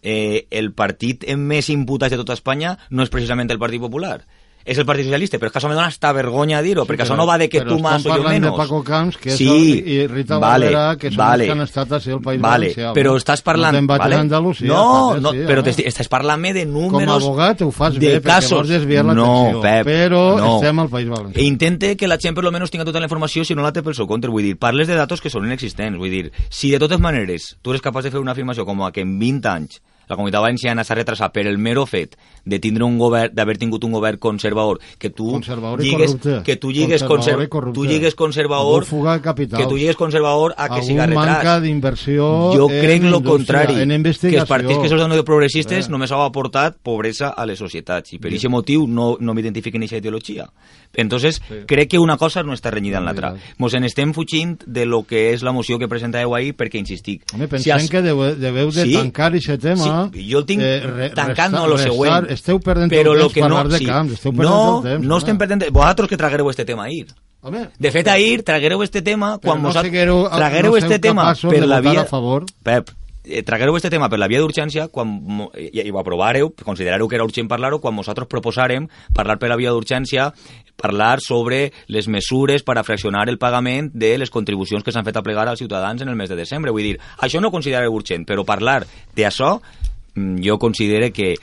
eh, 0.02 0.46
el 0.50 0.72
partit 0.74 1.24
més 1.38 1.70
imputats 1.70 2.14
de 2.14 2.18
tota 2.18 2.34
Espanya 2.34 2.76
no 2.90 3.06
és 3.06 3.10
precisament 3.10 3.50
el 3.50 3.62
Partit 3.62 3.82
Popular 3.82 4.20
és 4.64 4.78
el 4.78 4.84
Partit 4.84 5.06
Socialista, 5.06 5.38
però 5.38 5.48
és 5.48 5.54
que 5.54 5.60
això 5.60 5.70
me 5.70 5.76
dona 5.76 5.88
hasta 5.88 6.10
vergonya 6.12 6.60
dir-ho, 6.62 6.84
sí, 6.84 6.90
perquè 6.90 7.06
això 7.06 7.16
no 7.16 7.26
va 7.28 7.38
de 7.40 7.48
que 7.48 7.62
tu 7.64 7.78
más 7.80 8.04
o 8.04 8.14
jo 8.14 8.22
menos. 8.26 8.50
de 8.50 8.56
Paco 8.56 8.82
Camps, 8.84 9.16
que 9.16 9.32
sí, 9.36 9.48
el, 9.48 9.88
i 9.88 10.06
Rita 10.06 10.38
vale, 10.38 10.68
Valera, 10.68 10.96
que 11.00 11.10
són 11.10 11.20
vale, 11.22 11.44
els 11.44 11.48
que 11.48 11.56
han 11.56 11.64
estat 11.64 11.94
així 11.98 12.12
al 12.12 12.20
País 12.24 12.42
vale, 12.42 12.68
Valencià. 12.68 12.92
Però 12.96 13.14
estàs 13.16 13.42
parlant... 13.46 13.78
No 13.78 13.86
vale? 13.88 14.18
Andalusia, 14.18 14.68
no, 14.68 14.84
també, 15.14 15.22
no, 15.24 15.32
sí, 15.32 15.44
però 15.48 15.64
home. 15.64 15.86
estàs 15.92 16.12
parlant-me 16.12 16.52
de 16.56 16.64
números... 16.68 17.08
Com 17.08 17.14
a 17.14 17.16
abogat 17.16 17.64
ho 17.64 17.70
fas 17.72 17.98
bé, 17.98 18.14
casos. 18.20 18.50
perquè 18.50 18.54
vols 18.60 18.72
desviar 18.74 19.04
l'atenció. 19.08 19.56
No, 19.56 19.64
Pep, 19.64 19.88
però 19.88 20.22
no. 20.36 20.54
estem 20.56 20.84
al 20.84 20.92
País 20.92 21.12
Valencià. 21.12 21.40
E 21.40 21.48
intente 21.48 21.94
que 21.96 22.10
la 22.10 22.18
gent 22.20 22.36
per 22.36 22.44
lo 22.44 22.52
menos 22.52 22.70
tinga 22.70 22.84
tota 22.88 23.00
la 23.00 23.08
informació 23.08 23.44
si 23.48 23.56
no 23.56 23.64
la 23.64 23.72
té 23.72 23.82
pel 23.86 23.96
seu 23.96 24.08
compte, 24.10 24.28
vull 24.28 24.44
dir, 24.44 24.56
parles 24.60 24.90
de 24.90 24.98
datos 24.98 25.24
que 25.24 25.32
són 25.32 25.48
inexistents, 25.48 25.96
vull 25.98 26.12
dir, 26.12 26.28
si 26.50 26.72
de 26.74 26.82
totes 26.82 27.00
maneres 27.00 27.54
tu 27.62 27.72
eres 27.72 27.84
capaç 27.84 28.08
de 28.08 28.12
fer 28.12 28.20
una 28.20 28.36
afirmació 28.36 28.66
com 28.68 28.82
a 28.84 28.92
que 28.92 29.04
en 29.06 29.18
20 29.18 29.48
anys 29.48 29.80
la 30.08 30.16
comunitat 30.16 30.40
valenciana 30.40 30.84
s'ha 30.84 30.94
retrasat 30.94 31.32
per 31.32 31.46
el 31.46 31.58
mero 31.58 31.84
fet 31.86 32.16
de 32.44 32.58
tindre 32.58 32.84
un 32.84 32.96
govern, 32.98 33.34
d'haver 33.34 33.58
tingut 33.58 33.84
un 33.84 33.92
govern 33.92 34.18
conservador, 34.18 34.80
que 34.98 35.10
tu 35.10 35.30
Conservador 35.32 35.82
lligues, 35.82 36.16
que 36.44 36.56
tu 36.56 36.72
lligues, 36.72 37.02
Conservador 37.02 37.48
conser, 37.48 37.72
tu 37.74 37.84
lligues 37.84 38.14
conservador, 38.14 38.84
de 38.84 39.56
que 39.56 39.66
tu 39.66 39.76
lligues 39.76 39.96
conservador 39.96 40.54
a 40.56 40.68
que 40.68 40.74
Algun 40.74 40.86
siga 40.88 41.06
retras. 41.06 41.26
manca 41.26 41.60
d'inversió 41.60 42.52
Jo 42.54 42.68
crec 42.68 43.02
lo 43.02 43.22
contrari, 43.22 43.80
en 43.82 44.02
que 44.02 44.36
els 44.38 44.48
partits 44.48 44.78
que 44.78 44.88
són 44.88 45.24
progressistes 45.24 45.86
Eh. 45.86 45.90
només 45.90 46.10
heu 46.10 46.22
aportat 46.22 46.76
pobresa 46.82 47.28
a 47.30 47.44
les 47.44 47.58
societats 47.58 48.12
i 48.14 48.18
per 48.18 48.30
aquest 48.30 48.48
motiu 48.48 48.86
no, 48.86 49.16
no 49.20 49.34
m'identifiquen 49.34 49.82
aquesta 49.82 49.98
ideologia. 49.98 50.48
Entonces, 50.94 51.42
crec 51.66 51.90
que 51.90 51.98
una 51.98 52.16
cosa 52.16 52.42
no 52.42 52.52
està 52.54 52.70
renyida 52.70 52.98
en 52.98 53.04
l'altra. 53.04 53.34
Mos 53.58 53.74
en 53.74 53.84
estem 53.84 54.14
fugint 54.14 54.62
de 54.66 54.86
lo 54.86 55.02
que 55.04 55.32
és 55.34 55.42
la 55.42 55.52
moció 55.52 55.78
que 55.78 55.88
presentàveu 55.88 56.34
ahir 56.34 56.54
perquè 56.56 56.78
insistic. 56.78 57.24
Home, 57.34 57.46
pensem 57.48 57.74
els- 57.76 57.90
que 57.90 58.00
deveu, 58.02 58.34
deveu 58.36 58.70
de 58.70 58.84
Sí. 58.84 58.94
tancar 58.94 59.34
aquest 59.34 59.60
tema. 59.60 59.76
Sí, 59.76 59.90
jo 60.14 60.38
el 60.42 60.46
tinc 60.48 60.62
tancant 61.14 61.54
no 61.54 61.66
lo 61.66 61.76
restar- 61.76 61.92
següent. 61.92 62.30
Esteu 62.34 62.60
perdent 62.60 62.92
però 62.92 63.12
el 63.14 63.18
lo 63.24 63.28
temps 63.28 63.34
que 63.34 63.48
no, 63.48 63.64
de 63.68 63.78
sí. 63.78 63.86
camps. 63.86 64.12
Esteu 64.18 64.32
perdent 64.32 64.50
no, 64.50 64.76
el 64.78 64.84
temps. 64.92 65.06
no 65.06 65.18
estem 65.18 65.38
perdent... 65.38 65.66
Vosaltres 65.70 66.08
que 66.08 66.16
traguereu 66.20 66.50
este 66.50 66.64
tema 66.64 66.84
ahir. 66.84 67.08
Home, 67.40 67.68
De 67.78 67.90
fet, 67.94 68.08
ahir 68.10 68.42
traguereu 68.42 68.82
este 68.82 69.00
tema 69.00 69.38
quan 69.38 69.62
no 69.62 69.70
siguereu- 69.72 70.28
traguereu 70.28 70.72
no 70.72 70.76
este 70.76 70.98
tema 70.98 71.32
per 71.34 71.66
la 71.66 71.80
via... 71.80 72.00
a 72.02 72.04
favor. 72.04 72.44
Pep, 72.64 72.90
eh, 73.24 73.42
traguereu 73.46 73.76
este 73.76 73.90
tema 73.90 74.08
per 74.10 74.18
la 74.18 74.26
via 74.26 74.40
d'urgència 74.42 74.88
quan, 74.90 75.12
i, 75.56 75.70
i 75.84 75.90
ho 75.92 76.00
aprovareu, 76.00 76.50
considerareu 76.64 77.06
que 77.06 77.14
era 77.14 77.24
urgent 77.24 77.46
parlar-ho, 77.48 77.78
quan 77.78 77.94
nosaltres 77.94 78.26
proposarem 78.26 78.88
parlar 79.14 79.38
per 79.38 79.52
la 79.52 79.56
via 79.60 79.70
d'urgència, 79.70 80.32
parlar 80.78 81.20
sobre 81.22 81.72
les 81.86 82.06
mesures 82.08 82.62
per 82.66 82.76
a 82.78 82.84
fraccionar 82.86 83.28
el 83.28 83.38
pagament 83.38 83.90
de 83.94 84.16
les 84.18 84.30
contribucions 84.30 84.82
que 84.82 84.92
s'han 84.94 85.06
fet 85.06 85.16
a 85.18 85.22
plegar 85.22 85.46
als 85.48 85.58
ciutadans 85.62 86.02
en 86.02 86.08
el 86.08 86.16
mes 86.18 86.28
de 86.30 86.36
desembre. 86.38 86.70
Vull 86.74 86.82
dir, 86.90 86.98
això 87.18 87.40
no 87.42 87.50
considerareu 87.54 87.94
urgent, 87.94 88.26
però 88.26 88.44
parlar 88.46 88.84
d'això 89.14 89.60
jo 90.44 90.58
considero 90.58 91.10
que 91.12 91.34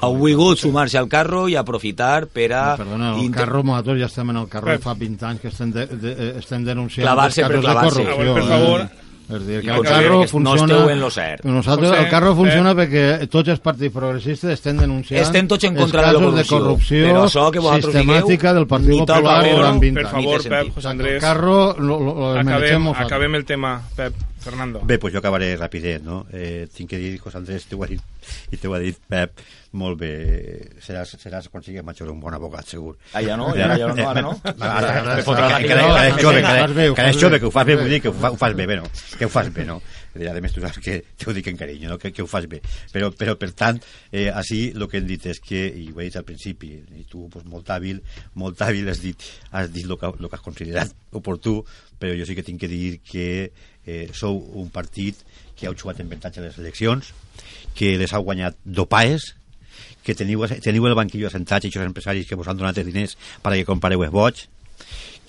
ha 0.00 0.06
volgut 0.08 0.58
sumar-se 0.58 0.98
al 0.98 1.08
carro 1.08 1.48
i 1.48 1.56
aprofitar 1.56 2.26
per 2.28 2.52
a... 2.52 2.64
Perdona, 2.76 3.14
el 3.16 3.24
inter- 3.24 3.44
carro, 3.44 3.62
nosaltres 3.62 4.00
ja 4.00 4.06
estem 4.06 4.30
en 4.30 4.36
el 4.44 4.48
carro 4.48 4.70
de 4.70 4.78
fa 4.78 4.94
20 4.94 5.26
anys 5.26 5.40
que 5.40 5.48
estem, 5.48 5.70
de, 5.72 5.86
de, 5.86 6.12
eh, 6.16 6.32
estem 6.38 6.64
denunciant 6.64 7.06
Clavar-se 7.06 7.42
els 7.42 7.48
per 7.50 7.56
de 7.56 7.62
clavar-se. 7.62 8.02
corrupció. 8.04 8.34
Per 8.34 8.48
favor. 8.48 8.80
Eh? 8.88 9.06
És 9.30 9.44
dir, 9.46 9.60
que 9.62 9.70
el 9.70 9.84
carro 9.86 10.16
que 10.18 10.24
no 10.24 10.26
funciona... 10.26 10.74
esteu 10.74 10.88
en 10.90 10.98
lo 11.00 11.08
cert. 11.08 11.44
Nosaltres, 11.44 11.90
José, 11.92 12.02
el 12.02 12.08
carro 12.10 12.32
funciona 12.34 12.72
Pep. 12.74 12.88
perquè 12.90 13.28
tots 13.30 13.52
els 13.52 13.60
partits 13.62 13.94
progressistes 13.94 14.50
estem 14.56 14.80
denunciant 14.82 15.22
Estem 15.22 15.46
tots 15.46 15.68
en 15.68 15.76
els 15.76 15.84
contra 15.84 16.00
de 16.00 16.06
la 16.08 16.12
casos 16.18 16.34
de 16.34 16.42
corrupció, 16.42 16.58
corrupció 16.58 17.04
però 17.06 17.22
això 17.28 17.44
que 17.54 17.60
sistemàtica 17.62 18.50
digueu, 18.50 18.54
del 18.58 18.66
Partit 18.66 18.98
Popular 18.98 19.36
durant 19.54 19.78
20 19.84 19.94
per 19.94 20.06
anys. 20.08 20.16
favor, 20.16 20.36
Ni 20.36 20.42
té 20.42 20.50
Pep. 20.50 20.74
José 20.74 20.88
El 20.88 20.90
Andrés, 20.90 21.20
carro 21.22 21.54
lo, 21.78 22.00
lo, 22.00 22.14
lo 22.18 22.32
acabem, 22.40 22.88
acabem 22.88 23.34
el 23.36 23.44
tema, 23.44 23.80
Pep. 23.94 24.14
Fernando. 24.40 24.80
Bé, 24.84 24.96
doncs 24.98 25.12
jo 25.14 25.20
acabaré 25.20 25.52
rapidet, 25.56 26.02
no? 26.02 26.22
Eh, 26.32 26.66
tinc 26.74 26.90
que 26.90 26.98
dir, 26.98 27.18
José 27.20 27.38
Andrés, 27.38 27.66
t'ho 27.68 27.82
ha 27.84 27.88
dit, 27.90 28.00
i 28.50 28.56
t'ho 28.60 28.72
ha 28.74 28.80
dit 28.82 28.96
Pep, 29.08 29.40
molt 29.76 29.98
bé, 30.00 30.10
seràs, 30.82 31.12
seràs 31.20 31.46
quan 31.52 31.62
sigues 31.62 31.84
major 31.86 32.08
un 32.10 32.18
bon 32.20 32.34
abogat, 32.34 32.66
segur. 32.66 32.96
Ah, 33.12 33.22
ja 33.22 33.36
no? 33.38 33.52
Ja, 33.54 33.68
ara, 33.68 33.76
ja 33.78 33.92
no, 33.92 34.08
ara 34.08 34.22
no? 34.24 34.32
Ara, 34.44 34.72
ara, 34.78 34.90
ara, 34.90 35.16
la 35.16 35.16
que- 35.16 35.24
que 35.24 35.68
guitarra. 35.68 35.94
ara 36.00 36.18
jove, 36.18 36.40
que 36.40 36.74
bé, 36.74 36.88
ho 36.88 36.92
ara- 36.92 36.94
que 36.94 37.00
ara 37.02 37.12
jove, 37.12 37.30
bé. 37.36 37.40
que 37.40 37.46
ho 37.46 37.50
fas 37.54 37.66
bé, 37.66 37.76
vull 37.76 37.88
dir 37.92 38.00
que 38.02 38.08
ho, 38.08 38.12
fa, 38.14 38.30
ho 38.32 38.36
fas 38.40 38.54
bé, 38.56 38.66
bé, 38.66 38.76
no? 38.80 38.88
Que 39.18 39.24
ho 39.26 39.28
fas 39.28 39.52
bé, 39.52 39.64
no? 39.64 39.80
A 40.10 40.40
més 40.42 40.52
tu 40.52 40.60
saps 40.60 40.80
que 40.82 40.96
t'ho 41.22 41.30
dic 41.32 41.46
en 41.52 41.56
carinyo, 41.56 41.90
no? 41.92 41.98
que, 41.98 42.10
que 42.10 42.22
ho 42.22 42.26
fas 42.26 42.48
bé. 42.50 42.58
Però, 42.92 43.12
però 43.14 43.36
per 43.38 43.52
tant, 43.54 43.78
eh, 44.10 44.26
així 44.34 44.72
el 44.74 44.88
que 44.90 44.98
hem 44.98 45.06
dit 45.06 45.26
és 45.30 45.38
que, 45.38 45.60
i 45.70 45.92
ho 45.94 46.00
he 46.00 46.08
dit 46.08 46.16
al 46.18 46.24
principi, 46.26 46.72
i 46.98 47.04
tu 47.06 47.28
pues, 47.30 47.44
molt 47.46 47.70
hàbil, 47.70 48.00
molt 48.34 48.58
hàbil 48.58 48.88
has 48.90 48.98
dit, 49.04 49.22
has 49.52 49.70
dit 49.70 49.86
el 49.86 49.94
que, 50.00 50.10
el 50.10 50.26
que 50.28 50.34
has 50.34 50.42
considerat 50.42 50.90
oportú, 51.14 51.60
però 52.00 52.16
jo 52.18 52.26
sí 52.26 52.34
que 52.34 52.42
tinc 52.42 52.58
que 52.58 52.66
dir 52.68 52.98
que 53.06 53.52
eh, 53.86 54.08
sou 54.12 54.38
un 54.60 54.70
partit 54.70 55.18
que 55.56 55.68
heu 55.68 55.76
jugat 55.76 56.00
en 56.00 56.08
avantatge 56.08 56.40
a 56.40 56.46
les 56.46 56.58
eleccions, 56.58 57.12
que 57.74 57.96
les 58.00 58.12
heu 58.12 58.24
guanyat 58.24 58.56
dopaes, 58.64 59.34
que 60.02 60.16
teniu, 60.16 60.46
teniu 60.64 60.86
el 60.88 60.96
banquillo 60.96 61.28
assentats 61.28 61.66
i 61.66 61.70
aquests 61.70 61.86
empresaris 61.86 62.28
que 62.28 62.38
vos 62.38 62.48
han 62.48 62.58
donat 62.58 62.78
els 62.80 62.88
diners 62.88 63.16
perquè 63.42 63.66
compareu 63.68 64.04
els 64.06 64.14
boig, 64.14 64.46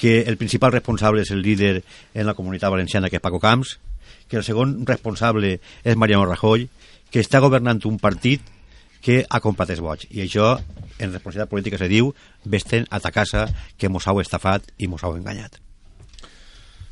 que 0.01 0.21
el 0.25 0.37
principal 0.37 0.71
responsable 0.73 1.21
és 1.21 1.31
el 1.31 1.43
líder 1.45 1.83
en 2.13 2.25
la 2.25 2.33
comunitat 2.33 2.71
valenciana, 2.73 3.09
que 3.09 3.19
és 3.19 3.23
Paco 3.23 3.39
Camps, 3.39 3.77
que 4.27 4.39
el 4.39 4.47
segon 4.47 4.79
responsable 4.87 5.59
és 5.83 5.99
Mariano 5.99 6.25
Rajoy, 6.25 6.69
que 7.11 7.21
està 7.21 7.43
governant 7.43 7.83
un 7.85 7.99
partit 7.99 8.41
que 9.01 9.25
ha 9.27 9.41
comprat 9.43 9.73
els 9.73 9.81
boig. 9.83 10.05
I 10.09 10.23
això, 10.25 10.53
en 10.97 11.11
responsabilitat 11.11 11.51
política, 11.51 11.81
se 11.81 11.89
diu 11.91 12.13
vés-te'n 12.45 12.87
a 12.89 13.01
ta 13.03 13.11
casa 13.11 13.47
que 13.77 13.89
mos 13.89 14.07
heu 14.07 14.21
estafat 14.23 14.71
i 14.77 14.87
mos 14.87 15.03
heu 15.03 15.17
enganyat. 15.17 15.59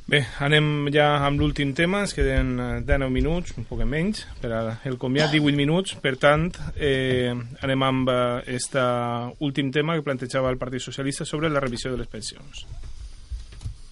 Bé, 0.09 0.23
anem 0.41 0.87
ja 0.89 1.19
amb 1.21 1.37
l'últim 1.37 1.75
tema, 1.77 1.99
ens 2.01 2.15
queden 2.17 2.55
eh, 2.57 2.67
19 2.81 3.13
minuts, 3.13 3.53
un 3.61 3.67
poc 3.69 3.83
menys, 3.85 4.23
per 4.41 4.49
el 4.89 4.95
comiat 4.97 5.29
18 5.35 5.53
minuts, 5.59 5.93
per 6.01 6.15
tant, 6.17 6.47
eh, 6.81 7.29
anem 7.61 7.85
amb 7.85 8.09
aquest 8.09 8.77
últim 9.45 9.69
tema 9.75 9.93
que 9.93 10.05
plantejava 10.07 10.49
el 10.49 10.57
Partit 10.57 10.81
Socialista 10.81 11.27
sobre 11.29 11.51
la 11.53 11.61
revisió 11.61 11.91
de 11.93 11.99
les 12.01 12.09
pensions. 12.09 12.63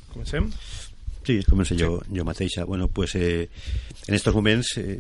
Comencem? 0.09 0.47
Sí, 1.27 1.37
començo 1.45 1.77
jo, 1.77 1.99
jo 2.09 2.25
mateixa. 2.25 2.65
Bueno, 2.65 2.87
pues, 2.87 3.13
eh, 3.13 3.49
en 4.07 4.15
estos 4.15 4.33
moments 4.33 4.73
eh, 4.81 4.97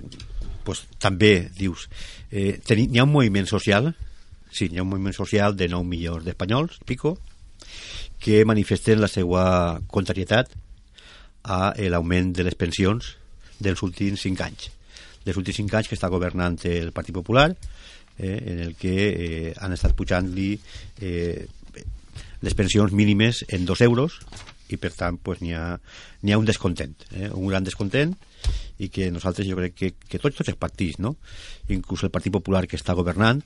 pues, 0.63 0.83
també 0.99 1.47
dius 1.57 1.87
eh, 2.29 2.59
n'hi 2.75 2.99
ha 2.99 3.07
un 3.07 3.15
moviment 3.15 3.47
social 3.49 3.93
sí, 4.51 4.67
n'hi 4.69 4.77
ha 4.77 4.85
un 4.85 4.91
moviment 4.91 5.15
social 5.15 5.55
de 5.57 5.71
9 5.71 5.87
milions 5.87 6.27
d'espanyols, 6.27 6.77
pico 6.85 7.17
que 8.19 8.43
manifesten 8.45 9.01
la 9.01 9.09
seva 9.09 9.79
contrarietat 9.87 10.51
a 11.47 11.73
l'augment 11.89 12.33
de 12.35 12.43
les 12.43 12.55
pensions 12.59 13.15
dels 13.63 13.81
últims 13.83 14.21
5 14.27 14.43
anys 14.45 14.69
dels 15.25 15.39
últims 15.39 15.59
5 15.63 15.79
anys 15.79 15.89
que 15.89 15.97
està 15.97 16.11
governant 16.11 16.59
el 16.67 16.93
Partit 16.95 17.15
Popular 17.15 17.49
eh, 17.51 18.37
en 18.37 18.59
el 18.67 18.75
que 18.79 18.95
eh, 19.09 19.53
han 19.59 19.75
estat 19.75 19.95
pujant-li 19.97 20.51
eh, 21.01 21.47
les 22.41 22.55
pensions 22.55 22.93
mínimes 22.93 23.43
en 23.49 23.65
2 23.65 23.83
euros 23.87 24.19
i 24.69 24.77
per 24.77 24.91
tant 24.95 25.17
pues, 25.23 25.41
n'hi 25.41 25.55
ha, 25.55 25.75
ha 25.77 26.39
un 26.39 26.47
descontent 26.47 26.95
eh? 27.13 27.31
un 27.31 27.47
gran 27.47 27.65
descontent 27.67 28.15
i 28.77 28.89
que 28.93 29.09
nosaltres 29.11 29.47
jo 29.47 29.57
crec 29.57 29.75
que, 29.75 29.89
que 29.97 30.19
tots, 30.21 30.37
tots 30.37 30.51
els 30.51 30.59
partits 30.59 30.99
no? 31.01 31.15
inclús 31.73 32.03
el 32.05 32.13
Partit 32.13 32.33
Popular 32.33 32.65
que 32.69 32.77
està 32.77 32.95
governant 32.97 33.41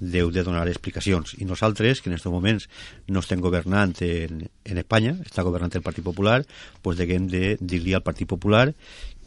deu 0.00 0.30
de 0.32 0.44
donar 0.44 0.66
explicacions 0.68 1.34
i 1.40 1.48
nosaltres 1.48 2.02
que 2.02 2.10
en 2.10 2.16
aquests 2.16 2.32
moments 2.32 2.68
no 3.08 3.24
estem 3.24 3.40
governant 3.40 3.96
en, 4.04 4.44
en 4.44 4.82
Espanya 4.82 5.16
està 5.24 5.46
governant 5.46 5.74
el 5.74 5.86
Partit 5.86 6.04
Popular 6.04 6.42
pues 6.82 7.00
deguem 7.00 7.30
de 7.32 7.56
dir-li 7.60 7.96
al 7.96 8.04
Partit 8.04 8.28
Popular 8.28 8.68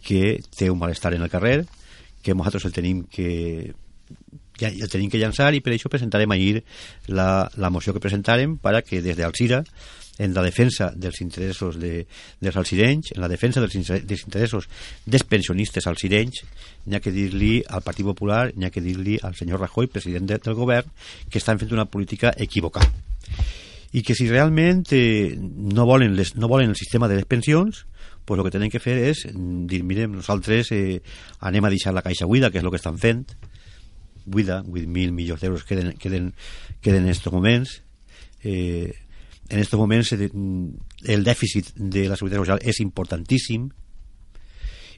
que 0.06 0.40
té 0.56 0.70
un 0.70 0.80
malestar 0.80 1.14
en 1.18 1.26
el 1.26 1.34
carrer 1.34 1.64
que 2.22 2.36
nosaltres 2.36 2.70
el 2.70 2.76
tenim 2.76 3.06
que 3.10 3.74
ja, 4.60 4.70
el 4.70 4.90
tenim 4.92 5.10
que 5.12 5.22
llançar 5.22 5.54
i 5.56 5.64
per 5.64 5.74
això 5.74 5.92
presentarem 5.92 6.32
ahir 6.36 6.64
la, 7.08 7.50
la 7.58 7.72
moció 7.74 7.96
que 7.96 8.04
presentarem 8.04 8.58
para 8.62 8.84
que 8.84 9.02
des 9.02 9.18
d'Alcira 9.18 9.64
en 10.20 10.34
la 10.36 10.44
defensa 10.44 10.92
dels 10.96 11.22
interessos 11.24 11.80
de, 11.80 12.04
dels 12.44 12.58
alcirenys, 12.60 13.14
en 13.16 13.24
la 13.24 13.30
defensa 13.32 13.64
dels, 13.64 13.76
dels 14.06 14.26
interessos 14.28 14.68
dels 15.08 15.24
pensionistes 15.24 15.88
alcirenys, 15.88 16.44
n'hi 16.86 17.00
ha 17.00 17.02
que 17.04 17.14
dir-li 17.16 17.54
al 17.64 17.86
Partit 17.86 18.06
Popular, 18.06 18.50
n'hi 18.54 18.68
ha 18.68 18.74
que 18.76 18.84
dir-li 18.84 19.16
al 19.24 19.38
senyor 19.40 19.64
Rajoy, 19.64 19.88
president 19.88 20.28
de, 20.28 20.42
del 20.44 20.60
govern, 20.60 20.92
que 21.32 21.40
estan 21.40 21.58
fent 21.62 21.72
una 21.74 21.88
política 21.88 22.34
equivocada. 22.38 22.92
I 23.96 24.04
que 24.06 24.14
si 24.14 24.28
realment 24.30 24.84
eh, 24.94 25.34
no, 25.40 25.88
volen 25.88 26.14
les, 26.20 26.36
no 26.36 26.52
volen 26.52 26.76
el 26.76 26.78
sistema 26.78 27.08
de 27.08 27.16
les 27.18 27.26
pensions, 27.26 27.88
pues 28.26 28.38
el 28.38 28.46
que 28.46 28.54
tenen 28.54 28.70
que 28.70 28.84
fer 28.84 29.00
és 29.08 29.24
mm, 29.32 29.66
dir, 29.72 29.82
mirem, 29.88 30.20
nosaltres 30.20 30.76
eh, 30.76 31.00
anem 31.48 31.66
a 31.66 31.72
deixar 31.74 31.96
la 31.96 32.04
caixa 32.06 32.28
buida, 32.30 32.52
que 32.52 32.60
és 32.60 32.68
el 32.68 32.70
que 32.70 32.78
estan 32.78 33.00
fent, 33.02 33.24
buida, 34.30 34.62
8.000 34.68 35.16
milions 35.16 35.42
d'euros 35.42 35.64
queden, 35.66 35.96
queden, 35.98 36.34
queden 36.84 37.08
en 37.08 37.16
estos 37.16 37.34
moments, 37.34 37.80
eh, 38.44 38.94
en 39.50 39.60
estos 39.60 39.80
moments 39.80 40.14
eh, 40.14 40.30
el 41.04 41.24
dèficit 41.24 41.74
de 41.76 42.08
la 42.08 42.18
seguretat 42.18 42.44
social 42.44 42.62
és 42.62 42.80
importantíssim 42.84 43.70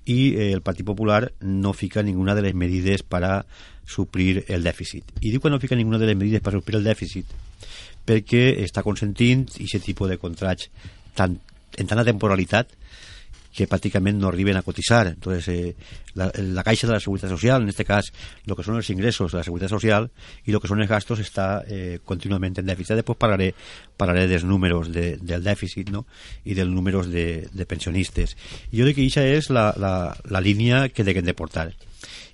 i 0.06 0.20
eh, 0.34 0.52
el 0.52 0.62
Partit 0.62 0.86
Popular 0.86 1.32
no 1.41 1.74
fica 1.74 2.04
ninguna 2.04 2.36
de 2.36 2.41
les 2.41 2.56
medides 2.56 3.04
para 3.04 3.45
suplir 3.86 4.45
el 4.47 4.64
dèficit. 4.64 5.08
I 5.22 5.32
diu 5.32 5.41
que 5.41 5.49
no 5.49 5.60
fica 5.60 5.76
ninguna 5.76 5.99
de 6.02 6.10
les 6.10 6.18
medides 6.18 6.43
per 6.43 6.54
suplir 6.58 6.80
el 6.80 6.88
dèficit 6.88 7.32
perquè 8.06 8.43
està 8.66 8.84
consentint 8.84 9.45
aquest 9.54 9.86
tipus 9.86 10.10
de 10.10 10.18
contrats 10.18 10.70
tan, 11.16 11.38
en 11.78 11.88
tanta 11.88 12.06
temporalitat 12.08 12.74
que 13.52 13.68
pràcticament 13.68 14.18
no 14.20 14.30
arriben 14.30 14.58
a 14.58 14.64
cotitzar. 14.64 15.08
Entonces, 15.08 15.47
eh, 15.47 15.76
la, 16.16 16.32
la 16.36 16.64
caixa 16.64 16.88
de 16.88 16.93
la 16.93 16.99
Seguretat 16.99 17.30
Social, 17.30 17.62
en 17.62 17.70
este 17.70 17.86
cas, 17.86 18.12
lo 18.45 18.56
que 18.56 18.64
són 18.64 18.78
els 18.80 18.89
ingressos 18.93 19.34
de 19.34 19.39
la 19.39 19.43
Seguretat 19.43 19.72
Social 19.74 20.10
i 20.45 20.56
lo 20.56 20.62
que 20.64 20.72
són 20.72 20.82
els 20.82 20.89
gastos 20.89 21.20
està 21.20 21.64
eh, 21.68 21.99
contínuament 22.08 22.56
en 22.62 22.72
dèficit. 22.72 22.95
Després 22.95 23.20
parlaré, 23.20 23.52
parlaré 23.99 24.28
dels 24.32 24.46
números 24.47 24.92
de, 24.96 25.17
del 25.20 25.43
dèficit 25.43 25.92
no? 25.92 26.05
i 26.46 26.55
dels 26.55 26.71
números 26.71 27.12
de, 27.12 27.47
de 27.51 27.67
pensionistes. 27.67 28.38
I 28.71 28.80
jo 28.80 28.88
crec 28.88 29.01
que 29.01 29.09
això 29.09 29.26
és 29.28 29.51
la, 29.51 29.71
la, 29.78 29.93
la 30.32 30.43
línia 30.43 30.88
que 30.89 31.08
deguem 31.08 31.28
de 31.28 31.36
portar. 31.36 31.70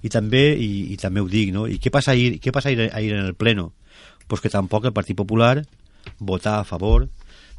I 0.06 0.14
també, 0.14 0.52
i, 0.54 0.94
i 0.94 1.00
també 1.02 1.24
ho 1.24 1.30
dic, 1.30 1.50
no? 1.56 1.66
I 1.66 1.82
què 1.82 1.90
passa 1.92 2.14
ahir, 2.14 2.38
què 2.44 2.54
passa 2.54 2.70
ahir, 2.70 2.92
ahir 2.94 3.16
en 3.18 3.26
el 3.26 3.34
pleno? 3.34 3.72
Pues 4.28 4.44
que 4.44 4.54
tampoc 4.54 4.86
el 4.86 4.94
Partit 4.94 5.18
Popular 5.18 5.64
vota 6.20 6.60
a 6.60 6.68
favor 6.68 7.08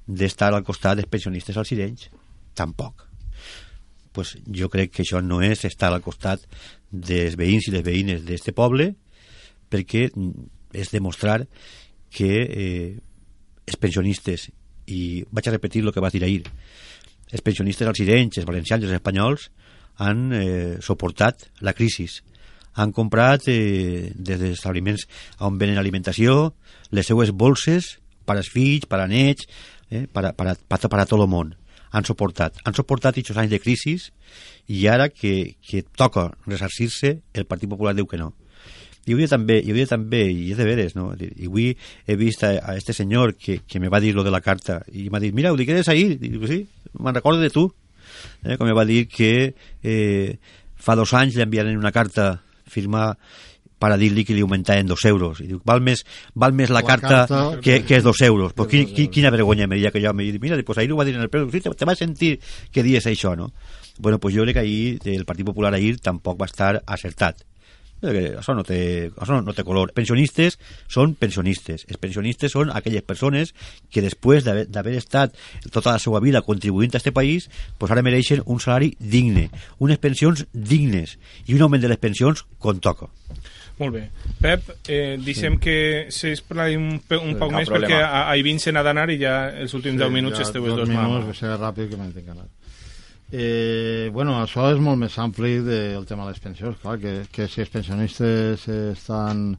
d'estar 0.07 0.55
al 0.55 0.65
costat 0.65 1.01
dels 1.01 1.11
pensionistes 1.11 1.59
alcirenys. 1.59 2.09
Tampoc 2.55 3.08
pues 4.13 4.37
jo 4.47 4.69
crec 4.73 4.93
que 4.95 5.05
això 5.05 5.23
no 5.25 5.41
és 5.45 5.65
estar 5.69 5.93
al 5.93 6.05
costat 6.05 6.45
dels 6.91 7.37
veïns 7.39 7.69
i 7.69 7.75
les 7.75 7.85
veïnes 7.85 8.25
d'este 8.25 8.55
poble 8.57 8.93
perquè 9.69 10.09
és 10.73 10.93
demostrar 10.93 11.43
que 12.11 12.31
eh, 12.45 12.97
els 13.69 13.77
pensionistes 13.77 14.49
i 14.89 15.25
vaig 15.31 15.49
a 15.49 15.55
repetir 15.55 15.85
el 15.85 15.93
que 15.93 16.01
vas 16.01 16.15
dir 16.15 16.25
ahir 16.25 16.43
els 17.29 17.45
pensionistes 17.45 17.89
alcirenys, 17.89 18.41
els 18.41 18.49
valencians 18.49 18.83
i 18.83 18.89
els 18.89 18.97
espanyols 18.97 19.49
han 19.99 20.33
eh, 20.33 20.77
suportat 20.81 21.49
la 21.67 21.75
crisi. 21.77 22.07
Han 22.79 22.95
comprat 22.97 23.49
eh, 23.51 24.13
des 24.15 24.39
dels 24.41 24.57
establiments 24.57 25.05
on 25.45 25.59
venen 25.61 25.81
alimentació 25.81 26.55
les 26.95 27.07
seues 27.07 27.35
bolses 27.35 27.97
per 28.25 28.39
als 28.39 28.49
fills, 28.53 28.87
per 28.89 29.03
a 29.03 29.09
nets 29.11 29.49
eh, 29.91 30.07
per, 30.07 30.31
a, 30.31 30.33
per, 30.33 30.53
a, 30.53 30.55
per, 30.55 30.79
a, 30.79 30.89
per 30.89 31.01
a 31.03 31.09
tot 31.09 31.21
el 31.21 31.29
món 31.29 31.53
han 31.91 32.05
suportat. 32.05 32.61
Han 32.65 32.77
suportat 32.77 33.17
aquests 33.17 33.39
anys 33.41 33.55
de 33.55 33.61
crisi 33.63 33.97
i 34.69 34.87
ara 34.89 35.09
que, 35.09 35.57
que 35.65 35.83
toca 35.97 36.29
resarcir-se, 36.47 37.19
el 37.35 37.49
Partit 37.49 37.71
Popular 37.71 37.95
diu 37.97 38.07
que 38.07 38.21
no. 38.21 38.35
I 39.09 39.15
avui 39.17 39.29
també, 39.31 39.57
i 39.65 39.73
avui 39.73 39.87
també, 39.89 40.21
i 40.29 40.51
és 40.53 40.59
de 40.59 40.67
veres, 40.69 40.95
no? 40.97 41.15
I 41.17 41.49
avui 41.49 41.71
he 42.05 42.17
vist 42.21 42.45
a, 42.45 42.53
a 42.61 42.77
este 42.77 42.93
senyor 42.93 43.33
que, 43.41 43.63
que 43.65 43.81
me 43.81 43.89
va 43.89 44.03
dir 44.05 44.13
lo 44.15 44.25
de 44.25 44.33
la 44.35 44.43
carta 44.45 44.83
i 44.93 45.09
m'ha 45.09 45.23
dit, 45.23 45.33
mira, 45.33 45.53
ho 45.53 45.57
digues 45.57 45.89
ahir. 45.89 46.19
I 46.19 46.29
dic, 46.29 46.45
sí, 46.51 46.61
me'n 47.01 47.17
recordo 47.17 47.41
de 47.41 47.49
tu. 47.55 47.71
Eh, 48.45 48.59
com 48.59 48.69
me 48.69 48.77
va 48.77 48.85
dir 48.89 49.07
que 49.09 49.55
eh, 49.83 50.37
fa 50.77 50.97
dos 50.99 51.15
anys 51.17 51.37
li 51.37 51.45
enviaren 51.45 51.81
una 51.81 51.93
carta 51.93 52.43
firmar 52.69 53.15
per 53.79 53.93
a 53.95 53.99
dir-li 54.01 54.25
que 54.27 54.37
li 54.37 54.45
augmentaven 54.45 54.87
dos 54.91 55.05
euros. 55.09 55.43
I 55.45 55.49
diu, 55.53 55.63
val 55.67 55.83
més, 55.85 56.05
val 56.35 56.55
més 56.57 56.73
la, 56.73 56.81
la 56.81 56.87
carta, 56.87 57.25
carta 57.27 57.43
que, 57.65 57.81
que 57.87 57.99
és 57.99 58.07
dos 58.07 58.21
euros. 58.27 58.55
Pues 58.55 58.71
qui, 58.71 58.85
qui, 58.93 59.09
quina 59.15 59.33
vergonya 59.35 59.69
me 59.71 59.79
diria 59.79 59.93
que 59.95 60.03
jo 60.05 60.15
me 60.15 60.27
dic, 60.27 60.41
mira, 60.43 60.59
pues 60.67 60.79
ahir 60.79 60.93
ho 60.93 60.99
va 60.99 61.07
dir 61.09 61.17
en 61.17 61.27
el 61.27 61.31
preu, 61.33 61.51
te, 61.51 61.71
te 61.71 61.89
va 61.89 61.97
sentir 61.99 62.39
que 62.73 62.87
dies 62.87 63.07
això, 63.07 63.37
no? 63.37 63.53
Bueno, 63.99 64.19
pues 64.23 64.35
jo 64.35 64.47
crec 64.47 64.61
que 64.61 64.67
ahir 64.67 64.99
el 65.19 65.27
Partit 65.27 65.47
Popular 65.47 65.75
ahir 65.75 65.99
tampoc 65.99 66.39
va 66.41 66.47
estar 66.47 66.77
acertat 66.87 67.47
això 68.03 68.55
no 68.55 68.63
té, 68.63 69.11
això 69.17 69.41
no 69.43 69.53
té 69.55 69.65
color. 69.65 69.93
Pensionistes 69.95 70.59
són 70.89 71.15
pensionistes. 71.19 71.85
Els 71.89 71.99
pensionistes 71.99 72.53
són 72.53 72.71
aquelles 72.71 73.03
persones 73.03 73.55
que 73.91 74.03
després 74.03 74.45
d'haver 74.45 74.97
estat 74.97 75.35
tota 75.71 75.93
la 75.93 75.99
seva 75.99 76.21
vida 76.21 76.43
contribuint 76.43 76.95
a 76.95 76.99
aquest 76.99 77.15
país, 77.15 77.51
pues 77.79 77.91
ara 77.91 78.03
mereixen 78.03 78.43
un 78.47 78.61
salari 78.61 78.95
digne, 78.99 79.51
unes 79.79 79.99
pensions 79.99 80.47
dignes 80.53 81.19
i 81.47 81.55
un 81.55 81.63
augment 81.63 81.83
de 81.83 81.89
les 81.89 81.99
pensions 81.99 82.45
com 82.59 82.79
toca. 82.79 83.09
Molt 83.79 83.95
bé. 83.95 84.05
Pep, 84.43 84.71
eh, 84.91 85.17
deixem 85.23 85.57
sí. 85.57 85.63
que 85.63 85.79
s'esplai 86.15 86.77
un, 86.79 86.99
un 86.99 87.01
poc 87.39 87.53
no 87.53 87.61
més 87.61 87.71
problema. 87.71 87.87
perquè 87.87 87.99
a, 88.03 88.25
a 88.33 88.37
Ivin 88.41 88.59
se 88.63 88.75
n'ha 88.75 88.83
d'anar 88.87 89.07
i 89.15 89.19
ja 89.23 89.35
els 89.55 89.75
últims 89.79 90.01
sí, 90.01 90.05
10 90.05 90.15
minuts 90.15 90.43
esteu 90.43 90.67
els 90.67 90.81
dos 90.83 90.91
minuts, 90.91 91.29
va 91.31 91.37
ser 91.39 91.55
ràpid 91.55 91.93
que 91.93 92.01
m'entenc 92.01 92.33
anar. 92.35 92.49
Eh, 93.31 94.09
bueno, 94.13 94.39
això 94.41 94.71
és 94.73 94.79
molt 94.81 94.99
més 94.99 95.19
ampli 95.21 95.59
del 95.61 96.07
tema 96.09 96.25
de 96.25 96.33
les 96.33 96.41
pensions, 96.41 96.79
clar, 96.83 96.97
que, 97.03 97.19
que 97.33 97.49
si 97.49 97.65
els 97.65 97.75
pensionistes 97.75 98.69
estan... 98.69 99.51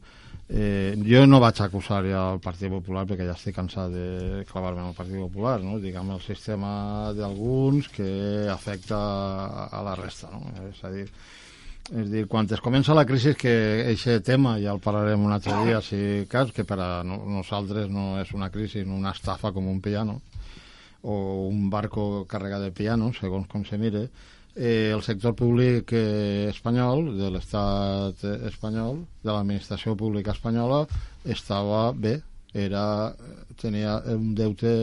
Eh, 0.49 0.95
jo 1.05 1.27
no 1.29 1.37
vaig 1.37 1.59
acusar 1.61 1.99
ja 2.09 2.23
el 2.33 2.39
Partit 2.41 2.71
Popular 2.73 3.03
perquè 3.05 3.27
ja 3.27 3.35
estic 3.37 3.53
cansat 3.53 3.91
de 3.93 4.39
clavar-me 4.49 4.81
en 4.81 4.87
el 4.89 4.95
Partit 4.97 5.19
Popular, 5.21 5.59
no? 5.61 5.75
diguem 5.77 6.09
el 6.15 6.23
sistema 6.25 6.71
d'alguns 7.13 7.91
que 7.93 8.09
afecta 8.49 8.97
a 9.69 9.83
la 9.85 9.93
resta, 9.99 10.31
no? 10.33 10.41
és 10.65 10.81
a 10.81 10.89
dir, 10.89 11.05
és 11.89 12.09
dir, 12.09 12.25
quan 12.29 12.45
es 12.53 12.61
comença 12.61 12.93
la 12.93 13.05
crisi 13.09 13.33
que 13.33 13.51
aquest 13.89 14.25
tema 14.25 14.57
ja 14.61 14.73
el 14.75 14.81
parlarem 14.83 15.23
un 15.25 15.33
altre 15.33 15.55
dia 15.65 15.81
si 15.81 16.25
cas, 16.29 16.51
que 16.53 16.63
per 16.63 16.77
a 16.79 16.89
nosaltres 17.03 17.89
no 17.89 18.19
és 18.21 18.33
una 18.37 18.51
crisi, 18.53 18.83
no 18.85 18.97
una 18.99 19.13
estafa 19.17 19.51
com 19.51 19.67
un 19.67 19.79
piano 19.81 20.19
o 21.01 21.47
un 21.47 21.69
barco 21.69 22.25
carregat 22.29 22.61
de 22.67 22.71
piano, 22.75 23.09
segons 23.17 23.47
com 23.47 23.63
se 23.65 23.77
mire, 23.81 24.09
eh, 24.55 24.91
el 24.93 25.01
sector 25.01 25.33
públic 25.33 25.93
eh, 25.95 26.49
espanyol, 26.51 27.13
de 27.17 27.29
l'estat 27.33 28.25
espanyol, 28.51 28.99
de 29.23 29.31
l'administració 29.31 29.95
pública 29.97 30.35
espanyola, 30.35 30.83
estava 31.25 31.87
bé, 31.93 32.19
era, 32.53 33.15
tenia 33.61 33.95
un 34.13 34.33
deute 34.35 34.73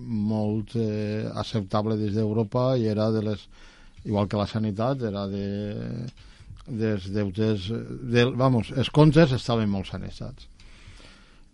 molt 0.00 0.74
eh, 0.80 1.28
acceptable 1.30 1.98
des 2.00 2.16
d'Europa 2.16 2.72
i 2.78 2.88
era 2.88 3.10
de 3.12 3.22
les, 3.28 3.46
igual 4.04 4.26
que 4.26 4.40
la 4.40 4.48
sanitat, 4.48 5.04
era 5.10 5.26
de, 5.28 5.46
dels 6.70 7.10
deutes, 7.12 7.68
de, 7.70 8.24
vamos, 8.38 8.70
els 8.76 8.90
comptes 8.94 9.34
estaven 9.36 9.70
molt 9.70 9.90
sanejats 9.90 10.48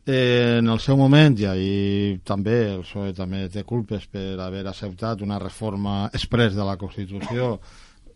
Eh, 0.08 0.58
en 0.60 0.68
el 0.70 0.78
seu 0.78 0.94
moment, 0.94 1.34
i 1.34 1.48
ahir 1.50 2.20
també 2.22 2.54
el 2.76 2.84
PSOE 2.84 3.10
també 3.10 3.40
té 3.50 3.64
culpes 3.66 4.04
per 4.06 4.36
haver 4.38 4.62
acceptat 4.70 5.24
una 5.26 5.40
reforma 5.42 6.04
express 6.14 6.54
de 6.54 6.62
la 6.62 6.76
Constitució 6.78 7.56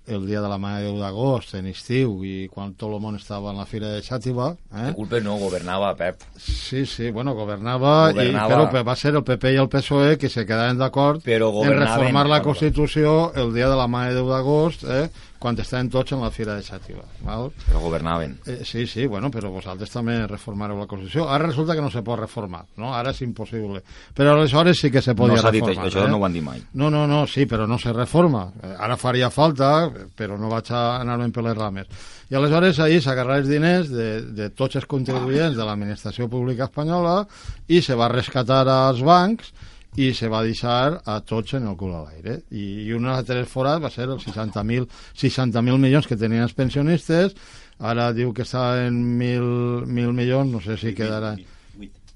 el 0.06 0.22
dia 0.26 0.40
de 0.40 0.48
la 0.48 0.58
Mare 0.58 0.86
de 0.86 0.92
d'agost, 0.98 1.56
en 1.58 1.66
estiu, 1.70 2.14
i 2.26 2.46
quan 2.50 2.72
tot 2.78 2.94
el 2.94 3.02
món 3.02 3.18
estava 3.18 3.50
en 3.50 3.58
la 3.58 3.66
fira 3.66 3.90
de 3.90 4.04
Xàtiva... 4.06 4.52
Eh? 4.70 4.86
De 4.86 4.94
culpes 4.96 5.22
no, 5.22 5.36
governava, 5.42 5.90
Pep. 5.98 6.22
Sí, 6.38 6.84
sí, 6.86 7.10
bueno, 7.10 7.34
governava, 7.34 8.12
governava. 8.14 8.46
I, 8.46 8.70
però 8.70 8.84
va 8.86 8.96
ser 8.98 9.12
el 9.16 9.26
PP 9.26 9.54
i 9.54 9.60
el 9.62 9.70
PSOE 9.70 10.16
que 10.18 10.30
se 10.30 10.46
quedaven 10.46 10.78
d'acord 10.78 11.26
en 11.26 11.74
reformar 11.74 12.26
la 12.30 12.40
Constitució 12.42 13.32
el 13.34 13.52
dia 13.54 13.68
de 13.70 13.78
la 13.78 13.90
Mare 13.90 14.14
de 14.14 14.24
d'agost, 14.30 14.86
eh? 14.86 15.08
Quan 15.40 15.56
estaven 15.58 15.88
tots 15.88 16.12
en 16.12 16.20
la 16.20 16.28
Fira 16.30 16.54
de 16.54 16.62
Xàtiva. 16.62 17.02
Val? 17.24 17.48
Però 17.64 17.80
governaven. 17.80 18.36
Eh, 18.44 18.58
sí, 18.68 18.84
sí, 18.86 19.06
bueno, 19.08 19.30
però 19.32 19.48
vosaltres 19.50 19.88
també 19.90 20.18
reformareu 20.28 20.76
la 20.76 20.86
Constitució. 20.86 21.30
Ara 21.32 21.48
resulta 21.48 21.74
que 21.74 21.80
no 21.80 21.88
se 21.90 22.02
pot 22.04 22.20
reformar, 22.20 22.66
no? 22.76 22.92
Ara 22.94 23.14
és 23.14 23.22
impossible. 23.24 23.80
Però 24.14 24.34
aleshores 24.36 24.82
sí 24.84 24.90
que 24.92 25.00
se 25.00 25.14
podia 25.16 25.40
no 25.40 25.48
reformar. 25.48 25.72
Dit, 25.72 25.94
això 25.94 26.04
eh? 26.04 26.10
no 26.12 26.20
ho 26.20 26.26
han 26.28 26.36
dit 26.36 26.44
mai. 26.44 26.60
No, 26.74 26.90
no, 26.92 27.06
no, 27.08 27.22
sí, 27.26 27.48
però 27.48 27.66
no 27.66 27.80
se 27.80 27.94
reforma. 27.96 28.44
Ara 28.76 29.00
faria 29.00 29.32
falta, 29.32 29.88
però 30.16 30.36
no 30.36 30.52
vaig 30.52 30.68
a 30.76 30.84
anar-me'n 31.00 31.32
per 31.32 31.46
les 31.48 31.56
rames. 31.56 32.04
I 32.30 32.36
aleshores 32.36 32.78
ahir 32.84 33.00
s'agarrar 33.02 33.40
els 33.40 33.48
diners 33.48 33.88
de, 33.90 34.10
de 34.36 34.50
tots 34.52 34.76
els 34.76 34.86
contribuents 34.86 35.56
de 35.56 35.64
l'administració 35.64 36.28
pública 36.28 36.68
espanyola 36.68 37.24
i 37.66 37.80
se 37.80 37.96
va 37.96 38.12
rescatar 38.12 38.66
als 38.68 39.00
bancs 39.02 39.54
i 39.96 40.12
se 40.14 40.28
va 40.30 40.44
deixar 40.46 41.00
a 41.04 41.20
tots 41.26 41.56
en 41.58 41.66
el 41.66 41.76
cul 41.76 41.94
a 41.94 42.04
l'aire 42.04 42.42
I, 42.50 42.86
i 42.86 42.92
una 42.94 43.20
de 43.22 43.40
les 43.40 43.48
forats 43.48 43.82
va 43.82 43.90
ser 43.90 44.06
els 44.06 44.26
60.000 44.28 44.86
60 45.18 45.62
milions 45.66 46.06
que 46.06 46.18
tenien 46.18 46.46
els 46.46 46.54
pensionistes 46.54 47.34
ara 47.80 48.12
diu 48.14 48.34
que 48.36 48.46
està 48.46 48.84
en 48.86 49.00
1.000 49.18 50.12
milions 50.14 50.52
no 50.52 50.60
sé 50.62 50.78
si 50.78 50.94
quedarà 50.94 51.34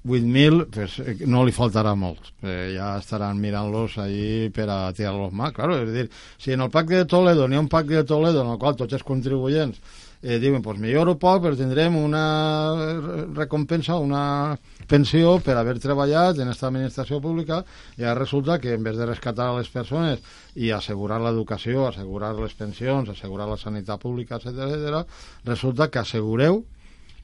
8.000, 0.05 0.67
pues, 0.69 0.99
eh, 0.99 1.17
no 1.25 1.41
li 1.43 1.51
faltarà 1.51 1.95
molt. 1.97 2.29
Eh, 2.45 2.75
ja 2.75 2.91
estaran 3.01 3.39
mirant-los 3.41 3.97
ahí 3.97 4.51
per 4.53 4.67
a 4.69 4.93
tirar-los 4.93 5.33
mà. 5.33 5.49
Claro, 5.51 5.79
és 5.81 5.91
dir, 5.91 6.09
si 6.37 6.53
en 6.53 6.61
el 6.61 6.69
pacte 6.69 7.01
de 7.01 7.07
Toledo 7.09 7.47
n'hi 7.47 7.57
ha 7.57 7.63
un 7.63 7.71
pacte 7.71 7.95
de 7.97 8.03
Toledo 8.03 8.43
en 8.43 8.51
el 8.53 8.59
qual 8.61 8.77
tots 8.77 8.93
els 8.93 9.03
contribuents 9.03 9.81
eh, 10.21 10.39
diuen, 10.39 10.61
pues 10.65 10.79
millor 10.81 11.09
o 11.11 11.15
poc, 11.21 11.41
però 11.43 11.57
tindrem 11.57 11.95
una 11.99 12.25
recompensa, 13.35 13.97
una 14.01 14.55
pensió 14.87 15.37
per 15.43 15.57
haver 15.59 15.77
treballat 15.81 16.39
en 16.39 16.49
aquesta 16.49 16.69
administració 16.69 17.19
pública 17.21 17.63
i 17.97 18.05
ara 18.05 18.19
resulta 18.19 18.59
que 18.61 18.73
en 18.73 18.83
vez 18.85 18.97
de 18.97 19.07
rescatar 19.09 19.51
les 19.57 19.69
persones 19.73 20.21
i 20.55 20.71
assegurar 20.71 21.19
l'educació, 21.21 21.87
assegurar 21.89 22.33
les 22.37 22.53
pensions, 22.53 23.09
assegurar 23.09 23.49
la 23.49 23.57
sanitat 23.57 24.01
pública, 24.01 24.37
etc 24.37 24.69
etc, 24.69 25.03
resulta 25.45 25.89
que 25.89 25.99
assegureu 25.99 26.63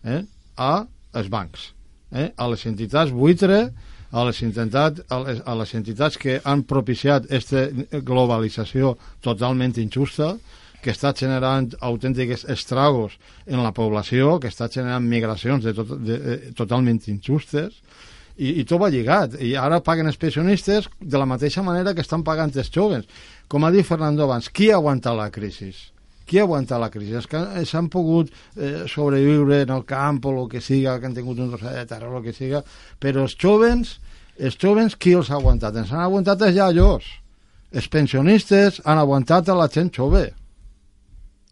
eh, 0.04 0.24
a 0.58 0.74
els 1.14 1.30
bancs, 1.30 1.72
eh, 2.12 2.32
a 2.36 2.48
les 2.52 2.66
entitats 2.66 3.12
buitre, 3.12 3.64
a 4.12 4.24
les, 4.28 4.42
entitats, 4.44 5.04
a, 5.08 5.20
les, 5.24 5.42
a 5.48 5.56
les 5.56 5.74
entitats 5.80 6.18
que 6.20 6.40
han 6.44 6.66
propiciat 6.68 7.30
aquesta 7.30 7.68
globalització 8.04 8.98
totalment 9.24 9.78
injusta, 9.80 10.34
que 10.82 10.92
està 10.94 11.14
generant 11.18 11.70
autèntics 11.80 12.46
estragos 12.50 13.18
en 13.46 13.62
la 13.62 13.74
població, 13.76 14.40
que 14.42 14.50
està 14.50 14.68
generant 14.72 15.06
migracions 15.06 15.64
de 15.64 15.74
tot, 15.78 15.94
de, 16.02 16.18
de, 16.18 16.38
totalment 16.58 17.00
injustes, 17.12 17.78
i, 18.38 18.62
i 18.62 18.66
tot 18.66 18.82
va 18.82 18.90
lligat. 18.90 19.38
I 19.44 19.54
ara 19.60 19.82
paguen 19.86 20.10
els 20.10 20.20
pensionistes 20.22 20.90
de 21.00 21.22
la 21.22 21.30
mateixa 21.30 21.64
manera 21.64 21.94
que 21.94 22.02
estan 22.02 22.26
pagant 22.26 22.54
els 22.56 22.72
joves. 22.74 23.06
Com 23.48 23.66
ha 23.66 23.72
dit 23.74 23.86
Fernando 23.86 24.26
abans, 24.26 24.50
qui 24.50 24.72
ha 24.72 24.80
aguantat 24.80 25.18
la 25.18 25.30
crisi? 25.34 25.72
Qui 26.26 26.40
ha 26.40 26.48
aguantat 26.48 26.82
la 26.82 26.90
crisi? 26.90 27.14
Els 27.20 27.30
que 27.30 27.44
s'han 27.68 27.90
pogut 27.92 28.32
eh, 28.32 28.88
sobreviure 28.90 29.62
en 29.66 29.76
el 29.78 29.86
camp 29.86 30.24
o 30.26 30.36
el 30.44 30.50
que 30.50 30.64
siga, 30.64 30.98
que 31.00 31.10
han 31.10 31.18
tingut 31.18 31.42
un 31.44 31.54
trosset 31.54 31.78
de 31.84 31.88
terra 31.90 32.10
o 32.10 32.18
el 32.18 32.26
que 32.26 32.34
siga, 32.34 32.64
però 33.00 33.28
els 33.28 33.38
joves, 33.38 33.98
els 34.40 34.58
joves, 34.58 34.96
qui 34.98 35.14
els 35.18 35.30
ha 35.30 35.38
aguantat? 35.38 35.78
Ens 35.78 35.94
han 35.94 36.06
aguantat 36.08 36.48
els 36.48 36.58
llallos. 36.58 37.18
Els 37.72 37.88
pensionistes 37.88 38.82
han 38.84 39.00
aguantat 39.00 39.48
a 39.48 39.56
la 39.56 39.70
gent 39.72 39.92
jove 39.96 40.30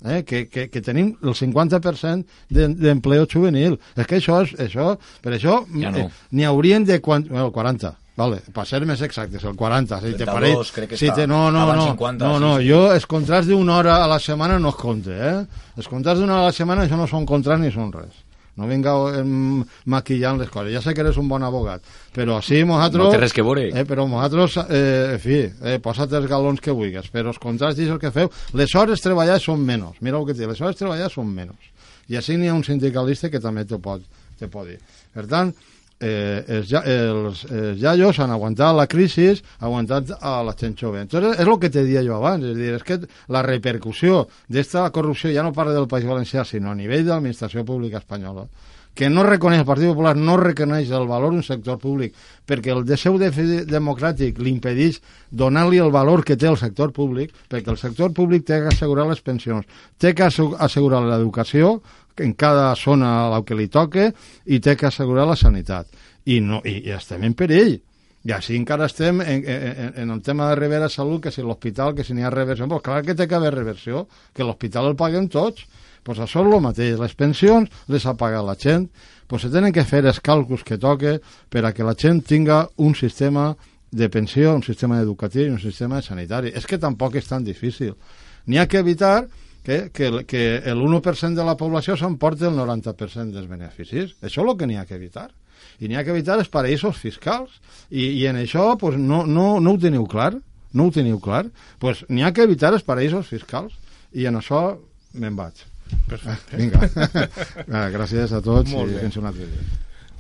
eh? 0.06 0.24
que, 0.24 0.48
que, 0.50 0.68
que 0.70 0.82
tenim 0.82 1.14
el 1.24 1.36
50% 1.36 2.26
d'empleo 2.50 3.26
de, 3.26 3.32
juvenil. 3.34 3.80
És 3.96 4.08
que 4.08 4.20
això, 4.20 4.42
és, 4.46 4.54
això 4.70 4.94
per 5.24 5.36
això 5.38 5.62
ja 5.74 5.92
no. 5.94 6.06
eh, 6.06 6.22
n'hi 6.32 6.48
haurien 6.48 6.86
de... 6.88 7.00
Quan, 7.04 7.26
bueno, 7.30 7.48
el 7.48 7.54
40, 7.56 7.92
vale, 8.20 8.40
per 8.56 8.66
ser 8.70 8.82
més 8.88 9.02
exactes, 9.06 9.44
el 9.48 9.58
40. 9.60 10.00
Si 10.00 10.16
32, 10.16 10.22
te 10.22 10.32
pareix, 10.32 10.74
crec 10.76 10.94
que 10.94 11.02
si 11.02 11.10
està. 11.10 11.22
Te, 11.24 11.28
no, 11.32 11.48
no, 11.56 11.66
no, 11.74 11.92
50, 11.94 12.26
no, 12.26 12.40
no, 12.40 12.56
sí, 12.58 12.66
sí. 12.66 12.72
jo 12.72 12.82
els 12.94 13.10
contrats 13.10 13.52
d'una 13.52 13.78
hora 13.80 14.00
a 14.04 14.08
la 14.12 14.20
setmana 14.24 14.60
no 14.60 14.74
es 14.74 14.80
compte, 14.80 15.16
eh? 15.16 15.38
Els 15.80 15.92
contrats 15.92 16.22
d'una 16.22 16.38
hora 16.38 16.50
a 16.50 16.52
la 16.54 16.58
setmana 16.58 16.88
això 16.88 17.00
no 17.00 17.08
són 17.10 17.28
contrats 17.30 17.64
ni 17.64 17.72
són 17.76 17.94
res. 17.96 18.26
No 18.60 18.68
vingueu 18.70 19.08
em, 19.22 19.64
maquillant 19.90 20.40
les 20.42 20.52
coses. 20.52 20.74
Ja 20.76 20.84
sé 20.84 20.94
que 20.94 21.04
eres 21.06 21.18
un 21.22 21.30
bon 21.32 21.44
abogat, 21.48 21.86
però 22.16 22.42
sí, 22.44 22.62
nosaltres... 22.68 23.06
No 23.06 23.16
té 23.16 23.22
res 23.22 23.36
que 23.36 23.46
veure. 23.46 23.70
Eh, 23.72 23.86
però 23.88 24.06
nosaltres, 24.10 24.60
eh, 24.68 25.16
en 25.16 25.24
fi, 25.24 25.40
eh, 25.48 25.80
posa't 25.84 26.14
els 26.20 26.30
galons 26.30 26.62
que 26.64 26.76
vulguis, 26.76 27.10
però 27.14 27.32
els 27.34 27.42
contrats 27.42 27.80
i 27.80 27.88
el 27.90 28.02
que 28.02 28.12
feu, 28.16 28.32
les 28.60 28.76
hores 28.76 29.04
treballar 29.06 29.40
són 29.44 29.64
menys. 29.66 30.02
Mira 30.04 30.20
el 30.20 30.28
que 30.28 30.36
et 30.36 30.42
dic, 30.42 30.52
les 30.52 30.62
hores 30.62 30.80
treballar 30.80 31.10
són 31.14 31.32
menys. 31.34 31.72
I 32.10 32.18
així 32.20 32.38
n'hi 32.38 32.50
ha 32.50 32.58
un 32.58 32.66
sindicalista 32.66 33.30
que 33.30 33.42
també 33.42 33.66
te 33.70 33.78
pot, 33.82 34.04
te 34.40 34.50
pot 34.52 34.68
dir. 34.68 34.80
Per 35.14 35.28
tant, 35.30 35.54
eh, 36.00 36.44
els, 36.48 36.72
els, 36.74 37.44
els 37.52 37.84
iaios 37.84 38.20
han 38.20 38.32
aguantat 38.32 38.76
la 38.76 38.88
crisi, 38.88 39.30
aguantat 39.60 40.16
a 40.20 40.40
la 40.44 40.56
gent 40.58 40.78
jove. 40.80 41.04
Entonces, 41.04 41.38
és 41.40 41.48
el 41.48 41.60
que 41.60 41.70
te 41.70 41.84
dia 41.88 42.04
jo 42.06 42.18
abans, 42.18 42.46
és 42.46 42.58
dir, 42.58 42.74
és 42.78 42.88
que 42.88 43.02
la 43.30 43.44
repercussió 43.46 44.26
d'esta 44.48 44.88
corrupció 44.96 45.34
ja 45.36 45.44
no 45.46 45.54
parla 45.54 45.76
del 45.76 45.90
País 45.92 46.08
Valencià, 46.08 46.46
sinó 46.46 46.72
a 46.72 46.80
nivell 46.80 47.06
de 47.06 47.14
l'administració 47.14 47.66
pública 47.68 48.00
espanyola, 48.00 48.48
que 49.00 49.10
no 49.10 49.24
reconeix, 49.24 49.62
el 49.62 49.68
Partit 49.68 49.88
Popular 49.88 50.16
no 50.18 50.36
reconeix 50.36 50.90
el 50.92 51.06
valor 51.08 51.32
d'un 51.32 51.46
sector 51.46 51.78
públic 51.80 52.16
perquè 52.50 52.74
el 52.74 52.84
seu 53.00 53.16
dèficit 53.22 53.70
democràtic 53.70 54.42
li 54.42 54.52
impedeix 54.52 54.98
donar-li 55.32 55.80
el 55.80 55.94
valor 55.94 56.26
que 56.28 56.36
té 56.36 56.50
el 56.50 56.58
sector 56.60 56.92
públic, 56.92 57.32
perquè 57.48 57.72
el 57.72 57.78
sector 57.80 58.12
públic 58.18 58.44
té 58.50 58.60
que 58.60 58.74
assegurar 58.74 59.06
les 59.08 59.22
pensions, 59.22 59.64
té 59.98 60.12
que 60.18 60.26
assegurar 60.26 61.04
l'educació, 61.06 61.78
en 62.18 62.34
cada 62.34 62.74
zona 62.76 63.30
el 63.36 63.46
que 63.46 63.56
li 63.56 63.68
toque 63.68 64.10
i 64.46 64.60
té 64.60 64.76
que 64.76 64.88
assegurar 64.90 65.28
la 65.28 65.38
sanitat. 65.40 65.88
I, 66.26 66.40
no, 66.42 66.62
i, 66.66 66.82
i 66.90 66.96
estem 66.96 67.24
en 67.24 67.36
perill. 67.38 67.78
I 68.28 68.34
així 68.36 68.58
encara 68.60 68.90
estem 68.90 69.22
en, 69.24 69.46
en, 69.48 69.94
en 69.96 70.10
el 70.12 70.22
tema 70.22 70.50
de 70.50 70.58
Rivera 70.60 70.90
Salut, 70.90 71.22
que 71.24 71.32
si 71.32 71.42
l'hospital, 71.42 71.94
que 71.96 72.04
si 72.04 72.14
n'hi 72.14 72.26
ha 72.28 72.34
reversió. 72.34 72.68
Pues 72.68 72.84
clar 72.84 73.04
que 73.06 73.16
té 73.16 73.28
que 73.28 73.38
haver 73.38 73.54
reversió, 73.56 74.08
que 74.36 74.44
l'hospital 74.44 74.92
el 74.92 74.98
paguem 75.00 75.30
tots. 75.32 75.66
Pues 76.04 76.20
això 76.20 76.44
és 76.44 76.52
el 76.52 76.64
mateix. 76.64 76.98
Les 77.00 77.16
pensions 77.16 77.72
les 77.88 78.06
ha 78.06 78.16
pagat 78.20 78.46
la 78.46 78.58
gent, 78.60 78.90
pues 79.28 79.44
se 79.46 79.52
tenen 79.54 79.72
que 79.76 79.86
fer 79.88 80.04
els 80.04 80.20
càlculs 80.24 80.66
que 80.68 80.80
toque 80.80 81.20
per 81.50 81.64
a 81.66 81.72
que 81.72 81.88
la 81.88 81.96
gent 81.96 82.24
tinga 82.28 82.66
un 82.78 82.96
sistema 82.96 83.54
de 83.92 84.10
pensió, 84.10 84.54
un 84.56 84.64
sistema 84.64 85.00
educatiu 85.02 85.48
i 85.48 85.54
un 85.54 85.60
sistema 85.60 86.02
sanitari. 86.02 86.52
És 86.56 86.68
que 86.68 86.80
tampoc 86.80 87.16
és 87.16 87.28
tan 87.28 87.44
difícil. 87.44 87.96
N'hi 88.48 88.60
ha 88.60 88.68
que 88.68 88.84
evitar 88.84 89.28
que, 89.64 89.90
que, 89.94 90.10
que 90.26 90.44
el 90.72 90.80
1% 90.82 91.36
de 91.36 91.46
la 91.46 91.56
població 91.60 91.98
s'emporti 92.00 92.48
el 92.48 92.56
90% 92.58 93.34
dels 93.36 93.50
beneficis. 93.50 94.16
Això 94.22 94.44
és 94.44 94.50
el 94.50 94.58
que 94.58 94.68
n'hi 94.70 94.78
ha 94.80 94.86
que 94.90 94.96
evitar. 94.98 95.30
I 95.80 95.88
n'hi 95.88 95.98
ha 96.00 96.04
que 96.04 96.12
evitar 96.16 96.38
els 96.40 96.50
paraïsos 96.52 96.98
fiscals. 97.00 97.60
I, 97.90 98.06
i 98.22 98.28
en 98.30 98.40
això 98.42 98.72
pues, 98.80 98.98
no, 98.98 99.26
no, 99.28 99.60
no 99.60 99.76
ho 99.76 99.82
teniu 99.82 100.06
clar. 100.08 100.34
No 100.74 100.86
ho 100.88 100.92
teniu 100.94 101.20
clar. 101.20 101.48
pues, 101.80 102.06
n'hi 102.10 102.24
ha 102.24 102.32
que 102.34 102.46
evitar 102.46 102.74
els 102.74 102.86
paraïsos 102.86 103.28
fiscals. 103.28 103.74
I 104.14 104.26
en 104.30 104.40
això 104.40 104.78
me'n 105.14 105.36
vaig. 105.38 105.66
Perfecte. 106.10 106.58
Vinga. 106.58 106.86
Gràcies 107.96 108.34
a 108.34 108.42
tots 108.46 108.72
Molt 108.72 108.92
i 108.92 108.96
bé. 108.96 109.06
fins 109.08 109.18
un 109.18 109.26
altre 109.30 109.48
dia. 109.50 109.64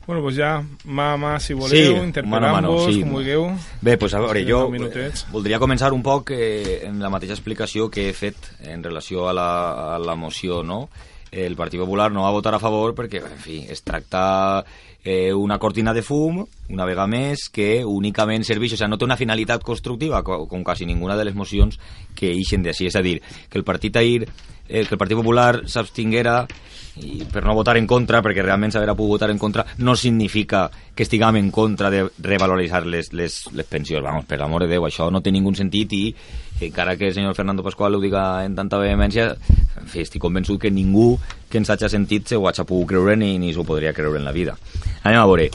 Bueno, 0.10 0.24
doncs 0.26 0.40
ja, 0.40 0.56
mà 0.90 1.12
a 1.14 1.18
mà, 1.22 1.36
si 1.38 1.54
voleu, 1.54 1.70
Sí, 1.70 1.84
interpel·lant-vos, 1.94 2.32
mano 2.34 2.48
a 2.50 2.54
mano, 2.56 2.72
sí. 2.90 3.04
com 3.04 3.12
vulgueu. 3.20 3.44
Bé, 3.86 3.94
doncs 4.02 4.16
a 4.18 4.20
veure, 4.24 4.42
jo 4.48 4.64
minutets. 4.74 5.22
eh, 5.28 5.32
voldria 5.32 5.60
començar 5.62 5.92
un 5.94 6.02
poc 6.02 6.32
eh, 6.34 6.80
en 6.88 6.98
la 7.00 7.12
mateixa 7.14 7.36
explicació 7.38 7.92
que 7.94 8.08
he 8.10 8.14
fet 8.18 8.36
en 8.66 8.82
relació 8.84 9.28
a 9.30 9.34
la, 9.38 9.50
a 9.96 10.00
la 10.02 10.16
moció, 10.18 10.64
no? 10.64 10.88
El 11.32 11.54
Partit 11.56 11.78
Popular 11.80 12.08
no 12.12 12.24
va 12.26 12.32
votar 12.34 12.56
a 12.56 12.60
favor 12.60 12.96
perquè, 12.98 13.22
en 13.22 13.38
fi, 13.38 13.60
es 13.70 13.84
tracta 13.86 14.66
eh, 15.06 15.32
una 15.32 15.60
cortina 15.60 15.94
de 15.94 16.02
fum, 16.02 16.42
una 16.74 16.86
vegada 16.90 17.06
més, 17.06 17.46
que 17.54 17.84
únicament 17.86 18.42
serveix, 18.44 18.74
o 18.74 18.78
sigui, 18.82 18.90
no 18.90 18.98
té 18.98 19.06
una 19.06 19.16
finalitat 19.20 19.62
constructiva, 19.62 20.24
co- 20.26 20.48
com 20.50 20.64
quasi 20.66 20.88
ninguna 20.90 21.16
de 21.16 21.26
les 21.30 21.36
mocions 21.38 21.78
que 22.18 22.34
ixen 22.34 22.66
d'ací. 22.66 22.88
És 22.90 22.98
a 22.98 23.04
dir, 23.06 23.20
que 23.48 23.60
el 23.62 23.64
Partit 23.64 23.96
ahir, 24.02 24.24
eh, 24.68 24.82
que 24.90 24.96
el 24.96 24.98
Partit 24.98 25.22
Popular 25.22 25.68
s'abstinguera 25.70 26.48
i 27.00 27.26
per 27.32 27.44
no 27.46 27.56
votar 27.56 27.78
en 27.80 27.88
contra, 27.88 28.22
perquè 28.26 28.44
realment 28.44 28.74
s'haurà 28.74 28.96
pogut 28.98 29.18
votar 29.18 29.30
en 29.32 29.40
contra, 29.40 29.66
no 29.80 29.96
significa 29.96 30.68
que 30.96 31.04
estiguem 31.04 31.40
en 31.40 31.52
contra 31.52 31.90
de 31.90 32.06
revaloritzar 32.20 32.86
les, 32.86 33.12
les, 33.14 33.40
les 33.54 33.68
pensions. 33.68 34.04
Vamos, 34.04 34.26
per 34.30 34.40
l'amor 34.40 34.66
de 34.66 34.72
Déu, 34.74 34.88
això 34.88 35.10
no 35.12 35.22
té 35.24 35.32
ningú 35.32 35.54
sentit 35.56 35.94
i 35.96 36.04
encara 36.68 36.98
que 37.00 37.08
el 37.08 37.14
senyor 37.16 37.36
Fernando 37.36 37.64
Pascual 37.64 37.96
ho 37.96 38.02
diga 38.04 38.44
en 38.46 38.56
tanta 38.56 38.80
vehemència, 38.82 39.30
en 39.80 39.88
fi, 39.88 40.04
estic 40.04 40.22
convençut 40.22 40.60
que 40.62 40.72
ningú 40.72 41.14
que 41.50 41.62
ens 41.62 41.72
hagi 41.72 41.90
sentit 41.90 42.28
se 42.28 42.38
ho 42.38 42.48
hagi 42.50 42.66
pogut 42.68 42.92
creure 42.92 43.16
ni, 43.18 43.38
ni 43.40 43.54
s'ho 43.56 43.64
podria 43.68 43.94
creure 43.96 44.20
en 44.20 44.28
la 44.28 44.36
vida. 44.36 44.58
Anem 45.04 45.22
a 45.22 45.30
veure. 45.30 45.50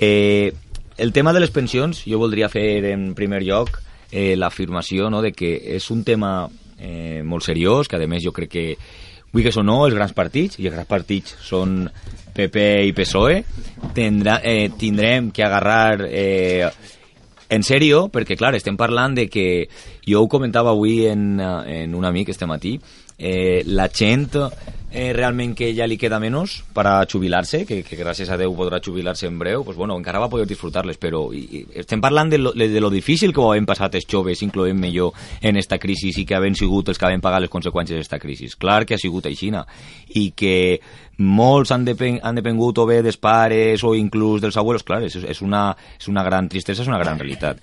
Eh, 0.00 0.52
el 0.96 1.12
tema 1.12 1.32
de 1.32 1.40
les 1.42 1.50
pensions, 1.50 2.04
jo 2.06 2.20
voldria 2.22 2.48
fer 2.48 2.84
en 2.92 3.10
primer 3.14 3.42
lloc 3.44 3.80
eh, 4.10 4.36
l'afirmació 4.36 5.10
no, 5.10 5.20
de 5.22 5.32
que 5.36 5.56
és 5.76 5.90
un 5.90 6.04
tema 6.04 6.48
eh, 6.78 7.22
molt 7.24 7.44
seriós, 7.44 7.88
que 7.88 7.98
a 7.98 8.08
més 8.08 8.24
jo 8.24 8.32
crec 8.32 8.52
que 8.52 8.66
Vulguis 9.36 9.56
o 9.60 9.62
no, 9.66 9.82
els 9.84 9.92
grans 9.92 10.14
partits, 10.16 10.56
i 10.56 10.64
els 10.64 10.72
grans 10.72 10.88
partits 10.88 11.34
són 11.44 11.82
PP 12.32 12.62
i 12.88 12.94
PSOE, 12.96 13.42
tindrà, 13.92 14.38
eh, 14.40 14.70
tindrem 14.80 15.28
que 15.28 15.44
agarrar 15.44 16.06
eh, 16.08 16.70
en 17.52 17.66
sèrio, 17.66 18.06
perquè, 18.08 18.32
clar, 18.40 18.54
estem 18.56 18.78
parlant 18.80 19.18
de 19.18 19.28
que... 19.28 19.46
Jo 20.06 20.22
ho 20.22 20.28
comentava 20.30 20.70
avui 20.70 21.02
en, 21.10 21.34
eh, 21.42 21.82
en 21.82 21.94
un 21.98 22.06
amic 22.06 22.30
este 22.32 22.46
matí, 22.46 22.76
eh, 23.18 23.60
la 23.66 23.90
gent 23.92 24.30
eh, 24.96 25.12
realment 25.12 25.52
que 25.54 25.68
ja 25.76 25.84
li 25.84 25.98
queda 26.00 26.16
menys 26.16 26.56
per 26.74 26.86
a 26.88 26.94
jubilar-se, 27.04 27.66
que, 27.68 27.82
que 27.84 27.98
gràcies 27.98 28.30
a 28.32 28.38
Déu 28.40 28.54
podrà 28.56 28.80
jubilar-se 28.80 29.28
en 29.28 29.36
breu, 29.38 29.62
pues, 29.62 29.76
bueno, 29.76 29.98
encara 30.00 30.22
va 30.22 30.30
poder 30.32 30.46
disfrutar-les, 30.48 30.96
però 30.96 31.26
i, 31.36 31.42
i, 31.44 31.60
estem 31.82 32.00
parlant 32.00 32.32
de 32.32 32.38
lo, 32.40 32.54
de 32.56 32.80
lo 32.80 32.88
difícil 32.90 33.34
que 33.36 33.42
ho 33.44 33.52
hem 33.52 33.68
passat 33.68 33.98
els 34.00 34.08
joves, 34.08 34.40
incloent-me 34.46 34.88
jo, 34.94 35.10
en 35.42 35.60
esta 35.60 35.76
crisi 35.78 36.14
i 36.16 36.24
que 36.24 36.38
havent 36.38 36.56
sigut 36.56 36.88
els 36.88 36.98
que 36.98 37.04
havent 37.10 37.20
pagat 37.20 37.44
les 37.44 37.52
conseqüències 37.52 38.00
d'esta 38.00 38.18
crisi. 38.22 38.48
Clar 38.56 38.86
que 38.88 38.96
ha 38.96 39.02
sigut 39.02 39.28
aixina 39.28 39.66
i 40.16 40.30
que 40.32 40.56
molts 41.18 41.74
han, 41.76 41.84
depen, 41.84 42.22
han 42.24 42.40
depengut 42.40 42.80
o 42.80 42.86
bé 42.88 43.02
dels 43.04 43.20
pares 43.20 43.84
o 43.84 43.92
inclús 43.94 44.40
dels 44.40 44.56
abuelos, 44.56 44.86
clar, 44.86 45.02
és, 45.04 45.18
és, 45.20 45.44
una, 45.44 45.68
és 46.00 46.08
una 46.08 46.24
gran 46.24 46.48
tristesa, 46.48 46.80
és 46.80 46.88
una 46.88 47.02
gran 47.02 47.20
realitat. 47.20 47.60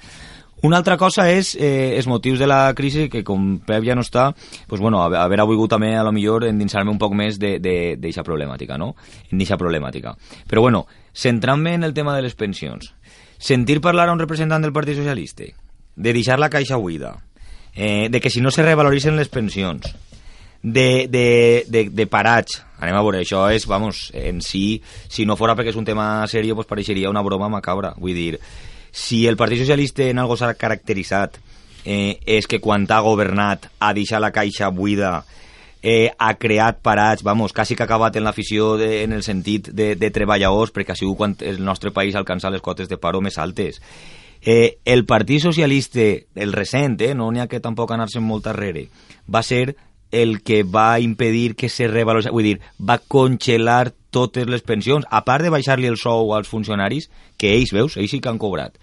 Una 0.63 0.77
altra 0.79 0.95
cosa 0.95 1.25
és 1.27 1.57
eh, 1.59 1.97
els 1.97 2.07
motius 2.07 2.39
de 2.39 2.47
la 2.47 2.71
crisi, 2.71 3.09
que 3.11 3.19
com 3.27 3.57
Pep 3.67 3.83
ja 3.83 3.97
no 3.99 4.05
està, 4.05 4.29
pues, 4.69 4.79
bueno, 4.79 5.01
haver, 5.03 5.41
volgut 5.43 5.73
també, 5.75 5.91
a 5.99 6.05
lo 6.07 6.13
millor, 6.15 6.45
endinsar-me 6.47 6.93
un 6.93 7.01
poc 7.01 7.11
més 7.19 7.35
d'aquesta 7.35 8.23
problemàtica, 8.23 8.77
no? 8.79 8.93
En 9.27 9.41
d'aquesta 9.41 9.59
problemàtica. 9.59 10.15
Però, 10.47 10.63
bueno, 10.63 10.85
centrant-me 11.11 11.75
en 11.75 11.83
el 11.83 11.93
tema 11.93 12.15
de 12.15 12.23
les 12.23 12.39
pensions, 12.39 12.93
sentir 13.35 13.81
parlar 13.83 14.07
a 14.07 14.15
un 14.15 14.23
representant 14.23 14.63
del 14.63 14.71
Partit 14.71 14.95
Socialista 14.95 15.51
de 15.95 16.13
deixar 16.15 16.39
la 16.39 16.49
caixa 16.49 16.79
buida, 16.79 17.17
eh, 17.75 18.07
de 18.09 18.21
que 18.21 18.29
si 18.29 18.39
no 18.39 18.49
se 18.49 18.63
revaloritzen 18.63 19.19
les 19.19 19.27
pensions, 19.27 19.91
de, 20.63 21.09
de, 21.11 21.65
de, 21.67 21.89
de 21.91 22.07
parats, 22.07 22.63
anem 22.79 22.95
a 22.95 23.03
veure, 23.03 23.19
això 23.19 23.49
és, 23.51 23.67
vamos, 23.67 24.13
en 24.15 24.39
si, 24.39 24.79
si 25.11 25.27
no 25.27 25.35
fora 25.35 25.57
perquè 25.59 25.75
és 25.75 25.79
un 25.79 25.83
tema 25.83 26.23
seriós, 26.31 26.55
pues 26.55 26.71
pareixeria 26.71 27.11
una 27.11 27.21
broma 27.21 27.51
macabra, 27.51 27.97
vull 27.99 28.15
dir, 28.15 28.37
si 28.93 29.25
el 29.27 29.35
Partit 29.35 29.63
Socialista 29.65 30.05
en 30.05 30.21
algo 30.21 30.37
s'ha 30.37 30.53
caracteritzat 30.53 31.39
eh, 31.83 32.19
és 32.29 32.45
que 32.47 32.61
quan 32.61 32.85
ha 32.85 33.01
governat 33.01 33.65
ha 33.81 33.93
deixat 33.97 34.21
la 34.21 34.31
caixa 34.31 34.69
buida 34.69 35.23
eh, 35.81 36.11
ha 36.17 36.35
creat 36.35 36.79
parats, 36.81 37.23
vamos, 37.23 37.53
quasi 37.53 37.75
que 37.75 37.83
ha 37.83 37.89
acabat 37.89 38.15
en 38.15 38.23
l'afició 38.23 38.77
en 38.79 39.11
el 39.11 39.23
sentit 39.25 39.67
de, 39.73 39.95
de 39.99 40.11
treballadors, 40.15 40.71
perquè 40.71 40.93
ha 40.93 40.99
sigut 40.99 41.17
quan 41.17 41.33
el 41.41 41.59
nostre 41.65 41.91
país 41.91 42.15
ha 42.15 42.21
alcançat 42.21 42.53
les 42.53 42.63
cotes 42.63 42.87
de 42.87 42.97
paro 42.97 43.19
més 43.19 43.37
altes. 43.37 43.81
Eh, 44.45 44.77
el 44.85 45.03
Partit 45.05 45.41
Socialista, 45.41 46.05
el 46.35 46.53
recent, 46.53 47.01
eh, 47.01 47.13
no 47.15 47.31
n'hi 47.31 47.43
ha 47.43 47.49
que 47.51 47.59
tampoc 47.63 47.91
anar-se 47.91 48.23
molt 48.23 48.47
arrere, 48.47 48.87
va 49.27 49.43
ser 49.43 49.75
el 50.13 50.41
que 50.45 50.61
va 50.63 51.01
impedir 51.01 51.55
que 51.55 51.67
se 51.67 51.89
revalorés, 51.89 52.31
vull 52.31 52.47
dir, 52.53 52.59
va 52.79 53.01
congelar 53.01 53.91
totes 54.13 54.47
les 54.49 54.63
pensions, 54.63 55.07
a 55.09 55.23
part 55.25 55.43
de 55.43 55.51
baixar-li 55.53 55.89
el 55.89 55.99
sou 55.99 56.35
als 56.37 56.51
funcionaris, 56.51 57.09
que 57.37 57.55
ells, 57.57 57.73
veus, 57.75 57.97
ells 57.97 58.13
sí 58.13 58.21
que 58.21 58.31
han 58.31 58.41
cobrat. 58.41 58.77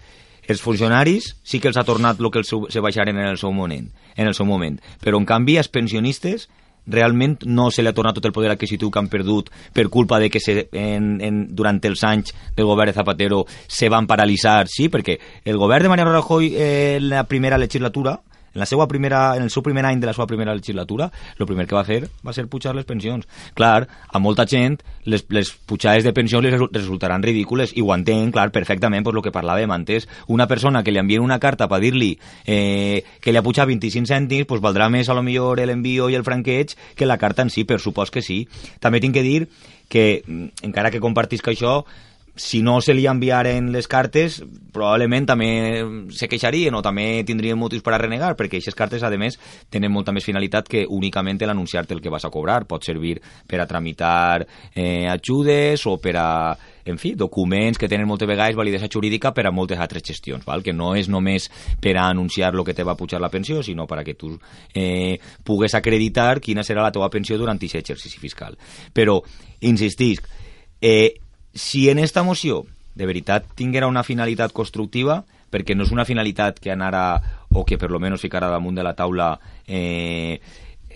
Els 0.51 0.61
funcionaris 0.61 1.35
sí 1.47 1.61
que 1.61 1.69
els 1.69 1.77
ha 1.77 1.87
tornat 1.87 2.19
el 2.19 2.31
que 2.31 2.41
els 2.41 2.49
se 2.51 2.81
baixaren 2.83 3.17
en 3.17 3.29
el 3.29 3.37
seu 3.39 3.53
moment, 3.55 3.87
en 4.15 4.27
el 4.27 4.35
seu 4.35 4.45
moment. 4.45 4.81
però 4.99 5.17
en 5.17 5.25
canvi 5.25 5.57
als 5.57 5.69
pensionistes 5.69 6.49
realment 6.87 7.37
no 7.45 7.69
se 7.71 7.81
li 7.81 7.89
ha 7.89 7.93
tornat 7.93 8.15
tot 8.17 8.25
el 8.25 8.33
poder 8.33 8.51
adquisitiu 8.51 8.89
que 8.89 8.99
han 8.99 9.09
perdut 9.09 9.51
per 9.73 9.87
culpa 9.89 10.19
de 10.19 10.29
que 10.29 10.39
se, 10.39 10.67
en, 10.71 11.21
en, 11.21 11.43
durant 11.55 11.79
els 11.83 12.03
anys 12.03 12.33
del 12.55 12.65
govern 12.65 12.89
de 12.89 12.97
Zapatero 12.97 13.45
se 13.67 13.89
van 13.89 14.07
paralitzar, 14.07 14.67
sí, 14.67 14.89
perquè 14.89 15.19
el 15.45 15.57
govern 15.61 15.83
de 15.83 15.89
Mariano 15.89 16.13
Rajoy 16.13 16.55
eh, 16.55 16.97
en 16.97 17.09
la 17.09 17.25
primera 17.25 17.57
legislatura 17.57 18.19
en, 18.53 18.59
la 18.59 18.65
seva 18.65 18.87
primera, 18.87 19.35
en 19.37 19.43
el 19.43 19.49
seu 19.49 19.63
primer 19.63 19.85
any 19.85 19.99
de 19.99 20.07
la 20.07 20.13
seva 20.13 20.27
primera 20.27 20.53
legislatura, 20.55 21.11
el 21.39 21.45
primer 21.47 21.67
que 21.67 21.75
va 21.75 21.83
fer 21.87 22.09
va 22.25 22.33
ser 22.33 22.47
pujar 22.47 22.75
les 22.75 22.85
pensions. 22.85 23.27
Clar, 23.55 23.87
a 24.11 24.19
molta 24.19 24.45
gent 24.45 24.77
les, 25.05 25.25
les 25.29 25.51
pujades 25.65 26.03
de 26.03 26.13
pensions 26.13 26.43
les 26.43 26.53
resu- 26.53 26.69
resultaran 26.71 27.23
ridícules 27.23 27.71
i 27.75 27.81
ho 27.81 27.93
entenc, 27.95 28.33
clar, 28.33 28.49
perfectament, 28.51 29.03
per 29.05 29.13
lo 29.13 29.21
que 29.21 29.31
parlàvem 29.31 29.71
antes. 29.71 30.07
Una 30.27 30.47
persona 30.47 30.83
que 30.83 30.91
li 30.91 30.99
envien 30.99 31.21
una 31.23 31.39
carta 31.39 31.67
per 31.71 31.79
dir-li 31.81 32.11
eh, 32.45 33.03
que 33.21 33.31
li 33.31 33.37
ha 33.37 33.43
pujat 33.45 33.67
25 33.67 34.07
cèntims, 34.09 34.47
pues 34.47 34.61
valdrà 34.61 34.89
més 34.91 35.09
a 35.09 35.13
lo 35.17 35.23
millor 35.23 35.59
l'envio 35.61 36.09
i 36.09 36.15
el 36.15 36.23
franqueig 36.27 36.75
que 36.95 37.05
la 37.05 37.17
carta 37.17 37.41
en 37.45 37.49
si, 37.49 37.63
per 37.63 37.79
supost 37.79 38.13
que 38.13 38.21
sí. 38.21 38.43
També 38.79 38.99
tinc 38.99 39.13
que 39.15 39.23
dir 39.25 39.47
que, 39.89 40.23
mm, 40.25 40.65
encara 40.67 40.91
que 40.91 40.99
compartisc 41.03 41.47
això, 41.51 41.83
si 42.41 42.63
no 42.65 42.79
se 42.81 42.95
li 42.97 43.05
enviaren 43.05 43.69
les 43.71 43.85
cartes, 43.87 44.39
probablement 44.73 45.27
també 45.29 45.49
se 46.09 46.25
queixarien 46.31 46.73
o 46.73 46.81
també 46.81 47.21
tindrien 47.27 47.59
motius 47.59 47.83
per 47.85 47.93
a 47.93 47.99
renegar, 48.01 48.33
perquè 48.39 48.57
aquestes 48.57 48.77
cartes, 48.77 49.05
a 49.05 49.11
més, 49.13 49.37
tenen 49.69 49.93
molta 49.93 50.11
més 50.11 50.25
finalitat 50.25 50.67
que 50.67 50.87
únicament 50.89 51.37
l'anunciar-te 51.45 51.93
el 51.93 52.01
que 52.01 52.09
vas 52.09 52.25
a 52.25 52.33
cobrar. 52.33 52.65
Pot 52.65 52.87
servir 52.87 53.19
per 53.47 53.61
a 53.61 53.67
tramitar 53.69 54.41
eh, 54.73 55.05
ajudes 55.11 55.85
o 55.85 55.97
per 56.01 56.15
a 56.17 56.27
en 56.83 56.97
fi, 56.97 57.13
documents 57.13 57.77
que 57.77 57.87
tenen 57.87 58.09
moltes 58.09 58.27
vegades 58.27 58.57
validesa 58.57 58.89
jurídica 58.89 59.35
per 59.37 59.45
a 59.45 59.53
moltes 59.53 59.77
altres 59.77 60.01
gestions, 60.01 60.41
val? 60.45 60.63
que 60.65 60.73
no 60.73 60.95
és 60.97 61.11
només 61.13 61.45
per 61.79 61.93
a 61.93 62.07
anunciar 62.09 62.55
el 62.55 62.65
que 62.65 62.73
te 62.73 62.83
va 62.83 62.97
pujar 62.97 63.21
la 63.21 63.29
pensió, 63.29 63.61
sinó 63.61 63.85
per 63.85 63.99
a 64.01 64.03
que 64.03 64.17
tu 64.17 64.33
eh, 64.73 65.19
pugues 65.45 65.77
acreditar 65.77 66.39
quina 66.41 66.65
serà 66.65 66.81
la 66.81 66.91
teva 66.91 67.13
pensió 67.13 67.37
durant 67.37 67.61
aquest 67.61 67.83
exercici 67.83 68.17
fiscal. 68.17 68.57
Però, 68.93 69.19
insistisc, 69.61 70.25
eh, 70.81 71.20
si 71.53 71.89
en 71.89 71.99
esta 71.99 72.23
moció 72.23 72.65
de 72.95 73.05
veritat 73.05 73.45
tinguera 73.55 73.87
una 73.87 74.03
finalitat 74.03 74.51
constructiva, 74.51 75.23
perquè 75.51 75.75
no 75.75 75.83
és 75.83 75.91
una 75.91 76.07
finalitat 76.07 76.59
que 76.59 76.71
anara, 76.71 77.21
o 77.51 77.65
que 77.65 77.77
per 77.77 77.91
lo 77.91 77.99
menos 77.99 78.23
ficara 78.23 78.51
damunt 78.51 78.75
de 78.75 78.83
la 78.83 78.95
taula 78.95 79.33
eh, 79.67 80.39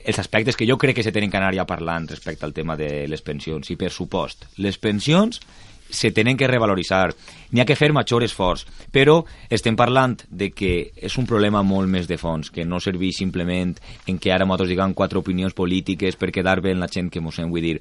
els 0.06 0.19
aspectes 0.19 0.56
que 0.56 0.68
jo 0.69 0.77
crec 0.77 0.95
que 0.95 1.03
se 1.03 1.11
tenen 1.11 1.32
que 1.32 1.38
anar 1.38 1.56
ja 1.56 1.65
parlant 1.68 2.07
respecte 2.07 2.45
al 2.45 2.53
tema 2.53 2.77
de 2.77 3.07
les 3.10 3.23
pensions. 3.26 3.72
I 3.72 3.76
per 3.76 3.91
supost, 3.91 4.45
les 4.61 4.77
pensions 4.77 5.41
se 5.90 6.11
tenen 6.11 6.38
que 6.38 6.48
revaloritzar, 6.48 7.14
n'hi 7.52 7.61
ha 7.61 7.65
que 7.68 7.77
fer 7.77 7.91
major 7.94 8.23
esforç, 8.26 8.65
però 8.91 9.19
estem 9.53 9.76
parlant 9.77 10.18
de 10.30 10.49
que 10.53 10.91
és 10.95 11.18
un 11.22 11.27
problema 11.30 11.61
molt 11.64 11.90
més 11.90 12.10
de 12.10 12.18
fons, 12.18 12.49
que 12.49 12.65
no 12.65 12.82
serveix 12.82 13.19
simplement 13.22 13.76
en 14.07 14.18
que 14.19 14.34
ara 14.34 14.45
nosaltres 14.45 14.73
diguem 14.73 14.95
quatre 14.98 15.22
opinions 15.22 15.53
polítiques 15.53 16.18
per 16.18 16.34
quedar 16.34 16.60
bé 16.61 16.73
en 16.73 16.82
la 16.82 16.90
gent 16.91 17.11
que 17.14 17.22
mos 17.22 17.38
hem, 17.40 17.52
vull 17.53 17.65
dir, 17.65 17.80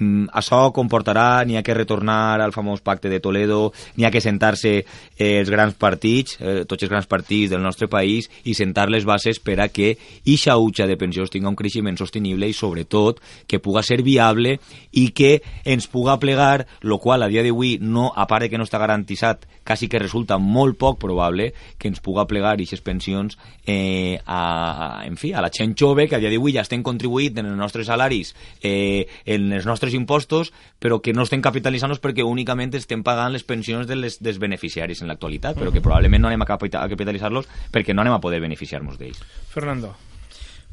mm, 0.00 0.32
això 0.34 0.72
comportarà, 0.74 1.44
n'hi 1.46 1.58
ha 1.60 1.62
que 1.62 1.76
retornar 1.76 2.40
al 2.40 2.54
famós 2.56 2.82
pacte 2.82 3.08
de 3.12 3.20
Toledo, 3.20 3.70
n'hi 3.96 4.08
ha 4.08 4.10
que 4.10 4.22
sentar-se 4.24 4.72
eh, 4.80 5.30
els 5.38 5.50
grans 5.52 5.76
partits, 5.78 6.38
eh, 6.40 6.64
tots 6.66 6.82
els 6.82 6.90
grans 6.90 7.06
partits 7.06 7.52
del 7.52 7.62
nostre 7.62 7.86
país, 7.86 8.30
i 8.44 8.56
sentar 8.58 8.88
les 8.90 9.06
bases 9.06 9.38
per 9.38 9.60
a 9.60 9.68
que 9.68 9.92
ixa 10.24 10.56
utxa 10.58 10.88
de 10.90 10.98
pensions 10.98 11.30
tinga 11.30 11.52
un 11.52 11.58
creixement 11.58 12.00
sostenible 12.00 12.48
i, 12.48 12.56
sobretot, 12.56 13.20
que 13.46 13.62
puga 13.62 13.84
ser 13.86 14.02
viable 14.02 14.58
i 14.90 15.10
que 15.14 15.38
ens 15.64 15.86
puga 15.86 16.18
plegar, 16.18 16.66
lo 16.80 16.98
qual 16.98 17.22
a 17.22 17.30
dia 17.30 17.44
d'avui, 17.46 17.78
no, 17.80 18.10
a 18.16 18.26
part 18.26 18.46
de 18.46 18.50
que 18.50 18.58
no 18.58 18.66
està 18.66 18.80
garantitzat, 18.82 19.46
quasi 19.70 19.86
que 19.86 20.00
resulta 20.02 20.34
molt 20.42 20.74
poc 20.80 20.98
probable 20.98 21.52
que 21.78 21.86
ens 21.86 22.02
puga 22.02 22.26
plegar 22.26 22.56
aquestes 22.56 22.82
pensions 22.82 23.38
eh, 23.62 24.18
a, 24.26 24.40
a, 24.40 24.88
en 25.06 25.14
fi, 25.20 25.30
a 25.30 25.44
la 25.44 25.52
gent 25.54 25.76
jove 25.78 26.08
que 26.10 26.18
a 26.18 26.22
dia 26.22 26.32
d'avui 26.32 26.56
ja 26.56 26.64
estem 26.66 26.82
contribuït 26.82 27.38
en 27.38 27.52
els 27.52 27.58
nostres 27.60 27.86
salaris, 27.86 28.34
eh, 28.66 29.06
en 29.30 29.52
els 29.54 29.68
nostres 29.70 29.94
impostos, 29.94 30.50
però 30.82 30.98
que 30.98 31.14
no 31.14 31.22
estem 31.22 31.42
capitalitzant-los 31.44 32.02
perquè 32.02 32.26
únicament 32.26 32.74
estem 32.74 33.04
pagant 33.06 33.30
les 33.30 33.46
pensions 33.46 33.86
de 33.86 33.94
les, 33.94 34.18
dels 34.18 34.42
beneficiaris 34.42 35.04
en 35.04 35.12
l'actualitat, 35.12 35.54
però 35.60 35.70
que 35.70 35.84
probablement 35.84 36.26
no 36.26 36.32
anem 36.32 36.42
a, 36.42 36.50
capita- 36.50 36.82
a 36.82 36.90
capitalitzar-los 36.90 37.46
perquè 37.70 37.94
no 37.94 38.02
anem 38.02 38.18
a 38.18 38.22
poder 38.22 38.42
beneficiar-nos 38.42 38.98
d'ells. 38.98 39.22
Fernando. 39.54 39.94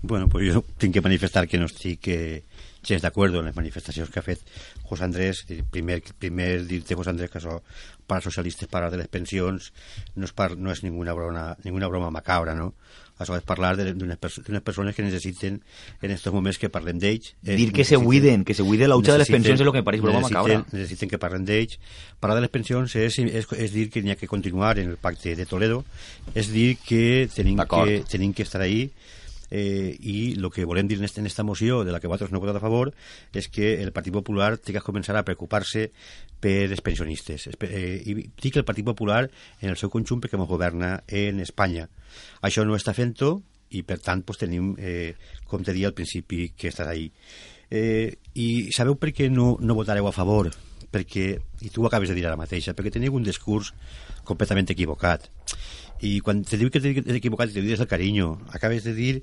Bueno, 0.01 0.27
pues 0.29 0.49
jo 0.53 0.63
tinc 0.77 0.93
que 0.93 1.01
manifestar 1.01 1.47
que 1.47 1.57
no 1.57 1.69
estic 1.69 2.09
eh, 2.13 2.43
gens 2.87 3.01
d'acord 3.03 3.35
en 3.35 3.45
les 3.45 3.55
manifestacions 3.55 4.09
que 4.09 4.19
ha 4.19 4.23
fet 4.25 4.39
José 4.87 5.03
Andrés. 5.03 5.45
Eh, 5.49 5.63
Primer, 5.69 6.01
primer 6.17 6.65
dir-te, 6.65 6.95
José 6.95 7.09
Andrés, 7.11 7.29
que 7.29 7.39
això 7.41 7.59
per 8.07 8.15
als 8.21 8.23
socialistes 8.29 8.69
parlar 8.71 8.89
de 8.91 8.97
les 9.01 9.09
pensions 9.11 9.73
no 10.15 10.23
és, 10.25 10.31
par, 10.33 10.55
no 10.57 10.71
és 10.71 10.81
ninguna, 10.83 11.13
broma, 11.13 11.57
ninguna 11.65 11.89
broma 11.91 12.09
macabra, 12.09 12.55
no? 12.55 12.73
Això 13.19 13.33
és 13.35 13.41
parlar 13.43 13.75
de- 13.75 13.95
d'unes 13.97 14.15
perso 14.21 14.43
d'unes 14.45 14.61
persones 14.61 14.95
que 14.95 15.01
necessiten 15.01 15.55
en 16.01 16.11
aquests 16.11 16.31
moments 16.31 16.59
que 16.61 16.69
parlem 16.69 16.99
d'ells. 17.01 17.33
Eh, 17.43 17.55
Dir 17.57 17.71
que 17.73 17.83
se 17.83 17.97
buiden, 17.97 18.45
que 18.45 18.53
se 18.53 18.61
buide 18.61 18.87
la 18.87 18.95
hucha 18.95 19.13
de 19.13 19.17
les 19.17 19.27
pensions 19.27 19.59
és 19.59 19.65
el 19.65 19.71
que 19.73 19.79
em 19.79 19.83
pareix 19.83 20.01
broma 20.03 20.19
necessiten- 20.21 20.37
macabra. 20.61 20.65
Necessiten 20.71 21.09
que 21.09 21.17
parlem 21.17 21.43
d'ells. 21.43 21.79
Parlar 22.19 22.35
de 22.37 22.41
les 22.45 22.51
pensions 22.51 22.95
és, 22.95 23.17
és, 23.19 23.47
és 23.57 23.73
dir 23.73 23.89
que 23.89 24.03
n'hi 24.03 24.11
ha 24.11 24.15
que 24.15 24.27
continuar 24.29 24.77
en 24.77 24.89
el 24.91 24.97
pacte 24.97 25.35
de 25.35 25.45
Toledo, 25.47 25.83
és 26.35 26.51
dir 26.53 26.77
que 26.77 27.27
tenim 27.35 27.57
que, 27.57 28.03
tenim 28.07 28.33
que 28.33 28.43
estar 28.43 28.61
ahí 28.61 28.91
eh, 29.49 29.95
i 29.99 30.35
el 30.37 30.49
que 30.51 30.65
volem 30.65 30.87
dir 30.87 30.97
en 30.99 31.05
esta, 31.05 31.21
en 31.21 31.27
esta 31.27 31.43
moció 31.43 31.83
de 31.83 31.91
la 31.91 31.99
que 31.99 32.07
vosaltres 32.07 32.31
no 32.31 32.41
votat 32.43 32.59
a 32.59 32.63
favor 32.63 32.93
és 33.33 33.47
que 33.47 33.77
el 33.81 33.93
Partit 33.95 34.13
Popular 34.13 34.55
té 34.57 34.75
que 34.75 34.83
començar 34.83 35.15
a 35.17 35.25
preocupar-se 35.27 35.89
per 36.39 36.69
els 36.69 36.83
pensionistes. 36.85 37.47
Eh, 37.67 38.01
i 38.05 38.17
dic 38.37 38.57
el 38.57 38.65
Partit 38.67 38.85
Popular 38.85 39.25
en 39.61 39.69
el 39.69 39.77
seu 39.77 39.91
conjunt 39.93 40.21
perquè 40.23 40.39
ens 40.39 40.49
governa 40.49 40.97
en 41.07 41.41
Espanya. 41.43 41.87
Això 42.41 42.65
no 42.65 42.77
està 42.77 42.93
fent-ho 42.97 43.37
i 43.75 43.83
per 43.83 43.99
tant 44.03 44.23
pues, 44.23 44.39
tenim, 44.39 44.73
eh, 44.79 45.15
com 45.47 45.63
te 45.63 45.75
al 45.75 45.93
principi, 45.93 46.53
que 46.55 46.69
estàs 46.69 46.87
ahí. 46.87 47.11
Eh, 47.69 48.15
i 48.35 48.71
sabeu 48.71 48.95
per 48.95 49.11
què 49.11 49.29
no, 49.29 49.57
no 49.59 49.75
votareu 49.75 50.07
a 50.07 50.15
favor? 50.15 50.51
Perquè, 50.87 51.25
i 51.61 51.69
tu 51.69 51.83
ho 51.83 51.87
acabes 51.87 52.07
de 52.07 52.15
dir 52.15 52.23
ara 52.25 52.39
mateixa 52.39 52.71
perquè 52.73 52.93
teniu 52.95 53.17
un 53.17 53.25
discurs 53.25 53.73
completament 54.23 54.69
equivocat 54.71 55.27
i 56.05 56.19
quan 56.21 56.43
te 56.45 56.59
diu 56.59 56.69
que 56.73 56.81
t'he 56.83 56.95
equivocat 57.17 57.53
te 57.53 57.61
diu 57.61 57.71
des 57.73 57.79
del 57.81 57.89
carinyo. 57.89 58.33
Acabes 58.53 58.83
de 58.85 58.93
dir 58.93 59.13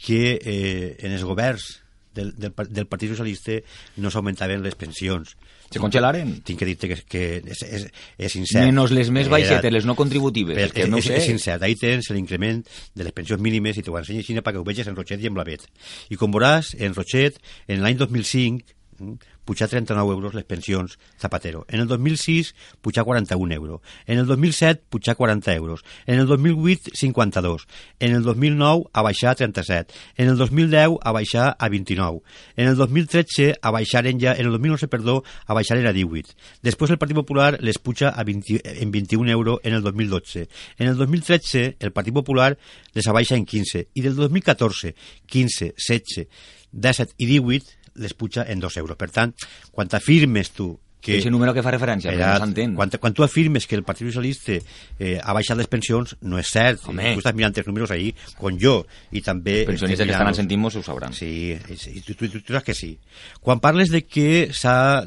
que 0.00 0.38
eh, 0.42 0.96
en 1.00 1.12
els 1.12 1.24
governs 1.24 1.82
del, 2.16 2.32
del, 2.36 2.54
del 2.72 2.86
Partit 2.88 3.12
Socialista 3.12 3.58
no 4.00 4.10
s'augmentaven 4.10 4.64
les 4.64 4.74
pensions. 4.74 5.36
Se 5.70 5.80
congelaren? 5.82 6.36
tinc 6.46 6.60
que 6.62 6.68
dir-te 6.68 6.88
que, 6.88 6.96
que 7.10 7.22
és, 7.42 7.62
és, 7.66 7.86
és 8.16 8.36
incert. 8.38 8.68
Menos 8.70 8.92
les 8.94 9.10
més 9.10 9.26
Eh, 9.26 9.32
baixetes, 9.32 9.72
les 9.74 9.86
no 9.88 9.96
contributives, 9.98 10.56
però 10.56 10.72
que 10.72 10.86
no 10.88 11.00
és, 11.02 11.08
sé. 11.10 11.16
és 11.18 11.28
incert, 11.32 11.62
ahí 11.66 11.74
tens 11.78 12.10
l'increment 12.14 12.62
de 12.94 13.06
les 13.06 13.12
pensions 13.12 13.42
mínimes 13.42 13.76
i 13.76 13.82
t'ho 13.82 13.98
ensenyo 13.98 14.22
així 14.22 14.38
perquè 14.38 14.62
ho 14.62 14.66
veges 14.66 14.86
en 14.86 14.96
Rochet 14.96 15.22
i 15.22 15.26
en 15.30 15.34
Blavet. 15.34 15.66
I 16.10 16.16
com 16.16 16.32
veuràs, 16.32 16.74
en 16.78 16.94
Rochet 16.94 17.40
en 17.66 17.82
l'any 17.82 17.98
2005 17.98 18.62
mm, 19.00 19.35
pujar 19.46 19.70
39 19.70 20.12
euros 20.12 20.34
les 20.34 20.44
pensions 20.44 20.98
Zapatero. 21.18 21.64
En 21.70 21.80
el 21.80 21.86
2006, 21.86 22.54
pujar 22.82 23.04
41 23.04 23.54
euros. 23.54 23.80
En 24.06 24.18
el 24.18 24.26
2007, 24.26 24.82
pujar 24.90 25.16
40 25.16 25.54
euros. 25.54 25.84
En 26.04 26.18
el 26.18 26.26
2008, 26.26 26.90
52. 26.92 27.66
En 28.00 28.12
el 28.12 28.22
2009, 28.22 28.84
a 28.92 29.02
baixar 29.02 29.30
a 29.30 29.34
37. 29.36 29.94
En 30.16 30.28
el 30.28 30.36
2010, 30.36 30.98
a 31.00 31.12
baixar 31.12 31.56
a 31.58 31.68
29. 31.68 32.20
En 32.56 32.68
el 32.68 32.76
2013, 32.76 33.54
a 33.62 33.70
baixar 33.70 34.06
en 34.06 34.20
ja, 34.20 34.34
en 34.34 34.46
el 34.46 34.52
2011, 34.52 34.88
perdó, 34.88 35.24
a 35.46 35.54
baixar 35.54 35.78
a 35.78 35.92
18. 35.92 36.34
Després 36.66 36.90
el 36.90 36.98
Partit 36.98 37.16
Popular 37.16 37.56
les 37.62 37.78
puja 37.78 38.10
a 38.10 38.24
20, 38.24 38.82
en 38.82 38.90
21 38.90 39.30
euros 39.30 39.60
en 39.62 39.74
el 39.74 39.82
2012. 39.82 40.48
En 40.78 40.88
el 40.88 40.96
2013, 40.96 41.76
el 41.78 41.92
Partit 41.92 42.12
Popular 42.12 42.58
les 42.92 43.06
abaixa 43.06 43.36
en 43.36 43.46
15. 43.46 43.88
I 43.94 44.00
del 44.02 44.16
2014, 44.16 44.94
15, 45.26 45.74
16, 45.76 46.28
17 46.72 47.14
i 47.18 47.26
18 47.26 47.85
les 47.98 48.14
puja 48.14 48.44
en 48.48 48.60
2 48.60 48.76
euros. 48.82 48.96
Per 48.96 49.10
tant, 49.10 49.32
quan 49.72 49.88
afirmes 49.92 50.50
tu 50.52 50.74
que... 51.06 51.18
Aquest 51.20 51.30
número 51.30 51.52
que 51.54 51.62
fa 51.62 51.70
referència, 51.70 52.10
però 52.10 52.32
no 52.34 52.46
s'entén. 52.46 52.72
quan, 52.74 52.90
quan 52.98 53.14
tu 53.14 53.22
afirmes 53.22 53.66
que 53.68 53.76
el 53.78 53.84
Partit 53.86 54.08
Socialista 54.08 54.56
eh, 54.56 55.20
ha 55.22 55.34
baixat 55.36 55.58
les 55.60 55.68
pensions, 55.70 56.16
no 56.26 56.40
és 56.40 56.50
cert. 56.50 56.82
Home. 56.88 57.12
Tu 57.14 57.22
estàs 57.22 57.36
mirant 57.36 57.54
els 57.54 57.68
números 57.68 57.92
ahí, 57.94 58.08
com 58.40 58.56
jo, 58.58 58.80
i 59.12 59.22
també... 59.22 59.60
Els 59.62 59.70
pensionistes 59.70 60.08
que 60.08 60.16
estan 60.16 60.32
al 60.32 60.38
centimos 60.38 60.74
ho 60.74 60.82
sabran. 60.82 61.14
Sí, 61.14 61.52
i, 61.54 62.00
tu, 62.02 62.16
tu, 62.16 62.26
tu, 62.32 62.40
tu 62.40 62.56
saps 62.56 62.66
que 62.66 62.74
sí. 62.74 62.96
Quan 63.44 63.62
parles 63.62 63.92
de 63.94 64.02
que 64.02 64.48
s'ha 64.56 65.04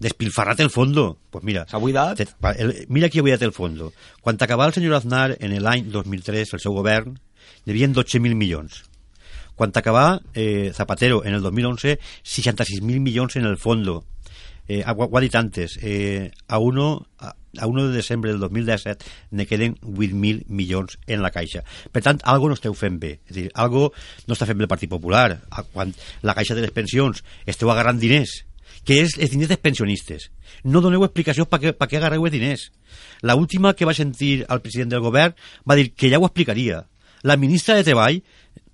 despilfarrat 0.00 0.60
el 0.64 0.70
fondo, 0.70 1.18
pues 1.30 1.44
mira... 1.44 1.66
S'ha 1.70 1.78
buidat? 1.78 2.16
te- 2.16 2.52
el, 2.58 2.86
mira 2.88 3.10
qui 3.12 3.20
ha 3.20 3.22
buidat 3.22 3.42
el 3.46 3.52
fondo. 3.52 3.92
Quan 4.24 4.40
acabà 4.40 4.66
el 4.66 4.74
senyor 4.74 4.96
Aznar 4.98 5.36
en 5.38 5.54
l'any 5.62 5.90
2003, 5.92 6.54
el 6.56 6.62
seu 6.62 6.74
govern, 6.74 7.18
hi 7.66 7.74
havia 7.74 7.88
12.000 7.92 8.34
milions. 8.34 8.82
Quan 9.60 9.74
acabà 9.76 10.22
eh, 10.32 10.72
Zapatero 10.72 11.20
en 11.28 11.34
el 11.36 11.42
2011, 11.44 11.98
66.000 12.24 12.80
milions 13.04 13.36
en 13.36 13.44
el 13.44 13.58
fondo. 13.58 14.06
Eh, 14.68 14.82
ho, 14.86 15.10
antes, 15.34 15.78
eh, 15.82 16.30
a, 16.48 16.58
1, 16.58 17.06
a, 17.18 17.34
a 17.58 17.66
1 17.66 17.88
de 17.88 17.92
desembre 17.92 18.30
del 18.30 18.40
2017 18.40 19.04
ne 19.32 19.44
queden 19.44 19.76
8.000 19.82 20.46
milions 20.48 20.96
en 21.06 21.20
la 21.20 21.30
caixa. 21.30 21.60
Per 21.92 22.00
tant, 22.00 22.22
algo 22.24 22.48
no 22.48 22.56
esteu 22.56 22.72
fent 22.72 22.96
bé. 23.02 23.18
És 23.28 23.36
dir, 23.36 23.46
algo 23.52 23.92
no 24.24 24.32
està 24.32 24.48
fent 24.48 24.56
bé 24.56 24.64
el 24.64 24.72
Partit 24.72 24.88
Popular. 24.88 25.42
Quan 25.74 25.92
la 26.22 26.38
caixa 26.38 26.56
de 26.56 26.64
les 26.64 26.72
pensions 26.72 27.20
esteu 27.44 27.68
agarrant 27.68 28.00
diners 28.00 28.46
que 28.88 29.02
és 29.04 29.18
els 29.20 29.28
diners 29.28 29.52
dels 29.52 29.60
pensionistes. 29.60 30.30
No 30.64 30.80
doneu 30.80 31.04
explicacions 31.04 31.52
per 31.52 31.60
què, 31.60 31.76
per 31.76 31.84
què 31.90 32.00
agarreu 32.00 32.24
els 32.24 32.32
diners. 32.32 32.70
La 33.20 33.36
última 33.36 33.74
que 33.76 33.84
va 33.84 33.92
sentir 33.92 34.46
el 34.48 34.64
president 34.64 34.96
del 34.96 35.04
govern 35.04 35.36
va 35.68 35.76
dir 35.76 35.90
que 35.92 36.08
ja 36.08 36.16
ho 36.16 36.24
explicaria. 36.24 36.86
La 37.20 37.36
ministra 37.36 37.76
de 37.76 37.84
Treball 37.84 38.22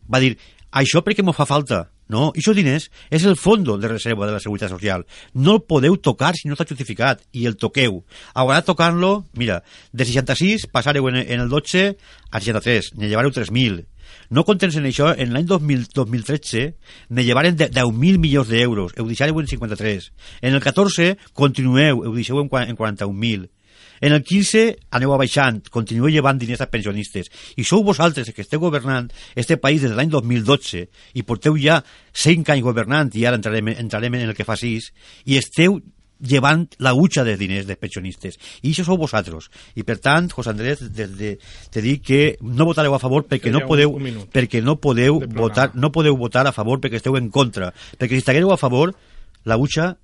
va 0.06 0.22
dir 0.22 0.36
això 0.76 1.02
perquè 1.04 1.24
m'ho 1.24 1.32
fa 1.36 1.46
falta. 1.48 1.86
No, 2.12 2.28
i 2.36 2.38
aquests 2.38 2.54
diners 2.54 2.84
és 3.10 3.24
el 3.26 3.34
fondo 3.34 3.74
de 3.82 3.88
reserva 3.90 4.28
de 4.28 4.36
la 4.36 4.38
Seguretat 4.42 4.70
Social. 4.70 5.02
No 5.34 5.56
el 5.56 5.64
podeu 5.66 5.96
tocar 5.98 6.34
si 6.38 6.46
no 6.46 6.54
està 6.54 6.66
justificat, 6.68 7.24
i 7.34 7.48
el 7.50 7.56
toqueu. 7.58 8.04
Haurà 8.34 8.60
de 8.60 8.66
tocar-lo, 8.68 9.24
mira, 9.34 9.62
de 9.92 10.06
66 10.06 10.68
passareu 10.70 11.08
en, 11.10 11.16
en 11.24 11.40
el 11.42 11.48
12 11.50 11.96
a 12.30 12.38
63, 12.40 12.92
ne 13.00 13.08
llevareu 13.10 13.34
3.000. 13.34 13.82
No 14.30 14.44
contents 14.46 14.76
en 14.78 14.86
això, 14.86 15.10
en 15.18 15.32
l'any 15.34 15.48
2000 15.50 15.88
2013 15.94 16.76
ne 17.10 17.24
llevaren 17.26 17.56
de- 17.58 17.66
10.000 17.74 18.20
milions 18.22 18.46
d'euros, 18.46 18.94
heu 18.94 19.06
deixareu 19.10 19.40
en 19.42 19.50
53. 19.50 20.12
En 20.46 20.54
el 20.54 20.62
14 20.62 21.16
continueu, 21.34 22.04
heu 22.06 22.14
deixeu 22.14 22.38
en 22.38 22.46
41.000. 22.48 23.48
En 24.00 24.12
el 24.12 24.22
15 24.24 24.64
aneu 24.98 25.14
abaixant, 25.14 25.62
continueu 25.72 26.10
llevant 26.12 26.38
diners 26.40 26.62
als 26.64 26.72
pensionistes. 26.72 27.30
I 27.56 27.64
sou 27.64 27.84
vosaltres 27.86 28.28
els 28.28 28.36
que 28.36 28.44
esteu 28.44 28.60
governant 28.62 29.10
este 29.34 29.56
país 29.56 29.82
des 29.82 29.92
de 29.92 29.96
l'any 29.98 30.12
2012 30.12 30.86
i 31.14 31.26
porteu 31.26 31.56
ja 31.60 31.82
5 32.12 32.52
anys 32.54 32.64
governant 32.64 33.12
i 33.14 33.26
ara 33.26 33.40
entrarem, 33.40 33.74
entrarem 33.76 34.18
en 34.20 34.28
el 34.28 34.34
que 34.36 34.46
fa 34.48 34.56
6 34.56 34.90
i 35.26 35.38
esteu 35.40 35.80
llevant 36.20 36.66
la 36.78 36.94
hucha 36.94 37.24
de 37.24 37.36
diners 37.36 37.66
dels 37.68 37.80
pensionistes. 37.80 38.38
I 38.62 38.72
això 38.72 38.86
sou 38.86 38.96
vosaltres. 39.00 39.50
I 39.76 39.84
per 39.84 39.98
tant, 40.00 40.30
José 40.32 40.52
Andrés, 40.52 40.80
des 40.96 41.12
de, 41.18 41.34
te 41.72 41.82
dic 41.84 42.04
que 42.06 42.22
no 42.40 42.68
votareu 42.68 42.94
a 42.96 43.02
favor 43.02 43.26
perquè 43.28 43.52
no 43.52 43.66
podeu, 43.68 43.92
perquè 44.32 44.62
no 44.64 44.78
podeu 44.80 45.20
votar, 45.20 45.70
no 45.74 45.92
podeu 45.92 46.16
votar 46.16 46.46
a 46.46 46.54
favor 46.56 46.80
perquè 46.80 47.00
esteu 47.02 47.18
en 47.20 47.28
contra. 47.30 47.72
Perquè 47.98 48.16
si 48.16 48.24
estigueu 48.24 48.52
a 48.52 48.60
favor, 48.60 48.94
la 49.44 49.58
hucha 49.60 49.94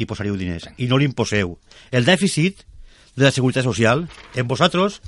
li 0.00 0.08
posaríeu 0.08 0.38
diners 0.40 0.70
i 0.78 0.88
no 0.88 0.96
li 0.96 1.08
imposeu. 1.08 1.58
El 1.92 2.08
dèficit 2.08 2.64
de 3.20 3.28
la 3.28 3.34
Seguretat 3.36 3.68
Social, 3.68 4.06
en 4.34 4.48
vosaltres, 4.48 4.98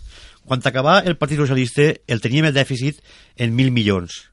quan 0.45 0.61
acabà 0.69 1.01
el 1.01 1.17
Partit 1.17 1.41
Socialista, 1.41 1.89
el 2.07 2.21
teníem 2.21 2.51
el 2.51 2.55
dèficit 2.55 3.01
en 3.41 3.57
mil 3.57 3.73
milions 3.73 4.27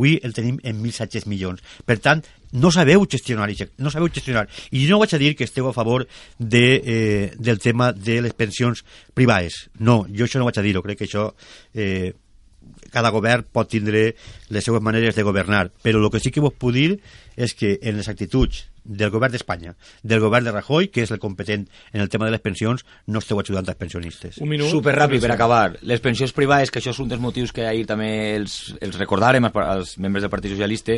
avui 0.00 0.18
el 0.22 0.32
tenim 0.32 0.58
en 0.64 0.80
1.700 0.82 1.26
milions. 1.28 1.60
Per 1.84 1.98
tant, 2.00 2.22
no 2.52 2.70
sabeu 2.72 3.04
gestionar, 3.10 3.50
no 3.78 3.90
sabeu 3.90 4.08
gestionar. 4.08 4.48
I 4.72 4.86
no 4.88 4.98
vaig 4.98 5.14
a 5.14 5.20
dir 5.20 5.34
que 5.36 5.44
esteu 5.44 5.68
a 5.68 5.74
favor 5.76 6.06
de, 6.38 6.64
eh, 6.84 7.32
del 7.36 7.58
tema 7.58 7.92
de 7.92 8.20
les 8.22 8.34
pensions 8.34 8.84
privades. 9.14 9.68
No, 9.78 10.06
jo 10.08 10.24
això 10.24 10.38
no 10.38 10.48
vaig 10.48 10.58
a 10.58 10.62
dir-ho. 10.62 10.82
Crec 10.82 10.98
que 10.98 11.08
això... 11.08 11.34
Eh, 11.74 12.14
cada 12.90 13.10
govern 13.10 13.44
pot 13.46 13.68
tindre 13.70 14.16
les 14.50 14.64
seues 14.64 14.82
maneres 14.82 15.14
de 15.14 15.22
governar, 15.22 15.70
però 15.82 16.00
el 16.02 16.10
que 16.10 16.20
sí 16.20 16.30
que 16.30 16.42
vos 16.42 16.52
puc 16.52 16.74
dir 16.74 17.00
és 17.36 17.54
que 17.54 17.78
en 17.82 17.96
les 18.00 18.08
actituds 18.08 18.66
del 18.84 19.10
govern 19.10 19.32
d'Espanya, 19.32 19.74
del 20.02 20.20
govern 20.20 20.44
de 20.44 20.52
Rajoy, 20.52 20.88
que 20.88 21.04
és 21.04 21.10
el 21.12 21.20
competent 21.20 21.66
en 21.92 22.00
el 22.00 22.08
tema 22.08 22.26
de 22.26 22.32
les 22.32 22.40
pensions, 22.40 22.84
no 23.06 23.20
esteu 23.20 23.38
ajudant 23.40 23.68
als 23.68 23.78
pensionistes. 23.78 24.40
Un 24.40 24.48
minut. 24.50 24.70
Super 24.72 24.96
ràpid 24.96 25.22
per 25.22 25.32
acabar. 25.34 25.76
Les 25.86 26.00
pensions 26.02 26.32
privades, 26.34 26.70
que 26.70 26.80
això 26.80 26.94
és 26.94 27.00
un 27.02 27.08
dels 27.10 27.22
motius 27.22 27.52
que 27.52 27.66
ahir 27.68 27.86
també 27.86 28.34
els, 28.34 28.74
els 28.80 28.98
recordarem 28.98 29.46
als 29.50 29.96
membres 29.98 30.24
del 30.24 30.32
Partit 30.32 30.54
Socialista, 30.54 30.96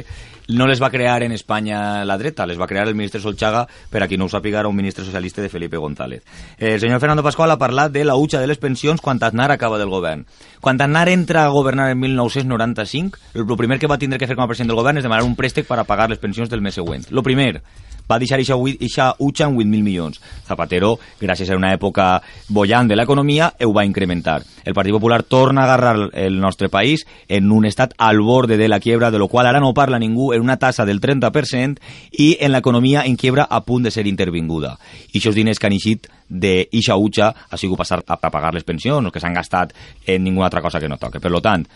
no 0.48 0.66
les 0.70 0.82
va 0.82 0.90
crear 0.90 1.22
en 1.26 1.34
Espanya 1.36 2.04
la 2.08 2.18
dreta, 2.18 2.46
les 2.46 2.60
va 2.60 2.70
crear 2.70 2.86
el 2.88 2.94
ministre 2.94 3.20
Solchaga, 3.20 3.66
per 3.90 4.02
a 4.02 4.08
qui 4.08 4.16
no 4.16 4.26
ho 4.26 4.32
sàpiga, 4.32 4.62
era 4.62 4.70
un 4.70 4.76
ministre 4.76 5.04
socialista 5.04 5.42
de 5.42 5.50
Felipe 5.52 5.76
González. 5.76 6.22
El 6.58 6.80
senyor 6.80 7.00
Fernando 7.00 7.22
Pascual 7.22 7.50
ha 7.50 7.58
parlat 7.58 7.92
de 7.92 8.04
la 8.04 8.16
hucha 8.16 8.40
de 8.40 8.46
les 8.46 8.58
pensions 8.58 9.00
quan 9.00 9.20
Aznar 9.22 9.50
acaba 9.52 9.78
del 9.78 9.90
govern. 9.90 10.24
Quan 10.60 10.80
Aznar 10.80 11.08
entra 11.08 11.44
a 11.44 11.48
governar 11.48 11.90
en 11.90 11.98
1995, 12.00 13.18
el 13.34 13.56
primer 13.56 13.78
que 13.78 13.86
va 13.86 13.98
tindre 13.98 14.18
que 14.18 14.26
fer 14.26 14.36
com 14.36 14.44
a 14.44 14.48
president 14.48 14.72
del 14.72 14.80
govern 14.80 14.98
és 14.98 15.04
demanar 15.04 15.26
un 15.26 15.36
préstec 15.36 15.68
per 15.68 15.78
a 15.78 15.84
pagar 15.84 16.08
les 16.10 16.18
pensions 16.18 16.31
del 16.36 16.62
mes 16.62 16.74
següent. 16.74 17.04
Lo 17.10 17.22
primer, 17.22 17.62
va 18.10 18.18
deixar 18.18 18.40
eixa 18.40 18.56
utxa 18.56 19.46
en 19.46 19.56
8.000 19.56 19.82
milions. 19.82 20.20
Zapatero, 20.46 20.96
gràcies 21.20 21.50
a 21.50 21.56
una 21.56 21.72
època 21.74 22.20
bollant 22.48 22.88
de 22.90 22.96
l'economia, 22.96 23.52
ho 23.62 23.72
va 23.72 23.86
incrementar. 23.86 24.42
El 24.64 24.74
Partit 24.74 24.94
Popular 24.94 25.22
torna 25.22 25.62
a 25.62 25.64
agarrar 25.64 26.10
el 26.12 26.38
nostre 26.40 26.68
país 26.68 27.06
en 27.28 27.50
un 27.50 27.64
estat 27.66 27.94
al 27.98 28.20
borde 28.20 28.56
de 28.56 28.68
la 28.68 28.80
quiebra, 28.80 29.10
de 29.10 29.18
lo 29.18 29.28
qual 29.28 29.46
ara 29.46 29.60
no 29.60 29.74
parla 29.74 29.98
ningú, 29.98 30.32
en 30.32 30.42
una 30.42 30.58
tassa 30.58 30.84
del 30.84 31.00
30% 31.00 31.80
i 32.12 32.36
en 32.40 32.52
l'economia 32.52 33.04
en 33.06 33.16
quiebra 33.16 33.46
a 33.48 33.62
punt 33.64 33.84
de 33.84 33.90
ser 33.90 34.06
intervinguda. 34.06 34.76
I 35.12 35.18
aquests 35.18 35.38
diners 35.38 35.58
que 35.58 35.66
han 35.66 35.78
eixit 35.78 36.10
d'eixa 36.28 36.96
utxa 36.96 37.32
ha 37.50 37.58
sigut 37.58 37.78
passar 37.78 38.02
a 38.06 38.30
pagar 38.30 38.54
les 38.54 38.64
pensions, 38.64 39.10
que 39.12 39.20
s'han 39.20 39.34
gastat 39.34 39.74
en 40.06 40.22
ninguna 40.24 40.46
altra 40.46 40.62
cosa 40.62 40.80
que 40.80 40.88
no 40.88 40.98
toque. 40.98 41.20
Per 41.20 41.30
lo 41.30 41.40
tant, 41.40 41.66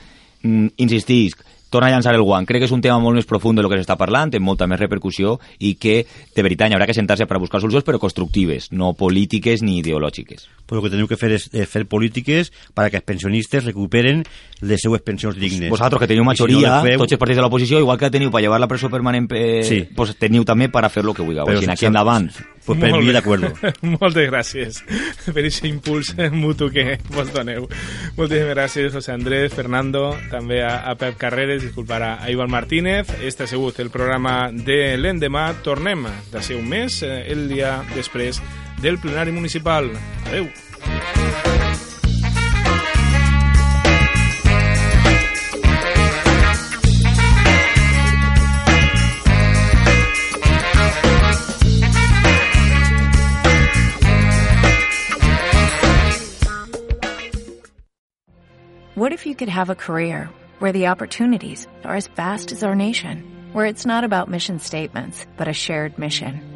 mm, 0.42 0.76
insistisc, 0.76 1.42
torna 1.70 1.88
a 1.88 1.94
llançar 1.94 2.14
el 2.14 2.22
guant. 2.22 2.46
Crec 2.46 2.62
que 2.62 2.68
és 2.70 2.74
un 2.74 2.82
tema 2.84 2.98
molt 3.02 3.18
més 3.18 3.28
profund 3.28 3.58
de 3.58 3.64
lo 3.64 3.70
que 3.70 3.78
s'està 3.80 3.96
parlant, 3.98 4.32
amb 4.34 4.46
molta 4.46 4.68
més 4.70 4.80
repercussió 4.80 5.36
i 5.58 5.74
que, 5.80 6.02
de 6.34 6.44
veritat, 6.46 6.70
hi 6.70 6.78
haurà 6.78 6.86
que 6.88 6.96
sentar-se 6.96 7.26
per 7.26 7.38
a 7.38 7.42
buscar 7.42 7.60
solucions, 7.60 7.86
però 7.86 8.00
constructives, 8.02 8.70
no 8.72 8.94
polítiques 8.98 9.62
ni 9.62 9.80
ideològiques. 9.82 10.48
Però 10.66 10.80
el 10.80 10.86
que 10.86 10.92
teniu 10.92 11.08
que 11.10 11.18
fer 11.18 11.32
és 11.36 11.48
eh, 11.52 11.66
fer 11.70 11.84
polítiques 11.88 12.50
perquè 12.74 13.00
els 13.00 13.06
pensionistes 13.06 13.64
recuperen 13.66 14.24
les 14.66 14.82
seues 14.82 15.02
pensions 15.04 15.36
dignes. 15.38 15.70
Vosaltres, 15.70 16.02
que 16.02 16.10
teniu 16.10 16.24
majoria, 16.26 16.58
si 16.58 16.66
no 16.66 16.82
feu... 16.88 17.04
tots 17.04 17.16
els 17.16 17.22
partits 17.22 17.40
de 17.40 17.44
l'oposició, 17.44 17.80
igual 17.82 18.00
que 18.00 18.10
teniu 18.10 18.32
per 18.34 18.42
llevar 18.42 18.60
la 18.62 18.68
presó 18.70 18.90
permanent, 18.90 19.28
eh, 19.36 19.62
sí. 19.66 19.82
pues, 19.96 20.16
teniu 20.18 20.46
també 20.48 20.70
per 20.72 20.84
a 20.86 20.90
fer 20.92 21.04
lo 21.06 21.14
que 21.14 21.24
vulgueu. 21.26 21.46
Però, 21.48 21.62
si 21.62 21.70
aquí 21.70 21.88
endavant... 21.88 22.30
Pues 22.66 22.80
per 22.82 22.90
mi 22.98 23.12
d'acord. 23.14 23.44
Moltes 23.94 24.26
gràcies 24.26 24.80
per 25.28 25.36
aquest 25.38 25.68
impuls 25.68 26.10
mutu 26.34 26.66
que 26.74 26.96
vos 27.14 27.30
doneu. 27.30 27.68
Moltíssimes 28.16 28.50
gràcies, 28.56 28.90
José 28.90 29.14
Andrés, 29.14 29.54
Fernando, 29.54 30.08
també 30.32 30.64
a, 30.66 30.80
a 30.90 30.96
Pep 30.98 31.14
Carreres, 31.20 31.62
disculpar 31.62 32.02
a, 32.02 32.12
a 32.18 32.30
Ivan 32.34 32.50
Martínez. 32.50 33.12
Este 33.22 33.46
ha 33.46 33.50
sigut 33.50 33.78
el 33.78 33.92
programa 33.94 34.50
de 34.50 34.96
l'endemà. 34.98 35.52
Tornem 35.62 36.08
d'ací 36.32 36.58
un 36.58 36.66
mes, 36.66 37.04
eh, 37.06 37.22
el 37.30 37.46
dia 37.52 37.78
després 37.94 38.42
del 38.80 38.98
plenari 38.98 39.32
municipal. 39.32 39.90
Adeu. 40.26 40.50
What 58.94 59.12
if 59.12 59.26
you 59.26 59.34
could 59.34 59.50
have 59.50 59.68
a 59.68 59.74
career 59.74 60.30
where 60.58 60.72
the 60.72 60.86
opportunities 60.86 61.68
are 61.84 61.94
as 61.94 62.08
vast 62.08 62.50
as 62.50 62.62
our 62.62 62.74
nation, 62.74 63.22
where 63.52 63.66
it's 63.66 63.84
not 63.84 64.04
about 64.04 64.30
mission 64.30 64.58
statements, 64.58 65.26
but 65.36 65.48
a 65.48 65.52
shared 65.52 65.98
mission? 65.98 66.55